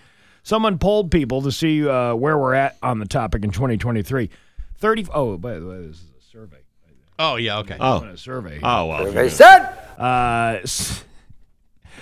Someone 0.44 0.78
polled 0.78 1.10
people 1.10 1.42
to 1.44 1.54
see 1.54 1.88
uh, 1.88 2.14
where 2.16 2.38
we're 2.38 2.54
at 2.54 2.76
on 2.84 3.00
the 3.00 3.06
topic 3.06 3.46
in 3.46 3.52
2023. 3.52 4.30
30. 4.78 5.08
Oh, 5.14 5.38
by 5.38 5.58
the 5.58 5.66
way, 5.66 5.78
this 5.88 5.98
is 5.98 6.10
a 6.20 6.22
survey. 6.30 6.58
Oh, 7.22 7.36
yeah, 7.36 7.60
okay. 7.60 7.78
oh, 7.80 8.04
A 8.04 8.18
survey. 8.18 8.60
oh, 8.64 8.86
well. 8.88 9.04
Uh, 9.98 10.60
s- 10.64 11.04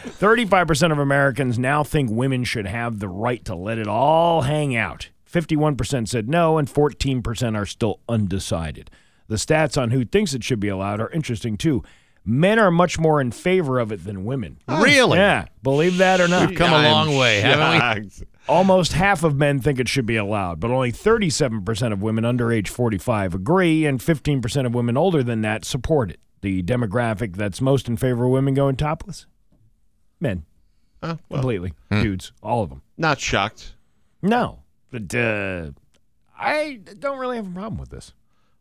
35% 0.06 0.92
of 0.92 1.00
Americans 1.00 1.60
now 1.60 1.84
think 1.84 2.10
women 2.10 2.44
should 2.44 2.66
have 2.68 3.00
the 3.00 3.10
right 3.10 3.44
to 3.46 3.56
let 3.56 3.78
it 3.78 3.88
all 3.88 4.44
hang 4.44 4.76
out. 4.76 5.10
51% 5.32 6.08
said 6.08 6.30
no, 6.30 6.58
and 6.58 6.68
14% 6.68 7.56
are 7.58 7.66
still 7.66 8.00
undecided. 8.08 8.90
The 9.28 9.36
stats 9.36 9.80
on 9.80 9.92
who 9.92 10.06
thinks 10.06 10.34
it 10.34 10.44
should 10.44 10.60
be 10.60 10.70
allowed 10.70 11.00
are 11.02 11.12
interesting 11.12 11.58
too. 11.58 11.84
Men 12.30 12.60
are 12.60 12.72
much 12.72 13.00
more 13.00 13.20
in 13.20 13.32
favor 13.32 13.80
of 13.80 13.92
it 13.92 14.04
than 14.04 14.24
women. 14.26 14.60
Really? 14.68 15.18
Yeah, 15.18 15.46
believe 15.64 15.98
that 15.98 16.22
or 16.22 16.28
not. 16.28 16.50
We've 16.50 16.58
come 16.58 16.72
a 16.72 16.76
I'm 16.76 16.92
long 16.92 17.18
way, 17.18 17.42
haven't 17.42 18.04
we? 18.20 18.26
Almost 18.48 18.94
half 18.94 19.24
of 19.24 19.36
men 19.36 19.60
think 19.60 19.80
it 19.80 19.88
should 19.90 20.06
be 20.06 20.16
allowed, 20.16 20.60
but 20.60 20.72
only 20.72 20.92
37% 20.92 21.92
of 21.94 22.02
women 22.02 22.26
under 22.26 22.52
age 22.52 22.70
45 22.70 23.36
agree, 23.36 23.86
and 23.86 24.00
15% 24.00 24.66
of 24.66 24.74
women 24.74 24.98
older 24.98 25.22
than 25.24 25.42
that 25.42 25.66
support 25.66 26.10
it. 26.12 26.20
The 26.42 26.64
demographic 26.64 27.36
that's 27.36 27.62
most 27.62 27.88
in 27.88 27.98
favor 27.98 28.26
of 28.26 28.32
women 28.32 28.54
going 28.54 28.76
topless? 28.78 29.26
Men. 30.20 30.46
Oh, 31.04 31.18
well, 31.30 31.42
Completely. 31.42 31.74
Hmm. 31.92 32.02
Dudes. 32.02 32.32
All 32.42 32.64
of 32.64 32.70
them. 32.70 32.82
not 32.98 33.20
shocked. 33.20 33.76
No. 34.22 34.64
But 34.92 35.14
uh, 35.16 35.72
I 36.38 36.80
don't 37.00 37.20
really 37.20 37.36
have 37.38 37.48
a 37.48 37.52
problem 37.52 37.78
with 37.78 37.90
this. 37.90 38.14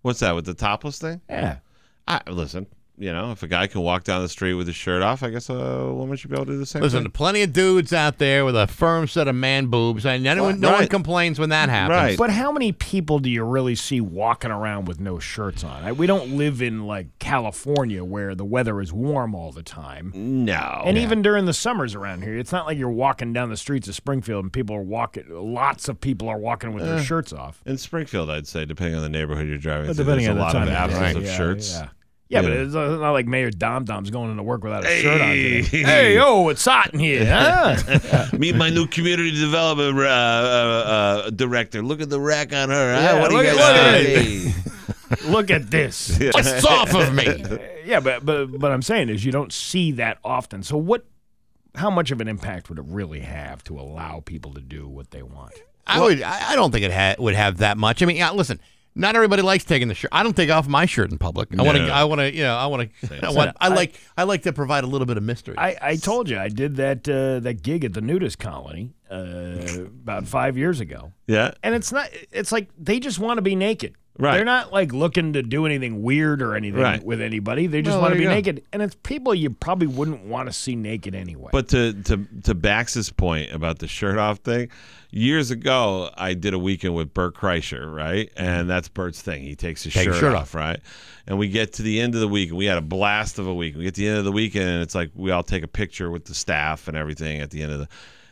What's 0.02 0.20
that 0.20 0.34
with 0.34 0.44
the 0.46 0.54
topless 0.54 0.98
thing? 0.98 1.20
Yeah. 1.28 1.58
I, 2.06 2.20
listen, 2.28 2.66
you 2.98 3.12
know, 3.12 3.30
if 3.30 3.42
a 3.42 3.46
guy 3.46 3.66
can 3.68 3.80
walk 3.82 4.04
down 4.04 4.22
the 4.22 4.28
street 4.28 4.54
with 4.54 4.66
his 4.66 4.76
shirt 4.76 5.02
off, 5.02 5.22
I 5.22 5.30
guess 5.30 5.48
a 5.48 5.54
woman 5.92 6.16
should 6.16 6.30
be 6.30 6.36
able 6.36 6.46
to 6.46 6.52
do 6.52 6.58
the 6.58 6.66
same 6.66 6.82
Listen, 6.82 7.04
thing. 7.04 7.12
plenty 7.12 7.42
of 7.42 7.52
dudes 7.52 7.92
out 7.92 8.18
there 8.18 8.44
with 8.44 8.56
a 8.56 8.66
firm 8.66 9.06
set 9.06 9.28
of 9.28 9.34
man 9.36 9.66
boobs, 9.66 10.04
and 10.04 10.26
anyone, 10.26 10.58
no 10.60 10.70
one 10.72 10.80
Right. 10.80 10.90
complains 10.90 11.38
when 11.38 11.50
that 11.50 11.68
happens. 11.68 11.96
Right. 11.96 12.18
But 12.18 12.30
how 12.30 12.50
many 12.50 12.72
people 12.72 13.18
do 13.20 13.30
you 13.30 13.44
really 13.44 13.74
see 13.76 14.00
walking 14.00 14.50
around 14.50 14.86
with 14.88 14.98
no 15.00 15.18
shirts 15.18 15.62
on? 15.64 15.84
I- 15.84 15.92
We 15.92 16.06
don't 16.06 16.36
live 16.36 16.60
in 16.62 16.86
like 16.86 17.06
California 17.18 18.02
where 18.04 18.34
the 18.34 18.44
weather 18.44 18.80
is 18.80 18.92
warm 18.92 19.34
all 19.34 19.52
the 19.52 19.62
time. 19.62 20.12
No. 20.14 20.82
And 20.84 20.98
even 20.98 21.22
during 21.22 21.44
the 21.44 21.52
summers 21.54 21.94
around 21.94 22.22
here, 22.22 22.36
it's 22.36 22.52
not 22.52 22.66
like 22.66 22.76
you're 22.78 22.90
walking 22.90 23.32
down 23.32 23.48
the 23.50 23.56
streets 23.56 23.86
of 23.88 23.94
Springfield 23.94 24.44
and 24.44 24.52
people 24.52 24.74
are 24.74 24.82
walking. 24.82 25.24
Lots 25.30 25.88
of 25.88 26.00
people 26.00 26.28
are 26.28 26.38
walking 26.38 26.72
with 26.72 26.84
their 26.84 26.98
Eh. 26.98 27.02
shirts 27.02 27.32
off. 27.32 27.60
in 27.64 27.76
Springfield, 27.78 28.30
I'd 28.30 28.46
say, 28.46 28.64
depending 28.64 28.96
on 28.96 29.02
the 29.02 29.08
neighborhood 29.08 29.46
you're 29.48 29.58
driving 29.58 29.86
But 29.86 29.96
through, 29.96 30.04
depending 30.06 30.26
there's 30.26 30.36
on 30.36 30.36
a 30.36 30.40
the 30.40 30.44
lot 30.46 30.52
time 30.52 30.62
of 30.62 30.68
of 30.68 30.74
absence 30.74 31.12
day, 31.14 31.18
of 31.18 31.24
yeah, 31.26 31.36
shirts. 31.36 31.72
Yeah, 31.80 31.88
yeah, 32.28 32.42
but 32.42 32.50
it's 32.52 32.74
not 32.74 33.12
like 33.12 33.26
Mayor 33.26 33.50
Dom 33.50 33.84
Dom's 33.84 34.10
going 34.10 34.30
into 34.30 34.42
work 34.42 34.62
without 34.62 34.84
a 34.84 34.86
Hey. 34.88 35.02
shirt 35.02 35.20
on. 35.20 35.28
today. 35.28 35.62
Hey, 35.82 36.18
oh, 36.20 36.48
it's 36.48 36.64
hot 36.64 36.92
in 36.94 37.00
here. 37.00 37.24
Huh? 37.26 38.26
Meet 38.38 38.56
my 38.56 38.70
new 38.70 38.86
community 38.86 39.30
development 39.32 39.98
uh, 39.98 40.02
uh, 40.02 40.06
uh, 41.26 41.30
director. 41.30 41.82
Look 41.82 42.00
at 42.00 42.10
the 42.10 42.20
rack 42.20 42.52
on 42.52 42.70
her. 42.70 42.94
huh? 42.94 43.00
Yeah, 43.00 43.20
what 43.20 43.30
do 43.30 43.36
you 43.36 43.42
look 43.42 43.50
at- 43.52 43.56
guys 43.56 44.46
look 44.46 44.54
at? 44.54 44.64
Look 45.24 45.50
at 45.50 45.70
this. 45.70 46.18
What's 46.34 46.64
off 46.66 46.94
of 46.94 47.14
me? 47.14 47.24
Yeah, 47.86 48.00
but 48.00 48.26
but 48.26 48.58
but 48.58 48.70
I'm 48.70 48.82
saying 48.82 49.08
is 49.08 49.24
you 49.24 49.32
don't 49.32 49.50
see 49.52 49.92
that 49.92 50.18
often. 50.22 50.62
So 50.62 50.76
what? 50.76 51.06
How 51.74 51.88
much 51.90 52.10
of 52.10 52.20
an 52.20 52.28
impact 52.28 52.68
would 52.68 52.78
it 52.78 52.84
really 52.86 53.20
have 53.20 53.64
to 53.64 53.80
allow 53.80 54.20
people 54.24 54.52
to 54.54 54.60
do 54.60 54.86
what 54.86 55.10
they 55.10 55.22
want? 55.22 55.54
I 55.86 56.00
would. 56.00 56.20
I 56.20 56.50
I 56.52 56.56
don't 56.56 56.72
think 56.72 56.84
it 56.84 56.92
ha- 56.92 57.14
would 57.18 57.34
have 57.34 57.58
that 57.58 57.78
much. 57.78 58.02
I 58.02 58.06
mean, 58.06 58.16
yeah, 58.18 58.32
listen. 58.32 58.60
Not 58.98 59.14
everybody 59.14 59.42
likes 59.42 59.64
taking 59.64 59.86
the 59.88 59.94
shirt. 59.94 60.10
I 60.12 60.22
don't 60.22 60.34
take 60.36 60.50
off 60.50 60.66
my 60.66 60.84
shirt 60.84 61.10
in 61.12 61.18
public. 61.18 61.48
I 61.58 61.62
want 61.62 61.78
to. 61.78 61.86
No. 61.86 61.92
I 61.92 62.04
want 62.04 62.18
to. 62.20 62.34
You 62.34 62.42
know. 62.42 62.56
I 62.56 62.66
want 62.66 62.90
to. 63.02 63.26
I 63.26 63.30
want. 63.30 63.56
I 63.60 63.68
like. 63.68 63.94
I 64.16 64.24
like 64.24 64.42
to 64.42 64.52
provide 64.52 64.82
a 64.84 64.88
little 64.88 65.06
bit 65.06 65.16
of 65.16 65.22
mystery. 65.22 65.54
I, 65.56 65.76
I 65.80 65.96
told 65.96 66.28
you 66.28 66.38
I 66.38 66.48
did 66.48 66.76
that 66.76 67.08
uh, 67.08 67.38
that 67.40 67.62
gig 67.62 67.84
at 67.84 67.92
the 67.94 68.00
nudist 68.00 68.38
colony 68.40 68.92
uh, 69.10 69.14
about 70.02 70.26
five 70.26 70.58
years 70.58 70.80
ago, 70.80 71.12
Yeah. 71.28 71.52
and 71.62 71.74
it's 71.74 71.92
not. 71.92 72.10
It's 72.32 72.50
like 72.52 72.68
they 72.76 72.98
just 72.98 73.18
want 73.20 73.38
to 73.38 73.42
be 73.42 73.54
naked. 73.54 73.94
Right. 74.18 74.34
They're 74.34 74.44
not 74.44 74.72
like 74.72 74.92
looking 74.92 75.34
to 75.34 75.44
do 75.44 75.64
anything 75.64 76.02
weird 76.02 76.42
or 76.42 76.56
anything 76.56 76.80
Right. 76.80 77.02
with 77.02 77.20
anybody. 77.20 77.68
They 77.68 77.82
just 77.82 77.94
Well, 77.94 78.02
want 78.02 78.14
to 78.14 78.18
be 78.18 78.26
naked, 78.26 78.64
and 78.72 78.82
it's 78.82 78.96
people 79.04 79.32
you 79.32 79.50
probably 79.50 79.86
wouldn't 79.86 80.24
want 80.24 80.48
to 80.48 80.52
see 80.52 80.74
naked 80.74 81.14
anyway. 81.14 81.50
But 81.52 81.68
to 81.68 81.92
to 81.92 82.26
to 82.42 82.54
Bax's 82.54 83.10
point 83.10 83.52
about 83.52 83.78
the 83.78 83.86
shirt 83.86 84.18
off 84.18 84.38
thing, 84.38 84.70
years 85.12 85.52
ago 85.52 86.10
I 86.16 86.34
did 86.34 86.52
a 86.52 86.58
weekend 86.58 86.96
with 86.96 87.14
Bert 87.14 87.36
Kreischer, 87.36 87.94
right? 87.94 88.28
And 88.36 88.60
mm-hmm. 88.60 88.68
that's 88.68 88.88
Bert's 88.88 89.22
thing. 89.22 89.42
He 89.42 89.54
takes 89.54 89.84
his 89.84 89.94
Take 89.94 90.06
shirt, 90.06 90.16
shirt 90.16 90.34
off, 90.34 90.52
right? 90.52 90.80
And 91.28 91.38
we 91.38 91.48
get 91.48 91.74
to 91.74 91.82
the 91.82 92.00
end 92.00 92.14
of 92.16 92.20
the 92.20 92.28
week, 92.28 92.48
and 92.48 92.58
we 92.58 92.66
had 92.66 92.78
a 92.78 92.82
blast 92.82 93.38
of 93.38 93.46
a 93.46 93.54
week. 93.54 93.76
We 93.76 93.84
get 93.84 93.94
to 93.94 94.00
the 94.00 94.08
end 94.08 94.18
of 94.18 94.24
the 94.24 94.32
weekend, 94.32 94.68
and 94.68 94.82
it's 94.82 94.96
like 94.96 95.10
we 95.14 95.30
all 95.30 95.44
take 95.44 95.62
a 95.62 95.68
picture 95.68 96.10
with 96.10 96.24
the 96.24 96.34
staff 96.34 96.88
and 96.88 96.96
everything 96.96 97.40
at 97.40 97.50
the 97.50 97.62
end 97.62 97.70
of 97.70 97.78
the. 97.78 97.88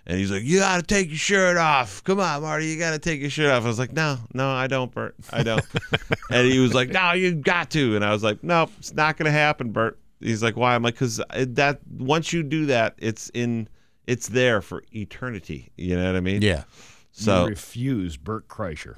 And 0.07 0.19
he's 0.19 0.31
like, 0.31 0.45
"You 0.45 0.61
got 0.61 0.77
to 0.77 0.83
take 0.83 1.09
your 1.09 1.19
shirt 1.19 1.57
off. 1.57 2.05
Come 2.05 2.20
on, 2.20 2.43
Marty, 2.43 2.66
you 2.66 2.78
got 2.78 2.93
to 2.93 2.99
take 2.99 3.20
your 3.20 3.31
shirt 3.31 3.51
off." 3.51 3.65
I 3.65 3.66
was 3.66 3.78
like, 3.78 3.93
"No, 3.93 4.19
no, 4.33 4.49
I 4.49 4.66
don't, 4.69 4.93
Bert. 4.95 5.16
I 5.33 5.43
don't." 5.43 5.65
and 6.31 6.47
he 6.47 6.59
was 6.61 6.74
like, 6.74 6.91
"No, 6.91 7.12
you 7.12 7.35
got 7.35 7.70
to." 7.70 7.97
And 7.97 8.05
I 8.05 8.12
was 8.12 8.23
like, 8.23 8.43
"No, 8.45 8.70
it's 8.78 8.95
not 8.95 9.16
going 9.16 9.27
to 9.27 9.33
happen, 9.33 9.73
Bert." 9.73 9.99
He's 10.20 10.43
like, 10.43 10.57
"Why?" 10.57 10.74
I'm 10.74 10.83
like, 10.83 10.97
"Cause 10.97 11.20
that 11.35 11.81
once 11.99 12.33
you 12.33 12.43
do 12.43 12.66
that, 12.66 12.95
it's 12.99 13.31
in, 13.31 13.69
it's 14.07 14.28
there 14.28 14.61
for 14.61 14.85
eternity. 14.93 15.73
You 15.77 15.97
know 15.97 16.07
what 16.07 16.16
I 16.16 16.20
mean?" 16.20 16.43
yeah. 16.43 16.65
So 17.11 17.45
you 17.45 17.51
refuse 17.51 18.16
Bert 18.16 18.47
Kreischer. 18.47 18.97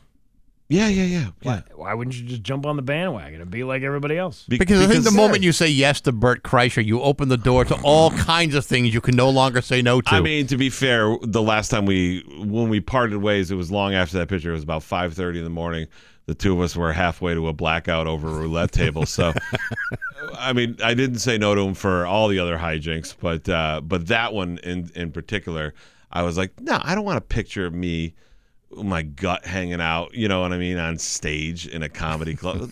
Yeah, 0.69 0.89
yeah, 0.89 1.05
yeah. 1.05 1.27
Why, 1.43 1.63
why 1.75 1.95
wouldn't 1.95 2.17
you 2.17 2.25
just 2.27 2.43
jump 2.43 2.67
on 2.67 2.77
the 2.77 2.83
bandwagon 2.83 3.41
and 3.41 3.51
be 3.51 3.65
like 3.65 3.83
everybody 3.83 4.19
else? 4.19 4.45
Be- 4.49 4.59
Because, 4.59 4.79
I 4.81 4.87
think 4.87 5.05
the 5.05 5.11
because- 5.11 5.15
moment 5.17 5.43
you 5.43 5.53
say 5.53 5.69
yes 5.69 6.01
to 6.03 6.13
Bert 6.13 6.43
Kreischer, 6.43 6.85
you 6.85 7.01
open 7.01 7.29
the 7.29 7.37
door 7.39 7.65
to 7.65 7.75
all 7.83 8.11
kinds 8.27 8.55
of 8.55 8.65
things 8.67 8.93
you 8.93 9.01
can 9.01 9.17
no 9.17 9.31
longer 9.31 9.61
say 9.63 9.81
no 9.83 10.01
to. 10.03 10.15
I 10.15 10.21
mean, 10.21 10.47
to 10.49 10.57
be 10.57 10.69
fair, 10.71 11.17
the 11.23 11.43
last 11.43 11.69
time 11.71 11.87
we 11.87 12.23
when 12.39 12.69
we 12.69 12.81
parted 12.81 13.19
ways, 13.19 13.51
it 13.51 13.55
was 13.57 13.71
long 13.71 13.95
after 13.95 14.19
that 14.19 14.29
picture. 14.29 14.51
It 14.51 14.55
was 14.55 14.63
about 14.63 14.83
five 14.83 15.15
thirty 15.15 15.39
in 15.39 15.45
the 15.45 15.51
morning. 15.51 15.87
The 16.27 16.35
two 16.35 16.53
of 16.53 16.61
us 16.61 16.77
were 16.77 16.93
halfway 16.93 17.33
to 17.33 17.49
a 17.49 17.55
blackout 17.55 18.07
over 18.07 18.29
a 18.29 18.33
roulette 18.35 18.71
table. 18.71 19.07
So, 19.07 19.33
I 20.39 20.53
mean, 20.53 20.77
I 20.85 20.93
didn't 20.93 21.21
say 21.21 21.39
no 21.39 21.55
to 21.55 21.63
him 21.63 21.73
for 21.73 22.05
all 22.05 22.29
the 22.29 22.39
other 22.39 22.59
hijinks, 22.59 23.15
but 23.19 23.49
uh, 23.49 23.81
but 23.83 24.09
that 24.09 24.35
one 24.35 24.59
in 24.63 24.91
in 24.95 25.11
particular, 25.13 25.73
I 26.13 26.23
was 26.23 26.37
like, 26.37 26.61
no, 26.61 26.79
I 26.83 26.95
don't 26.95 27.05
want 27.07 27.17
a 27.17 27.23
picture 27.23 27.65
of 27.65 27.73
me. 27.73 28.15
With 28.71 28.85
My 28.87 29.03
gut 29.03 29.45
hanging 29.47 29.81
out, 29.81 30.15
you 30.15 30.29
know 30.29 30.41
what 30.43 30.53
I 30.53 30.59
mean, 30.59 30.79
on 30.79 30.99
stage 30.99 31.67
in 31.67 31.83
a 31.83 31.89
comedy 31.89 32.35
club. 32.35 32.71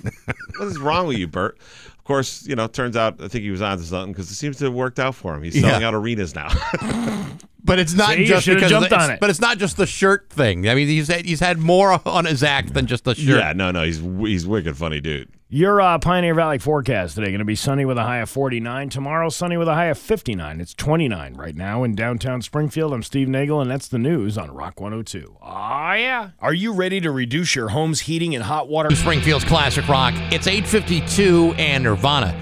what 0.59 0.68
is 0.68 0.78
wrong 0.78 1.06
with 1.06 1.18
you, 1.18 1.27
Bert? 1.27 1.59
Of 1.98 2.05
course, 2.05 2.47
you 2.47 2.55
know. 2.55 2.66
Turns 2.68 2.97
out, 2.97 3.20
I 3.20 3.27
think 3.28 3.43
he 3.43 3.51
was 3.51 3.62
onto 3.62 3.82
something 3.82 4.12
because 4.12 4.31
it 4.31 4.35
seems 4.35 4.59
to 4.59 4.66
have 4.66 4.74
worked 4.74 5.01
out 5.01 5.14
for 5.16 5.35
him. 5.35 5.43
He's 5.43 5.60
selling 5.60 5.81
Yeah. 5.81 5.89
out 5.89 5.94
arenas 5.94 6.35
now. 6.36 6.48
but 7.64 7.78
it's 7.81 7.94
not 7.94 8.10
See, 8.10 8.20
you 8.20 8.27
just 8.27 8.44
should've 8.44 8.59
because 8.60 8.70
of 8.73 8.78
jumped 8.89 8.90
the- 8.90 8.97
on 8.97 9.02
it's- 9.02 9.16
it. 9.16 9.20
But 9.20 9.31
it's 9.31 9.40
not 9.40 9.59
just 9.59 9.77
the 9.77 9.86
shirt 9.86 10.31
thing. 10.31 10.68
I 10.68 10.74
mean, 10.77 10.86
he's 10.86 11.09
had, 11.09 11.24
he's 11.24 11.40
had 11.40 11.59
more 11.59 12.01
on 12.09 12.24
his 12.24 12.43
act 12.44 12.74
than 12.74 12.86
just 12.86 13.05
the 13.05 13.14
shirt. 13.16 13.40
Yeah, 13.40 13.52
no, 13.55 13.70
no, 13.73 13.82
he's 13.82 13.98
he's 13.98 14.47
wicked 14.47 14.77
funny 14.77 15.01
dude. 15.01 15.28
Your 15.48 15.81
uh, 15.81 16.01
Pioneer 16.01 16.35
Valley 16.35 16.59
forecast 16.59 17.14
today 17.14 17.28
going 17.28 17.39
to 17.39 17.44
be 17.44 17.55
sunny 17.55 17.85
with 17.85 17.97
a 17.97 18.02
high 18.02 18.18
of 18.18 18.28
49. 18.28 18.89
Tomorrow, 18.89 19.28
sunny 19.28 19.56
with 19.56 19.68
a 19.68 19.74
high 19.74 19.86
of 19.86 19.97
59. 19.97 20.60
It's 20.60 20.74
29 20.74 21.35
right 21.35 21.55
now 21.55 21.85
in 21.85 21.94
downtown 21.94 22.43
Springfield. 22.43 22.93
I'm 22.93 23.05
Steve 23.05 23.28
Nagle, 23.28 23.60
and 23.60 23.70
that's 23.70 23.86
the 23.86 23.97
news 24.01 24.36
on 24.36 24.51
Rock 24.51 24.81
102. 24.81 25.36
Ah, 25.40 25.94
yeah. 25.94 26.31
Are 26.40 26.52
you 26.52 26.73
ready 26.73 27.01
to 27.01 27.12
reduce 27.12 27.55
your 27.55 27.68
home's 27.68 28.01
heating 28.01 28.35
and 28.35 28.43
hot 28.43 28.68
water? 28.68 28.93
Springfield's 28.97 29.44
Classic 29.44 29.86
Rock. 29.86 30.14
It's 30.32 30.48
852 30.48 31.55
and 31.59 31.85
Nirvana 31.85 32.36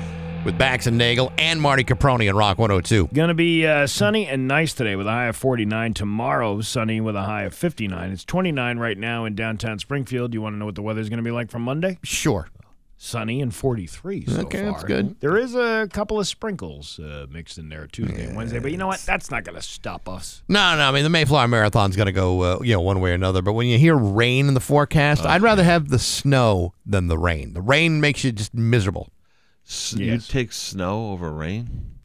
with 0.47 0.57
Bax 0.57 0.87
and 0.87 0.97
Nagle 0.97 1.31
and 1.37 1.61
Marty 1.61 1.85
Caproni 1.85 2.31
on 2.31 2.37
Rock 2.37 2.59
102. 2.59 3.09
Going 3.13 3.29
to 3.29 3.35
be 3.35 3.67
uh, 3.67 3.87
sunny 3.87 4.27
and 4.27 4.49
nice 4.49 4.73
today 4.73 4.97
with 4.97 5.07
a 5.07 5.11
high 5.11 5.27
of 5.27 5.37
49. 5.37 5.93
Tomorrow, 5.93 6.63
sunny 6.63 7.03
with 7.03 7.17
a 7.17 7.25
high 7.25 7.43
of 7.43 7.53
59. 7.53 8.13
It's 8.13 8.25
29 8.25 8.79
right 8.79 8.97
now 8.97 9.27
in 9.27 9.35
downtown 9.35 9.79
Springfield. 9.79 10.31
Do 10.31 10.37
you 10.37 10.41
want 10.41 10.55
to 10.55 10.59
know 10.59 10.65
what 10.65 10.75
the 10.75 10.81
weather's 10.81 11.11
going 11.11 11.19
to 11.19 11.23
be 11.23 11.31
like 11.31 11.51
for 11.51 11.59
Monday? 11.59 11.99
Sure. 12.03 12.49
Sunny 13.05 13.43
and 13.43 13.55
43 13.55 14.25
so 14.27 14.41
Okay, 14.41 14.63
far. 14.63 14.73
that's 14.73 14.85
good. 14.85 15.21
There 15.21 15.37
is 15.37 15.55
a 15.55 15.87
couple 15.93 16.19
of 16.19 16.27
sprinkles 16.27 16.99
uh, 16.99 17.27
mixed 17.31 17.59
in 17.59 17.69
there 17.69 17.87
Tuesday 17.87 18.25
and 18.25 18.35
Wednesday, 18.35 18.61
but 18.61 18.71
you 18.71 18.79
know 18.79 18.87
what? 18.87 19.01
That's 19.01 19.31
not 19.31 19.45
going 19.45 19.57
to 19.57 19.63
stop 19.63 20.09
us. 20.09 20.43
No, 20.49 20.75
no. 20.77 20.89
I 20.89 20.91
mean, 20.91 21.03
the 21.05 21.11
Mayflower 21.11 21.47
Marathon's 21.47 21.97
going 21.97 22.07
to 22.07 22.13
go, 22.13 22.41
uh, 22.41 22.59
you 22.63 22.73
know, 22.73 22.81
one 22.81 23.01
way 23.01 23.11
or 23.11 23.15
another. 23.15 23.43
But 23.43 23.53
when 23.53 23.67
you 23.67 23.79
hear 23.79 23.95
rain 23.95 24.49
in 24.49 24.55
the 24.55 24.61
forecast, 24.61 25.27
I'd 25.27 25.43
rather 25.43 25.63
have 25.65 25.89
the 25.91 25.99
snow 25.99 26.73
than 26.87 27.09
the 27.09 27.19
rain. 27.19 27.53
The 27.53 27.61
rain 27.61 28.01
makes 28.01 28.25
you 28.25 28.33
just 28.33 28.55
miserable. 28.55 29.11
S- 29.69 29.95
Yes. 29.99 30.27
You 30.29 30.41
take 30.41 30.53
snow 30.53 31.11
over 31.13 31.31
rain? 31.31 31.97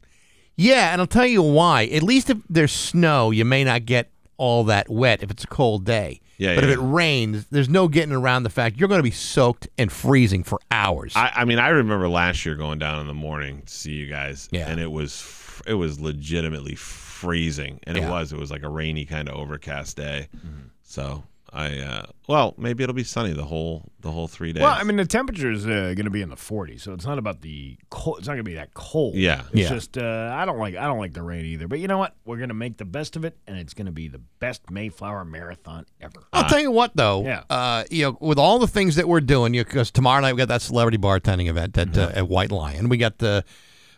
Yeah, 0.58 0.92
and 0.92 1.00
I'll 1.00 1.08
tell 1.08 1.26
you 1.26 1.42
why. 1.42 1.84
At 1.86 2.04
least 2.04 2.30
if 2.30 2.40
there's 2.50 2.74
snow, 2.74 3.32
you 3.32 3.46
may 3.46 3.64
not 3.64 3.86
get 3.86 4.12
all 4.36 4.66
that 4.66 4.90
wet 4.90 5.24
if 5.24 5.32
it's 5.32 5.46
a 5.46 5.48
cold 5.48 5.86
day. 5.86 6.20
Yeah, 6.40 6.56
but 6.56 6.64
yeah, 6.64 6.70
if 6.72 6.78
it 6.78 6.82
rains, 6.82 7.45
there's 7.52 7.70
no 7.70 7.88
getting 7.88 8.16
around 8.16 8.44
the 8.44 8.49
fact 8.49 8.78
you're 8.78 8.88
going 8.90 8.99
to 8.99 9.03
be 9.03 9.11
soaked 9.11 9.68
and 9.78 9.91
freezing 9.91 10.44
for 10.44 10.60
hours. 10.72 11.14
I, 11.16 11.32
I 11.36 11.45
mean, 11.45 11.60
I 11.60 11.68
remember 11.70 12.07
last 12.10 12.45
year 12.45 12.56
going 12.56 12.80
down 12.80 12.99
in 12.99 13.07
the 13.07 13.14
morning 13.14 13.61
to 13.66 13.72
see 13.74 13.91
you 13.91 14.07
guys, 14.07 14.48
Yeah. 14.52 14.68
and 14.70 14.80
it 14.80 14.90
was 14.91 15.61
it 15.68 15.74
was 15.76 15.99
legitimately 15.99 16.76
freezing, 16.76 17.80
and 17.84 17.98
Yeah. 17.98 18.07
it 18.07 18.10
was 18.10 18.32
it 18.34 18.40
was 18.40 18.49
like 18.49 18.64
a 18.64 18.70
rainy 18.70 19.03
kind 19.06 19.28
of 19.28 19.36
overcast 19.36 19.98
day. 19.98 20.30
Mm-hmm. 20.36 20.68
So 20.84 21.24
I 21.52 21.80
uh, 21.80 22.06
well, 22.28 22.54
maybe 22.58 22.84
it'll 22.84 22.94
be 22.96 23.04
sunny 23.04 23.34
the 23.34 23.46
whole 23.46 23.90
the 24.02 24.12
whole 24.12 24.28
three 24.28 24.54
days. 24.54 24.62
Well, 24.62 24.76
I 24.78 24.84
mean, 24.84 24.98
the 24.98 25.06
temperature 25.06 25.52
is 25.52 25.66
uh, 25.66 25.94
going 25.96 26.04
to 26.06 26.10
be 26.10 26.22
in 26.22 26.30
the 26.30 26.36
40s, 26.36 26.82
so 26.82 26.94
it's 26.94 27.06
not 27.06 27.18
about 27.18 27.42
the 27.42 27.78
cold. 27.90 28.20
It's 28.20 28.28
not 28.28 28.34
going 28.34 28.46
to 28.46 28.50
be 28.50 28.56
that 28.56 28.74
cold. 28.74 29.16
Yeah. 29.16 29.42
It's 29.52 29.56
Yeah. 29.64 29.70
just 29.70 29.98
uh, 29.98 30.32
I 30.34 30.46
don't 30.46 30.58
like 30.60 30.76
I 30.76 30.86
don't 30.86 31.00
like 31.00 31.14
the 31.14 31.22
rain 31.24 31.46
either. 31.46 31.68
But 31.68 31.80
you 31.80 31.88
know 31.88 31.98
what? 31.98 32.16
We're 32.26 32.38
going 32.38 32.50
to 32.50 32.56
make 32.56 32.78
the 32.78 32.86
best 32.86 33.16
of 33.16 33.26
it, 33.26 33.38
and 33.48 33.58
it's 33.58 33.74
going 33.74 33.88
to 33.88 33.92
be 33.92 34.08
the 34.08 34.22
best 34.40 34.70
Mayflower 34.70 35.26
marathon 35.26 35.86
ever. 36.00 36.22
I'll 36.34 36.48
tell 36.50 36.60
you 36.62 36.72
what, 36.72 36.92
though. 36.96 37.24
Yeah. 37.24 37.44
Uh, 37.50 37.84
you 37.90 38.04
know, 38.04 38.18
with 38.22 38.38
all 38.40 38.60
the 38.60 38.68
things 38.68 38.96
that 38.98 39.08
we're 39.08 39.22
doing, 39.22 39.54
because 39.54 39.92
tomorrow 39.92 40.22
night 40.22 40.34
we 40.34 40.38
got 40.38 40.48
that 40.50 40.62
celebrity 40.62 40.98
bartending 40.98 41.48
event 41.50 41.78
at 41.78 41.98
uh, 41.98 42.12
at 42.14 42.28
White 42.28 42.52
Lion. 42.52 42.90
We 42.90 42.98
got 42.98 43.18
the 43.18 43.44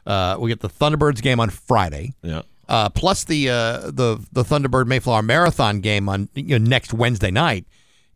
uh, 0.06 0.38
we 0.40 0.50
got 0.50 0.60
the 0.62 0.70
Thunderbirds 0.70 1.22
game 1.22 1.40
on 1.40 1.50
Friday. 1.50 2.14
yeah. 2.24 2.42
Uh, 2.68 2.90
plus 2.90 3.24
the 3.24 3.50
uh, 3.50 3.78
the 3.92 4.24
the 4.32 4.44
Thunderbird 4.44 4.88
Mayflower 4.88 5.22
Marathon 5.22 5.82
game 5.82 6.08
on 6.10 6.30
you 6.34 6.58
know, 6.60 6.66
next 6.66 6.94
Wednesday 6.94 7.32
night, 7.32 7.66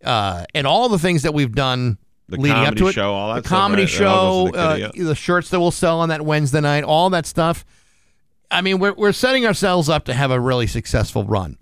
uh, 0.04 0.46
and 0.54 0.66
all 0.66 0.90
the 0.90 1.00
things 1.00 1.24
that 1.24 1.34
we've 1.34 1.54
done 1.54 1.98
The 2.30 2.38
leading 2.38 2.66
up 2.66 2.76
to 2.76 2.88
it. 2.88 2.94
show, 2.94 3.14
all 3.14 3.34
that 3.34 3.44
the 3.44 3.48
stuff, 3.50 3.60
comedy 3.60 3.84
right? 3.84 3.90
Show, 3.90 4.50
the 4.52 4.60
uh, 4.90 4.92
the 4.96 5.16
shirts 5.16 5.50
that 5.50 5.60
we'll 5.60 5.72
sell 5.72 6.00
on 6.00 6.10
that 6.10 6.22
Wednesday 6.24 6.62
night, 6.62 6.84
all 6.84 7.10
that 7.10 7.26
stuff. 7.26 7.66
I 8.52 8.62
mean, 8.62 8.80
we're 8.80 8.94
we're 8.94 9.12
setting 9.12 9.46
ourselves 9.46 9.90
up 9.90 10.06
to 10.06 10.14
have 10.14 10.32
a 10.32 10.40
really 10.40 10.68
successful 10.68 11.24
run. 11.24 11.58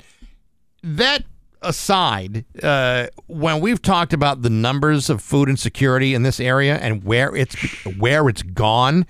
That 0.84 1.24
aside, 1.62 2.44
uh, 2.62 3.08
when 3.28 3.62
we've 3.62 3.82
talked 3.82 4.12
about 4.12 4.42
the 4.42 4.50
numbers 4.50 5.10
of 5.10 5.22
food 5.22 5.48
insecurity 5.48 6.14
in 6.14 6.24
this 6.24 6.40
area 6.42 6.76
and 6.78 7.04
where 7.06 7.34
it's 7.36 7.56
where 7.98 8.28
it's 8.28 8.44
gone, 8.44 9.06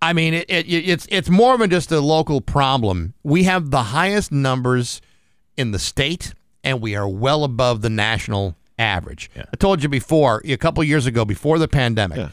I 0.00 0.12
mean, 0.12 0.34
it, 0.34 0.46
it, 0.48 0.66
it's 0.68 1.06
it's 1.10 1.28
more 1.28 1.58
than 1.58 1.70
just 1.70 1.90
a 1.90 2.00
local 2.00 2.40
problem. 2.40 3.14
We 3.22 3.44
have 3.44 3.70
the 3.70 3.82
highest 3.82 4.30
numbers 4.30 5.00
in 5.56 5.72
the 5.72 5.78
state, 5.78 6.34
and 6.62 6.80
we 6.80 6.94
are 6.94 7.08
well 7.08 7.44
above 7.44 7.82
the 7.82 7.90
national 7.90 8.54
average. 8.78 9.30
I 9.52 9.56
told 9.56 9.82
you 9.82 9.88
before, 9.88 10.40
a 10.44 10.56
couple 10.56 10.84
years 10.84 11.06
ago, 11.06 11.24
before 11.24 11.58
the 11.58 11.68
pandemic, 11.68 12.30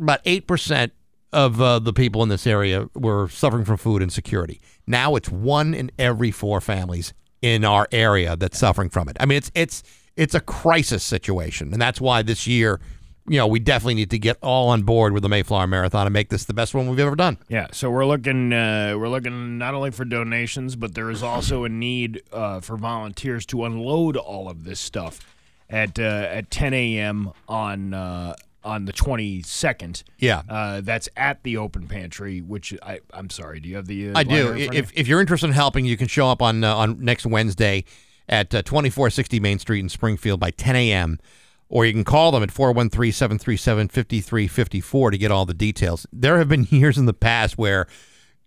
about 0.00 0.20
eight 0.24 0.46
percent 0.46 0.92
of 1.32 1.60
uh, 1.60 1.78
the 1.78 1.92
people 1.92 2.24
in 2.24 2.28
this 2.28 2.44
area 2.46 2.88
were 2.94 3.28
suffering 3.28 3.64
from 3.64 3.76
food 3.76 4.02
insecurity. 4.02 4.60
Now 4.86 5.14
it's 5.14 5.28
one 5.30 5.74
in 5.74 5.92
every 5.96 6.32
four 6.32 6.60
families 6.60 7.14
in 7.40 7.64
our 7.64 7.86
area 7.92 8.34
that's 8.36 8.58
suffering 8.58 8.90
from 8.90 9.08
it. 9.08 9.16
I 9.20 9.26
mean, 9.26 9.38
it's 9.38 9.52
it's 9.54 9.82
it's 10.16 10.34
a 10.34 10.40
crisis 10.40 11.04
situation, 11.04 11.72
and 11.72 11.80
that's 11.80 12.00
why 12.00 12.22
this 12.22 12.48
year, 12.48 12.80
you 13.28 13.36
know, 13.36 13.46
we 13.46 13.58
definitely 13.58 13.94
need 13.94 14.10
to 14.10 14.18
get 14.18 14.36
all 14.42 14.70
on 14.70 14.82
board 14.82 15.12
with 15.12 15.22
the 15.22 15.28
Mayflower 15.28 15.66
Marathon 15.66 16.06
and 16.06 16.12
make 16.12 16.28
this 16.30 16.44
the 16.44 16.54
best 16.54 16.74
one 16.74 16.88
we've 16.88 16.98
ever 16.98 17.16
done. 17.16 17.38
Yeah, 17.48 17.68
so 17.72 17.90
we're 17.90 18.06
looking 18.06 18.52
uh, 18.52 18.94
we're 18.96 19.08
looking 19.08 19.58
not 19.58 19.74
only 19.74 19.90
for 19.90 20.04
donations, 20.04 20.76
but 20.76 20.94
there 20.94 21.10
is 21.10 21.22
also 21.22 21.64
a 21.64 21.68
need 21.68 22.22
uh, 22.32 22.60
for 22.60 22.76
volunteers 22.76 23.46
to 23.46 23.64
unload 23.64 24.16
all 24.16 24.48
of 24.48 24.64
this 24.64 24.80
stuff 24.80 25.20
at 25.68 25.98
uh, 25.98 26.02
at 26.30 26.50
10 26.50 26.74
a.m. 26.74 27.32
on 27.48 27.94
uh, 27.94 28.34
on 28.62 28.84
the 28.84 28.92
22nd. 28.92 30.02
Yeah. 30.18 30.42
uh, 30.48 30.80
that's 30.82 31.08
at 31.16 31.42
the 31.42 31.56
open 31.56 31.86
pantry. 31.86 32.40
Which 32.40 32.74
I 32.82 33.00
I'm 33.12 33.30
sorry, 33.30 33.60
do 33.60 33.68
you 33.68 33.76
have 33.76 33.86
the? 33.86 34.10
Uh, 34.10 34.18
I 34.18 34.24
do. 34.24 34.28
flyer 34.28 34.40
in 34.40 34.56
front 34.64 34.68
of 34.70 34.74
If, 34.76 34.92
if 34.94 35.08
you're 35.08 35.20
interested 35.20 35.46
in 35.46 35.52
helping, 35.52 35.84
you 35.84 35.96
can 35.96 36.08
show 36.08 36.28
up 36.28 36.42
on 36.42 36.64
uh, 36.64 36.74
on 36.74 37.04
next 37.04 37.26
Wednesday 37.26 37.84
at 38.28 38.54
uh, 38.54 38.62
2460 38.62 39.40
Main 39.40 39.58
Street 39.58 39.80
in 39.80 39.88
Springfield 39.88 40.40
by 40.40 40.50
10 40.50 40.76
a.m. 40.76 41.18
Or 41.72 41.86
you 41.86 41.92
can 41.92 42.02
call 42.04 42.32
them 42.32 42.42
at 42.42 42.50
413 42.50 43.12
737 43.12 43.88
5354 43.88 45.10
to 45.12 45.18
get 45.18 45.30
all 45.30 45.46
the 45.46 45.54
details. 45.54 46.06
There 46.12 46.38
have 46.38 46.48
been 46.48 46.64
years 46.70 46.98
in 46.98 47.06
the 47.06 47.14
past 47.14 47.56
where, 47.56 47.86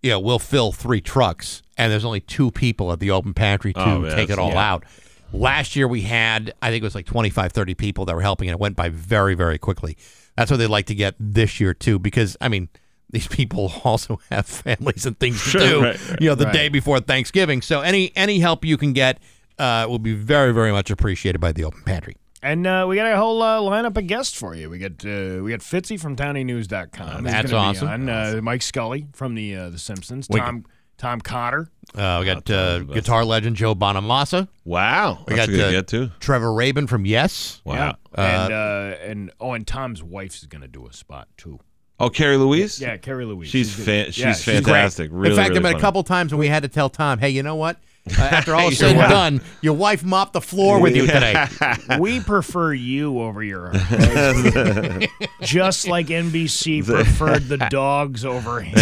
you 0.02 0.10
know, 0.10 0.20
we'll 0.20 0.38
fill 0.38 0.72
three 0.72 1.00
trucks 1.00 1.62
and 1.78 1.90
there's 1.90 2.04
only 2.04 2.20
two 2.20 2.50
people 2.50 2.92
at 2.92 3.00
the 3.00 3.10
open 3.10 3.32
pantry 3.34 3.72
to 3.72 3.80
Oh, 3.80 4.10
take 4.14 4.28
it 4.30 4.38
all 4.38 4.50
yeah. 4.50 4.72
out. 4.72 4.84
Last 5.32 5.74
year 5.74 5.88
we 5.88 6.02
had, 6.02 6.52
I 6.62 6.70
think 6.70 6.82
it 6.82 6.84
was 6.86 6.94
like 6.94 7.06
25, 7.06 7.50
30 7.52 7.74
people 7.74 8.04
that 8.04 8.14
were 8.14 8.22
helping, 8.22 8.48
and 8.48 8.54
it 8.54 8.60
went 8.60 8.76
by 8.76 8.88
very, 8.90 9.34
very 9.34 9.58
quickly. 9.58 9.96
That's 10.36 10.48
what 10.50 10.58
they'd 10.58 10.66
like 10.68 10.86
to 10.86 10.94
get 10.94 11.14
this 11.18 11.58
year, 11.58 11.74
too, 11.74 11.98
because, 11.98 12.36
I 12.40 12.48
mean, 12.48 12.68
these 13.10 13.26
people 13.26 13.72
also 13.84 14.20
have 14.30 14.46
families 14.46 15.06
and 15.06 15.18
things 15.18 15.42
to 15.52 15.58
do, 15.58 15.82
right, 15.82 16.08
right. 16.10 16.20
you 16.20 16.28
know, 16.28 16.34
the 16.36 16.44
Right. 16.44 16.52
day 16.54 16.68
before 16.68 17.00
Thanksgiving. 17.00 17.62
So 17.62 17.80
any 17.80 18.12
any 18.14 18.38
help 18.40 18.64
you 18.64 18.76
can 18.76 18.92
get 18.92 19.18
uh, 19.58 19.86
will 19.88 19.98
be 19.98 20.12
very, 20.14 20.52
very 20.52 20.70
much 20.72 20.90
appreciated 20.90 21.40
by 21.40 21.50
the 21.52 21.64
Open 21.64 21.82
Pantry. 21.84 22.16
And 22.44 22.66
uh, 22.66 22.84
we 22.86 22.96
got 22.96 23.10
a 23.10 23.16
whole 23.16 23.40
uh, 23.42 23.58
lineup 23.60 23.96
of 23.96 24.06
guests 24.06 24.38
for 24.38 24.54
you. 24.54 24.68
We 24.68 24.78
got 24.78 25.02
uh, 25.04 25.42
we 25.42 25.50
got 25.50 25.60
Fitzy 25.60 25.98
from 25.98 26.14
TownieNews.com. 26.14 27.24
He's 27.24 27.32
that's 27.32 27.50
gonna 27.50 27.72
be 27.72 27.78
awesome. 27.78 27.88
on. 27.88 28.08
Uh, 28.08 28.40
Mike 28.42 28.60
Scully 28.60 29.06
from 29.14 29.34
the 29.34 29.56
uh, 29.56 29.70
the 29.70 29.78
Simpsons. 29.78 30.28
We- 30.28 30.40
Tom 30.40 30.66
Tom 30.98 31.20
Cotter. 31.22 31.68
Uh, 31.94 32.18
we 32.20 32.26
got 32.26 32.48
uh, 32.50 32.80
guitar 32.80 33.24
legend 33.24 33.56
Joe 33.56 33.74
Bonamassa. 33.74 34.48
Wow, 34.64 35.24
We 35.26 35.34
that's 35.34 35.46
got 35.46 35.54
a 35.54 35.56
good 35.56 35.64
uh, 35.64 35.70
get 35.70 35.88
too. 35.88 36.10
Trevor 36.20 36.52
Rabin 36.52 36.86
from 36.86 37.06
Yes. 37.06 37.62
Wow. 37.64 37.96
and 38.14 38.52
uh, 38.52 38.96
and 39.02 39.32
oh, 39.40 39.52
and 39.54 39.66
Tom's 39.66 40.02
wife 40.02 40.34
is 40.36 40.44
going 40.44 40.62
to 40.62 40.68
do 40.68 40.86
a 40.86 40.92
spot 40.92 41.28
too. 41.38 41.58
Oh, 41.98 42.10
Carrie 42.10 42.36
Louise. 42.36 42.80
Yeah, 42.80 42.96
Carrie 42.98 43.24
Louise. 43.24 43.48
She's 43.48 43.74
good. 43.74 43.84
fan- 43.86 44.06
she's 44.12 44.18
Yeah, 44.18 44.34
great. 44.34 44.64
fantastic. 44.64 45.10
Really, 45.12 45.30
In 45.30 45.36
fact, 45.36 45.48
really 45.50 45.54
there 45.54 45.54
have 45.54 45.62
been 45.62 45.62
funny. 45.72 45.78
a 45.78 45.80
couple 45.80 46.02
times 46.02 46.32
when 46.32 46.40
we 46.40 46.48
had 46.48 46.62
to 46.64 46.68
tell 46.68 46.90
Tom, 46.90 47.18
hey, 47.20 47.30
you 47.30 47.42
know 47.42 47.54
what? 47.56 47.78
Uh, 48.06 48.20
after 48.22 48.54
all 48.54 48.68
is 48.68 48.78
Your 48.80 48.88
said 48.88 48.90
and 48.90 48.98
wife- 48.98 49.08
done, 49.10 49.40
your 49.62 49.74
wife 49.74 50.04
mopped 50.04 50.34
the 50.34 50.40
floor 50.40 50.78
with 50.80 50.94
you 50.94 51.06
today. 51.06 51.46
we 51.98 52.20
prefer 52.20 52.72
you 52.74 53.20
over 53.20 53.42
your 53.42 53.68
husband. 53.74 55.08
just 55.40 55.88
like 55.88 56.08
NBC 56.08 56.84
preferred 56.84 57.48
the 57.48 57.56
dogs 57.70 58.24
over 58.24 58.60
him. 58.60 58.74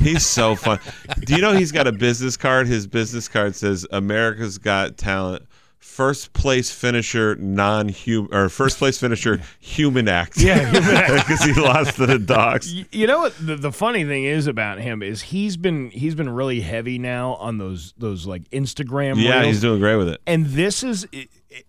He's 0.00 0.26
so 0.26 0.56
fun. 0.56 0.80
Do 1.26 1.34
you 1.36 1.42
know 1.42 1.52
he's 1.52 1.70
got 1.72 1.86
a 1.86 1.92
business 1.92 2.36
card? 2.36 2.66
His 2.66 2.86
business 2.86 3.28
card 3.28 3.54
says 3.54 3.86
America's 3.90 4.58
Got 4.58 4.96
Talent. 4.96 5.44
First 5.80 6.32
place 6.32 6.70
finisher, 6.70 7.34
non-human, 7.36 8.32
or 8.34 8.48
first 8.48 8.78
place 8.78 8.98
finisher, 8.98 9.40
human 9.60 10.08
act. 10.08 10.36
Yeah, 10.40 10.70
because 10.70 11.42
he 11.44 11.52
lost 11.54 11.96
to 11.96 12.06
the 12.06 12.18
dogs. 12.36 12.72
You 12.92 13.06
know 13.06 13.20
what 13.20 13.34
the, 13.44 13.56
the 13.56 13.72
funny 13.72 14.04
thing 14.04 14.24
is 14.24 14.46
about 14.46 14.78
him 14.80 15.02
is 15.02 15.22
he's 15.22 15.56
been 15.56 15.90
he's 15.90 16.14
been 16.14 16.28
really 16.30 16.60
heavy 16.60 16.98
now 16.98 17.34
on 17.34 17.58
those 17.58 17.94
those 17.96 18.26
like 18.26 18.48
Instagram. 18.50 19.22
Yeah, 19.22 19.34
reels. 19.40 19.46
he's 19.46 19.60
doing 19.60 19.80
great 19.80 19.96
with 19.96 20.08
it. 20.08 20.20
and 20.26 20.46
this 20.46 20.82
is 20.82 21.06
it, 21.12 21.28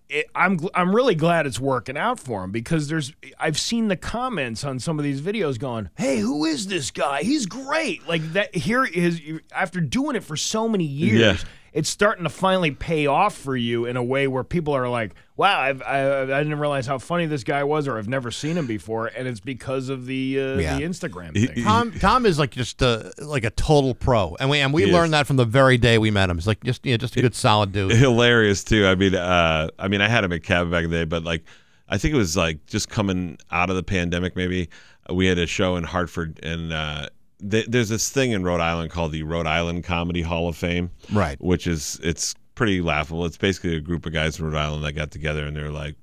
it, 0.10 0.26
I'm 0.36 0.60
I'm 0.76 0.94
really 0.96 1.16
glad 1.16 1.46
it's 1.48 1.60
working 1.60 1.98
out 1.98 2.20
for 2.20 2.44
him 2.44 2.52
because 2.52 2.88
there's 2.88 3.14
I've 3.40 3.60
seen 3.60 3.88
the 3.88 3.98
comments 3.98 4.64
on 4.64 4.80
some 4.80 5.00
of 5.00 5.04
these 5.06 5.22
videos 5.22 5.58
going, 5.60 5.90
"Hey, 5.98 6.18
who 6.20 6.46
is 6.46 6.68
this 6.68 6.92
guy? 6.92 7.24
He's 7.24 7.46
great!" 7.46 8.08
Like 8.08 8.22
that. 8.34 8.56
Here 8.56 8.86
is 8.86 9.22
after 9.52 9.80
doing 9.82 10.16
it 10.16 10.24
for 10.24 10.36
so 10.36 10.68
many 10.68 10.84
years. 10.84 11.42
Yeah. 11.44 11.50
It's 11.74 11.90
starting 11.90 12.24
to 12.24 12.30
finally 12.30 12.72
pay 12.72 13.06
off 13.08 13.36
for 13.36 13.56
you 13.56 13.86
in 13.86 13.96
a 13.98 14.04
way 14.04 14.28
where 14.28 14.44
people 14.44 14.74
are 14.76 14.90
like, 14.90 15.14
"Wow, 15.38 15.60
I've, 15.60 15.82
I, 15.84 16.22
I 16.24 16.26
didn't 16.44 16.60
realize 16.60 16.88
how 16.88 16.98
funny 16.98 17.26
this 17.26 17.44
guy 17.44 17.64
was, 17.64 17.88
or 17.88 17.98
I've 17.98 18.08
never 18.08 18.32
seen 18.32 18.58
him 18.58 18.66
before," 18.68 19.08
and 19.08 19.28
it's 19.28 19.40
because 19.40 19.90
of 19.90 20.06
the 20.06 20.40
uh, 20.40 20.58
Yeah. 20.58 20.78
the 20.78 20.84
Instagram 20.84 21.34
thing. 21.34 21.64
Tom 21.64 21.92
Tom 22.00 22.26
is 22.26 22.40
like 22.40 22.52
just 22.52 22.82
a, 22.82 23.12
like 23.20 23.44
a 23.44 23.52
total 23.52 23.94
pro, 23.96 24.36
and 24.40 24.50
we 24.50 24.60
and 24.60 24.74
we 24.74 24.86
He 24.86 24.92
learned 24.92 25.08
is. 25.08 25.12
that 25.12 25.28
from 25.28 25.36
the 25.38 25.46
very 25.46 25.78
day 25.78 25.98
we 25.98 26.12
met 26.12 26.30
him. 26.30 26.38
He's 26.38 26.48
like 26.48 26.64
just 26.64 26.86
you 26.86 26.94
know, 26.94 26.98
just 26.98 27.16
a 27.18 27.22
good 27.22 27.36
solid 27.36 27.72
dude. 27.72 27.92
hilarious 27.92 28.64
too. 28.64 28.86
I 28.88 28.96
mean, 28.96 29.16
uh, 29.16 29.70
I 29.78 29.88
mean, 29.88 30.02
I 30.02 30.08
had 30.08 30.24
him 30.24 30.32
at 30.34 30.44
Cabin 30.44 30.72
back 30.72 30.84
in 30.86 30.90
the 30.90 30.98
day, 30.98 31.06
but 31.06 31.24
like, 31.24 31.44
I 31.88 31.98
think 31.98 32.14
it 32.14 32.18
was 32.18 32.36
like 32.36 32.66
just 32.66 32.90
coming 32.90 33.38
out 33.52 33.70
of 33.70 33.76
the 33.76 33.84
pandemic. 33.84 34.36
Maybe 34.36 34.70
we 35.12 35.28
had 35.28 35.38
a 35.38 35.48
show 35.48 35.76
in 35.76 35.84
Hartford, 35.84 36.40
and 36.44 36.72
uh, 36.74 37.10
th- 37.48 37.68
there's 37.68 37.90
this 37.90 38.10
thing 38.10 38.32
in 38.32 38.44
Rhode 38.44 38.62
Island 38.62 38.92
called 38.92 39.12
the 39.12 39.24
Rhode 39.24 39.48
Island 39.48 39.84
Comedy 39.84 40.22
Hall 40.22 40.48
of 40.48 40.56
Fame, 40.58 40.92
Right. 41.12 41.40
Which 41.42 41.68
is 41.68 42.00
it's 42.04 42.36
pretty 42.56 42.82
laughable. 42.82 43.26
It's 43.26 43.38
basically 43.38 43.76
a 43.76 43.80
group 43.80 44.06
of 44.06 44.14
guys 44.14 44.40
in 44.40 44.46
Rhode 44.46 44.58
Island 44.58 44.84
that 44.84 44.94
got 44.94 45.12
together 45.12 45.46
and 45.46 45.56
they're 45.56 45.72
like. 45.72 45.96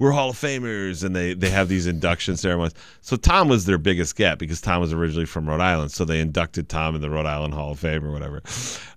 We're 0.00 0.10
Hall 0.10 0.30
of 0.30 0.36
Famers, 0.36 1.04
and 1.04 1.14
they 1.14 1.34
they 1.34 1.50
have 1.50 1.68
these 1.68 1.86
induction 1.86 2.36
ceremonies. 2.36 2.74
So 3.00 3.14
Tom 3.16 3.48
was 3.48 3.64
their 3.64 3.78
biggest 3.78 4.16
get 4.16 4.40
because 4.40 4.60
Tom 4.60 4.80
was 4.80 4.92
originally 4.92 5.24
from 5.24 5.48
Rhode 5.48 5.60
Island. 5.60 5.92
So 5.92 6.04
they 6.04 6.18
inducted 6.18 6.68
Tom 6.68 6.96
in 6.96 7.00
the 7.00 7.08
Rhode 7.08 7.26
Island 7.26 7.54
Hall 7.54 7.70
of 7.70 7.78
Fame 7.78 8.04
or 8.04 8.10
whatever. 8.10 8.42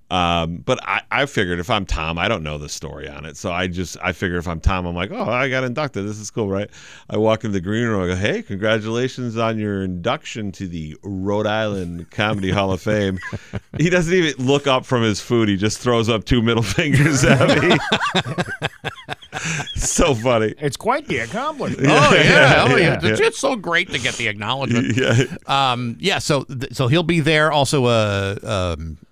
Um, 0.09 0.57
but 0.65 0.79
I, 0.83 1.01
I 1.11 1.25
figured 1.25 1.59
if 1.59 1.69
I'm 1.69 1.85
Tom, 1.85 2.17
I 2.17 2.27
don't 2.29 2.41
know 2.43 2.57
the 2.57 2.69
story 2.69 3.09
on 3.09 3.25
it. 3.25 3.35
So 3.35 3.51
I 3.51 3.67
just, 3.67 3.97
I 4.01 4.13
figure 4.13 4.37
if 4.37 4.47
I'm 4.47 4.61
Tom, 4.61 4.85
I'm 4.85 4.95
like, 4.95 5.11
oh, 5.11 5.29
I 5.29 5.49
got 5.49 5.63
inducted. 5.65 6.07
This 6.07 6.17
is 6.17 6.31
cool, 6.31 6.47
right? 6.47 6.69
I 7.09 7.17
walk 7.17 7.43
in 7.43 7.51
the 7.51 7.59
green 7.59 7.85
room. 7.87 8.03
I 8.03 8.07
go, 8.07 8.15
hey, 8.15 8.41
congratulations 8.41 9.35
on 9.37 9.59
your 9.59 9.83
induction 9.83 10.51
to 10.53 10.67
the 10.67 10.95
Rhode 11.03 11.45
Island 11.47 12.09
Comedy 12.11 12.51
Hall 12.51 12.71
of 12.71 12.81
Fame. 12.81 13.19
He 13.77 13.91
doesn't 13.91 14.11
even 14.13 14.43
look 14.43 14.65
up 14.65 14.85
from 14.87 15.03
his 15.03 15.21
food. 15.21 15.49
He 15.49 15.55
just 15.55 15.77
throws 15.77 16.09
up 16.09 16.23
two 16.23 16.41
middle 16.41 16.63
fingers 16.77 17.23
at 17.23 17.61
me. 17.61 17.77
so 19.75 20.15
funny. 20.15 20.53
it's 20.59 20.77
quite 20.77 21.07
the 21.07 21.19
accomplishment. 21.19 21.87
Oh 21.89 22.13
yeah, 22.15 22.65
oh, 22.67 22.75
yeah. 22.75 22.77
Yeah, 22.77 22.99
It's, 23.11 23.19
yeah. 23.19 23.27
it's 23.27 23.37
so 23.39 23.55
great 23.55 23.91
to 23.91 23.99
get 23.99 24.15
the 24.15 24.27
acknowledgement. 24.27 24.97
Yeah. 24.97 25.23
Um, 25.45 25.97
yeah. 25.99 26.17
So 26.19 26.43
th- 26.45 26.73
so 26.73 26.87
he'll 26.87 27.03
be 27.03 27.19
there. 27.19 27.51
Also, 27.51 27.85
uh, 27.85 28.35
um, 28.43 28.97
there's 28.97 29.06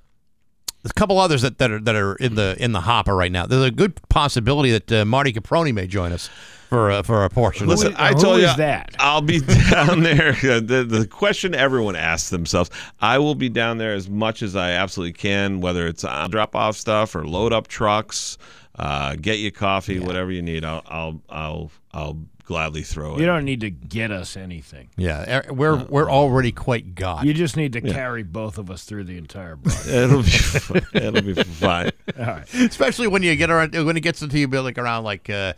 a 0.86 0.94
couple 0.94 1.20
others 1.20 1.42
that, 1.42 1.58
that 1.58 1.72
are 1.72 1.80
that 1.80 1.96
are 1.96 2.16
in 2.16 2.36
the 2.36 2.56
in 2.60 2.72
the 2.72 2.82
hopper 2.82 3.16
right 3.16 3.32
now. 3.32 3.46
There's 3.46 3.66
a 3.66 3.72
good 3.72 4.00
possibility 4.10 4.72
that 4.72 4.92
uh, 4.92 5.06
Marty 5.06 5.34
Caproni 5.34 5.74
may 5.74 5.88
join 5.88 6.12
us 6.12 6.30
for 6.70 6.92
uh, 6.92 7.04
for 7.04 7.24
a 7.24 7.30
portion. 7.30 7.68
Listen, 7.68 7.88
of 7.88 7.94
it. 7.94 8.00
I 8.00 8.10
who 8.10 8.22
told 8.22 8.40
you 8.40 8.48
is 8.48 8.56
that? 8.58 8.96
I'll 9.00 9.22
be 9.22 9.40
down 9.70 10.02
there. 10.02 10.36
The, 10.46 10.84
the 10.84 11.08
question 11.08 11.54
everyone 11.54 11.96
asks 11.96 12.30
themselves: 12.30 12.70
I 13.02 13.20
will 13.20 13.36
be 13.36 13.50
down 13.50 13.78
there 13.78 13.94
as 13.94 14.10
much 14.10 14.42
as 14.42 14.56
I 14.56 14.72
absolutely 14.72 15.14
can, 15.14 15.60
whether 15.60 15.88
it's 15.88 16.04
on 16.04 16.30
drop 16.30 16.56
off 16.56 16.78
stuff 16.78 17.16
or 17.16 17.26
load 17.28 17.52
up 17.52 17.68
trucks, 17.68 18.38
uh, 18.76 19.16
get 19.16 19.40
you 19.40 19.52
coffee, 19.52 20.00
whatever 20.00 20.32
you 20.32 20.42
need. 20.42 20.64
I'll 20.64 20.84
I'll 20.86 21.22
I'll 21.30 21.72
I'll 21.94 22.20
gladly 22.46 22.84
throw 22.84 23.16
it. 23.16 23.20
You 23.20 23.26
don't 23.26 23.44
need 23.44 23.62
to 23.62 23.70
get 23.70 24.12
us 24.12 24.38
anything. 24.38 24.90
yeah, 24.98 25.42
er- 25.48 25.54
we're 25.54 25.84
we're 25.86 26.10
already 26.10 26.52
quite 26.52 26.96
got. 26.96 27.26
You 27.26 27.34
just 27.34 27.58
need 27.58 27.74
to 27.74 27.82
carry 27.82 28.24
both 28.24 28.58
of 28.58 28.70
us 28.72 28.84
through 28.84 29.06
the 29.06 29.18
entire 29.18 29.56
broadcast. 29.56 29.88
It'll 29.90 30.24
be 30.24 30.82
it'll 30.94 31.22
be 31.22 31.44
fine. 31.44 31.92
All 32.20 32.26
right. 32.26 32.54
especially 32.54 33.08
when 33.08 33.24
you 33.24 33.36
get 33.36 33.50
around 33.50 33.74
when 33.86 33.98
it 33.98 34.02
gets 34.02 34.22
into 34.22 34.40
you 34.40 34.48
be 34.48 34.60
like 34.60 34.78
around 34.78 35.04
like 35.04 35.30
uh, 35.30 35.54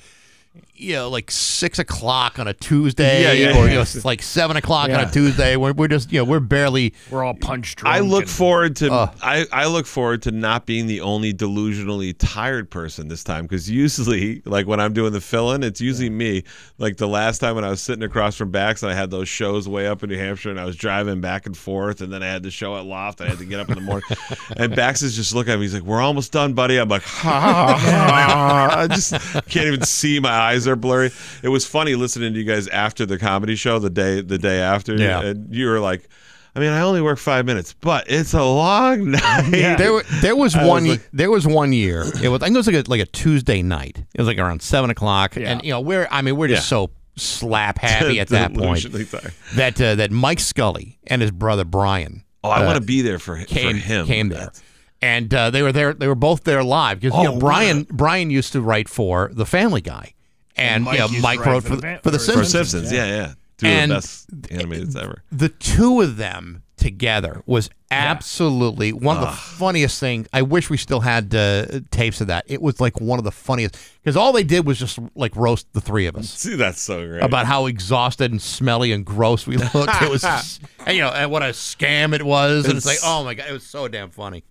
you 0.76 0.94
know, 0.94 1.10
like 1.10 1.32
six 1.32 1.80
o'clock 1.80 2.38
on 2.40 2.48
a 2.48 2.54
Tuesday, 2.54 3.24
Yeah, 3.24 3.32
yeah, 3.52 3.58
or 3.58 3.68
you 3.68 3.76
know, 3.76 3.82
it's 3.82 4.06
like 4.06 4.22
seven 4.22 4.58
o'clock 4.58 4.90
on 4.90 5.00
a 5.00 5.10
Tuesday. 5.12 5.56
We're, 5.56 5.74
we're 5.74 5.88
just, 5.88 6.12
you 6.12 6.20
know, 6.20 6.24
we're 6.24 6.40
barely. 6.40 6.94
We're 7.10 7.24
all 7.24 7.34
punch 7.34 7.76
drunk. 7.76 7.96
I 7.96 8.00
look 8.00 8.24
and- 8.24 8.30
forward 8.32 8.76
to 8.78 8.92
Uh. 8.92 9.12
I, 9.22 9.46
I 9.52 9.68
look 9.68 9.86
forward 9.88 10.22
to 10.24 10.32
not 10.32 10.66
being 10.66 10.88
the 10.88 11.02
only 11.02 11.34
delusionally 11.34 12.16
tired 12.18 12.70
person 12.70 13.08
this 13.08 13.24
time 13.24 13.44
because 13.46 13.70
usually 13.70 14.42
like 14.46 14.68
when 14.68 14.80
I'm 14.80 14.94
doing 14.94 15.14
the 15.14 15.22
fill-in 15.22 15.64
it's 15.64 15.82
usually 15.82 16.10
me 16.10 16.44
like 16.78 16.98
the 16.98 17.08
last 17.08 17.40
time 17.40 17.56
when 17.56 17.64
I 17.64 17.70
was 17.70 17.82
sitting 17.82 18.04
across 18.04 18.36
from 18.36 18.52
Bax 18.52 18.84
and 18.84 18.92
I 18.92 18.96
had 18.96 19.10
those 19.10 19.28
shows 19.28 19.68
way 19.68 19.88
up 19.88 20.04
in 20.04 20.10
New 20.10 20.18
Hampshire 20.18 20.50
and 20.52 20.60
I 20.60 20.66
was 20.66 20.76
driving 20.76 21.22
back 21.22 21.46
and 21.46 21.58
forth 21.58 22.02
and 22.02 22.12
then 22.14 22.22
I 22.24 22.28
had 22.28 22.44
the 22.44 22.52
show 22.52 22.78
at 22.78 22.86
Loft 22.86 23.20
and 23.20 23.28
I 23.28 23.32
had 23.32 23.40
to 23.40 23.46
get 23.46 23.60
up 23.60 23.70
in 23.70 23.76
the 23.76 23.82
morning 23.82 24.08
and 24.58 24.76
Bax 24.76 25.02
is 25.02 25.16
just 25.16 25.34
looking 25.34 25.54
at 25.54 25.60
me 25.60 25.66
he's 25.66 25.74
like 25.74 25.84
we're 25.84 26.02
almost 26.02 26.32
done 26.32 26.54
buddy 26.54 26.78
I'm 26.78 26.90
like 26.90 27.04
ha, 27.04 27.40
ha, 27.40 27.78
ha. 27.80 28.80
I 28.82 28.88
just 28.88 29.12
can't 29.50 29.68
even 29.68 29.84
see 29.84 30.20
my 30.20 30.30
eyes 30.48 30.68
are 30.68 30.76
blurry 30.76 31.12
it 31.44 31.50
was 31.50 31.66
funny 31.66 31.96
listening 31.96 32.34
to 32.34 32.40
you 32.40 32.46
guys 32.46 32.68
after 32.70 33.06
the 33.06 33.18
comedy 33.18 33.56
show 33.56 33.80
the 33.80 33.90
day 33.90 34.22
the 34.22 34.38
day 34.38 34.60
after 34.60 34.96
Yeah. 34.96 35.22
and 35.22 35.54
you 35.54 35.68
were 35.68 35.80
like 35.80 36.08
I 36.56 36.60
mean, 36.60 36.72
I 36.72 36.82
only 36.82 37.02
work 37.02 37.20
five 37.20 37.46
minutes, 37.46 37.76
but 37.82 38.10
it's 38.10 38.34
a 38.34 38.44
long 38.44 39.12
night. 39.12 39.52
There, 39.78 40.02
there 40.22 40.36
was 40.36 40.56
I 40.56 40.62
was 40.64 40.68
one. 40.68 40.88
like- 40.88 41.08
there 41.14 41.30
was 41.30 41.46
one 41.46 41.72
year. 41.72 42.02
It 42.24 42.30
was. 42.30 42.42
I 42.42 42.46
think 42.46 42.56
it 42.56 42.58
was 42.58 42.66
like 42.66 42.88
a, 42.88 42.90
like 42.90 43.02
a 43.02 43.06
Tuesday 43.06 43.62
night. 43.62 44.00
It 44.16 44.20
was 44.20 44.26
like 44.28 44.40
around 44.40 44.64
seven 44.64 44.90
o'clock, 44.90 45.36
Yeah. 45.36 45.52
and 45.52 45.64
you 45.64 45.70
know, 45.70 45.82
we're. 45.82 46.08
I 46.10 46.24
mean, 46.24 46.36
we're 46.36 46.48
just 46.48 46.64
Yeah. 46.72 46.88
so 46.88 46.90
slap 47.16 47.78
happy 47.78 48.20
at 48.24 48.30
that 48.30 48.56
point 48.56 48.80
Delusionally 48.80 49.12
tired. 49.12 49.34
that 49.56 49.80
uh, 49.80 49.96
that 49.96 50.10
Mike 50.10 50.40
Scully 50.40 50.98
and 51.06 51.22
his 51.22 51.30
brother 51.30 51.64
Brian. 51.64 52.24
Oh, 52.44 52.50
I 52.50 52.64
uh, 52.64 52.66
want 52.66 52.80
to 52.80 52.84
be 52.84 53.04
there 53.04 53.20
for, 53.20 53.38
came 53.44 53.74
for 53.76 53.78
him. 53.86 54.08
came 54.08 54.30
there, 54.30 54.52
and 55.00 55.32
uh, 55.32 55.52
they 55.52 55.62
were 55.62 55.72
there. 55.72 55.94
They 55.94 56.08
were 56.08 56.16
both 56.16 56.44
there 56.44 56.64
live 56.64 57.02
because 57.02 57.16
you 57.16 57.28
Oh, 57.28 57.34
know 57.34 57.40
Brian 57.40 57.84
Brian 57.92 58.32
used 58.32 58.54
to 58.54 58.62
write 58.62 58.90
for 58.90 59.30
The 59.32 59.46
Family 59.46 59.82
Guy, 59.82 60.16
and, 60.58 60.84
Mike 60.84 60.94
you 61.00 61.00
know, 61.16 61.22
Mike 61.22 61.46
wrote 61.46 61.64
for 61.64 61.70
for 61.70 61.76
the 61.78 61.82
the, 61.82 62.00
for 62.04 62.10
the 62.12 62.18
or 62.18 62.20
For 62.20 62.44
Simpsons. 62.46 62.52
Simpsons, 62.52 62.92
yeah, 62.92 63.06
yeah. 63.06 63.34
Two 63.58 63.68
And- 63.68 63.92
of 63.92 64.04
the 64.30 64.36
best 64.38 64.52
animated 64.52 64.96
ever. 64.98 65.24
the 65.32 65.50
two 65.50 66.02
of 66.02 66.18
them 66.18 66.64
together 66.78 67.42
was 67.48 67.70
absolutely 67.90 68.94
one 68.94 69.18
of 69.18 69.22
the 69.24 69.32
funniest 69.36 70.00
things. 70.00 70.28
I 70.32 70.44
wish 70.44 70.70
we 70.70 70.78
still 70.78 71.00
had 71.00 71.34
uh, 71.34 71.66
tapes 71.92 72.22
of 72.22 72.28
that. 72.28 72.44
It 72.48 72.62
was 72.62 72.80
like 72.80 73.02
one 73.02 73.18
of 73.18 73.26
the 73.26 73.32
funniest 73.32 73.76
because 74.04 74.16
all 74.16 74.32
they 74.32 74.44
did 74.44 74.66
was 74.68 74.78
just 74.78 75.00
like 75.16 75.36
roast 75.36 75.66
the 75.74 75.82
three 75.82 76.06
of 76.06 76.16
us 76.16 76.30
See, 76.34 76.56
that's 76.56 76.80
so 76.80 77.06
great. 77.08 77.24
about 77.24 77.48
how 77.48 77.66
exhausted 77.66 78.32
and 78.32 78.40
smelly 78.42 78.92
and 78.92 79.04
gross 79.06 79.48
we 79.48 79.58
looked. 79.58 79.76
It 80.04 80.10
was, 80.10 80.24
and, 80.86 80.96
you 80.96 81.02
know, 81.02 81.10
and 81.10 81.32
what 81.32 81.42
a 81.42 81.48
scam 81.48 82.14
it 82.14 82.24
was. 82.24 82.66
And 82.66 82.78
it's 82.78 82.86
like, 82.86 83.00
oh 83.04 83.24
my 83.24 83.34
god, 83.34 83.50
it 83.50 83.54
was 83.54 83.64
so 83.64 83.88
damn 83.88 84.12
funny. 84.12 84.44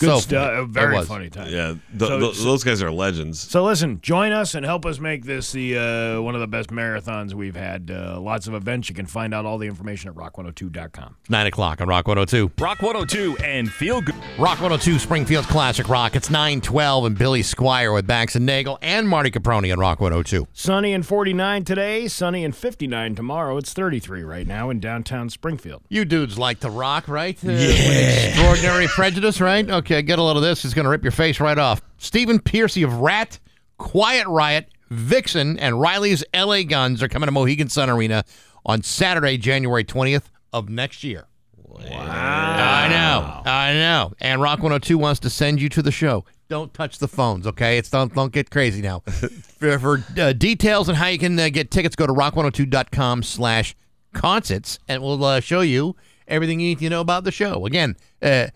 Good 0.00 0.06
so 0.08 0.18
stuff. 0.18 0.48
funny. 0.48 0.62
A 0.62 0.64
very 0.66 1.02
funny 1.04 1.30
time. 1.30 1.48
yeah, 1.50 1.74
th- 1.96 2.00
So- 2.10 2.18
th- 2.20 2.34
so- 2.36 2.44
those 2.44 2.64
guys 2.64 2.82
are 2.82 2.90
legends. 2.90 3.38
So 3.38 3.64
listen, 3.64 4.00
join 4.02 4.32
us 4.32 4.54
and 4.54 4.64
help 4.66 4.84
us 4.86 4.98
make 4.98 5.24
this 5.24 5.52
the 5.52 5.76
uh, 5.78 6.20
one 6.22 6.34
of 6.34 6.40
the 6.40 6.46
best 6.48 6.70
marathons 6.70 7.34
we've 7.34 7.54
had. 7.56 7.90
Uh, 7.90 8.18
lots 8.20 8.46
of 8.46 8.54
events. 8.54 8.88
You 8.88 8.94
can 8.94 9.06
find 9.06 9.32
out 9.34 9.44
all 9.46 9.58
the 9.58 9.66
information 9.66 10.08
at 10.10 10.16
rock102.com. 10.16 11.16
Nine 11.28 11.46
o'clock 11.46 11.80
on 11.80 11.88
Rock 11.88 12.08
102. 12.08 12.50
Rock 12.58 12.82
102 12.82 13.36
and 13.44 13.70
Feel 13.70 14.00
Good. 14.00 14.14
Rock 14.38 14.60
102 14.60 14.98
Springfield's 14.98 15.46
Classic 15.48 15.88
Rock. 15.88 16.16
It's 16.16 16.30
912 16.30 17.04
and 17.04 17.18
Billy 17.18 17.42
Squier 17.42 17.94
with 17.94 18.06
Bax 18.06 18.34
and 18.36 18.46
Nagle 18.46 18.78
and 18.82 19.08
Marty 19.08 19.30
Caproni 19.30 19.72
on 19.72 19.78
Rock 19.78 20.00
102. 20.00 20.46
Sunny 20.52 20.92
and 20.92 21.04
49 21.06 21.64
today. 21.64 22.08
Sunny 22.08 22.44
and 22.44 22.54
59 22.56 23.14
tomorrow. 23.14 23.56
It's 23.58 23.72
33 23.72 24.22
right 24.22 24.46
now 24.46 24.70
in 24.70 24.80
downtown 24.80 25.28
Springfield. 25.30 25.82
You 25.88 26.04
dudes 26.04 26.38
like 26.38 26.60
to 26.60 26.70
rock, 26.70 27.06
right? 27.08 27.36
Uh, 27.44 27.50
Extraordinary 27.50 28.86
prejudice, 28.88 29.40
right? 29.40 29.68
Okay, 29.68 29.89
get 29.90 30.18
a 30.18 30.22
load 30.22 30.36
of 30.36 30.42
this. 30.42 30.64
It's 30.64 30.74
going 30.74 30.84
to 30.84 30.90
rip 30.90 31.02
your 31.02 31.12
face 31.12 31.40
right 31.40 31.58
off. 31.58 31.82
Stephen 31.98 32.38
Pearcy 32.38 32.84
of 32.84 33.00
Ratt, 33.00 33.38
Quiet 33.78 34.26
Riot, 34.26 34.68
Vixen, 34.90 35.58
and 35.58 35.80
Riley's 35.80 36.24
LA 36.34 36.62
Guns 36.62 37.02
are 37.02 37.08
coming 37.08 37.26
to 37.26 37.32
Mohegan 37.32 37.68
Sun 37.68 37.90
Arena 37.90 38.24
on 38.64 38.82
Saturday, 38.82 39.36
January 39.36 39.84
20th 39.84 40.24
of 40.52 40.68
next 40.68 41.04
year. 41.04 41.26
Wow. 41.66 41.80
I 41.84 42.88
know. 42.88 43.50
I 43.50 43.72
know. 43.74 44.12
And 44.20 44.42
Rock 44.42 44.58
102 44.58 44.98
wants 44.98 45.20
to 45.20 45.30
send 45.30 45.60
you 45.60 45.68
to 45.70 45.82
the 45.82 45.92
show. 45.92 46.24
Don't 46.48 46.74
touch 46.74 46.98
the 46.98 47.06
phones, 47.06 47.46
okay? 47.46 47.78
It's 47.78 47.88
don't 47.88 48.12
don't 48.12 48.32
get 48.32 48.50
crazy 48.50 48.82
now. 48.82 49.00
for 49.06 49.78
for 49.78 50.04
uh, 50.18 50.32
details 50.32 50.88
on 50.88 50.96
how 50.96 51.06
you 51.06 51.18
can 51.18 51.38
uh, 51.38 51.48
get 51.48 51.70
tickets, 51.70 51.94
go 51.94 52.08
to 52.08 52.12
rock102.com 52.12 53.22
slash 53.22 53.76
concerts, 54.12 54.80
and 54.88 55.00
we'll 55.00 55.24
uh, 55.24 55.38
show 55.38 55.60
you 55.60 55.94
everything 56.30 56.60
you 56.60 56.68
need 56.68 56.78
to 56.78 56.88
know 56.88 57.00
about 57.00 57.24
the 57.24 57.32
show. 57.32 57.66
Again, 57.66 57.96
uh, 58.22 58.46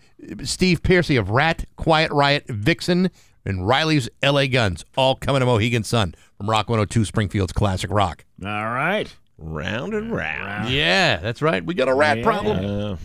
Steve 0.43 0.81
Pearcy 0.81 1.17
of 1.19 1.29
Ratt, 1.29 1.65
Quiet 1.75 2.11
Riot, 2.11 2.45
Vixen, 2.47 3.09
and 3.45 3.67
Riley's 3.67 4.09
LA 4.23 4.47
Guns, 4.47 4.83
all 4.97 5.15
coming 5.15 5.41
to 5.41 5.45
Mohegan 5.45 5.83
Sun 5.83 6.15
from 6.37 6.49
Rock 6.49 6.67
102 6.69 7.05
Springfield's 7.05 7.53
Classic 7.53 7.91
Rock. 7.91 8.25
All 8.43 8.49
right. 8.49 9.13
Round 9.37 9.93
and 9.93 10.11
round. 10.11 10.69
Yeah, 10.69 11.17
that's 11.17 11.41
right. 11.41 11.63
We 11.63 11.73
got 11.75 11.89
a 11.89 11.93
rat 11.93 12.17
Yeah. 12.19 12.23
problem. 12.23 12.63
Yeah. 12.63 12.95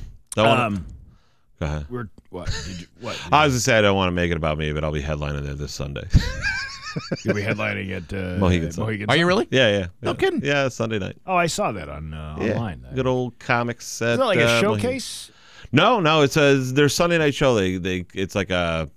Wanna- 0.43 0.63
Um, 0.63 0.87
Go 1.59 1.67
ahead. 1.67 1.87
we're 1.91 2.09
what? 2.31 2.47
Did 2.67 2.81
you, 2.83 2.87
what? 3.01 3.21
I 3.31 3.45
was 3.45 3.55
to 3.55 3.61
say 3.61 3.77
I 3.77 3.83
don't 3.83 3.97
want 3.97 4.09
to 4.09 4.13
make 4.13 4.31
it 4.31 4.37
about 4.37 4.57
me, 4.57 4.73
but 4.73 4.83
I'll 4.85 4.93
be 4.93 5.03
headlining 5.03 5.43
there 5.45 5.55
this 5.55 5.73
Sunday. 5.73 6.05
You'll 7.25 7.35
be 7.35 7.43
headlining 7.43 7.91
at 7.97 8.13
uh, 8.13 8.39
Mohegan 8.39 8.73
Sun. 8.73 8.85
Mohegan 8.85 9.11
Are 9.11 9.17
you 9.17 9.27
really? 9.27 9.47
yeah, 9.51 9.71
yeah. 9.79 9.87
No 10.03 10.11
yeah. 10.13 10.17
kidding. 10.17 10.45
Yeah, 10.45 10.69
Sunday 10.69 10.99
night. 10.99 11.17
Oh, 11.27 11.37
I 11.37 11.47
saw 11.47 11.73
that 11.73 11.89
on 11.89 12.13
uh, 12.15 12.37
Yeah. 12.41 12.53
online. 12.55 12.87
Good 12.95 13.07
old 13.07 13.39
comics 13.39 13.87
set. 13.87 14.13
Is 14.13 14.19
that 14.19 14.25
like 14.27 14.39
a 14.39 14.45
uh, 14.59 14.63
Mohegan- 14.63 14.81
showcase? 14.83 15.31
No, 15.73 16.01
no, 16.01 16.23
it's 16.23 16.37
a 16.37 16.57
their 16.57 16.89
Sunday 16.89 17.19
night 17.19 17.35
show. 17.35 17.55
They 17.55 17.77
they 17.77 18.05
it's 18.15 18.35
like 18.35 18.51
a 18.51 18.91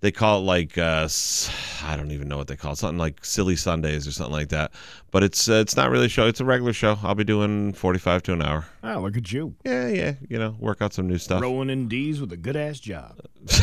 they 0.00 0.10
call 0.10 0.40
it 0.40 0.42
like 0.42 0.76
uh 0.78 1.02
s- 1.04 1.48
I 1.84 1.96
don't 1.96 2.10
even 2.10 2.26
know 2.28 2.36
what 2.36 2.48
they 2.48 2.56
call 2.56 2.72
it. 2.72 2.76
Something 2.78 2.98
like 2.98 3.24
Silly 3.24 3.54
Sundays 3.56 4.06
or 4.08 4.10
something 4.12 4.32
like 4.32 4.48
that. 4.48 4.72
But 5.12 5.22
it's 5.22 5.48
uh, 5.48 5.54
it's 5.54 5.76
not 5.76 5.90
really 5.90 6.06
a 6.06 6.08
show. 6.08 6.26
It's 6.26 6.40
a 6.40 6.44
regular 6.44 6.72
show. 6.72 6.98
I'll 7.04 7.14
be 7.14 7.22
doing 7.24 7.72
45 7.72 8.22
to 8.24 8.32
an 8.32 8.42
hour. 8.42 8.66
Oh, 8.82 8.98
look 9.00 9.16
at 9.16 9.30
you. 9.32 9.54
Yeah, 9.64 9.86
yeah, 9.88 10.14
you 10.28 10.38
know, 10.38 10.56
work 10.58 10.82
out 10.82 10.92
some 10.92 11.06
new 11.06 11.18
stuff. 11.18 11.40
Rolling 11.40 11.70
in 11.70 11.86
D's 11.88 12.20
with 12.20 12.32
a 12.32 12.36
good 12.36 12.56
ass 12.56 12.80
job. 12.80 13.20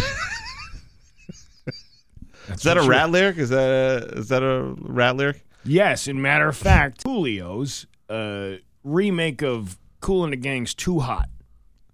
Is 2.49 2.61
that 2.63 2.77
a 2.77 2.81
rat 2.83 3.09
lyric? 3.11 3.37
Is 3.37 3.49
that 3.49 3.69
a, 3.69 4.17
is 4.19 4.29
that 4.29 4.43
a 4.43 4.73
rat 4.79 5.15
lyric? 5.15 5.43
Yes, 5.65 6.07
in 6.07 6.21
matter 6.21 6.47
of 6.49 6.57
fact, 6.57 7.03
Coolio's 7.05 7.85
uh, 8.09 8.57
remake 8.83 9.41
of 9.41 9.77
Cool 10.01 10.25
and 10.25 10.33
the 10.33 10.37
Gang's 10.37 10.73
"Too 10.73 10.99
Hot." 10.99 11.29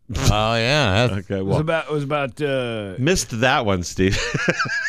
Oh, 0.32 0.56
yeah. 0.56 1.08
that's- 1.08 1.20
Okay, 1.20 1.38
It 1.40 1.46
was 1.46 1.60
about. 1.60 1.86
It 1.86 1.92
was 1.92 2.04
about. 2.04 2.42
Uh, 2.42 2.96
missed 2.98 3.40
that 3.42 3.66
one, 3.66 3.84
Steve. 3.84 4.18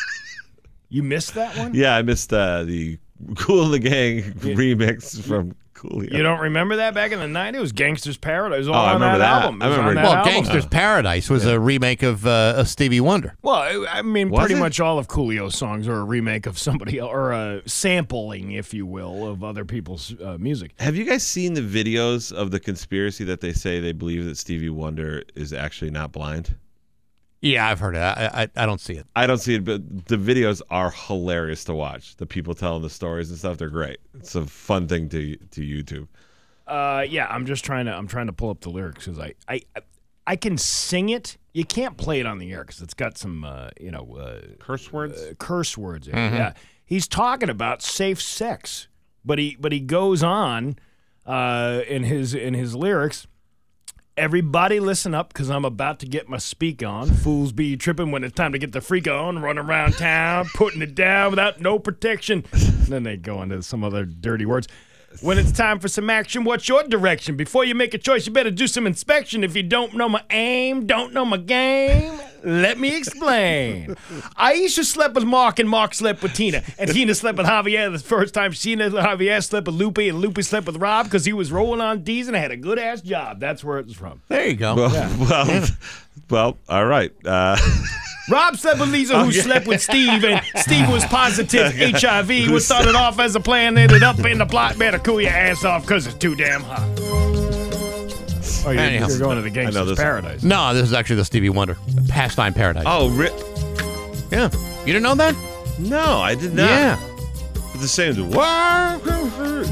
you 0.88 1.02
missed 1.02 1.34
that 1.34 1.56
one. 1.58 1.74
yeah, 1.74 1.94
I 1.94 2.02
missed 2.02 2.32
uh, 2.32 2.64
the 2.64 2.98
Cool 3.36 3.68
the 3.68 3.78
Gang 3.78 4.22
remix 4.34 5.20
from 5.22 5.54
Coolio. 5.74 6.12
You 6.12 6.22
don't 6.22 6.40
remember 6.40 6.76
that 6.76 6.92
back 6.94 7.10
in 7.12 7.18
the 7.18 7.24
'90s? 7.26 7.54
It 7.54 7.60
was 7.60 7.72
"Gangster's 7.72 8.16
Paradise." 8.18 8.56
It 8.56 8.58
was 8.60 8.68
all 8.68 8.74
Oh, 8.74 8.78
I 8.78 8.92
remember 8.94 9.18
that, 9.18 9.30
that. 9.34 9.42
album. 9.44 9.62
I 9.62 9.68
was 9.68 9.78
on 9.78 9.84
remember- 9.86 10.00
that 10.02 10.08
Well, 10.08 10.16
album. 10.18 10.32
Gangster's 10.34 10.66
Paradise 10.66 11.30
was 11.30 11.46
a 11.46 11.58
remake 11.58 12.02
of 12.02 12.26
uh, 12.26 12.54
a 12.56 12.66
Stevie 12.66 13.00
Wonder. 13.00 13.34
Well, 13.42 13.54
I 13.56 13.98
I 13.98 14.02
mean, 14.02 14.30
Was 14.30 14.40
pretty 14.40 14.54
it? 14.54 14.58
much 14.60 14.78
all 14.80 14.98
of 14.98 15.08
Coolio's 15.08 15.56
songs 15.56 15.88
are 15.88 15.96
a 15.98 16.04
remake 16.04 16.46
of 16.46 16.58
somebody 16.58 16.98
else, 16.98 17.10
or 17.10 17.32
a 17.32 17.62
sampling, 17.68 18.52
if 18.52 18.74
you 18.74 18.84
will, 18.86 19.26
of 19.26 19.42
other 19.42 19.64
people's 19.64 20.14
uh, 20.22 20.36
music. 20.38 20.72
Have 20.78 20.96
you 20.96 21.04
guys 21.04 21.26
seen 21.26 21.54
the 21.54 21.62
videos 21.62 22.30
of 22.32 22.50
the 22.50 22.60
conspiracy 22.60 23.24
that 23.24 23.40
they 23.40 23.52
say 23.52 23.80
they 23.80 23.92
believe 23.92 24.24
that 24.26 24.36
Stevie 24.36 24.68
Wonder 24.70 25.22
is 25.34 25.52
actually 25.52 25.90
not 25.90 26.12
blind? 26.12 26.56
Yeah, 27.42 27.66
I've 27.66 27.80
heard 27.80 27.94
it. 27.96 28.00
I, 28.00 28.42
I, 28.42 28.62
I 28.62 28.66
don't 28.66 28.80
see 28.80 28.94
it. 28.94 29.06
I 29.16 29.26
don't 29.26 29.38
see 29.38 29.54
it, 29.54 29.64
but 29.64 30.06
the 30.06 30.16
videos 30.16 30.60
are 30.70 30.90
hilarious 30.90 31.64
to 31.64 31.74
watch. 31.74 32.16
The 32.16 32.26
people 32.26 32.54
telling 32.54 32.82
the 32.82 32.90
stories 32.90 33.30
and 33.30 33.38
stuff, 33.38 33.56
they're 33.56 33.70
great. 33.70 33.98
It's 34.14 34.34
a 34.34 34.44
fun 34.46 34.88
thing 34.88 35.08
to 35.08 35.36
to 35.36 35.60
YouTube. 35.62 36.08
Uh, 36.66 37.04
yeah, 37.08 37.26
I'm 37.30 37.46
just 37.46 37.64
trying 37.64 37.86
to. 37.86 37.92
I'm 37.96 38.06
trying 38.06 38.26
to 38.26 38.32
pull 38.32 38.50
up 38.50 38.60
the 38.60 38.68
lyrics 38.70 39.06
because 39.06 39.18
I, 39.18 39.34
I, 39.48 39.62
I 40.26 40.36
can 40.36 40.58
sing 40.58 41.08
it. 41.08 41.38
You 41.54 41.64
can't 41.64 41.96
play 41.96 42.20
it 42.20 42.26
on 42.26 42.38
the 42.38 42.52
air 42.52 42.62
because 42.62 42.80
it's 42.82 42.94
got 42.94 43.18
some, 43.18 43.42
uh, 43.44 43.70
you 43.80 43.90
know, 43.90 44.16
uh, 44.16 44.40
Curse 44.60 44.92
words? 44.92 45.20
uh, 45.20 45.34
curse 45.38 45.76
words. 45.76 46.06
In 46.06 46.16
it. 46.16 46.34
Yeah, 46.34 46.52
he's 46.84 47.08
talking 47.08 47.48
about 47.48 47.82
safe 47.82 48.20
sex, 48.22 48.86
but 49.24 49.38
he, 49.38 49.56
but 49.58 49.72
he 49.72 49.80
goes 49.80 50.22
on, 50.22 50.76
uh, 51.26 51.80
in 51.88 52.04
his 52.04 52.34
in 52.34 52.54
his 52.54 52.76
lyrics. 52.76 53.26
Everybody 54.20 54.80
listen 54.80 55.14
up 55.14 55.32
because 55.32 55.48
I'm 55.48 55.64
about 55.64 55.98
to 56.00 56.06
get 56.06 56.28
my 56.28 56.36
speak 56.36 56.82
on. 56.82 57.08
Fools 57.08 57.52
be 57.52 57.74
tripping 57.78 58.10
when 58.10 58.22
it's 58.22 58.34
time 58.34 58.52
to 58.52 58.58
get 58.58 58.72
the 58.72 58.82
freak 58.82 59.08
on, 59.08 59.38
run 59.38 59.56
around 59.56 59.94
town, 59.94 60.44
putting 60.52 60.82
it 60.82 60.94
down 60.94 61.30
without 61.30 61.62
no 61.62 61.78
protection. 61.78 62.44
then 62.52 63.02
they 63.04 63.16
go 63.16 63.40
into 63.40 63.62
some 63.62 63.82
other 63.82 64.04
dirty 64.04 64.44
words. 64.44 64.68
When 65.22 65.38
it's 65.38 65.50
time 65.50 65.80
for 65.80 65.88
some 65.88 66.08
action, 66.08 66.44
what's 66.44 66.68
your 66.68 66.84
direction? 66.84 67.36
Before 67.36 67.64
you 67.64 67.74
make 67.74 67.94
a 67.94 67.98
choice, 67.98 68.26
you 68.26 68.32
better 68.32 68.50
do 68.50 68.68
some 68.68 68.86
inspection. 68.86 69.42
If 69.42 69.56
you 69.56 69.64
don't 69.64 69.94
know 69.94 70.08
my 70.08 70.22
aim, 70.30 70.86
don't 70.86 71.12
know 71.12 71.24
my 71.24 71.36
game, 71.36 72.20
let 72.44 72.78
me 72.78 72.96
explain. 72.96 73.88
Aisha 74.38 74.84
slept 74.84 75.16
with 75.16 75.24
Mark, 75.24 75.58
and 75.58 75.68
Mark 75.68 75.94
slept 75.94 76.22
with 76.22 76.34
Tina. 76.34 76.62
And 76.78 76.90
Tina 76.92 77.14
slept 77.16 77.38
with 77.38 77.48
Javier 77.48 77.90
the 77.92 77.98
first 77.98 78.34
time. 78.34 78.52
Tina 78.52 78.88
Javier 78.88 79.44
slept 79.44 79.66
with 79.66 79.74
Lupe, 79.74 79.98
and 79.98 80.20
Lupe 80.20 80.40
slept 80.44 80.66
with 80.66 80.76
Rob 80.76 81.06
because 81.06 81.24
he 81.24 81.32
was 81.32 81.50
rolling 81.50 81.80
on 81.80 82.04
D's 82.04 82.28
and 82.28 82.36
had 82.36 82.52
a 82.52 82.56
good 82.56 82.78
ass 82.78 83.00
job. 83.00 83.40
That's 83.40 83.64
where 83.64 83.80
it's 83.80 83.94
from. 83.94 84.22
There 84.28 84.46
you 84.46 84.54
go. 84.54 84.76
Well, 84.76 85.16
well, 85.28 85.66
well, 86.30 86.58
all 86.68 86.86
right. 86.86 87.12
Uh, 87.26 87.58
Rob 88.30 88.56
slept 88.56 88.80
with 88.80 88.90
Lisa, 88.90 89.18
who 89.22 89.28
Okay. 89.28 89.40
slept 89.40 89.66
with 89.66 89.82
Steve, 89.82 90.24
and 90.24 90.40
Steve 90.56 90.88
was 90.88 91.04
positive 91.06 91.72
HIV. 92.00 92.50
Was 92.50 92.64
started 92.64 92.94
off 92.94 93.18
as 93.18 93.34
a 93.36 93.40
plan, 93.40 93.76
ended 93.76 94.02
up 94.02 94.18
in 94.24 94.38
the 94.38 94.46
plot. 94.46 94.78
Better 94.78 94.98
cool 94.98 95.20
your 95.20 95.30
ass 95.30 95.64
off 95.64 95.82
because 95.82 96.06
it's 96.06 96.16
too 96.16 96.34
damn 96.36 96.62
hot. 96.62 96.80
Oh, 98.66 98.70
you're, 98.72 98.80
Anyhow. 98.80 99.08
you're 99.08 99.18
going 99.18 99.36
to 99.36 99.42
the 99.42 99.48
I 99.48 99.64
know 99.64 99.70
gangster's 99.72 99.88
this- 99.88 99.98
paradise. 99.98 100.42
No, 100.42 100.74
this 100.74 100.84
is 100.84 100.92
actually 100.92 101.16
the 101.16 101.24
Stevie 101.24 101.48
Wonder 101.50 101.76
Pastime 102.08 102.52
Paradise. 102.54 102.84
Oh, 102.86 103.08
ri- 103.10 103.30
yeah. 104.30 104.50
You 104.80 104.92
didn't 104.92 105.02
know 105.02 105.14
that? 105.14 105.34
no, 105.78 106.18
I 106.18 106.34
did 106.34 106.52
not. 106.54 106.68
Yeah. 106.68 106.98
It's 107.74 107.80
the 107.80 107.88
same. 107.88 108.14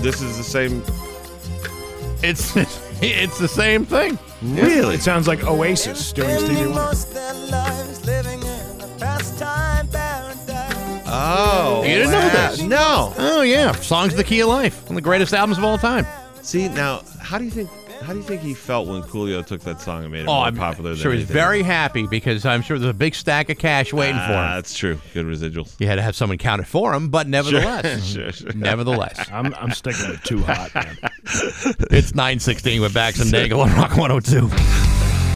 This 0.03 0.23
is 0.23 0.37
the 0.39 0.43
same. 0.43 0.83
It's 2.23 2.57
it's 3.03 3.39
the 3.39 3.47
same 3.49 3.85
thing. 3.85 4.19
Really? 4.41 4.95
It 4.95 5.03
sounds 5.03 5.29
like 5.29 5.45
Oasis 5.45 6.13
doing 6.13 6.39
Stevie 6.39 6.67
Wonder. 6.69 6.95
Oh, 11.11 11.83
You 11.87 11.95
didn't 11.95 12.13
know 12.13 12.21
that? 12.21 12.61
No. 12.63 13.15
Oh 13.17 13.43
yeah, 13.43 13.73
Songs 13.73 14.13
of 14.13 14.17
the 14.19 14.25
Key 14.25 14.41
of 14.41 14.49
Life, 14.49 14.83
one 14.85 14.91
of 14.93 14.95
the 14.97 15.01
greatest 15.01 15.33
albums 15.33 15.59
of 15.59 15.65
all 15.65 15.79
time. 15.79 16.07
See 16.43 16.69
now, 16.69 17.03
how 17.21 17.39
do 17.39 17.45
you 17.45 17.51
think? 17.51 17.71
How 18.03 18.13
do 18.13 18.21
you 18.21 18.25
think 18.25 18.43
he 18.43 18.55
felt 18.55 18.87
when 18.87 19.03
Coolio 19.03 19.45
took 19.45 19.61
that 19.63 19.81
song 19.81 20.05
and 20.05 20.13
made 20.13 20.21
it 20.21 20.29
Oh, 20.29 20.35
more 20.37 20.45
I'm 20.45 20.55
popular? 20.57 20.95
sure 20.95 21.11
than 21.11 21.19
he's 21.19 21.29
anything? 21.29 21.35
very 21.35 21.63
happy 21.63 22.07
because 22.07 22.47
I'm 22.47 22.63
sure 22.63 22.79
there's 22.79 22.91
a 22.91 22.95
big 22.95 23.15
stack 23.15 23.51
of 23.51 23.59
cash 23.59 23.93
waiting 23.93 24.15
for 24.15 24.21
Ah, 24.33 24.51
him. 24.51 24.55
That's 24.57 24.73
true. 24.73 25.01
Good 25.15 25.27
residuals. 25.27 25.75
You 25.81 25.89
had 25.89 25.97
to 25.97 26.03
have 26.03 26.15
someone 26.15 26.39
count 26.39 26.63
it 26.63 26.67
for 26.69 26.95
him, 26.95 27.09
but 27.09 27.27
nevertheless, 27.27 28.07
Sure, 28.13 28.31
sure. 28.31 28.53
nevertheless, 28.55 29.29
I'm, 29.33 29.53
I'm 29.57 29.73
sticking 29.73 30.09
with 30.11 30.23
Too 30.23 30.39
Hot, 30.43 30.73
man. 30.77 30.97
it's 31.91 32.13
9:16 32.13 32.81
with 32.81 32.95
Bax 32.95 33.21
and 33.21 33.33
Nagle 33.33 33.61
on 33.63 33.73
Rock 33.75 33.97
102. 33.97 34.49